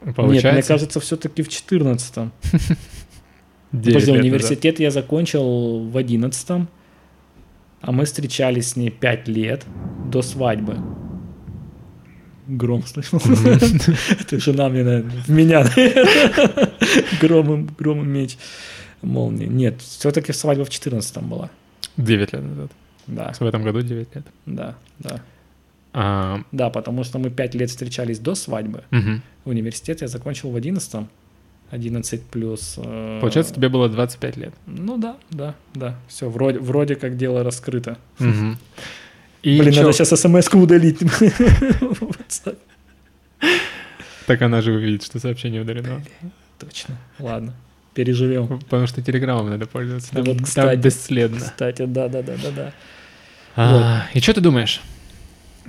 Нет, 0.00 0.14
Получается, 0.14 0.52
мне 0.52 0.62
кажется, 0.62 1.00
все-таки 1.00 1.42
в 1.42 1.48
14-м. 1.48 2.32
9 3.72 3.94
Подожди, 3.94 4.10
университет 4.10 4.80
я 4.80 4.90
закончил 4.90 5.80
в 5.80 5.94
11-м, 5.98 6.66
а 7.82 7.92
мы 7.92 8.06
встречались 8.06 8.70
с 8.70 8.76
ней 8.76 8.88
5 8.88 9.28
лет 9.28 9.66
до 10.06 10.22
свадьбы. 10.22 10.78
Гром 12.46 12.84
слышал? 12.86 13.18
Это 13.20 14.38
жена 14.40 14.68
мне, 14.68 14.82
наверное, 14.84 15.12
меня. 15.28 15.64
Громом, 17.20 17.66
громом 17.78 18.08
меч. 18.08 18.36
Молния. 19.02 19.46
Нет, 19.48 19.80
все-таки 19.80 20.32
свадьба 20.32 20.64
в 20.64 20.68
14-м 20.68 21.28
была. 21.28 21.50
9 21.96 22.32
лет 22.32 22.42
назад. 22.42 22.70
Да, 23.06 23.32
В 23.38 23.42
этом 23.42 23.62
году 23.64 23.82
9 23.82 24.14
лет. 24.14 24.26
да, 24.46 24.74
да. 24.98 25.20
А, 25.94 26.40
Да, 26.52 26.70
потому 26.70 27.04
что 27.04 27.18
мы 27.18 27.28
5 27.30 27.54
лет 27.56 27.68
встречались 27.70 28.18
до 28.18 28.34
свадьбы. 28.34 28.84
мгм. 28.90 29.22
Университет 29.44 30.00
я 30.02 30.08
закончил 30.08 30.50
в 30.50 30.56
11 30.56 31.06
11 31.70 32.22
плюс... 32.24 32.74
э, 32.76 33.18
Получается, 33.20 33.54
тебе 33.54 33.68
было 33.70 33.88
25 33.88 34.36
лет. 34.36 34.54
Ну 34.66 34.98
да, 34.98 35.16
да, 35.30 35.54
да. 35.74 35.96
Все, 36.06 36.28
вроде, 36.28 36.58
вроде 36.58 36.96
как 36.96 37.16
дело 37.16 37.42
раскрыто. 37.42 37.96
Мгм. 38.18 38.58
И 39.42 39.58
Блин, 39.58 39.72
чё- 39.72 39.80
надо 39.82 39.92
сейчас 39.92 40.08
смс 40.20 40.48
удалить. 40.54 40.98
Так 44.26 44.40
она 44.42 44.60
же 44.60 44.72
увидит, 44.72 45.02
что 45.02 45.18
сообщение 45.18 45.62
удалено. 45.62 46.02
Точно. 46.58 46.96
Ладно. 47.18 47.54
Переживем. 47.94 48.60
Потому 48.60 48.86
что 48.86 49.02
телеграммом 49.02 49.50
надо 49.50 49.66
пользоваться. 49.66 50.10
Да 50.12 50.22
Там, 50.22 50.24
вот, 50.26 50.36
там 50.36 50.44
кстати. 50.44 50.78
бесследно. 50.80 51.40
Кстати, 51.40 51.84
да, 51.86 52.08
да, 52.08 52.22
да, 52.22 52.34
да, 52.42 52.50
да. 52.56 52.72
А, 53.56 54.06
И 54.14 54.20
что 54.20 54.32
ты 54.34 54.40
думаешь 54.40 54.80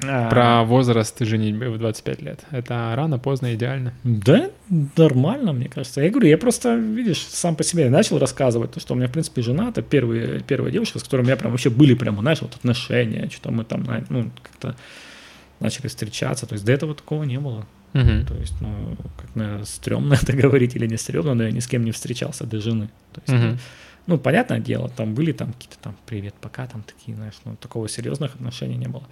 А, 0.04 0.30
про 0.30 0.64
возраст 0.64 1.20
женитьбы 1.20 1.70
в 1.70 1.78
25 1.78 2.22
лет? 2.22 2.40
Это 2.52 2.94
рано, 2.96 3.20
поздно, 3.20 3.54
идеально? 3.54 3.94
Да, 4.04 4.50
нормально, 4.98 5.54
мне 5.54 5.70
кажется. 5.70 6.02
Я 6.02 6.10
говорю, 6.10 6.28
я 6.28 6.38
просто, 6.38 6.76
видишь, 6.76 7.20
сам 7.20 7.56
по 7.56 7.64
себе 7.64 7.90
начал 7.90 8.18
рассказывать, 8.18 8.72
то, 8.72 8.80
что 8.80 8.94
у 8.94 8.98
меня, 8.98 9.08
в 9.08 9.12
принципе, 9.12 9.42
жена, 9.42 9.70
это 9.70 9.82
первая, 9.82 10.40
первая 10.40 10.72
девушка, 10.72 11.00
с 11.00 11.04
которой 11.04 11.22
у 11.22 11.26
меня 11.26 11.36
прям 11.38 11.52
вообще 11.52 11.70
были 11.70 11.94
прямо, 11.94 12.22
знаешь, 12.22 12.42
вот 12.42 12.56
отношения, 12.56 13.30
что-то 13.30 13.52
мы 13.52 13.64
там, 13.64 13.86
ну, 14.10 14.32
как-то 14.42 14.76
начали 15.60 15.88
встречаться. 15.88 16.46
То 16.46 16.54
есть 16.54 16.66
до 16.66 16.72
этого 16.72 16.96
такого 16.96 17.24
не 17.24 17.40
было. 17.40 17.66
Мгм. 17.94 18.26
То 18.26 18.34
есть, 18.36 18.60
ну, 18.62 18.98
как, 19.18 19.36
наверное, 19.36 19.66
стрёмно 19.66 20.16
это 20.16 20.34
говорить 20.44 20.76
или 20.76 20.88
не 20.88 20.98
стрёмно, 20.98 21.36
но 21.36 21.44
я 21.44 21.52
ни 21.52 21.60
с 21.60 21.68
кем 21.68 21.84
не 21.86 21.92
встречался 21.92 22.46
до 22.46 22.60
жены. 22.60 22.90
То 23.14 23.22
есть, 23.28 23.44
Мгм. 23.44 23.60
ну, 24.08 24.18
понятное 24.18 24.60
дело, 24.60 24.90
там 24.90 25.14
были 25.14 25.32
там 25.32 25.54
какие-то 25.54 25.78
там 25.82 25.96
привет, 26.06 26.34
пока, 26.42 26.66
там 26.66 26.84
такие, 26.84 27.16
знаешь, 27.16 27.36
ну, 27.46 27.56
такого 27.56 27.88
серьезных 27.88 28.36
отношений 28.36 28.76
не 28.76 28.88
было. 28.88 29.04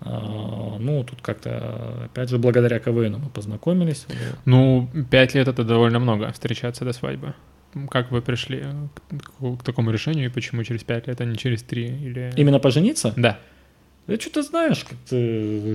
А, 0.00 0.76
ну, 0.78 1.04
тут 1.04 1.22
как-то, 1.22 2.04
опять 2.04 2.28
же, 2.28 2.38
благодаря 2.38 2.78
КВНу 2.78 3.18
мы 3.18 3.28
познакомились. 3.30 4.06
Ну, 4.44 4.88
5 5.10 5.34
лет 5.34 5.48
это 5.48 5.64
довольно 5.64 5.98
много 5.98 6.30
встречаться 6.32 6.84
до 6.84 6.92
свадьбы. 6.92 7.34
Как 7.90 8.10
вы 8.10 8.22
пришли 8.22 8.64
к, 9.08 9.58
к 9.58 9.62
такому 9.64 9.90
решению 9.90 10.26
и 10.26 10.28
почему 10.28 10.62
через 10.64 10.84
5 10.84 11.08
лет, 11.08 11.20
а 11.20 11.24
не 11.24 11.36
через 11.36 11.62
3? 11.62 11.84
Или... 11.84 12.32
Именно 12.36 12.58
пожениться? 12.60 13.12
Да. 13.16 13.38
Да 14.06 14.16
что-то 14.20 14.42
знаешь, 14.42 14.84
как-то 14.84 15.16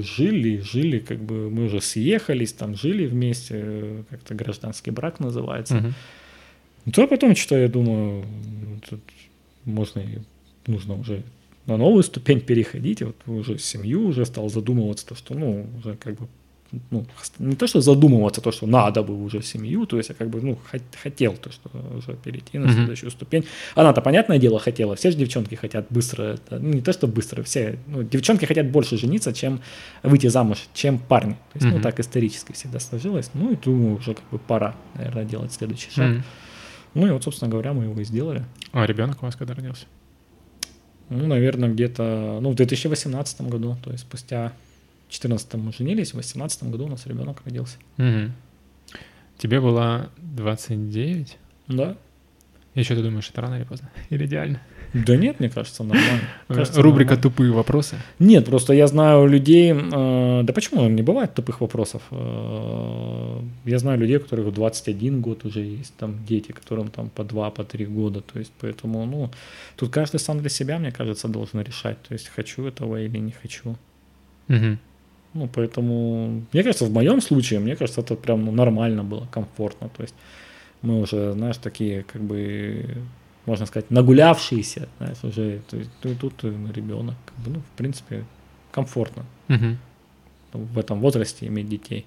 жили, 0.03 0.59
жили, 0.59 0.99
как 0.99 1.17
бы 1.17 1.49
мы 1.49 1.65
уже 1.65 1.81
съехались, 1.81 2.53
там 2.53 2.75
жили 2.75 3.07
вместе, 3.07 4.05
как-то 4.09 4.35
гражданский 4.35 4.91
брак 4.91 5.19
называется. 5.19 5.75
Мгм. 5.75 5.93
Ну, 6.85 6.91
То 6.91 7.07
потом 7.07 7.35
что 7.35 7.57
я 7.57 7.67
думаю, 7.67 8.23
тут 8.87 9.01
можно 9.65 9.99
и 9.99 10.19
нужно 10.67 10.93
уже 10.93 11.23
на 11.69 11.77
новую 11.77 12.03
ступень 12.03 12.41
переходить, 12.41 13.01
вот 13.01 13.15
уже 13.27 13.57
семью 13.57 14.07
уже 14.07 14.25
стал 14.25 14.49
задумываться, 14.49 15.05
то, 15.07 15.15
что, 15.15 15.33
ну, 15.33 15.65
уже 15.77 15.95
как 15.95 16.15
бы, 16.15 16.27
ну, 16.91 17.05
не 17.39 17.55
то, 17.55 17.65
что 17.67 17.81
задумываться, 17.81 18.41
то, 18.41 18.51
что 18.51 18.67
надо 18.67 19.01
бы 19.01 19.23
уже 19.23 19.41
семью, 19.41 19.85
то 19.85 19.97
есть 19.97 20.09
я 20.09 20.15
как 20.15 20.29
бы, 20.29 20.39
ну, 20.41 20.57
хот- 20.71 20.81
хотел 21.01 21.33
то, 21.37 21.51
что 21.51 21.69
уже 21.97 22.13
перейти 22.13 22.59
на 22.59 22.71
следующую 22.71 23.09
ступень. 23.11 23.45
Она-то, 23.75 24.01
понятное 24.01 24.37
дело, 24.39 24.59
хотела, 24.59 24.95
все 24.95 25.09
же 25.11 25.17
девчонки 25.17 25.55
хотят 25.55 25.87
быстро, 25.89 26.23
это, 26.35 26.59
ну, 26.59 26.73
не 26.73 26.81
то, 26.81 26.93
что 26.93 27.07
быстро, 27.07 27.41
все, 27.43 27.77
ну, 27.87 28.03
девчонки 28.03 28.45
хотят 28.45 28.69
больше 28.69 28.97
жениться, 28.97 29.33
чем 29.33 29.61
выйти 30.03 30.27
замуж, 30.27 30.57
чем 30.73 30.99
парни. 30.99 31.33
То 31.53 31.55
есть, 31.59 31.65
ну, 31.67 31.73
Мгм. 31.73 31.81
так 31.81 31.99
исторически 31.99 32.51
всегда 32.51 32.79
сложилось. 32.79 33.31
Ну, 33.33 33.51
и 33.51 33.55
думаю, 33.55 33.95
уже 33.97 34.13
как 34.13 34.29
бы 34.31 34.37
пора, 34.37 34.75
наверное, 34.95 35.25
делать 35.25 35.51
следующий 35.53 35.89
шаг. 35.91 36.09
Мгм. 36.09 36.23
Ну 36.95 37.07
и 37.07 37.11
вот, 37.11 37.23
собственно 37.23 37.49
говоря, 37.51 37.73
мы 37.73 37.83
его 37.85 37.99
и 38.01 38.03
сделали. 38.03 38.43
А 38.71 38.85
ребенок 38.85 39.21
у 39.21 39.25
вас 39.25 39.35
когда 39.35 39.53
родился? 39.53 39.85
Ну, 41.09 41.25
наверное, 41.27 41.69
где-то, 41.69 42.39
ну, 42.41 42.51
в 42.51 42.55
2018 42.55 43.41
году, 43.41 43.77
то 43.83 43.91
есть 43.91 44.03
спустя 44.03 44.53
14 45.09 45.55
мы 45.55 45.73
женились, 45.73 46.09
в 46.09 46.13
2018 46.13 46.63
году 46.63 46.85
у 46.85 46.89
нас 46.89 47.05
ребенок 47.07 47.41
родился. 47.45 47.77
Мгм. 47.97 48.33
Тебе 49.37 49.59
было 49.59 50.09
29? 50.17 51.37
Да? 51.67 51.97
И 52.75 52.83
что 52.83 52.95
ты 52.95 53.03
думаешь, 53.03 53.29
это 53.29 53.41
рано 53.41 53.55
или 53.55 53.63
поздно? 53.63 53.89
Или 54.09 54.25
идеально? 54.25 54.61
Да 54.93 55.15
нет, 55.15 55.39
мне 55.39 55.49
кажется, 55.49 55.83
нормально. 55.83 56.21
Кажется, 56.47 56.81
Рубрика 56.81 57.11
нормально. 57.11 57.21
«Тупые 57.21 57.51
вопросы». 57.51 57.95
Нет, 58.19 58.45
просто 58.45 58.73
я 58.73 58.87
знаю 58.87 59.27
людей, 59.27 59.71
э, 59.73 60.41
да 60.43 60.53
почему 60.53 60.87
не 60.89 61.03
бывает 61.03 61.33
тупых 61.33 61.61
вопросов? 61.61 62.01
Э, 62.11 63.41
я 63.65 63.79
знаю 63.79 63.99
людей, 63.99 64.17
у 64.17 64.19
которых 64.19 64.47
в 64.47 64.51
21 64.51 65.21
год 65.21 65.45
уже 65.45 65.61
есть, 65.61 65.93
там 65.97 66.25
дети, 66.25 66.51
которым 66.51 66.87
там 66.87 67.09
по 67.09 67.23
2, 67.23 67.51
по 67.51 67.63
3 67.63 67.85
года, 67.85 68.21
то 68.21 68.39
есть 68.39 68.51
поэтому, 68.59 69.05
ну, 69.05 69.29
тут 69.75 69.91
каждый 69.91 70.19
сам 70.19 70.39
для 70.39 70.49
себя, 70.49 70.79
мне 70.79 70.91
кажется, 70.91 71.27
должен 71.27 71.61
решать, 71.61 72.01
то 72.01 72.13
есть 72.13 72.27
хочу 72.27 72.65
этого 72.65 73.01
или 73.01 73.19
не 73.19 73.31
хочу. 73.31 73.75
Мгм. 74.47 74.79
Ну, 75.33 75.47
поэтому, 75.47 76.43
мне 76.51 76.63
кажется, 76.63 76.85
в 76.85 76.91
моем 76.91 77.21
случае, 77.21 77.59
мне 77.59 77.75
кажется, 77.75 78.01
это 78.01 78.15
прям 78.15 78.45
ну, 78.45 78.51
нормально 78.51 79.03
было, 79.03 79.27
комфортно. 79.31 79.89
То 79.89 80.03
есть 80.03 80.15
мы 80.81 81.01
уже, 81.01 81.33
знаешь, 81.33 81.57
такие, 81.57 82.03
как 82.03 82.21
бы, 82.21 82.85
можно 83.49 83.65
сказать, 83.65 83.91
нагулявшиеся, 83.91 84.87
знаешь, 84.97 85.23
уже, 85.23 85.61
то 85.69 85.77
есть 85.77 85.89
и 86.03 86.13
тут 86.15 86.43
ребенок, 86.43 87.15
как 87.25 87.35
бы, 87.37 87.51
ну, 87.51 87.59
в 87.59 87.77
принципе, 87.77 88.25
комфортно 88.71 89.25
Мгм. 89.47 89.77
в 90.53 90.77
этом 90.77 90.99
возрасте 90.99 91.47
иметь 91.47 91.67
детей. 91.67 92.05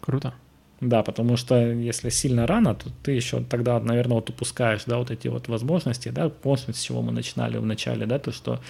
Круто. 0.00 0.34
Да, 0.80 1.02
потому 1.02 1.36
что 1.36 1.54
если 1.54 2.10
сильно 2.10 2.46
рано, 2.46 2.74
то 2.74 2.90
ты 3.02 3.12
еще 3.12 3.42
тогда, 3.42 3.80
наверное, 3.80 4.16
вот 4.16 4.28
упускаешь, 4.28 4.82
да, 4.86 4.98
вот 4.98 5.10
эти 5.10 5.28
вот 5.28 5.48
возможности, 5.48 6.10
да, 6.10 6.28
помнишь, 6.28 6.64
с 6.76 6.80
чего 6.80 7.00
мы 7.00 7.12
начинали 7.12 7.56
в 7.56 7.64
начале, 7.64 8.06
да, 8.06 8.18
то, 8.18 8.32
что 8.32 8.54
Э, 8.56 8.60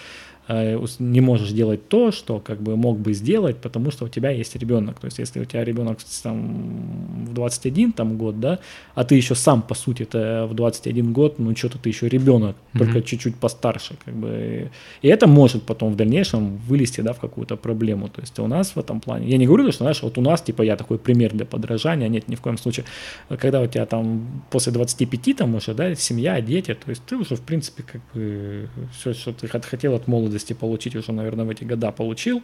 не 0.49 1.21
можешь 1.23 1.51
делать 1.53 1.89
то, 1.89 2.13
что 2.13 2.39
как 2.39 2.61
бы 2.61 2.77
мог 2.77 2.99
бы 2.99 3.15
сделать, 3.15 3.57
потому 3.57 3.91
что 3.91 4.05
у 4.05 4.09
тебя 4.09 4.31
есть 4.31 4.55
ребенок. 4.57 5.01
То 5.01 5.07
есть, 5.07 5.19
если 5.19 5.41
у 5.41 5.45
тебя 5.47 5.65
ребенок 5.65 5.99
там, 6.23 7.27
в 7.27 7.33
21 7.33 7.93
там, 7.93 8.19
год, 8.19 8.41
да, 8.41 8.59
а 8.95 9.05
ты 9.05 9.15
еще 9.15 9.35
сам, 9.35 9.63
по 9.63 9.75
сути, 9.75 10.03
это 10.03 10.47
в 10.51 10.55
21 10.55 11.13
год, 11.15 11.39
ну, 11.39 11.57
что-то 11.57 11.79
ты 11.79 11.89
еще 11.89 12.09
ребенок, 12.09 12.57
mm-hmm. 12.57 12.79
только 12.79 13.03
чуть-чуть 13.03 13.37
постарше, 13.37 13.97
как 14.05 14.15
бы. 14.15 14.71
И 15.01 15.09
это 15.09 15.27
может 15.27 15.63
потом 15.63 15.93
в 15.93 15.97
дальнейшем 15.97 16.59
вылезти, 16.59 17.01
да, 17.01 17.15
в 17.15 17.21
какую-то 17.21 17.57
проблему. 17.57 18.09
То 18.09 18.21
есть, 18.21 18.39
у 18.39 18.47
нас 18.47 18.77
в 18.77 18.79
этом 18.79 19.01
плане, 19.01 19.29
я 19.29 19.39
не 19.39 19.47
говорю, 19.47 19.73
что, 19.73 19.85
знаешь, 19.85 20.03
вот 20.03 20.19
у 20.19 20.21
нас, 20.21 20.43
типа, 20.43 20.61
я 20.61 20.77
такой 20.77 20.99
пример 20.99 21.33
для 21.33 21.47
подражания, 21.47 22.09
нет, 22.09 22.29
ни 22.29 22.35
в 22.35 22.43
коем 22.43 22.59
случае. 22.59 22.85
Когда 23.29 23.63
у 23.63 23.67
тебя 23.67 23.87
там 23.87 24.45
после 24.51 24.73
25 24.73 25.37
там 25.37 25.55
уже, 25.55 25.73
да, 25.73 25.95
семья, 25.95 26.39
дети, 26.43 26.75
то 26.75 26.91
есть, 26.91 27.03
ты 27.07 27.17
уже, 27.17 27.37
в 27.37 27.41
принципе, 27.41 27.83
как 27.83 28.03
бы 28.13 28.69
все, 28.93 29.15
что 29.15 29.33
ты 29.33 29.49
хотел 29.49 29.95
от 29.95 30.07
молодости 30.07 30.34
молодости 30.35 30.53
получить, 30.53 30.97
уже, 30.97 31.13
наверное, 31.13 31.45
в 31.45 31.51
эти 31.51 31.65
года 31.65 31.93
получил, 31.93 32.43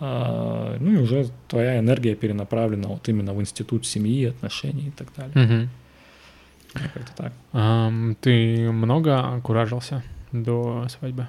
а, 0.00 0.76
ну 0.80 0.92
и 0.92 0.96
уже 0.96 1.26
твоя 1.48 1.78
энергия 1.78 2.14
перенаправлена 2.14 2.88
вот 2.88 3.08
именно 3.08 3.34
в 3.34 3.40
институт 3.40 3.86
семьи, 3.86 4.26
отношений 4.26 4.88
и 4.88 4.90
так 4.90 5.08
далее. 5.14 5.34
Угу. 5.44 5.68
Как-то 6.94 7.16
так. 7.16 7.32
А, 7.52 7.92
ты 8.20 8.70
много 8.72 9.40
куражился 9.42 10.02
до 10.32 10.86
свадьбы? 10.88 11.26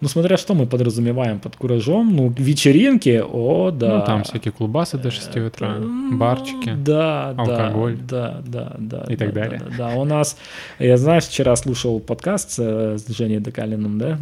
Ну, 0.00 0.08
смотря 0.08 0.36
что 0.36 0.54
мы 0.54 0.66
подразумеваем 0.66 1.38
под 1.40 1.56
куражом, 1.56 2.16
ну, 2.16 2.34
вечеринки, 2.36 3.22
о, 3.22 3.70
да. 3.70 3.98
Ну, 3.98 4.06
там 4.06 4.24
всякие 4.24 4.52
клубасы 4.52 4.98
до 4.98 5.10
6 5.10 5.36
утра, 5.36 5.76
ну, 5.78 6.16
барчики, 6.16 6.74
да, 6.74 7.30
алкоголь. 7.30 7.96
Да, 7.96 8.40
да, 8.46 8.76
да. 8.78 9.04
И 9.08 9.16
да, 9.16 9.24
так 9.24 9.34
далее. 9.34 9.62
Да, 9.76 9.90
да, 9.90 9.94
у 9.96 10.04
нас, 10.04 10.36
я, 10.78 10.96
знаешь, 10.96 11.24
вчера 11.24 11.54
слушал 11.56 12.00
подкаст 12.00 12.52
с 12.52 13.04
Женей 13.08 13.40
Декалиным, 13.40 13.98
да, 13.98 14.18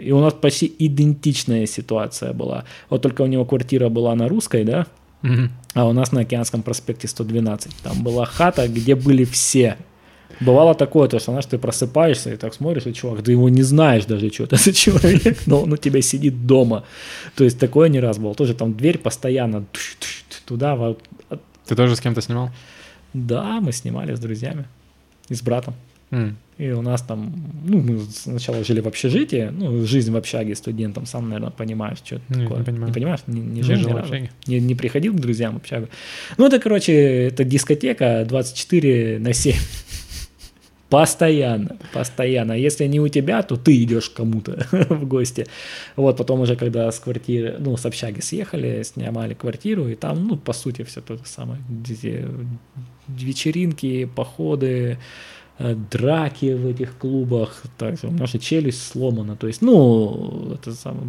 и 0.00 0.12
у 0.12 0.20
нас 0.20 0.34
почти 0.34 0.72
идентичная 0.78 1.66
ситуация 1.66 2.32
была. 2.32 2.64
Вот 2.88 3.02
только 3.02 3.22
у 3.22 3.26
него 3.26 3.44
квартира 3.44 3.88
была 3.88 4.14
на 4.14 4.28
русской, 4.28 4.64
да, 4.64 4.86
а 5.74 5.86
у 5.86 5.92
нас 5.92 6.12
на 6.12 6.22
Океанском 6.22 6.62
проспекте 6.62 7.06
112. 7.06 7.76
Там 7.82 8.02
была 8.02 8.24
хата, 8.24 8.66
где 8.68 8.94
были 8.94 9.24
все 9.24 9.76
Бывало 10.40 10.74
такое, 10.74 11.08
то, 11.08 11.18
что, 11.18 11.32
знаешь, 11.32 11.46
ты 11.46 11.58
просыпаешься 11.58 12.32
и 12.32 12.36
так 12.36 12.54
смотришь, 12.54 12.86
и 12.86 12.94
чувак, 12.94 13.22
ты 13.22 13.32
его 13.32 13.48
не 13.48 13.62
знаешь 13.62 14.06
даже, 14.06 14.30
что 14.30 14.44
это 14.44 14.56
за 14.56 14.72
человек, 14.72 15.38
но 15.46 15.62
он 15.62 15.72
у 15.72 15.76
тебя 15.76 16.00
сидит 16.00 16.46
дома. 16.46 16.84
То 17.36 17.44
есть 17.44 17.58
такое 17.58 17.88
не 17.88 18.00
раз 18.00 18.18
было. 18.18 18.34
Тоже 18.34 18.54
там 18.54 18.74
дверь 18.74 18.98
постоянно 18.98 19.64
туда. 20.46 20.94
Ты 21.66 21.76
тоже 21.76 21.94
с 21.94 22.00
кем-то 22.00 22.22
снимал? 22.22 22.50
Да, 23.12 23.60
мы 23.60 23.72
снимали 23.72 24.14
с 24.14 24.20
друзьями 24.20 24.66
и 25.28 25.34
с 25.34 25.42
братом. 25.42 25.74
Mm. 26.10 26.34
И 26.58 26.70
у 26.72 26.82
нас 26.82 27.02
там, 27.02 27.32
ну, 27.64 27.80
мы 27.80 28.00
сначала 28.00 28.62
жили 28.64 28.80
в 28.80 28.88
общежитии, 28.88 29.48
ну, 29.50 29.86
жизнь 29.86 30.12
в 30.12 30.16
общаге 30.16 30.54
студентом, 30.54 31.06
сам, 31.06 31.28
наверное, 31.28 31.50
понимаешь, 31.50 31.98
что 32.04 32.16
это 32.16 32.24
не, 32.28 32.42
такое. 32.42 32.58
Не, 32.58 32.64
понимаю. 32.64 32.86
не 32.88 32.92
понимаешь? 32.92 33.20
Не, 33.26 33.40
не, 33.40 33.46
не 33.46 33.62
жил, 33.62 33.76
жил 33.76 33.90
в 33.92 33.96
общаге. 33.96 34.30
Не, 34.46 34.60
не 34.60 34.74
приходил 34.74 35.14
к 35.14 35.20
друзьям 35.20 35.54
в 35.54 35.56
общагу. 35.58 35.88
Ну, 36.36 36.46
это, 36.46 36.58
короче, 36.58 36.92
это 36.92 37.44
дискотека 37.44 38.26
24 38.28 39.20
на 39.20 39.32
7. 39.32 39.54
Постоянно, 40.90 41.76
постоянно. 41.92 42.52
Если 42.52 42.88
не 42.88 42.98
у 42.98 43.06
тебя, 43.08 43.42
то 43.42 43.56
ты 43.56 43.80
идешь 43.84 44.10
к 44.10 44.14
кому-то 44.14 44.66
в 44.90 45.06
гости. 45.06 45.46
Вот, 45.94 46.16
потом 46.16 46.40
уже, 46.40 46.56
когда 46.56 46.90
с 46.90 46.98
квартиры, 46.98 47.56
ну, 47.60 47.76
с 47.76 47.86
общаги 47.86 48.20
съехали, 48.20 48.82
снимали 48.82 49.34
квартиру, 49.34 49.88
и 49.88 49.94
там, 49.94 50.26
ну, 50.26 50.36
по 50.36 50.52
сути, 50.52 50.82
все 50.82 51.00
то 51.00 51.16
же 51.16 51.22
самое. 51.24 51.60
Вечеринки, 53.06 54.04
походы, 54.04 54.98
э, 55.58 55.74
драки 55.74 56.54
в 56.54 56.66
этих 56.66 56.98
клубах, 56.98 57.62
меня 57.80 58.26
же 58.26 58.38
челюсть 58.40 58.84
сломана, 58.84 59.36
то 59.36 59.46
есть, 59.46 59.62
ну, 59.62 60.54
это 60.54 60.72
самое, 60.72 61.06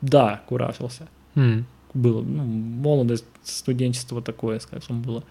да, 0.00 0.42
куражился. 0.48 1.08
Mm. 1.34 1.64
Было, 1.92 2.22
ну, 2.22 2.44
молодость, 2.44 3.24
студенчество 3.42 4.22
такое, 4.22 4.60
скажем, 4.60 5.02
было. 5.02 5.24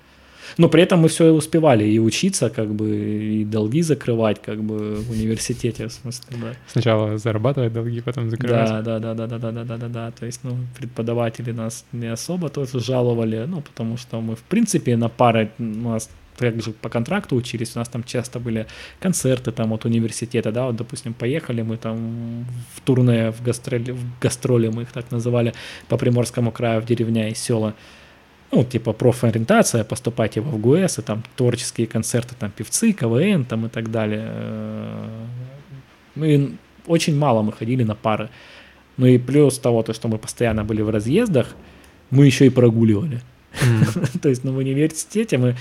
Но 0.58 0.70
при 0.70 0.84
этом 0.84 1.00
мы 1.00 1.08
все 1.08 1.32
успевали 1.32 1.86
и 1.86 2.00
учиться, 2.00 2.50
как 2.50 2.74
бы, 2.74 2.90
и 2.90 3.46
долги 3.46 3.82
закрывать, 3.82 4.42
как 4.42 4.64
бы, 4.64 4.96
в 4.96 5.12
университете, 5.12 5.88
в 5.88 5.92
смысле, 5.92 6.38
да. 6.42 6.54
Сначала 6.68 7.18
зарабатывать 7.18 7.74
долги, 7.74 8.02
потом 8.02 8.30
закрывать. 8.30 8.70
Да, 8.70 8.82
да, 8.82 9.00
да, 9.00 9.14
да, 9.14 9.28
да, 9.28 9.38
да, 9.40 9.52
да, 9.52 9.64
да, 9.64 9.78
да, 9.78 9.88
да. 9.88 10.12
То 10.12 10.26
есть, 10.26 10.42
ну, 10.44 10.58
преподаватели 10.78 11.52
нас 11.52 11.86
не 11.92 12.08
особо 12.08 12.50
тоже 12.50 12.80
жаловали, 12.80 13.46
ну, 13.48 13.62
потому 13.62 13.98
что 13.98 14.22
мы, 14.22 14.36
в 14.36 14.44
принципе, 14.44 14.98
на 14.98 15.10
пары 15.10 15.50
у 15.60 15.64
нас 15.64 16.10
также 16.38 16.72
по 16.72 16.90
контракту 16.90 17.36
учились, 17.36 17.76
у 17.76 17.80
нас 17.80 17.90
там 17.90 18.04
часто 18.04 18.40
были 18.40 18.68
концерты 19.00 19.52
там 19.52 19.74
от 19.74 19.86
университета, 19.86 20.52
да, 20.52 20.66
вот, 20.66 20.76
допустим, 20.76 21.14
поехали 21.14 21.62
мы 21.62 21.78
там 21.78 22.46
в 22.76 22.82
турне, 22.82 23.32
в 23.32 23.42
гастроли, 23.42 23.92
в 23.92 24.20
гастроли 24.22 24.68
мы 24.68 24.84
их 24.84 24.92
так 24.92 25.12
называли, 25.12 25.54
по 25.88 25.98
Приморскому 25.98 26.52
краю, 26.52 26.82
в 26.82 26.86
деревня 26.86 27.30
и 27.30 27.36
села 27.36 27.74
ну, 28.52 28.64
типа 28.64 28.94
профориентация, 28.94 29.84
поступать 29.84 30.36
его 30.36 30.50
в 30.52 30.60
ГУЭС, 30.60 31.00
и 31.00 31.02
там 31.02 31.24
творческие 31.36 31.88
концерты, 31.88 32.36
там 32.40 32.52
певцы, 32.52 32.94
КВН 32.94 33.46
там 33.46 33.66
и 33.66 33.70
так 33.70 33.92
далее. 33.92 34.32
Ну 36.16 36.26
и 36.26 36.52
очень 36.88 37.18
мало 37.18 37.42
мы 37.42 37.52
ходили 37.52 37.84
на 37.84 37.96
пары. 37.96 38.30
Ну 38.98 39.08
и 39.08 39.18
плюс 39.18 39.60
того, 39.60 39.84
то, 39.84 39.94
что 39.94 40.08
мы 40.08 40.18
постоянно 40.18 40.64
были 40.64 40.82
в 40.82 40.90
разъездах, 40.90 41.56
мы 42.12 42.26
еще 42.26 42.46
и 42.46 42.50
прогуливали. 42.50 43.22
Mm. 43.62 44.20
то 44.22 44.30
есть 44.30 44.44
ну, 44.44 44.54
в 44.54 44.58
университете 44.58 45.38
мы 45.38 45.56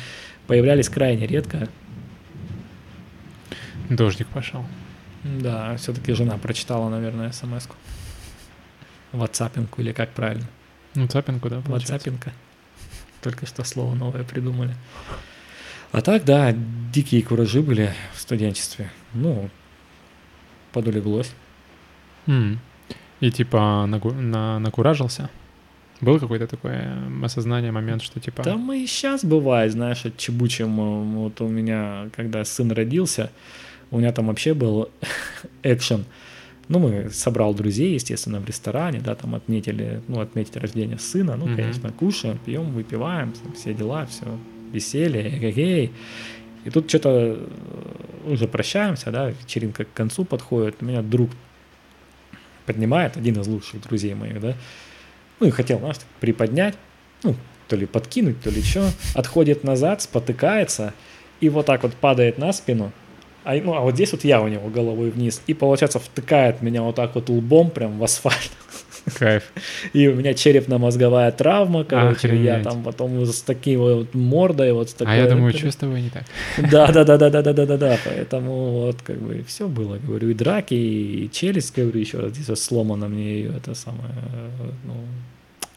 появлялись 0.46 0.88
крайне 0.88 1.26
редко. 1.26 1.68
Дождик 3.88 4.28
пошел. 4.28 4.64
Да, 5.24 5.76
все-таки 5.76 6.12
жена 6.12 6.36
прочитала, 6.38 6.88
наверное, 6.88 7.32
смс-ку. 7.32 7.74
Ватсапинку 9.12 9.80
или 9.80 9.92
как 9.92 10.10
правильно? 10.10 10.46
Ватсапинку, 10.94 11.48
да, 11.48 11.60
Ватсапинка. 11.66 12.32
Только 13.24 13.46
что 13.46 13.64
слово 13.64 13.94
новое 13.94 14.22
придумали. 14.22 14.74
А 15.92 16.02
так, 16.02 16.26
да, 16.26 16.54
дикие 16.92 17.22
куражи 17.22 17.62
были 17.62 17.90
в 18.12 18.20
студенчестве. 18.20 18.90
Ну, 19.14 19.48
подулеглось. 20.72 21.32
Mm. 22.26 22.58
И 23.20 23.30
типа 23.30 23.86
на, 23.86 23.98
на, 23.98 24.58
накуражился? 24.58 25.30
Был 26.02 26.20
какой-то 26.20 26.46
такое 26.46 26.98
осознание, 27.22 27.72
момент, 27.72 28.02
что 28.02 28.20
типа... 28.20 28.42
Да 28.42 28.58
мы 28.58 28.84
и 28.84 28.86
сейчас 28.86 29.24
бывает, 29.24 29.72
знаешь, 29.72 30.04
отчебучим. 30.04 31.14
Вот 31.14 31.40
у 31.40 31.48
меня, 31.48 32.10
когда 32.14 32.44
сын 32.44 32.72
родился, 32.72 33.30
у 33.90 34.00
меня 34.00 34.12
там 34.12 34.26
вообще 34.26 34.52
был 34.52 34.90
экшен. 35.62 36.04
Ну, 36.68 36.78
мы 36.78 37.10
собрал 37.10 37.52
друзей, 37.54 37.94
естественно, 37.94 38.40
в 38.40 38.46
ресторане, 38.46 39.00
да, 39.00 39.14
там 39.14 39.34
отметили, 39.34 40.00
ну, 40.08 40.20
отметить 40.20 40.56
рождение 40.56 40.98
сына, 40.98 41.36
ну, 41.36 41.46
mm-hmm. 41.46 41.56
конечно, 41.56 41.92
кушаем, 41.92 42.38
пьем, 42.38 42.72
выпиваем, 42.72 43.34
все 43.54 43.74
дела, 43.74 44.06
все, 44.06 44.24
веселье, 44.72 45.28
эгегей. 45.36 45.92
И 46.64 46.70
тут 46.70 46.88
что-то 46.88 47.08
э, 47.10 47.46
уже 48.26 48.48
прощаемся, 48.48 49.10
да, 49.10 49.30
вечеринка 49.30 49.84
к 49.84 49.92
концу 49.92 50.24
подходит, 50.24 50.80
меня 50.80 51.02
друг 51.02 51.30
поднимает, 52.64 53.18
один 53.18 53.38
из 53.38 53.46
лучших 53.46 53.82
друзей 53.82 54.14
моих, 54.14 54.40
да, 54.40 54.56
ну, 55.40 55.48
и 55.48 55.50
хотел, 55.50 55.78
знаешь, 55.80 55.96
приподнять, 56.20 56.76
ну, 57.22 57.34
то 57.68 57.76
ли 57.76 57.84
подкинуть, 57.84 58.40
то 58.40 58.48
ли 58.48 58.62
что, 58.62 58.88
отходит 59.14 59.64
назад, 59.64 60.00
спотыкается, 60.00 60.94
и 61.40 61.50
вот 61.50 61.66
так 61.66 61.82
вот 61.82 61.94
падает 61.94 62.38
на 62.38 62.52
спину, 62.54 62.92
а, 63.44 63.54
ну, 63.54 63.74
а 63.74 63.80
вот 63.80 63.94
здесь 63.94 64.12
вот 64.12 64.24
я 64.24 64.40
у 64.40 64.48
него 64.48 64.68
головой 64.68 65.10
вниз. 65.10 65.42
И, 65.46 65.54
получается, 65.54 65.98
втыкает 65.98 66.62
меня 66.62 66.82
вот 66.82 66.96
так 66.96 67.14
вот 67.14 67.28
лбом 67.28 67.70
прям 67.70 67.98
в 67.98 68.04
асфальт. 68.04 68.50
Кайф. 69.18 69.52
И 69.92 70.08
у 70.08 70.14
меня 70.14 70.32
черепно-мозговая 70.32 71.30
травма, 71.30 71.84
короче, 71.84 72.28
Охренеть. 72.28 72.44
я 72.44 72.62
там 72.62 72.82
потом 72.82 73.24
с 73.26 73.42
таким 73.42 73.80
вот 73.80 74.14
мордой 74.14 74.72
вот 74.72 74.88
с 74.88 74.94
такой... 74.94 75.12
А 75.12 75.16
я 75.16 75.28
думаю, 75.28 75.52
что 75.52 75.70
с 75.70 75.76
тобой 75.76 76.00
не 76.00 76.10
так? 76.10 76.24
Да-да-да-да-да-да-да-да, 76.56 77.98
поэтому 78.02 78.86
вот 78.86 79.02
как 79.02 79.18
бы 79.18 79.44
все 79.46 79.68
было, 79.68 79.98
говорю, 79.98 80.30
и 80.30 80.34
драки, 80.34 80.74
и 80.74 81.30
челюсть, 81.30 81.76
говорю, 81.76 82.00
еще 82.00 82.18
раз, 82.18 82.32
здесь 82.32 82.48
вот 82.48 82.58
сломано 82.58 83.08
мне 83.08 83.34
ее 83.34 83.52
это 83.54 83.74
самое, 83.74 84.14
ну, 84.84 84.94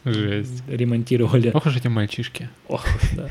Жесть. 0.04 0.62
Ремонтировали. 0.68 1.50
Ох 1.52 1.66
уж 1.66 1.76
эти 1.76 1.88
мальчишки. 1.88 2.48
Ох, 2.68 2.86
да 3.14 3.28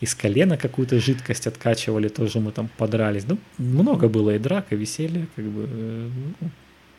из 0.00 0.14
колена 0.14 0.56
какую-то 0.56 0.98
жидкость 0.98 1.46
откачивали, 1.46 2.08
тоже 2.08 2.40
мы 2.40 2.52
там 2.52 2.68
подрались. 2.78 3.24
Ну, 3.28 3.38
много 3.58 4.08
было 4.08 4.34
и 4.34 4.38
драк, 4.38 4.66
и 4.70 4.76
веселья, 4.76 5.26
как 5.36 5.44
бы, 5.44 5.68
э, 5.70 6.10
ну, 6.40 6.50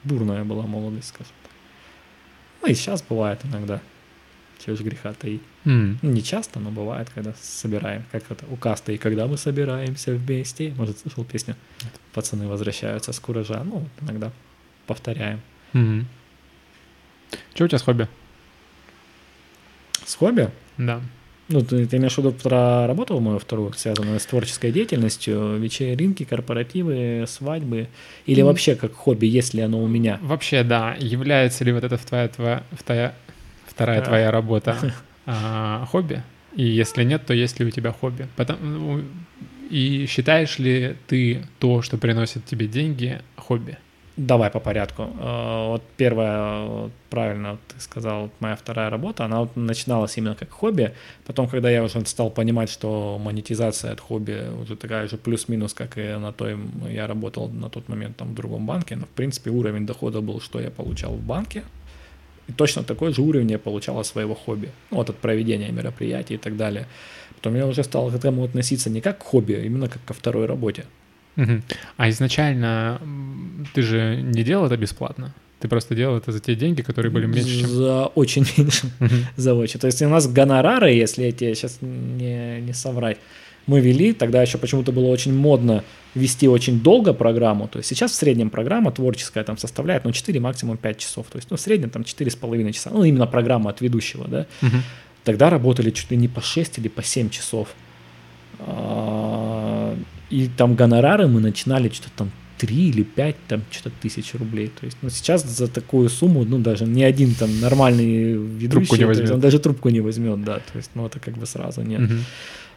бурная 0.04 0.44
была 0.44 0.68
молодость, 0.68 1.10
скажем 1.10 1.34
так. 1.44 1.52
Ну, 2.62 2.68
и 2.68 2.76
сейчас 2.76 3.02
бывает 3.02 3.40
иногда, 3.44 3.82
чего 4.64 4.76
ж 4.76 4.82
греха 4.82 5.14
таить. 5.14 5.42
Mm. 5.66 5.98
Ну, 6.02 6.12
не 6.12 6.22
часто, 6.22 6.60
но 6.60 6.70
бывает, 6.70 7.10
когда 7.10 7.34
собираем, 7.42 8.04
как 8.12 8.30
это, 8.30 8.46
у 8.52 8.56
каста, 8.56 8.92
и 8.92 8.98
когда 8.98 9.26
мы 9.26 9.38
собираемся 9.38 10.14
вместе, 10.14 10.74
может, 10.78 11.00
слышал 11.00 11.26
песню? 11.26 11.56
Пацаны 12.14 12.48
возвращаются 12.48 13.14
с 13.14 13.20
куража, 13.20 13.64
ну, 13.64 13.88
иногда 14.02 14.32
повторяем. 14.86 15.42
Mm. 15.74 16.06
Что 17.56 17.66
у 17.66 17.68
тебя 17.68 17.80
с 17.80 17.82
хобби? 17.82 18.08
С 20.06 20.16
хобби? 20.16 20.52
Да. 20.78 21.02
Ну, 21.52 21.62
ты, 21.62 21.86
ты 21.86 21.98
имеешь 21.98 22.14
в 22.14 22.18
виду 22.18 22.32
про 22.32 22.88
работу 22.88 23.20
мою 23.20 23.40
вторую, 23.40 23.74
связанную 23.74 24.20
с 24.20 24.26
творческой 24.26 24.72
деятельностью, 24.72 25.58
вечеринки, 25.58 26.24
корпоративы, 26.24 27.26
свадьбы, 27.28 27.88
или 28.26 28.42
mm. 28.42 28.46
вообще 28.46 28.76
как 28.76 28.94
хобби, 28.94 29.26
есть 29.26 29.54
ли 29.54 29.62
оно 29.62 29.82
у 29.84 29.88
меня? 29.88 30.18
Вообще, 30.22 30.64
да. 30.64 30.96
Является 31.00 31.64
ли 31.64 31.74
вот 31.74 31.84
это 31.84 31.98
твоя, 31.98 32.28
твоя, 32.30 32.64
вторая, 32.72 33.16
вторая 33.66 34.02
твоя 34.02 34.32
работа 34.32 34.78
а, 35.26 35.86
хобби? 35.92 36.24
И 36.56 36.64
если 36.64 37.04
нет, 37.04 37.26
то 37.26 37.34
есть 37.34 37.60
ли 37.60 37.66
у 37.66 37.70
тебя 37.70 37.92
хобби? 37.92 38.28
Потом, 38.36 39.04
и 39.70 40.06
считаешь 40.08 40.60
ли 40.60 40.96
ты 41.08 41.46
то, 41.60 41.82
что 41.82 41.98
приносит 41.98 42.46
тебе 42.46 42.68
деньги, 42.68 43.22
хобби? 43.36 43.78
Давай 44.18 44.50
по 44.50 44.60
порядку. 44.60 45.04
Э, 45.04 45.68
вот 45.70 45.84
первая, 45.96 46.90
правильно 47.10 47.58
ты 47.70 47.80
сказал, 47.80 48.30
моя 48.42 48.56
вторая 48.56 48.90
работа, 48.90 49.24
она 49.24 49.40
вот 49.40 49.56
начиналась 49.56 50.18
именно 50.18 50.36
как 50.36 50.52
хобби. 50.52 50.92
Потом, 51.26 51.48
когда 51.48 51.70
я 51.70 51.82
уже 51.84 52.06
стал 52.06 52.30
понимать, 52.30 52.70
что 52.70 53.18
монетизация 53.24 53.94
от 53.94 54.02
хобби 54.02 54.44
уже 54.62 54.76
такая 54.76 55.08
же 55.08 55.18
плюс-минус, 55.18 55.74
как 55.74 55.98
и 55.98 56.18
на 56.18 56.34
той, 56.34 56.58
я 56.90 57.08
работал 57.08 57.48
на 57.48 57.70
тот 57.70 57.88
момент 57.88 58.18
там 58.18 58.30
в 58.30 58.34
другом 58.34 58.66
банке, 58.66 58.98
но 58.98 59.06
в 59.06 59.10
принципе 59.10 59.50
уровень 59.50 59.86
дохода 59.86 60.20
был, 60.20 60.42
что 60.42 60.60
я 60.60 60.72
получал 60.72 61.14
в 61.14 61.22
банке, 61.22 61.64
и 62.50 62.52
точно 62.52 62.84
такой 62.84 63.14
же 63.14 63.22
уровень 63.22 63.52
я 63.52 63.60
получал 63.60 63.98
от 63.98 64.06
своего 64.06 64.36
хобби, 64.36 64.72
ну, 64.90 64.98
вот 64.98 65.10
от 65.10 65.18
проведения 65.18 65.72
мероприятий 65.72 66.34
и 66.34 66.38
так 66.38 66.58
далее. 66.58 66.86
Потом 67.36 67.56
я 67.56 67.66
уже 67.66 67.84
стал 67.84 68.12
к 68.12 68.14
этому 68.16 68.44
относиться 68.44 68.90
не 68.90 69.00
как 69.00 69.20
к 69.20 69.24
хобби, 69.24 69.54
а 69.54 69.60
именно 69.60 69.88
как 69.88 70.04
ко 70.04 70.14
второй 70.14 70.48
работе. 70.48 70.84
Угу. 71.38 71.62
А 71.98 72.10
изначально 72.10 73.02
ты 73.74 73.82
же 73.82 74.22
не 74.22 74.44
делал 74.44 74.66
это 74.66 74.78
бесплатно? 74.78 75.34
Ты 75.62 75.68
просто 75.68 75.94
делал 75.94 76.18
это 76.18 76.32
за 76.32 76.40
те 76.40 76.56
деньги, 76.56 76.82
которые 76.82 77.12
были 77.12 77.28
меньше, 77.28 77.62
чем... 77.62 77.70
За 77.70 78.06
очень 78.08 78.46
меньше. 78.58 78.92
Uh-huh. 79.00 79.24
за 79.36 79.54
очень. 79.54 79.80
То 79.80 79.86
есть 79.86 80.02
у 80.02 80.10
нас 80.10 80.28
гонорары, 80.28 80.92
если 80.92 81.26
я 81.26 81.32
тебе 81.32 81.54
сейчас 81.54 81.78
не, 81.82 82.62
не 82.62 82.74
соврать, 82.74 83.18
мы 83.68 83.80
вели, 83.80 84.14
тогда 84.14 84.42
еще 84.42 84.58
почему-то 84.58 84.92
было 84.92 85.06
очень 85.06 85.36
модно 85.36 85.84
вести 86.16 86.48
очень 86.48 86.80
долго 86.80 87.14
программу. 87.14 87.68
То 87.68 87.78
есть 87.78 87.90
сейчас 87.90 88.12
в 88.12 88.16
среднем 88.16 88.50
программа 88.50 88.92
творческая 88.92 89.44
там 89.44 89.60
составляет, 89.60 90.04
ну, 90.04 90.12
4, 90.12 90.40
максимум 90.40 90.78
5 90.78 90.98
часов. 90.98 91.28
То 91.28 91.38
есть, 91.38 91.52
ну, 91.52 91.58
в 91.58 91.62
среднем 91.62 91.92
там 91.92 92.02
4,5 92.02 92.72
часа. 92.72 92.90
Ну, 92.92 93.04
именно 93.04 93.28
программа 93.28 93.70
от 93.70 93.82
ведущего, 93.82 94.28
да. 94.28 94.48
Uh-huh. 94.62 94.82
Тогда 95.24 95.52
работали 95.52 95.92
чуть 95.92 96.10
ли 96.10 96.18
не 96.18 96.28
по 96.28 96.42
6 96.42 96.80
или 96.80 96.88
по 96.88 97.04
7 97.04 97.30
часов. 97.30 97.68
И 100.32 100.48
там 100.48 100.76
гонорары 100.76 101.28
мы 101.28 101.42
начинали 101.42 101.90
что-то 101.90 102.12
там 102.16 102.32
3 102.58 102.90
или 102.90 103.04
5 103.04 103.36
там 103.48 103.62
что-то 103.72 103.96
тысяч 104.02 104.34
рублей. 104.36 104.68
То 104.68 104.86
есть, 104.86 104.98
ну, 105.02 105.10
сейчас 105.10 105.44
за 105.44 105.68
такую 105.68 106.10
сумму, 106.10 106.46
ну, 106.46 106.60
даже 106.60 106.86
ни 106.86 107.04
один 107.04 107.34
там 107.34 107.60
нормальный 107.60 108.34
ведущий, 108.34 108.70
трубку 108.70 108.96
не 108.96 109.06
возьмет. 109.06 109.32
он 109.32 109.40
даже 109.40 109.60
трубку 109.60 109.90
не 109.90 110.02
возьмет, 110.02 110.44
да, 110.44 110.60
то 110.60 110.78
есть, 110.78 110.92
ну, 110.96 111.06
это 111.06 111.20
как 111.20 111.34
бы 111.34 111.46
сразу 111.46 111.82
нет. 111.82 112.02
Угу. 112.02 112.20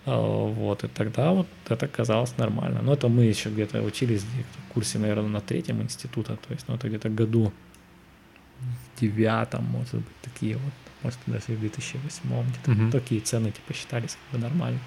Вот, 0.06 0.84
и 0.84 0.88
тогда 0.88 1.30
вот 1.32 1.46
это 1.68 1.86
казалось 1.86 2.34
нормально. 2.38 2.80
Но 2.82 2.92
это 2.92 3.08
мы 3.08 3.24
еще 3.24 3.50
где-то 3.50 3.82
учились 3.82 4.22
в 4.22 4.72
курсе, 4.72 4.98
наверное, 4.98 5.28
на 5.28 5.40
третьем 5.40 5.82
института, 5.82 6.36
то 6.36 6.54
есть, 6.54 6.64
ну, 6.68 6.74
это 6.74 6.88
где-то 6.88 7.08
году 7.08 7.52
в 8.60 9.00
девятом, 9.00 9.64
может 9.64 9.94
быть, 9.94 10.16
такие 10.22 10.56
вот, 10.56 10.72
может, 11.02 11.18
даже 11.26 11.58
в 11.58 11.60
2008 11.60 12.20
где-то 12.22 12.70
угу. 12.70 12.90
такие 12.90 13.20
цены, 13.20 13.50
типа, 13.50 13.74
считались 13.74 14.16
как 14.30 14.40
бы 14.40 14.46
нормально. 14.46 14.78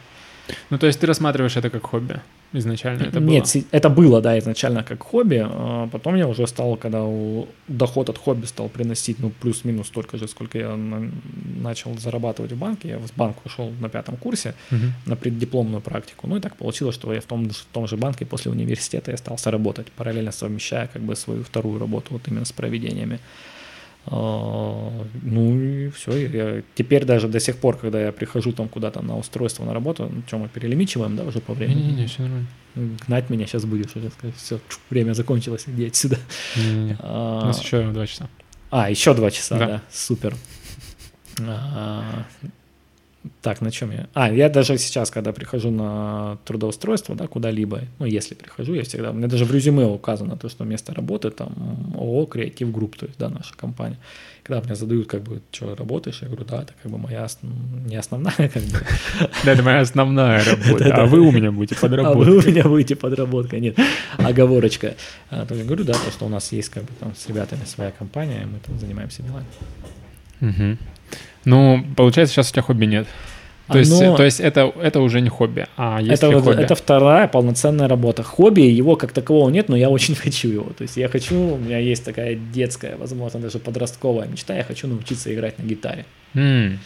Ну, 0.69 0.77
то 0.77 0.87
есть 0.87 0.99
ты 0.99 1.05
рассматриваешь 1.05 1.57
это 1.57 1.69
как 1.69 1.85
хобби? 1.85 2.19
Изначально 2.53 3.03
это 3.03 3.19
было? 3.19 3.29
Нет, 3.29 3.55
это 3.71 3.89
было, 3.89 4.21
да, 4.21 4.37
изначально 4.39 4.83
как 4.83 5.03
хобби. 5.03 5.41
А 5.43 5.87
потом 5.87 6.15
я 6.15 6.27
уже 6.27 6.47
стал, 6.47 6.77
когда 6.77 7.05
доход 7.67 8.09
от 8.09 8.17
хобби 8.17 8.45
стал 8.45 8.69
приносить, 8.69 9.19
ну, 9.19 9.29
плюс-минус 9.29 9.87
столько 9.87 10.17
же, 10.17 10.27
сколько 10.27 10.57
я 10.57 10.75
начал 11.61 11.97
зарабатывать 11.97 12.51
в 12.51 12.57
банке. 12.57 12.89
Я 12.89 12.97
в 12.97 13.15
банк 13.15 13.45
ушел 13.45 13.71
на 13.79 13.89
пятом 13.89 14.17
курсе 14.17 14.53
угу. 14.71 14.85
на 15.05 15.15
преддипломную 15.15 15.81
практику. 15.81 16.27
Ну, 16.27 16.37
и 16.37 16.39
так 16.39 16.55
получилось, 16.55 16.95
что 16.95 17.13
я 17.13 17.21
в 17.21 17.25
том, 17.25 17.49
в 17.49 17.65
том 17.71 17.87
же 17.87 17.97
банке 17.97 18.25
после 18.25 18.51
университета 18.51 19.11
я 19.11 19.15
остался 19.15 19.51
работать, 19.51 19.91
параллельно 19.91 20.31
совмещая 20.31 20.87
как 20.87 21.01
бы 21.01 21.15
свою 21.15 21.43
вторую 21.43 21.79
работу 21.79 22.07
вот 22.11 22.27
именно 22.27 22.45
с 22.45 22.51
проведениями. 22.51 23.19
А, 24.09 25.05
ну 25.21 25.59
и 25.59 25.89
все. 25.89 26.15
Я 26.27 26.63
теперь 26.75 27.05
даже 27.05 27.27
до 27.27 27.39
сих 27.39 27.57
пор, 27.57 27.77
когда 27.77 28.01
я 28.01 28.11
прихожу 28.11 28.53
там 28.53 28.69
куда-то 28.69 29.01
на 29.01 29.17
устройство 29.17 29.65
на 29.65 29.73
работу, 29.73 30.09
ну 30.11 30.23
что, 30.25 30.37
мы 30.37 30.47
перелимичиваем, 30.47 31.15
да, 31.15 31.23
уже 31.23 31.39
по 31.39 31.53
времени? 31.53 31.81
Не-не-не, 31.81 32.07
все 32.07 32.21
нормально. 32.21 32.47
Гнать 33.07 33.29
меня 33.29 33.45
сейчас 33.47 33.65
будешь 33.65 33.95
уже 33.95 34.09
сказать, 34.11 34.35
все, 34.35 34.59
время 34.89 35.13
закончилось, 35.13 35.65
иди 35.67 35.87
отсюда. 35.87 36.17
Не-не-не. 36.55 36.97
А, 37.01 37.41
У 37.43 37.45
нас 37.47 37.61
еще 37.61 37.91
два 37.91 38.07
часа. 38.07 38.29
А, 38.69 38.89
еще 38.89 39.13
два 39.13 39.31
часа, 39.31 39.57
да, 39.57 39.67
да. 39.67 39.81
супер. 39.91 40.35
А, 41.39 42.25
так, 43.41 43.61
на 43.61 43.71
чем 43.71 43.91
я? 43.91 44.07
А, 44.13 44.31
я 44.31 44.49
даже 44.49 44.77
сейчас, 44.77 45.11
когда 45.11 45.31
прихожу 45.31 45.71
на 45.71 46.37
трудоустройство, 46.45 47.15
да, 47.15 47.27
куда-либо, 47.27 47.81
ну, 47.99 48.05
если 48.05 48.35
прихожу, 48.35 48.73
я 48.73 48.83
всегда, 48.83 49.11
у 49.11 49.13
меня 49.13 49.27
даже 49.27 49.45
в 49.45 49.51
резюме 49.53 49.85
указано 49.85 50.37
то, 50.37 50.49
что 50.49 50.63
место 50.63 50.93
работы 50.93 51.29
там 51.31 51.93
ООО 51.95 52.25
«Креатив 52.25 52.71
Групп», 52.71 52.95
то 52.97 53.05
есть, 53.05 53.17
да, 53.17 53.29
наша 53.29 53.55
компания. 53.55 53.97
Когда 54.43 54.61
меня 54.61 54.75
задают, 54.75 55.07
как 55.07 55.23
бы, 55.23 55.41
что, 55.51 55.75
работаешь? 55.75 56.19
Я 56.21 56.29
говорю, 56.29 56.45
да, 56.45 56.61
это 56.61 56.73
как 56.81 56.91
бы 56.91 56.97
моя, 56.97 57.27
не 57.87 57.97
основная, 57.97 58.31
как 58.35 58.63
бы. 58.63 58.79
Да, 59.43 59.51
это 59.51 59.63
моя 59.63 59.81
основная 59.81 60.43
работа, 60.43 60.95
а 60.95 61.05
вы 61.05 61.19
у 61.19 61.31
меня 61.31 61.51
будете 61.51 61.75
подработкой. 61.79 62.21
А 62.21 62.25
вы 62.25 62.37
у 62.37 62.41
меня 62.41 62.63
будете 62.63 62.95
подработкой, 62.95 63.59
нет, 63.59 63.77
оговорочка. 64.17 64.95
А, 65.29 65.45
я 65.49 65.63
говорю, 65.63 65.83
да, 65.83 65.93
то, 65.93 66.11
что 66.11 66.25
у 66.25 66.29
нас 66.29 66.51
есть, 66.51 66.69
как 66.69 66.83
бы, 66.83 66.89
там, 66.99 67.13
с 67.15 67.27
ребятами 67.27 67.65
своя 67.65 67.91
компания, 67.91 68.47
мы 68.51 68.59
там 68.59 68.79
занимаемся 68.79 69.21
делами. 69.23 70.77
Ну, 71.45 71.83
получается, 71.95 72.35
сейчас 72.35 72.49
у 72.49 72.53
тебя 72.53 72.63
хобби 72.63 72.85
нет. 72.85 73.07
То 73.67 73.73
Оно... 73.73 73.79
есть, 73.79 73.99
то 73.99 74.23
есть 74.23 74.39
это, 74.39 74.73
это 74.81 75.01
уже 75.01 75.19
не 75.19 75.29
хобби, 75.29 75.67
а 75.75 75.99
есть 76.01 76.23
это, 76.23 76.41
хобби? 76.41 76.61
Это 76.61 76.73
вторая 76.73 77.27
полноценная 77.27 77.89
работа. 77.89 78.23
Хобби, 78.23 78.61
его 78.61 78.95
как 78.95 79.11
такового 79.11 79.49
нет, 79.49 79.67
но 79.67 79.75
я 79.75 79.89
очень 79.89 80.15
хочу 80.23 80.47
его. 80.47 80.71
То 80.77 80.83
есть 80.83 80.95
я 80.95 81.09
хочу, 81.09 81.35
у 81.35 81.57
меня 81.57 81.77
есть 81.77 82.05
такая 82.05 82.35
детская, 82.35 82.95
возможно, 82.95 83.41
даже 83.41 83.59
подростковая 83.59 84.27
мечта, 84.27 84.55
я 84.55 84.63
хочу 84.63 84.87
научиться 84.87 85.33
играть 85.33 85.59
на 85.59 85.63
гитаре. 85.63 86.05
Mm. 86.33 86.77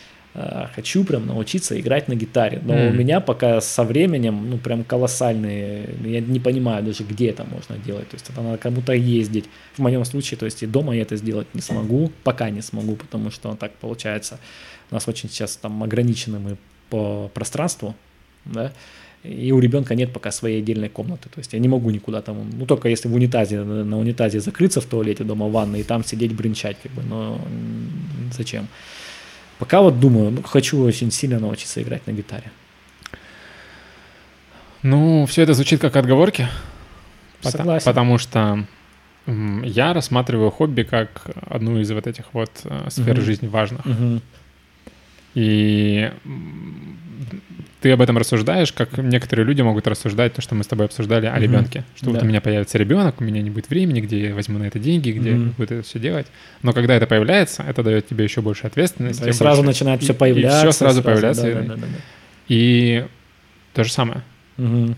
Хочу 0.75 1.03
прям 1.03 1.27
научиться 1.27 1.77
играть 1.79 2.07
на 2.07 2.15
гитаре. 2.15 2.61
Но 2.63 2.73
mm. 2.73 2.89
у 2.89 2.93
меня 2.93 3.19
пока 3.19 3.59
со 3.59 3.83
временем, 3.83 4.49
ну, 4.49 4.57
прям 4.57 4.85
колоссальные, 4.85 5.89
я 6.05 6.21
не 6.21 6.39
понимаю 6.39 6.83
даже, 6.83 7.03
где 7.03 7.29
это 7.29 7.43
можно 7.43 7.77
делать. 7.77 8.07
То 8.09 8.15
есть 8.15 8.29
это 8.29 8.41
надо 8.41 8.57
кому-то 8.57 8.93
ездить. 8.93 9.45
В 9.73 9.79
моем 9.79 10.05
случае, 10.05 10.37
то 10.37 10.45
есть 10.45 10.63
и 10.63 10.67
дома 10.67 10.95
я 10.95 11.01
это 11.01 11.17
сделать 11.17 11.47
не 11.53 11.61
смогу, 11.61 12.11
пока 12.23 12.49
не 12.49 12.61
смогу, 12.61 12.95
потому 12.95 13.29
что 13.29 13.55
так 13.55 13.73
получается. 13.73 14.39
У 14.89 14.93
нас 14.93 15.07
очень 15.07 15.29
сейчас 15.29 15.57
там 15.57 15.83
ограничены 15.83 16.39
мы 16.39 16.57
по 16.89 17.29
пространству, 17.33 17.95
да, 18.45 18.71
и 19.23 19.51
у 19.51 19.59
ребенка 19.59 19.95
нет 19.95 20.13
пока 20.13 20.31
своей 20.31 20.61
отдельной 20.61 20.89
комнаты. 20.89 21.29
То 21.29 21.39
есть 21.39 21.53
я 21.53 21.59
не 21.59 21.67
могу 21.67 21.89
никуда 21.91 22.21
там, 22.21 22.49
ну 22.51 22.65
только 22.65 22.89
если 22.89 23.07
в 23.07 23.13
унитазе, 23.13 23.61
на 23.63 23.99
унитазе 23.99 24.39
закрыться 24.39 24.81
в 24.81 24.85
туалете 24.85 25.23
дома 25.23 25.47
в 25.47 25.51
ванной 25.51 25.81
и 25.81 25.83
там 25.83 26.03
сидеть 26.03 26.33
бренчать, 26.33 26.77
как 26.81 26.91
бы, 26.93 27.03
но 27.03 27.39
зачем? 28.35 28.67
Пока 29.61 29.79
вот 29.81 29.99
думаю, 29.99 30.31
ну, 30.31 30.41
хочу 30.41 30.81
очень 30.81 31.11
сильно 31.11 31.37
научиться 31.37 31.83
играть 31.83 32.07
на 32.07 32.13
гитаре. 32.13 32.51
Ну, 34.81 35.27
все 35.27 35.43
это 35.43 35.53
звучит 35.53 35.79
как 35.79 35.95
отговорки. 35.95 36.47
Согласен. 37.41 37.85
Потому 37.85 38.17
что 38.17 38.65
я 39.27 39.93
рассматриваю 39.93 40.49
хобби 40.49 40.81
как 40.81 41.27
одну 41.47 41.79
из 41.79 41.91
вот 41.91 42.07
этих 42.07 42.33
вот 42.33 42.49
э, 42.63 42.87
сфер 42.89 43.15
угу. 43.15 43.21
жизни 43.21 43.45
важных. 43.45 43.85
Угу. 43.85 44.21
И 45.35 46.11
ты 47.81 47.91
об 47.91 48.01
этом 48.01 48.17
рассуждаешь, 48.17 48.71
как 48.71 48.97
некоторые 48.97 49.45
люди 49.45 49.61
могут 49.61 49.87
рассуждать 49.87 50.33
то, 50.33 50.41
что 50.41 50.53
мы 50.55 50.63
с 50.63 50.67
тобой 50.67 50.85
обсуждали 50.85 51.25
о 51.25 51.31
mm-hmm. 51.31 51.41
ребенке. 51.41 51.83
Что 51.95 52.07
да. 52.07 52.11
вот 52.11 52.21
у 52.23 52.25
меня 52.25 52.39
появится 52.39 52.77
ребенок, 52.77 53.19
у 53.19 53.23
меня 53.23 53.41
не 53.41 53.49
будет 53.49 53.69
времени, 53.69 54.01
где 54.01 54.27
я 54.27 54.35
возьму 54.35 54.59
на 54.59 54.65
это 54.65 54.77
деньги, 54.77 55.11
где 55.11 55.31
mm-hmm. 55.31 55.53
буду 55.57 55.73
это 55.73 55.81
все 55.81 55.99
делать. 55.99 56.27
Но 56.61 56.73
когда 56.73 56.95
это 56.95 57.07
появляется, 57.07 57.63
это 57.67 57.81
дает 57.81 58.07
тебе 58.07 58.23
еще 58.23 58.41
больше 58.41 58.67
ответственности. 58.67 59.23
Да, 59.23 59.29
и 59.29 59.33
сразу 59.33 59.63
начинает 59.63 60.01
все 60.03 60.13
появляться. 60.13 60.67
И 60.67 60.69
все 60.69 60.77
сразу, 60.77 61.01
сразу 61.01 61.03
появляться. 61.03 61.43
Да, 61.43 61.53
да, 61.53 61.61
да, 61.61 61.75
да, 61.75 61.81
да. 61.81 61.87
И 62.47 63.05
то 63.73 63.83
же 63.83 63.91
самое. 63.91 64.21
Mm-hmm 64.57 64.95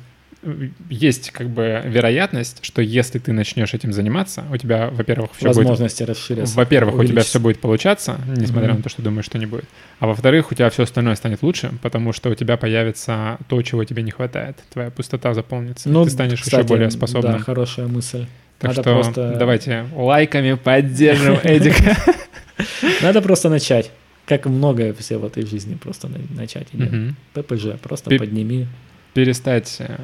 есть 0.90 1.32
как 1.32 1.50
бы 1.50 1.82
вероятность, 1.86 2.60
что 2.64 2.82
если 2.82 3.20
ты 3.20 3.32
начнешь 3.32 3.74
этим 3.74 3.94
заниматься, 3.94 4.44
у 4.52 4.58
тебя, 4.58 4.90
во-первых, 4.92 5.32
все 5.36 5.48
Возможности 5.48 6.04
будет... 6.04 6.10
расширятся. 6.10 6.56
Во-первых, 6.56 6.96
у 6.96 7.04
тебя 7.04 7.22
все 7.24 7.40
будет 7.40 7.60
получаться, 7.60 8.20
несмотря 8.28 8.72
mm-hmm. 8.72 8.78
на 8.78 8.84
то, 8.84 8.90
что 8.90 9.02
думаешь, 9.02 9.26
что 9.26 9.38
не 9.38 9.46
будет. 9.46 9.66
А 10.00 10.08
во-вторых, 10.08 10.52
у 10.52 10.56
тебя 10.56 10.70
все 10.70 10.84
остальное 10.84 11.16
станет 11.16 11.42
лучше, 11.44 11.72
потому 11.82 12.14
что 12.14 12.30
у 12.30 12.36
тебя 12.36 12.58
появится 12.58 13.38
то, 13.48 13.62
чего 13.62 13.84
тебе 13.86 14.04
не 14.04 14.12
хватает. 14.12 14.58
Твоя 14.72 14.92
пустота 14.92 15.34
заполнится. 15.34 15.90
Ну, 15.90 16.04
ты 16.04 16.12
станешь 16.12 16.42
кстати, 16.42 16.62
еще 16.62 16.68
более 16.68 16.92
способным. 16.92 17.34
Да, 17.34 17.40
хорошая 17.40 17.88
мысль. 17.88 18.26
Так 18.60 18.70
Надо 18.70 18.82
что 18.82 18.94
просто... 18.94 19.36
давайте 19.38 19.86
лайками 19.96 20.54
поддержим 20.54 21.38
Эдика. 21.44 21.98
Надо 23.02 23.22
просто 23.22 23.50
начать. 23.50 23.92
Как 24.26 24.46
многое 24.46 24.94
все 24.94 25.18
в 25.18 25.26
этой 25.26 25.46
жизни 25.46 25.76
просто 25.76 26.10
начать. 26.30 26.68
ППЖ, 27.34 27.80
просто 27.82 28.10
подними 28.18 28.68
перестать 29.14 29.78
э, 29.80 29.98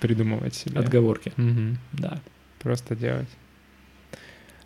придумывать 0.00 0.54
себе. 0.54 0.80
Отговорки. 0.80 1.32
Угу. 1.36 1.76
Да. 1.92 2.20
Просто 2.58 2.96
делать. 2.96 3.28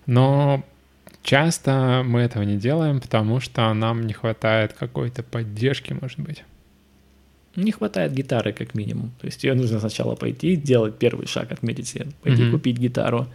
Но 0.07 0.65
часто 1.23 2.03
мы 2.05 2.21
этого 2.21 2.43
не 2.45 2.57
делаем, 2.57 3.01
потому 3.01 3.41
что 3.41 3.73
нам 3.75 4.07
не 4.07 4.13
хватает 4.13 4.73
какой-то 4.73 5.23
поддержки, 5.23 5.97
может 6.01 6.21
быть. 6.21 6.45
Не 7.57 7.71
хватает 7.71 8.13
гитары, 8.13 8.53
как 8.53 8.75
минимум. 8.75 9.13
То 9.21 9.27
есть 9.27 9.45
ее 9.45 9.55
нужно 9.55 9.79
сначала 9.81 10.17
пойти, 10.17 10.57
делать 10.57 10.99
первый 10.99 11.27
шаг, 11.27 11.53
отметить 11.53 11.89
себе, 11.89 12.07
пойти 12.23 12.43
Мгм. 12.43 12.53
купить 12.53 12.79
гитару. 12.79 13.27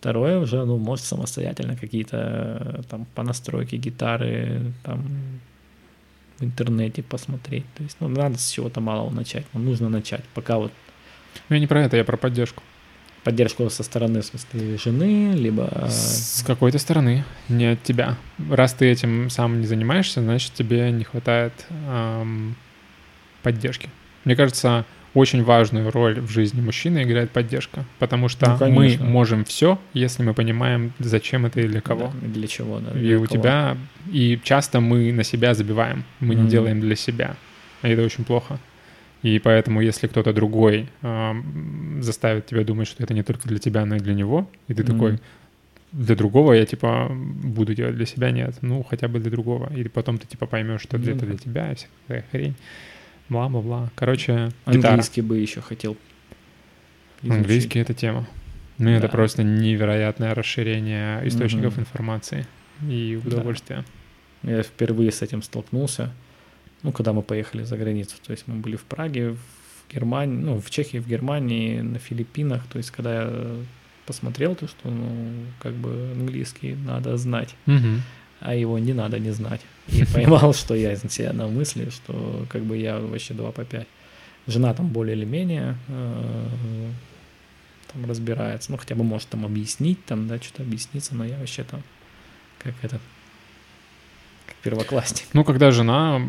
Второе 0.00 0.38
уже, 0.38 0.64
ну, 0.64 0.76
может, 0.76 1.04
самостоятельно 1.06 1.76
какие-то 1.76 2.16
э, 2.60 2.82
там 2.90 3.06
по 3.14 3.22
настройке 3.22 3.76
гитары, 3.78 4.72
там 4.82 5.04
в 6.38 6.44
интернете 6.44 7.02
посмотреть. 7.02 7.64
То 7.76 7.82
есть, 7.82 7.96
ну, 8.00 8.08
надо 8.08 8.38
с 8.38 8.50
чего-то 8.50 8.80
малого 8.80 9.10
начать. 9.10 9.44
Ну, 9.52 9.60
нужно 9.60 9.88
начать, 9.88 10.24
пока 10.34 10.58
вот 10.58 10.72
я 11.48 11.58
не 11.58 11.66
про 11.66 11.82
это, 11.82 11.96
я 11.96 12.04
про 12.04 12.16
поддержку. 12.16 12.62
поддержку 13.24 13.68
со 13.70 13.82
стороны, 13.82 14.20
в 14.20 14.24
смысле, 14.24 14.76
жены, 14.76 15.32
либо... 15.34 15.68
э, 15.72 15.88
С 15.90 16.44
какой-то 16.46 16.78
стороны, 16.78 17.24
не 17.48 17.72
от 17.72 17.82
тебя. 17.82 18.16
Раз 18.50 18.74
ты 18.74 18.86
этим 18.86 19.30
сам 19.30 19.60
не 19.60 19.66
занимаешься, 19.66 20.20
значит, 20.22 20.52
тебе 20.54 20.90
не 20.92 21.04
хватает 21.04 21.52
ам, 21.88 22.54
поддержки. 23.42 23.88
Мне 24.24 24.36
кажется, 24.36 24.84
очень 25.14 25.42
важную 25.44 25.90
роль 25.90 26.20
в 26.20 26.28
жизни 26.30 26.60
мужчины 26.60 27.02
играет 27.04 27.30
поддержка, 27.30 27.84
потому 27.98 28.28
что 28.28 28.56
Ну, 28.60 28.70
мы 28.70 28.98
можем 29.00 29.44
все, 29.44 29.78
если 29.94 30.22
мы 30.24 30.34
понимаем, 30.34 30.92
зачем 30.98 31.46
это 31.46 31.60
и 31.60 31.68
для 31.68 31.80
кого. 31.80 32.12
да, 32.20 32.28
для 32.28 32.46
чего, 32.48 32.80
да. 32.80 32.90
И 32.98 33.02
для 33.02 33.16
у 33.18 33.24
кого. 33.24 33.26
тебя, 33.26 33.76
и 34.12 34.40
часто 34.42 34.80
мы 34.80 35.12
на 35.12 35.22
себя 35.24 35.54
забиваем, 35.54 36.04
мы 36.20 36.34
не 36.34 36.40
Мгм. 36.42 36.50
делаем 36.50 36.80
для 36.80 36.96
себя, 36.96 37.36
и 37.82 37.88
это 37.88 38.02
очень 38.02 38.24
плохо. 38.24 38.58
И 39.22 39.38
поэтому, 39.38 39.80
если 39.80 40.06
кто-то 40.08 40.32
другой 40.32 40.88
ам, 41.00 41.98
заставит 42.02 42.46
тебя 42.46 42.62
думать, 42.64 42.88
что 42.88 43.02
это 43.02 43.14
не 43.14 43.22
только 43.22 43.48
для 43.48 43.58
тебя, 43.58 43.86
но 43.86 43.96
и 43.96 44.00
для 44.00 44.14
него, 44.14 44.50
и 44.68 44.74
ты 44.74 44.82
Мгм. 44.82 44.92
такой, 44.92 45.18
для 45.92 46.16
другого 46.16 46.52
я 46.54 46.66
типа 46.66 47.08
буду 47.10 47.72
делать, 47.74 47.94
для 47.96 48.04
себя 48.06 48.32
нет, 48.32 48.56
ну 48.62 48.82
хотя 48.82 49.06
бы 49.08 49.20
для 49.20 49.30
другого. 49.30 49.72
И 49.72 49.88
потом 49.88 50.18
ты 50.18 50.26
типа 50.26 50.46
поймешь, 50.46 50.82
что 50.82 50.98
Ну 50.98 51.08
это 51.08 51.24
для 51.24 51.36
тебя, 51.38 51.70
и 51.72 51.74
вся 51.76 51.86
такая 52.08 52.24
хрень. 52.32 52.54
Бла-бла-бла. 53.28 53.90
Короче, 53.94 54.50
гитара. 54.66 54.88
Английский 54.92 55.22
бы 55.22 55.38
еще 55.38 55.60
хотел 55.60 55.96
изучить. 57.22 57.36
Английский— 57.38 57.78
это 57.80 57.94
тема. 57.94 58.26
Ну, 58.78 58.90
это 58.90 59.02
Да. 59.02 59.08
просто 59.08 59.42
невероятное 59.42 60.34
расширение 60.34 61.26
источников 61.28 61.74
Мгм. 61.74 61.82
информации 61.82 62.46
и 62.88 63.18
удовольствия. 63.24 63.84
Я 64.42 64.62
впервые 64.62 65.10
с 65.10 65.22
этим 65.22 65.42
столкнулся, 65.42 66.12
ну, 66.82 66.92
когда 66.92 67.12
мы 67.12 67.22
поехали 67.22 67.62
за 67.62 67.76
границу. 67.78 68.16
То 68.26 68.32
есть 68.32 68.46
мы 68.46 68.56
были 68.56 68.76
в 68.76 68.82
Праге, 68.82 69.30
в 69.30 69.94
Германии, 69.94 70.36
ну, 70.36 70.60
в 70.60 70.68
Чехии, 70.70 70.98
в 70.98 71.06
Германии, 71.08 71.80
на 71.80 71.98
Филиппинах. 71.98 72.66
То 72.66 72.78
есть 72.78 72.90
когда 72.90 73.22
я 73.22 73.56
посмотрел 74.06 74.54
то, 74.54 74.66
что, 74.68 74.90
ну, 74.90 75.06
как 75.60 75.72
бы 75.72 76.10
английский 76.14 76.74
надо 76.74 77.16
знать, 77.16 77.54
Мгм. 77.64 78.02
А 78.44 78.54
его 78.54 78.78
не 78.78 78.92
надо 78.92 79.18
не 79.18 79.30
знать. 79.30 79.62
И 79.88 80.04
поймал, 80.04 80.52
что 80.52 80.74
я 80.74 80.94
себя 80.96 81.32
на 81.32 81.48
мысли, 81.48 81.88
что 81.88 82.46
как 82.50 82.62
бы 82.62 82.76
я 82.76 82.98
вообще 82.98 83.32
2 83.32 83.52
по 83.52 83.64
5. 83.64 83.86
Жена 84.46 84.74
там 84.74 84.88
более 84.88 85.16
или 85.16 85.24
менее 85.24 85.76
э, 85.88 86.46
там 87.90 88.04
разбирается, 88.04 88.70
ну 88.70 88.76
хотя 88.76 88.94
бы 88.94 89.02
может 89.02 89.28
там 89.28 89.46
объяснить, 89.46 90.04
там, 90.04 90.28
да, 90.28 90.36
что-то 90.36 90.62
объясниться, 90.62 91.14
но 91.14 91.24
я 91.24 91.38
вообще 91.38 91.64
там 91.64 91.82
как 92.58 92.74
этот, 92.82 93.00
как 94.46 94.56
первоклассник. 94.56 95.26
Ну, 95.32 95.42
когда 95.44 95.70
жена 95.70 96.20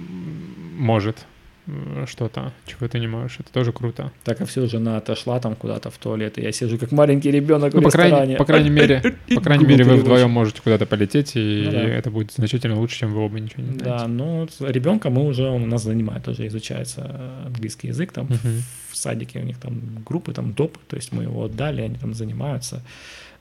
может 0.00 1.26
что-то, 2.06 2.52
чего 2.66 2.86
ты 2.88 3.00
не 3.00 3.08
можешь, 3.08 3.40
это 3.40 3.52
тоже 3.52 3.72
круто. 3.72 4.12
Так, 4.24 4.40
а 4.40 4.46
все, 4.46 4.66
жена 4.66 4.98
отошла 4.98 5.40
там 5.40 5.56
куда-то 5.56 5.90
в 5.90 5.98
туалет, 5.98 6.38
и 6.38 6.42
я 6.42 6.52
сижу 6.52 6.78
как 6.78 6.92
маленький 6.92 7.30
ребенок 7.30 7.74
Ну, 7.74 7.80
в 7.80 7.84
по 7.84 7.90
крайней, 7.90 8.10
ресторане. 8.12 8.36
по 8.36 8.44
крайней 8.44 8.70
мере, 8.70 9.14
по 9.34 9.40
крайней 9.40 9.66
мере, 9.66 9.84
вы 9.84 9.96
вдвоем 9.96 10.30
можете 10.30 10.62
куда-то 10.62 10.86
полететь, 10.86 11.32
и 11.34 11.62
Ну 11.66 11.70
да. 11.72 11.78
это 11.88 12.10
будет 12.10 12.32
значительно 12.32 12.78
лучше, 12.78 13.00
чем 13.00 13.12
вы 13.12 13.20
оба 13.20 13.40
ничего 13.40 13.62
не 13.62 13.78
Да, 13.78 13.98
знаете. 13.98 14.06
ну, 14.08 14.48
ребенка 14.60 15.10
мы 15.10 15.26
уже, 15.26 15.48
он 15.48 15.62
у 15.64 15.66
нас 15.66 15.82
занимает, 15.82 16.24
тоже 16.24 16.46
изучается 16.46 17.32
английский 17.46 17.88
язык, 17.88 18.12
там 18.12 18.28
в 18.90 18.96
садике 18.96 19.40
у 19.40 19.42
них 19.42 19.58
там 19.58 19.80
группы, 20.06 20.32
там 20.32 20.52
допы, 20.52 20.78
то 20.88 20.96
есть 20.96 21.12
мы 21.12 21.24
его 21.24 21.44
отдали, 21.44 21.82
они 21.82 21.96
там 21.96 22.14
занимаются. 22.14 22.82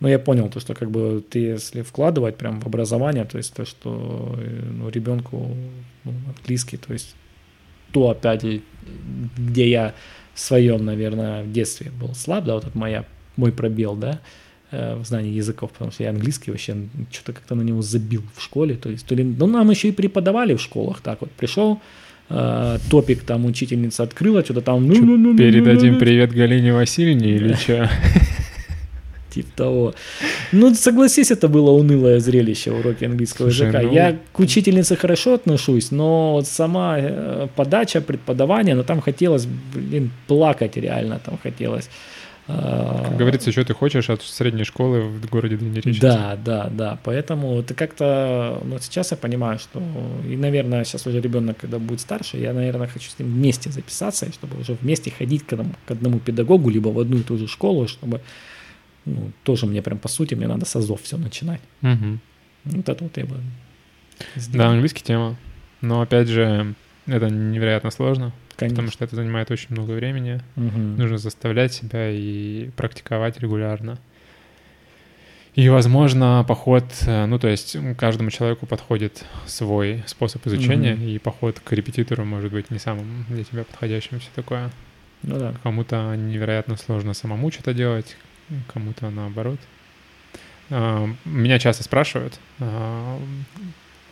Но 0.01 0.09
я 0.09 0.19
понял 0.19 0.49
то, 0.49 0.59
что 0.59 0.73
как 0.73 0.91
бы 0.91 1.23
ты, 1.29 1.39
если 1.39 1.81
вкладывать 1.81 2.35
прям 2.37 2.59
в 2.59 2.65
образование, 2.65 3.23
то 3.23 3.37
есть 3.37 3.53
то, 3.53 3.63
что 3.65 4.35
э, 4.37 4.61
ну, 4.71 4.89
ребенку 4.89 5.55
ну, 6.03 6.11
английский, 6.37 6.75
то 6.77 6.91
есть 6.91 7.15
то, 7.95 8.09
опять 8.09 8.43
где 9.37 9.69
я 9.69 9.93
в 10.33 10.39
своем, 10.41 10.83
наверное, 10.83 11.43
в 11.43 11.51
детстве 11.53 11.91
был 11.97 12.13
слаб, 12.13 12.43
да, 12.43 12.55
вот 12.55 12.65
это 12.65 12.77
моя, 12.77 13.05
мой 13.37 13.53
пробел, 13.53 13.95
да, 13.95 14.19
э, 14.71 14.97
в 14.97 15.05
знании 15.05 15.31
языков, 15.31 15.71
потому 15.71 15.91
что 15.91 16.03
я 16.03 16.09
английский 16.09 16.51
вообще 16.51 16.75
что-то 17.09 17.31
как-то 17.31 17.55
на 17.55 17.61
него 17.61 17.81
забил 17.81 18.21
в 18.35 18.43
школе, 18.43 18.75
то 18.75 18.89
есть, 18.89 19.05
то 19.05 19.15
ли, 19.15 19.23
ну, 19.23 19.47
нам 19.47 19.69
еще 19.69 19.87
и 19.87 19.91
преподавали 19.93 20.55
в 20.55 20.61
школах, 20.61 20.99
так 20.99 21.21
вот, 21.21 21.31
пришел, 21.31 21.79
э, 22.29 22.77
топик 22.91 23.23
там 23.23 23.45
учительница 23.45 24.03
открыла, 24.03 24.43
что-то 24.43 24.59
там, 24.59 24.85
ну, 24.85 24.95
ну, 24.95 25.15
ну, 25.15 25.31
ну, 25.31 25.37
Передадим 25.37 25.93
ну, 25.93 25.93
ну, 25.93 25.99
привет 25.99 26.33
Галине 26.33 26.73
Васильевне 26.73 27.29
или 27.29 27.53
что? 27.53 27.89
Типа 29.35 29.49
того. 29.55 29.93
Ну, 30.53 30.73
согласись, 30.75 31.29
это 31.29 31.49
было 31.49 31.71
унылое 31.71 32.19
зрелище 32.19 32.71
уроки 32.71 33.03
английского 33.03 33.49
Слушай, 33.49 33.67
языка. 33.67 33.81
ну- 33.83 33.91
Я 33.93 34.15
к 34.31 34.39
учительнице 34.39 34.95
хорошо 34.95 35.33
отношусь, 35.33 35.91
но 35.91 36.41
сама 36.45 36.95
э, 36.99 37.47
подача, 37.55 37.99
преподавание, 37.99 38.75
ну, 38.75 38.83
там 38.83 39.01
хотелось, 39.01 39.45
блин, 39.73 40.11
плакать 40.27 40.77
реально, 40.77 41.19
там 41.19 41.37
хотелось. 41.43 41.89
А, 42.47 43.03
Как 43.09 43.17
говорится, 43.17 43.51
что 43.51 43.65
ты 43.65 43.73
хочешь 43.73 44.09
от 44.09 44.21
средней 44.21 44.65
школы 44.65 45.01
в 45.01 45.29
городе 45.31 45.57
Дальнереченск? 45.57 45.99
Да, 45.99 46.37
да, 46.45 46.69
да. 46.71 46.97
Поэтому 47.03 47.59
это 47.59 47.73
как-то, 47.73 48.61
ну, 48.63 48.77
сейчас 48.79 49.11
я 49.11 49.17
понимаю, 49.17 49.57
что, 49.57 49.81
и, 50.29 50.35
наверное, 50.37 50.83
сейчас 50.85 51.07
уже 51.07 51.21
ребенок, 51.21 51.57
когда 51.57 51.79
будет 51.79 51.99
старше, 52.01 52.37
я, 52.37 52.53
наверное, 52.53 52.87
хочу 52.87 53.09
с 53.09 53.17
ним 53.19 53.33
вместе 53.33 53.71
записаться, 53.71 54.31
чтобы 54.31 54.61
уже 54.61 54.77
вместе 54.81 55.11
ходить 55.11 55.43
к 55.43 55.53
одному, 55.53 55.71
к 55.87 55.91
одному 55.91 56.19
педагогу, 56.19 56.69
либо 56.69 56.89
в 56.89 56.99
одну 56.99 57.17
и 57.17 57.21
ту 57.23 57.37
же 57.37 57.47
школу, 57.47 57.87
чтобы, 57.87 58.21
ну, 59.05 59.31
тоже 59.43 59.65
мне 59.65 59.81
прям, 59.81 59.97
по 59.99 60.07
сути, 60.07 60.33
мне 60.35 60.47
надо 60.47 60.65
с 60.65 60.75
азов 60.75 61.01
все 61.01 61.17
начинать. 61.17 61.61
Мгм. 61.81 62.19
Вот 62.65 62.89
это 62.89 63.03
вот 63.03 63.15
я 63.17 63.25
бы 63.25 63.35
Да, 64.35 64.39
сделал. 64.41 64.69
английский 64.71 65.03
тема. 65.03 65.35
Но 65.81 66.01
опять 66.01 66.27
же, 66.27 66.73
это 67.05 67.29
невероятно 67.29 67.91
сложно, 67.91 68.31
Конечно. 68.55 68.75
потому 68.77 68.91
что 68.91 69.03
это 69.05 69.15
занимает 69.15 69.51
очень 69.51 69.67
много 69.69 69.91
времени. 69.91 70.41
Мгм. 70.55 70.97
Нужно 70.97 71.17
заставлять 71.17 71.73
себя 71.73 72.09
и 72.09 72.69
практиковать 72.75 73.39
регулярно. 73.39 73.99
И, 75.53 75.69
возможно, 75.69 76.43
поход, 76.45 76.83
э, 77.05 77.25
ну, 77.27 77.39
то 77.39 77.47
есть 77.47 77.77
каждому 77.97 78.29
человеку 78.29 78.65
подходит 78.65 79.23
свой 79.45 80.03
способ 80.05 80.45
изучения, 80.47 80.95
Мгм. 80.95 81.03
и 81.07 81.17
поход 81.17 81.61
к 81.61 81.71
репетитору 81.71 82.25
может 82.25 82.51
быть 82.51 82.71
не 82.71 82.79
самым 82.79 83.25
для 83.29 83.43
тебя 83.45 83.63
подходящим, 83.63 84.19
все 84.19 84.29
такое. 84.35 84.69
Ну 85.23 85.39
да. 85.39 85.53
Кому-то 85.63 86.13
невероятно 86.17 86.75
сложно 86.75 87.13
самому 87.13 87.51
что-то 87.51 87.73
делать, 87.73 88.17
кому-то 88.71 89.09
наоборот. 89.09 89.59
А, 90.69 91.07
Меня 91.25 91.59
часто 91.59 91.83
спрашивают, 91.83 92.39
а, 92.59 93.19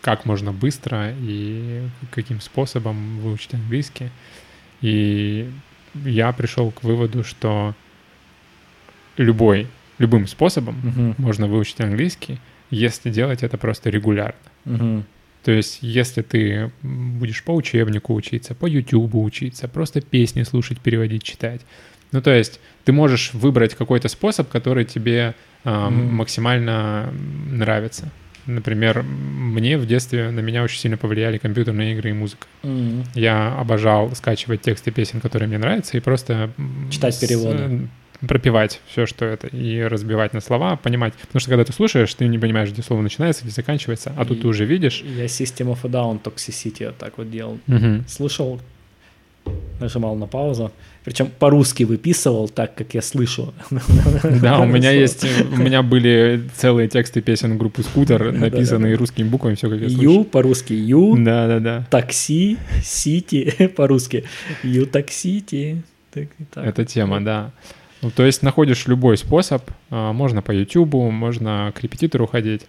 как 0.02 0.26
можно 0.26 0.52
быстро 0.52 1.14
и 1.18 1.82
каким 2.12 2.42
способом 2.42 3.20
выучить 3.20 3.54
английский. 3.54 4.10
И 4.82 5.50
я 6.06 6.32
пришел 6.34 6.72
к 6.72 6.84
выводу, 6.84 7.24
что 7.24 7.74
любой, 9.18 9.68
любым 9.98 10.28
способом 10.28 10.76
Мгм. 10.84 11.16
можно 11.18 11.48
выучить 11.48 11.80
английский, 11.80 12.40
если 12.70 13.10
делать 13.12 13.44
это 13.44 13.58
просто 13.58 13.90
регулярно. 13.90 14.40
Мгм. 14.66 15.06
То 15.44 15.52
есть, 15.52 15.80
если 15.82 16.22
ты 16.22 16.72
будешь 16.82 17.44
по 17.44 17.52
учебнику 17.52 18.14
учиться, 18.14 18.56
по 18.56 18.66
YouTube 18.66 19.16
учиться, 19.16 19.68
просто 19.68 20.02
песни 20.02 20.44
слушать, 20.44 20.80
переводить, 20.80 21.24
читать. 21.24 21.62
Ну, 22.14 22.22
то 22.22 22.32
есть, 22.34 22.60
ты 22.86 22.92
можешь 22.94 23.34
выбрать 23.34 23.76
какой-то 23.76 24.08
способ, 24.08 24.48
который 24.50 24.86
тебе 24.86 25.34
а, 25.66 25.90
Мгм. 25.90 26.16
максимально 26.16 27.10
нравится. 27.52 28.10
Например, 28.46 29.02
мне 29.04 29.78
в 29.78 29.86
детстве 29.86 30.30
на 30.32 30.42
меня 30.42 30.62
очень 30.64 30.78
сильно 30.80 30.98
повлияли 30.98 31.38
компьютерные 31.38 31.94
игры 31.94 32.10
и 32.10 32.14
музыка. 32.14 32.46
Мгм. 32.64 33.06
Я 33.16 33.56
обожал 33.58 34.14
скачивать 34.16 34.62
тексты 34.62 34.92
песен, 34.92 35.22
которые 35.22 35.48
мне 35.48 35.58
нравятся, 35.58 35.96
и 35.96 36.02
просто 36.02 36.50
Читать 36.92 37.16
с- 37.16 37.20
переводы. 37.20 37.88
пропивать 38.28 38.82
все, 38.88 39.06
что 39.06 39.24
это, 39.24 39.48
и 39.48 39.82
разбивать 39.82 40.34
на 40.34 40.42
слова, 40.42 40.76
понимать. 40.76 41.14
Потому 41.14 41.40
что 41.40 41.50
когда 41.50 41.64
ты 41.64 41.72
слушаешь, 41.72 42.14
ты 42.14 42.28
не 42.28 42.38
понимаешь, 42.38 42.70
где 42.70 42.82
слово 42.82 43.02
начинается, 43.02 43.44
где 43.44 43.52
заканчивается, 43.54 44.12
а 44.18 44.26
тут 44.26 44.40
И- 44.40 44.42
ты 44.42 44.48
уже 44.50 44.66
видишь. 44.66 45.02
Я 45.06 45.26
System 45.26 45.74
of 45.74 45.80
a 45.84 45.88
Down 45.90 46.22
Toxicity 46.22 46.88
вот 46.88 46.98
так 46.98 47.18
вот 47.18 47.32
делал. 47.32 47.58
Мгм. 47.68 48.04
Слушал, 48.10 48.60
нажимал 49.84 50.16
на 50.16 50.28
паузу. 50.28 50.72
Причем 51.04 51.28
по-русски 51.40 51.84
выписывал 51.84 52.48
так, 52.50 52.76
как 52.76 52.94
я 52.94 53.02
слышу. 53.02 53.54
Да, 54.42 54.60
у 54.60 54.66
меня 54.66 54.92
есть, 54.92 55.26
у 55.52 55.58
меня 55.58 55.82
были 55.84 56.42
целые 56.56 56.88
тексты 56.88 57.22
песен 57.22 57.58
группы 57.58 57.84
Скутер, 57.84 58.32
написанные 58.32 58.96
русскими 58.96 59.28
буквами, 59.28 59.56
все 59.56 59.70
как 59.70 59.80
я 59.82 59.88
Ю 59.88 59.98
слышу. 59.98 60.24
по-русски 60.24 60.74
Ю, 60.74 61.16
Да, 61.18 61.48
да, 61.48 61.60
да. 61.60 61.88
такси, 61.90 62.58
сити 62.84 63.72
по-русски. 63.76 64.24
Ю 64.64 64.86
таксити. 64.86 65.84
Это 66.56 66.86
тема, 66.86 67.20
да. 67.22 67.52
Ну, 68.02 68.12
то 68.12 68.26
есть 68.26 68.44
находишь 68.44 68.86
любой 68.88 69.18
способ, 69.18 69.62
а, 69.90 70.14
можно 70.14 70.42
по 70.42 70.52
Ютубу, 70.52 71.10
можно 71.12 71.72
к 71.76 71.82
репетитору 71.82 72.28
ходить. 72.28 72.62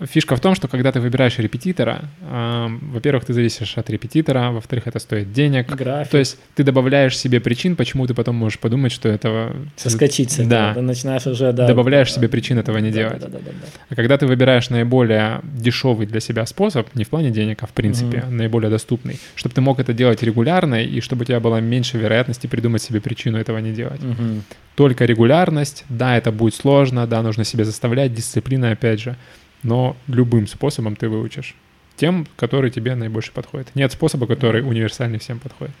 Фишка 0.00 0.36
в 0.36 0.40
том, 0.40 0.54
что 0.54 0.68
когда 0.68 0.92
ты 0.92 1.00
выбираешь 1.00 1.38
репетитора, 1.38 2.02
э, 2.20 2.68
во-первых, 2.92 3.24
ты 3.24 3.32
зависишь 3.32 3.76
от 3.78 3.90
репетитора, 3.90 4.50
во-вторых, 4.50 4.86
это 4.86 4.98
стоит 4.98 5.32
денег. 5.32 5.74
График. 5.74 6.10
То 6.10 6.18
есть 6.18 6.38
ты 6.54 6.64
добавляешь 6.64 7.16
себе 7.16 7.40
причин, 7.40 7.76
почему 7.76 8.06
ты 8.06 8.14
потом 8.14 8.36
можешь 8.36 8.58
подумать, 8.58 8.92
что 8.92 9.08
этого... 9.08 9.54
Соскочить 9.76 10.30
с 10.30 10.34
этого. 10.34 10.50
Да. 10.50 10.74
Ты 10.74 10.80
начинаешь 10.80 11.26
уже, 11.26 11.52
да. 11.52 11.66
Добавляешь 11.66 12.08
да, 12.08 12.14
себе 12.16 12.28
причин 12.28 12.58
этого 12.58 12.78
не 12.78 12.90
да, 12.90 12.96
делать. 12.96 13.20
Да, 13.20 13.28
да, 13.28 13.38
да, 13.38 13.50
да. 13.50 13.68
А 13.88 13.94
когда 13.94 14.18
ты 14.18 14.26
выбираешь 14.26 14.70
наиболее 14.70 15.40
дешевый 15.42 16.06
для 16.06 16.20
себя 16.20 16.46
способ, 16.46 16.94
не 16.94 17.04
в 17.04 17.08
плане 17.08 17.30
денег, 17.30 17.62
а 17.62 17.66
в 17.66 17.72
принципе 17.72 18.18
Мгм. 18.18 18.36
наиболее 18.36 18.70
доступный, 18.70 19.18
чтобы 19.34 19.54
ты 19.54 19.60
мог 19.60 19.80
это 19.80 19.92
делать 19.92 20.22
регулярно 20.22 20.82
и 20.82 21.00
чтобы 21.00 21.22
у 21.22 21.24
тебя 21.24 21.40
было 21.40 21.60
меньше 21.60 21.98
вероятности 21.98 22.46
придумать 22.46 22.82
себе 22.82 23.00
причину 23.00 23.38
этого 23.38 23.58
не 23.58 23.72
делать. 23.72 24.02
Мгм. 24.02 24.42
Только 24.74 25.04
регулярность, 25.04 25.84
да, 25.88 26.16
это 26.16 26.32
будет 26.32 26.54
сложно, 26.54 27.06
да, 27.06 27.22
нужно 27.22 27.44
себя 27.44 27.64
заставлять, 27.64 28.14
дисциплина 28.14 28.70
опять 28.70 29.00
же, 29.00 29.16
но 29.62 29.96
любым 30.08 30.46
способом 30.46 30.96
ты 30.96 31.08
выучишь. 31.08 31.54
Тем, 31.96 32.26
который 32.36 32.70
тебе 32.70 32.94
наибольше 32.94 33.32
подходит. 33.32 33.74
Нет 33.74 33.92
способа, 33.92 34.26
который 34.26 34.62
универсальный 34.62 35.18
всем 35.18 35.38
подходит. 35.38 35.74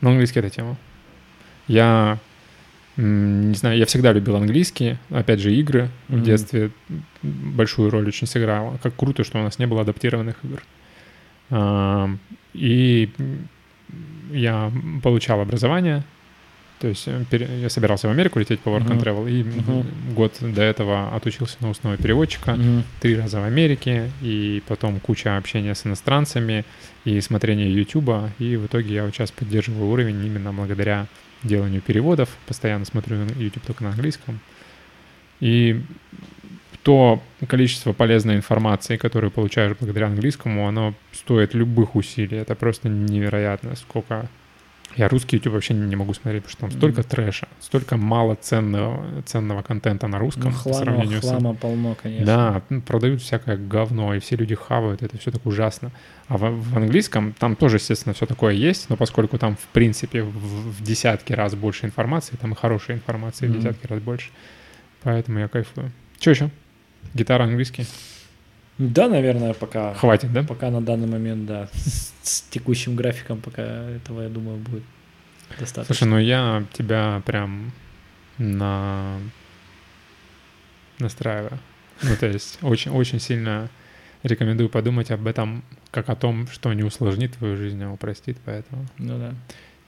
Но 0.00 0.10
английский— 0.10 0.38
это 0.40 0.50
тема. 0.50 0.76
Я 1.66 2.18
не 2.96 3.54
знаю, 3.54 3.76
я 3.76 3.86
всегда 3.86 4.12
любил 4.12 4.36
английский. 4.36 4.96
Опять 5.10 5.40
же, 5.40 5.52
игры 5.52 5.88
в 6.08 6.14
Мгм. 6.14 6.22
детстве 6.22 6.70
большую 7.22 7.90
роль 7.90 8.06
очень 8.06 8.26
сыграло. 8.28 8.78
Как 8.82 8.94
круто, 8.94 9.24
что 9.24 9.38
у 9.40 9.42
нас 9.42 9.58
не 9.58 9.66
было 9.66 9.80
адаптированных 9.82 10.36
игр. 10.44 10.62
А, 11.50 12.10
И 12.52 13.10
я 14.30 14.70
получал 15.02 15.40
образование. 15.40 16.04
То 16.84 16.88
есть 16.88 17.08
э, 17.08 17.24
я 17.62 17.70
собирался 17.70 18.08
в 18.08 18.10
Америку 18.10 18.38
лететь 18.38 18.60
по 18.60 18.68
Work 18.68 18.88
and. 18.88 19.02
Travel, 19.02 19.30
и 19.30 19.42
Мгм. 19.42 19.86
год 20.14 20.36
до 20.42 20.60
этого 20.60 21.16
отучился 21.16 21.56
на 21.60 21.70
устного 21.70 21.96
переводчика 21.96 22.56
Мгм. 22.56 22.84
три 23.00 23.16
раза 23.16 23.40
в 23.40 23.44
Америке, 23.44 24.10
и 24.20 24.62
потом 24.68 25.00
куча 25.00 25.38
общения 25.38 25.74
с 25.74 25.86
иностранцами, 25.86 26.66
и 27.06 27.18
смотрение 27.22 27.72
Ютуба, 27.72 28.28
и 28.38 28.56
в 28.56 28.66
итоге 28.66 28.96
я 28.96 29.04
вот 29.06 29.14
сейчас 29.14 29.30
поддерживаю 29.30 29.86
уровень 29.90 30.26
именно 30.26 30.52
благодаря 30.52 31.06
деланию 31.42 31.80
переводов, 31.80 32.28
постоянно 32.46 32.84
смотрю 32.84 33.16
YouTube 33.38 33.64
только 33.64 33.82
на 33.84 33.88
английском. 33.88 34.40
И 35.40 35.80
то 36.82 37.22
количество 37.48 37.94
полезной 37.94 38.36
информации, 38.36 38.98
которую 38.98 39.30
получаешь 39.30 39.74
благодаря 39.80 40.08
английскому, 40.08 40.68
оно 40.68 40.92
стоит 41.12 41.54
любых 41.54 41.96
усилий. 41.96 42.36
Это 42.36 42.54
просто 42.54 42.90
невероятно, 42.90 43.74
сколько... 43.74 44.28
Я 44.96 45.08
русский 45.08 45.36
YouTube 45.36 45.54
вообще 45.54 45.74
не 45.74 45.96
могу 45.96 46.14
смотреть, 46.14 46.44
потому 46.44 46.52
что 46.52 46.60
там 46.60 46.70
столько 46.70 47.00
Мгм. 47.00 47.08
трэша, 47.10 47.48
столько 47.60 47.96
мало 47.96 48.36
ценного, 48.36 49.22
ценного 49.22 49.62
контента 49.62 50.06
на 50.06 50.18
русском 50.18 50.44
Ну, 50.44 50.50
по 50.52 50.56
хлама, 50.58 50.78
сравнению 50.78 51.18
с 51.18 51.20
хлама 51.22 51.54
полно, 51.54 51.96
конечно. 52.00 52.24
да, 52.24 52.62
м, 52.70 52.80
продают 52.80 53.20
всякое 53.20 53.56
говно, 53.56 54.14
и 54.14 54.20
все 54.20 54.36
люди 54.36 54.54
хавают, 54.54 55.02
это 55.02 55.18
все 55.18 55.30
так 55.32 55.44
ужасно. 55.46 55.90
А 56.28 56.38
в, 56.38 56.42
в 56.50 56.76
английском 56.76 57.32
там 57.38 57.56
тоже, 57.56 57.76
естественно, 57.76 58.14
все 58.14 58.26
такое 58.26 58.54
есть, 58.54 58.88
но 58.88 58.96
поскольку 58.96 59.36
там, 59.36 59.56
в 59.56 59.66
принципе, 59.72 60.22
в, 60.22 60.30
в 60.30 60.82
десятки 60.84 61.32
раз 61.32 61.54
больше 61.56 61.86
информации, 61.86 62.36
там 62.36 62.52
и 62.52 62.56
хорошей 62.56 62.94
информации 62.94 63.46
в 63.46 63.50
Мгм. 63.50 63.58
десятки 63.60 63.86
раз 63.88 64.00
больше. 64.00 64.30
Поэтому 65.02 65.40
я 65.40 65.48
кайфую. 65.48 65.90
Че 66.18 66.30
еще? 66.30 66.50
Гитара 67.14 67.44
английский? 67.44 67.86
Да, 68.78 69.08
наверное, 69.08 69.54
пока. 69.54 69.94
Хватит, 69.94 70.32
да? 70.32 70.42
Пока 70.42 70.70
на 70.70 70.80
данный 70.80 71.06
момент, 71.06 71.46
да. 71.46 71.68
С, 71.72 72.12
с 72.22 72.40
текущим 72.42 72.96
графиком 72.96 73.40
пока 73.40 73.62
этого, 73.62 74.22
я 74.22 74.28
думаю, 74.28 74.58
будет 74.58 74.82
достаточно. 75.58 75.94
Слушай, 75.94 76.08
ну 76.08 76.18
я 76.18 76.64
тебя 76.72 77.22
прям 77.24 77.72
на... 78.38 79.18
настраиваю. 80.98 81.58
Ну, 82.02 82.16
то 82.16 82.26
есть 82.26 82.58
очень, 82.62 82.90
очень 82.90 83.20
сильно 83.20 83.70
рекомендую 84.24 84.68
подумать 84.68 85.10
об 85.10 85.26
этом 85.26 85.62
как 85.90 86.08
о 86.08 86.16
том, 86.16 86.48
что 86.48 86.72
не 86.72 86.82
усложнит 86.82 87.34
твою 87.34 87.56
жизнь, 87.56 87.82
а 87.84 87.92
упростит, 87.92 88.38
поэтому... 88.44 88.86
Ну 88.98 89.18
да. 89.18 89.34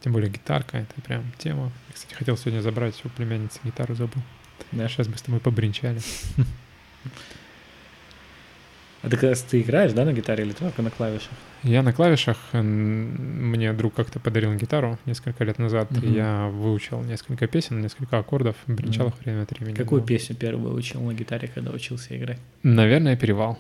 Тем 0.01 0.13
более 0.13 0.31
гитарка— 0.31 0.77
это 0.79 1.01
прям 1.01 1.25
тема. 1.39 1.73
Я, 1.89 1.95
кстати, 1.95 2.15
хотел 2.15 2.37
сегодня 2.37 2.61
забрать 2.61 2.95
у 3.05 3.09
племянницы 3.09 3.59
гитару, 3.65 3.97
забыл. 3.97 4.23
Да. 4.71 4.89
Сейчас 4.89 5.09
бы 5.09 5.19
с 5.19 5.23
тобой 5.23 5.41
побринчали. 5.41 6.01
А 9.07 9.09
ты, 9.09 9.17
когда 9.17 9.35
ты 9.37 9.61
играешь, 9.61 9.93
да, 9.93 10.05
на 10.05 10.13
гитаре 10.13 10.45
или 10.45 10.53
только 10.53 10.83
на 10.83 10.91
клавишах? 10.91 11.31
Я 11.63 11.83
на 11.83 11.93
клавишах, 11.93 12.37
мне 12.53 13.73
друг 13.73 13.95
как-то 13.95 14.19
подарил 14.21 14.53
гитару 14.55 14.99
несколько 15.07 15.45
лет 15.45 15.59
назад, 15.59 15.91
Мгм. 15.93 16.13
я 16.13 16.49
выучил 16.49 17.01
несколько 17.03 17.47
песен, 17.47 17.81
несколько 17.81 18.19
аккордов, 18.19 18.57
бренчал 18.67 19.09
их 19.09 19.15
время 19.25 19.43
от 19.43 19.51
времени. 19.53 19.75
Какую 19.77 20.01
Ну, 20.01 20.07
песню 20.07 20.35
первую 20.37 20.73
выучил 20.73 21.01
на 21.01 21.15
гитаре, 21.15 21.49
когда 21.55 21.71
учился 21.71 22.17
играть? 22.17 22.39
Наверное, 22.65 23.17
«Перевал», 23.17 23.59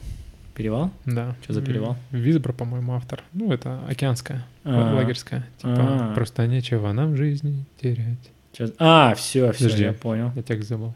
Перевал? 0.55 0.91
да. 1.05 1.37
Чё 1.47 1.53
за 1.53 1.63
«Перевал»? 1.63 1.97
Визбор, 2.11 2.53
по-моему, 2.53 2.95
автор. 2.95 3.23
Ну, 3.33 3.53
это 3.53 3.81
океанская, 3.89 4.45
А. 4.65 4.95
лагерская. 4.95 5.47
Типа, 5.59 5.75
А. 6.11 6.15
просто 6.15 6.45
нечего 6.49 6.91
нам 6.93 7.13
в 7.13 7.17
жизни 7.17 7.65
терять. 7.81 8.19
Чё- 8.53 8.73
А, 8.79 9.15
все, 9.15 9.53
все, 9.53 9.65
Подожди. 9.65 9.85
я 9.85 9.93
понял. 9.93 10.33
Я 10.35 10.43
текст 10.43 10.69
забыл. 10.69 10.93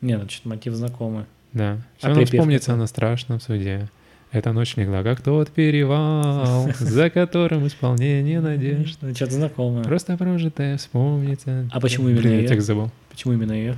Не, 0.00 0.16
ну 0.16 0.28
что-то 0.28 0.48
мотив 0.48 0.72
знакомый. 0.74 1.26
Да. 1.52 1.78
Все 1.98 2.08
А 2.08 2.14
припев 2.14 2.30
вспомнится 2.30 2.66
какой? 2.68 2.80
на 2.80 2.86
страшном 2.86 3.40
суде. 3.40 3.88
Эта 4.32 4.52
ночь 4.52 4.76
легла, 4.76 5.02
как 5.02 5.20
тот 5.22 5.50
перевал, 5.50 6.70
за 6.78 7.10
которым 7.10 7.66
исполнение 7.66 8.40
надежд. 8.40 8.98
Ну, 9.00 9.12
что-то 9.14 9.32
знакомое. 9.32 9.82
Просто 9.82 10.16
прожитое 10.16 10.76
вспомнится. 10.76 11.68
А 11.72 11.80
почему 11.80 12.08
именно 12.08 12.22
Блин, 12.22 12.40
я 12.42 12.46
текст 12.46 12.66
забыл. 12.68 12.90
Почему 13.10 13.32
именно 13.34 13.52
ее? 13.52 13.76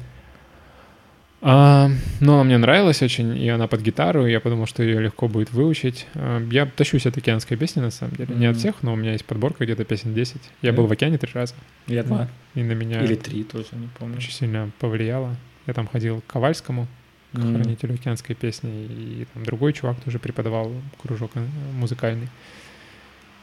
А, 1.44 1.90
ну, 2.20 2.34
она 2.34 2.44
мне 2.44 2.56
нравилась 2.56 3.02
очень, 3.02 3.36
и 3.36 3.48
она 3.48 3.66
под 3.66 3.80
гитару, 3.80 4.26
и 4.26 4.30
я 4.30 4.38
подумал, 4.38 4.66
что 4.66 4.84
ее 4.84 5.00
легко 5.00 5.26
будет 5.26 5.52
выучить. 5.52 6.06
А, 6.14 6.40
я 6.52 6.66
тащусь 6.66 7.04
от 7.06 7.16
океанской 7.16 7.56
песни, 7.56 7.80
на 7.80 7.90
самом 7.90 8.14
деле. 8.14 8.32
Не 8.36 8.46
от 8.46 8.58
всех, 8.58 8.82
но 8.82 8.92
у 8.92 8.96
меня 8.96 9.12
есть 9.12 9.24
подборка 9.24 9.64
где-то 9.64 9.84
песен 9.84 10.14
10. 10.14 10.36
Я 10.62 10.70
Да? 10.70 10.76
был 10.76 10.86
в 10.86 10.92
океане 10.92 11.18
три 11.18 11.32
раза, 11.34 11.54
Я 11.88 12.04
два. 12.04 12.28
и 12.54 12.62
на 12.62 12.72
меня 12.72 13.02
Или 13.02 13.16
три 13.16 13.42
тоже, 13.42 13.66
не 13.72 13.88
помню. 13.98 14.18
очень 14.18 14.30
сильно 14.30 14.70
повлияло. 14.78 15.34
Я 15.66 15.74
там 15.74 15.88
ходил 15.88 16.20
к 16.20 16.26
Ковальскому, 16.32 16.86
к 17.32 17.38
М. 17.38 17.54
хранителю 17.54 17.94
океанской 17.94 18.34
песни, 18.34 18.70
и 18.70 19.26
там 19.32 19.44
другой 19.44 19.72
чувак 19.72 20.00
тоже 20.00 20.18
преподавал 20.18 20.72
кружок 21.00 21.32
э, 21.34 21.46
музыкальный. 21.74 22.28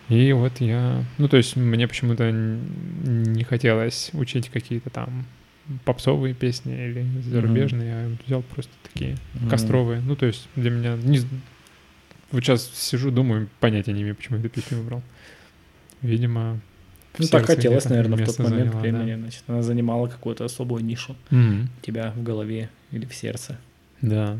И 0.10 0.32
вот 0.34 0.60
я... 0.60 1.03
Ну, 1.20 1.28
то 1.28 1.38
есть 1.38 1.56
мне 1.56 1.88
почему-то 1.88 2.32
не 2.32 3.44
хотелось 3.44 4.10
учить 4.14 4.49
какие-то 4.49 4.90
там 4.90 5.26
попсовые 5.86 6.34
песни 6.34 6.74
или 6.74 7.06
зарубежные, 7.22 7.90
я 7.90 8.10
взял 8.26 8.41
просто 8.41 8.72
такие 8.91 9.18
Мгм. 9.36 9.49
костровые. 9.49 10.02
Ну, 10.02 10.16
то 10.16 10.26
есть 10.26 10.48
для 10.56 10.72
меня... 10.72 10.95
Не... 10.95 11.20
Вот 12.32 12.44
сейчас 12.44 12.72
сижу, 12.74 13.11
думаю, 13.11 13.49
понятия 13.60 13.94
не 13.94 14.02
имею, 14.02 14.16
почему 14.16 14.40
эту 14.40 14.49
песню 14.49 14.78
выбрал. 14.80 15.03
Видимо... 16.02 16.60
Ну, 17.18 17.28
так 17.28 17.45
хотелось, 17.45 17.86
наверное, 17.86 18.18
в 18.18 18.26
тот 18.26 18.40
момент 18.40 18.72
заняла, 18.72 18.72
да. 18.72 18.80
времени. 18.80 19.16
Значит, 19.16 19.44
она 19.48 19.61
занимала 19.61 20.07
какую-то 20.07 20.45
особую 20.45 20.84
нишу 20.84 21.16
Мгм. 21.30 21.70
у 21.78 21.86
тебя 21.86 22.14
в 22.16 22.24
голове 22.24 22.70
или 22.91 23.06
в 23.06 23.14
сердце. 23.14 23.60
Да. 24.02 24.38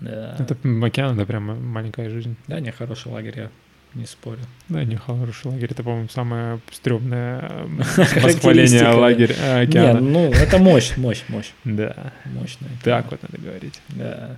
Да. 0.00 0.36
Это 0.38 0.56
океан, 0.84 1.16
это 1.16 1.26
прям 1.26 1.64
маленькая 1.66 2.08
жизнь. 2.08 2.36
Да, 2.46 2.60
не 2.60 2.70
хороший 2.72 3.08
лагерь, 3.12 3.34
я 3.36 3.50
не 3.94 4.06
спорю. 4.06 4.40
Да, 4.68 4.84
не 4.84 4.96
хороший 4.96 5.48
лагерь. 5.48 5.68
Это, 5.70 5.82
по-моему, 5.82 6.08
самое 6.08 6.60
стрёмное 6.70 7.66
восхваление 8.22 8.80
да. 8.80 8.96
лагеря 8.96 9.34
э, 9.38 9.58
Не, 9.58 9.62
океана. 9.64 10.00
ну, 10.00 10.32
это 10.32 10.58
мощь, 10.58 10.96
мощь, 10.96 11.22
мощь. 11.28 11.50
Да, 11.64 12.12
Мощная. 12.24 12.70
так 12.82 13.10
вот 13.10 13.22
надо 13.22 13.38
говорить. 13.38 13.80
Да. 13.88 14.36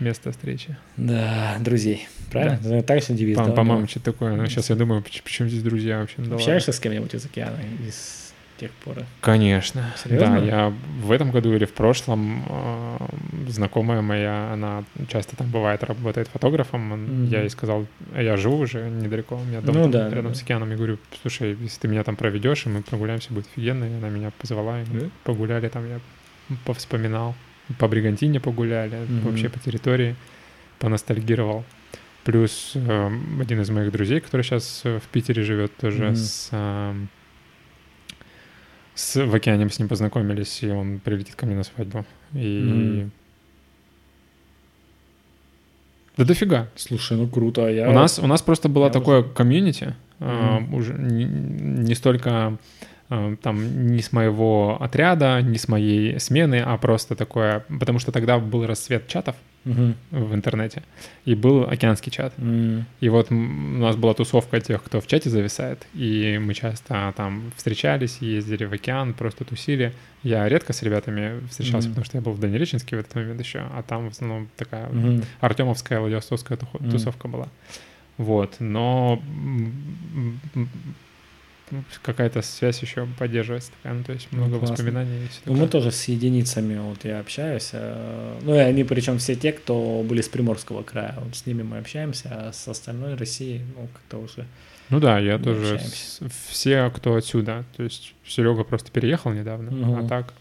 Место 0.00 0.30
встречи. 0.32 0.76
Да, 0.96 1.56
друзей. 1.60 2.06
Правильно? 2.30 2.58
Да. 2.62 2.82
Так 2.82 3.02
что 3.02 3.14
девиз. 3.14 3.36
По-моему, 3.36 3.82
да. 3.82 3.88
что-то 3.88 4.12
такое. 4.12 4.46
Сейчас 4.46 4.68
я 4.70 4.76
думаю, 4.76 5.02
поч- 5.02 5.22
почему 5.22 5.48
здесь 5.48 5.62
друзья 5.62 6.00
вообще? 6.00 6.16
Ну. 6.18 6.34
Общаешься 6.34 6.72
с 6.72 6.80
кем-нибудь 6.80 7.14
из 7.14 7.24
океана 7.24 7.56
из 7.86 8.25
тех 8.56 8.70
пор? 8.72 8.96
Конечно. 9.20 9.92
Серьезно? 10.02 10.40
Да, 10.40 10.44
я 10.46 10.72
в 11.02 11.10
этом 11.12 11.30
году 11.30 11.52
или 11.54 11.64
в 11.64 11.72
прошлом 11.74 12.44
э, 12.48 12.96
знакомая 13.48 14.02
моя, 14.02 14.52
она 14.52 14.84
часто 15.08 15.36
там 15.36 15.48
бывает, 15.50 15.82
работает 15.84 16.28
фотографом. 16.28 16.80
Мгм. 16.88 17.24
Я 17.26 17.40
ей 17.40 17.50
сказал, 17.50 17.86
я 18.16 18.36
живу 18.36 18.58
уже 18.58 18.88
недалеко, 18.88 19.36
у 19.36 19.44
меня 19.44 19.60
дом 19.60 19.74
Ну 19.76 19.82
там 19.82 19.90
да, 19.92 20.08
рядом 20.10 20.32
да. 20.32 20.34
с 20.34 20.42
океаном. 20.42 20.70
Я 20.70 20.76
говорю, 20.76 20.98
слушай, 21.22 21.56
если 21.60 21.80
ты 21.80 21.88
меня 21.88 22.02
там 22.04 22.16
проведешь, 22.16 22.66
и 22.66 22.68
мы 22.68 22.82
прогуляемся, 22.82 23.32
будет 23.32 23.46
офигенно. 23.52 23.84
И 23.84 23.94
она 23.94 24.08
меня 24.08 24.30
позвала, 24.38 24.80
и 24.82 24.84
мы 24.90 25.00
Да? 25.00 25.06
погуляли 25.24 25.68
там, 25.68 25.88
я 25.88 26.00
повспоминал. 26.64 27.34
По 27.78 27.88
Бригантине 27.88 28.38
погуляли, 28.40 28.96
Мгм. 29.08 29.20
вообще 29.28 29.48
по 29.48 29.58
территории, 29.58 30.14
поностальгировал. 30.78 31.64
Плюс 32.24 32.72
э, 32.74 33.10
один 33.40 33.60
из 33.60 33.70
моих 33.70 33.92
друзей, 33.92 34.20
который 34.20 34.42
сейчас 34.42 34.82
в 34.84 35.02
Питере 35.12 35.42
живет, 35.42 35.76
тоже 35.76 36.06
Мгм. 36.06 36.16
с, 36.16 36.48
эм, 36.52 37.08
с 38.96 39.24
в 39.24 39.32
океане 39.34 39.64
мы 39.64 39.70
с 39.70 39.78
ним 39.78 39.88
познакомились, 39.88 40.62
и 40.64 40.70
он 40.70 40.98
прилетит 40.98 41.36
ко 41.36 41.46
мне 41.46 41.54
на 41.54 41.62
свадьбу. 41.62 42.04
И 42.34 42.60
Мгм. 42.62 43.10
да 46.16 46.24
дофига. 46.24 46.68
Слушай, 46.76 47.16
ну 47.18 47.28
круто. 47.28 47.66
а 47.66 47.70
Я... 47.70 47.88
У 47.90 47.92
нас 47.92 48.18
у 48.18 48.26
нас 48.26 48.42
просто 48.42 48.68
было 48.68 48.86
я 48.86 48.90
такое 48.90 49.22
комьюнити, 49.22 49.94
э, 50.20 50.58
Мгм. 50.60 50.74
уже 50.74 50.94
не, 50.94 51.24
не 51.24 51.94
столько 51.94 52.56
э, 53.10 53.36
там 53.42 53.86
не 53.94 54.00
с 54.02 54.12
моего 54.12 54.78
отряда, 54.80 55.40
не 55.42 55.58
с 55.58 55.68
моей 55.68 56.18
смены, 56.18 56.62
а 56.66 56.76
просто 56.78 57.14
такое, 57.14 57.64
потому 57.80 57.98
что 57.98 58.12
тогда 58.12 58.38
был 58.38 58.66
расцвет 58.66 59.06
чатов. 59.08 59.36
Мгм. 59.66 59.94
в 60.12 60.32
интернете, 60.34 60.82
и 61.24 61.34
был 61.34 61.64
океанский 61.64 62.10
чат. 62.12 62.32
М. 62.38 62.84
И 63.00 63.08
вот 63.08 63.30
у 63.30 63.34
нас 63.34 63.96
была 63.96 64.14
тусовка 64.14 64.60
тех, 64.60 64.82
кто 64.82 65.00
в 65.00 65.06
чате 65.08 65.28
зависает, 65.28 65.86
и 65.92 66.38
мы 66.40 66.54
часто 66.54 67.12
там 67.16 67.50
встречались, 67.56 68.18
ездили 68.20 68.64
в 68.64 68.72
океан, 68.72 69.12
просто 69.12 69.44
тусили. 69.44 69.92
Я 70.22 70.48
редко 70.48 70.72
с 70.72 70.82
ребятами 70.82 71.46
встречался, 71.48 71.88
Мгм. 71.88 71.94
потому 71.94 72.04
что 72.04 72.16
я 72.18 72.22
был 72.22 72.32
в 72.32 72.38
Дальнереченске 72.40 72.96
в 72.96 73.00
этот 73.00 73.14
момент 73.16 73.40
еще, 73.40 73.58
а 73.58 73.82
там 73.82 74.08
в 74.08 74.12
основном 74.12 74.48
такая 74.56 74.88
Мгм. 74.88 75.24
Артемовская, 75.40 75.98
Владивостокская 76.00 76.56
тусовка 76.90 77.26
была. 77.28 77.48
Вот, 78.18 78.56
но 78.60 79.20
какая-то 82.02 82.42
связь 82.42 82.80
еще 82.82 83.06
поддерживается 83.18 83.72
такая, 83.72 83.94
ну, 83.98 84.04
то 84.04 84.12
есть 84.12 84.28
Ну, 84.30 84.38
много 84.38 84.58
классно. 84.58 84.76
воспоминаний. 84.76 85.24
и 85.24 85.28
всё 85.28 85.40
Ну, 85.46 85.54
мы 85.54 85.68
тоже 85.68 85.90
с 85.90 86.04
единицами, 86.08 86.78
вот 86.78 87.04
я 87.04 87.20
общаюсь. 87.20 87.70
э, 87.72 88.38
Ну, 88.42 88.54
и 88.54 88.58
они 88.58 88.84
причем 88.84 89.18
все 89.18 89.34
те, 89.34 89.52
кто 89.52 90.02
были 90.08 90.20
с 90.20 90.28
Приморского 90.28 90.82
края. 90.82 91.14
Вот 91.20 91.34
с 91.34 91.44
ними 91.46 91.62
мы 91.62 91.78
общаемся, 91.78 92.28
а 92.32 92.52
с 92.52 92.68
остальной 92.68 93.14
Россией, 93.16 93.62
ну, 93.76 93.88
как-то 93.92 94.18
уже... 94.18 94.46
Ну 94.90 95.00
да, 95.00 95.18
я 95.18 95.38
тоже. 95.38 95.74
общаемся. 95.74 96.28
все, 96.48 96.90
кто 96.94 97.16
отсюда. 97.16 97.64
То 97.76 97.82
есть 97.82 98.14
Серега 98.24 98.62
просто 98.62 98.90
переехал 98.92 99.32
недавно, 99.32 99.72
Мгм. 99.72 99.98
а 100.04 100.08
так 100.08 100.32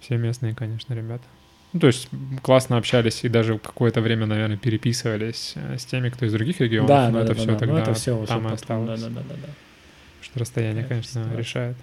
все 0.00 0.16
местные, 0.18 0.54
конечно, 0.54 0.92
ребята. 0.92 1.24
Ну, 1.72 1.80
то 1.80 1.86
есть 1.86 2.08
классно 2.42 2.76
общались 2.76 3.24
и 3.24 3.30
даже 3.30 3.58
какое-то 3.58 4.02
время, 4.02 4.26
наверное, 4.26 4.58
переписывались 4.58 5.54
э, 5.56 5.78
с 5.78 5.86
теми, 5.86 6.10
кто 6.10 6.26
из 6.26 6.32
других 6.34 6.60
регионов. 6.60 6.88
да, 6.88 7.08
но 7.08 7.18
да, 7.20 7.24
это 7.24 7.34
да, 7.34 7.40
все 7.40 7.46
да, 7.46 7.52
да. 7.54 7.58
тогда 7.58 7.74
Ну, 7.76 7.80
это 7.80 7.94
все 7.94 8.26
там 8.26 8.46
и 8.48 8.52
осталось. 8.52 9.00
Да, 9.00 9.08
да, 9.08 9.14
да, 9.14 9.22
да, 9.30 9.34
да. 9.46 9.48
Что 10.22 10.40
расстояние, 10.40 10.84
конечно, 10.84 11.26
решает. 11.36 11.76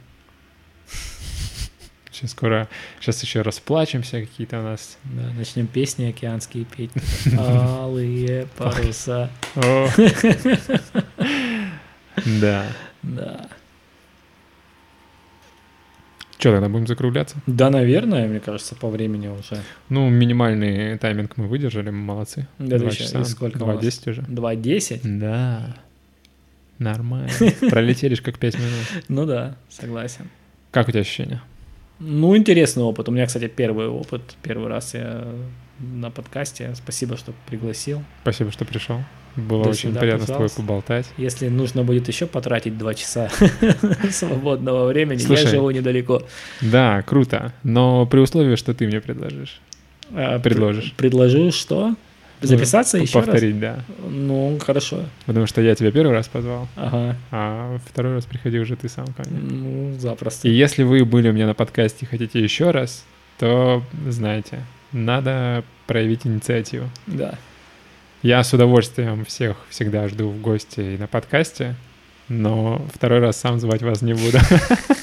Сейчас 2.11 2.31
скоро, 2.31 2.67
сейчас 2.99 3.21
еще 3.21 3.43
расплачемся 3.43 4.19
какие-то 4.21 4.59
у 4.59 4.63
нас. 4.63 4.97
Да, 5.03 5.31
начнем 5.37 5.67
песни 5.67 6.05
океанские 6.09 6.65
петь. 6.65 6.91
Алые 7.37 8.47
паруса. 8.57 9.29
Да. 12.41 12.65
Да. 13.03 13.47
Что, 16.37 16.53
тогда 16.53 16.69
будем 16.69 16.87
закругляться? 16.87 17.35
Да, 17.47 17.69
наверное, 17.69 18.27
мне 18.27 18.39
кажется, 18.39 18.73
по 18.73 18.89
времени 18.89 19.27
уже. 19.27 19.61
Ну, 19.89 20.09
минимальный 20.09 20.97
тайминг 20.97 21.35
мы 21.35 21.47
выдержали, 21.47 21.89
мы 21.89 21.99
молодцы. 21.99 22.47
Да, 22.57 22.77
Два 22.77 22.91
часа, 22.91 23.25
сколько 23.25 23.61
у 23.61 23.67
нас? 23.67 23.83
2.10 23.83 24.09
уже. 24.09 24.21
2.10? 24.21 25.19
Да. 25.19 25.75
Нормально. 26.79 27.29
Пролетели 27.69 28.15
ж 28.15 28.21
как 28.21 28.39
5 28.39 28.55
минут. 28.55 29.03
Ну 29.09 29.25
да, 29.25 29.55
согласен. 29.69 30.29
Как 30.71 30.87
у 30.87 30.91
тебя 30.91 31.01
ощущения? 31.01 31.41
Ну, 31.99 32.35
интересный 32.37 32.83
опыт. 32.83 33.09
У 33.09 33.11
меня, 33.11 33.25
кстати, 33.25 33.47
первый 33.47 33.87
опыт. 33.87 34.21
Первый 34.41 34.69
раз 34.69 34.93
я 34.93 35.27
на 35.79 36.09
подкасте. 36.11 36.73
Спасибо, 36.75 37.17
что 37.17 37.33
пригласил. 37.47 38.01
Спасибо, 38.21 38.51
что 38.51 38.63
пришел. 38.65 39.01
Было 39.35 39.65
Да, 39.65 39.69
очень 39.69 39.93
приятно 39.93 40.23
с 40.23 40.27
тобой 40.27 40.47
пожалуйста. 40.47 40.61
поболтать. 40.61 41.05
Если 41.17 41.49
нужно 41.49 41.83
будет 41.83 42.07
еще 42.07 42.25
потратить 42.25 42.77
два 42.77 42.93
часа 42.93 43.29
свободного 44.11 44.87
времени, 44.87 45.19
Слушай. 45.19 45.43
я 45.45 45.49
живу 45.49 45.71
недалеко. 45.71 46.23
Да, 46.61 47.01
круто. 47.03 47.53
Но 47.63 48.05
при 48.05 48.19
условии, 48.19 48.55
что 48.55 48.73
ты 48.73 48.87
мне 48.87 49.01
предложишь. 49.01 49.59
А, 50.11 50.39
Предложишь. 50.39 50.91
пр- 50.93 50.95
Предложу 50.97 51.51
что? 51.51 51.95
Записаться 52.41 52.97
Ну, 52.97 53.03
еще 53.03 53.19
раз? 53.19 53.25
Повторить, 53.27 53.59
да. 53.59 53.83
Ну, 54.07 54.57
хорошо. 54.59 55.05
Потому 55.25 55.45
что 55.45 55.61
я 55.61 55.75
тебя 55.75 55.91
первый 55.91 56.13
раз 56.13 56.27
позвал, 56.27 56.67
Ага. 56.75 57.17
а 57.31 57.77
второй 57.85 58.15
раз 58.15 58.25
приходи 58.25 58.59
уже 58.59 58.75
ты 58.75 58.87
сам 58.87 59.07
ко 59.07 59.23
мне. 59.29 59.39
Ну, 59.39 59.99
запросто. 59.99 60.47
И 60.47 60.51
если 60.51 60.83
вы 60.83 61.03
были 61.05 61.29
у 61.29 61.33
меня 61.33 61.47
на 61.47 61.53
подкасте 61.53 62.05
и 62.05 62.07
хотите 62.07 62.41
еще 62.41 62.71
раз, 62.71 63.05
то 63.39 63.83
знаете, 64.07 64.59
надо 64.91 65.63
проявить 65.87 66.25
инициативу. 66.25 66.89
Да. 67.07 67.35
Я 68.21 68.43
с 68.43 68.53
удовольствием 68.53 69.25
всех 69.25 69.57
всегда 69.69 70.07
жду 70.07 70.29
в 70.29 70.41
гости 70.41 70.81
и 70.81 70.97
на 70.97 71.07
подкасте, 71.07 71.75
но 72.27 72.85
второй 72.93 73.19
раз 73.19 73.37
сам 73.37 73.59
звать 73.59 73.81
вас 73.81 74.01
не 74.01 74.13
буду. 74.13 74.37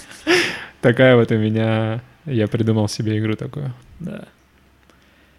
Такая 0.81 1.17
вот 1.17 1.31
у 1.33 1.37
меня... 1.37 2.03
Я 2.25 2.49
придумал 2.49 2.89
себе 2.89 3.19
игру 3.19 3.35
такую. 3.37 3.73
Да. 4.01 4.25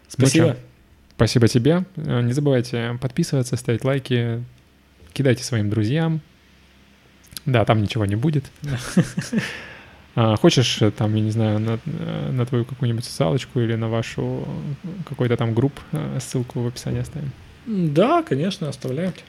Спасибо. 0.08 0.58
Спасибо 1.18 1.48
тебе. 1.48 1.84
Э, 1.96 2.22
Не 2.22 2.32
забывайте 2.32 2.98
подписываться, 3.02 3.58
ставить 3.58 3.84
лайки, 3.84 4.44
кидайте 5.14 5.44
своим 5.44 5.68
друзьям. 5.70 6.22
Да, 7.48 7.66
там 7.66 7.82
ничего 7.82 8.06
не 8.06 8.16
будет. 8.16 8.46
А, 10.20 10.36
Хочешь, 10.36 10.82
э, 10.82 10.90
там, 10.90 11.14
я 11.14 11.22
не 11.22 11.30
знаю, 11.30 11.60
на, 11.60 11.80
на 12.32 12.44
твою 12.48 12.66
какую-нибудь 12.66 13.06
социалочку 13.06 13.60
или 13.60 13.76
на 13.76 13.88
вашу 13.88 14.48
какой-то 15.08 15.38
там 15.38 15.54
групп 15.54 15.80
э, 15.92 16.18
ссылку 16.20 16.62
в 16.62 16.68
описании 16.68 17.02
оставим? 17.02 17.32
Да, 17.68 18.24
конечно, 18.24 18.68
оставляйте. 18.68 19.22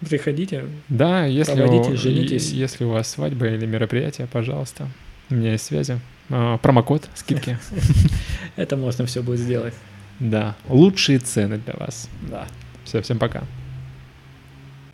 Приходите. 0.00 0.64
Да, 0.88 1.26
если 1.26 1.62
у, 1.62 1.96
женитесь. 1.96 2.50
если 2.50 2.84
у 2.84 2.92
вас 2.92 3.08
свадьба 3.10 3.46
или 3.48 3.66
мероприятие, 3.66 4.26
пожалуйста, 4.26 4.88
у 5.28 5.34
меня 5.34 5.52
есть 5.52 5.66
связи. 5.66 6.00
А, 6.30 6.56
Промокод, 6.56 7.10
скидки. 7.14 7.58
Это 8.56 8.78
можно 8.78 9.04
все 9.04 9.22
будет 9.22 9.40
сделать. 9.40 9.74
Да, 10.22 10.54
лучшие 10.68 11.18
цены 11.18 11.58
для 11.58 11.74
вас. 11.74 12.08
Да. 12.30 12.46
Все, 12.84 13.02
всем 13.02 13.18
пока. 13.18 13.42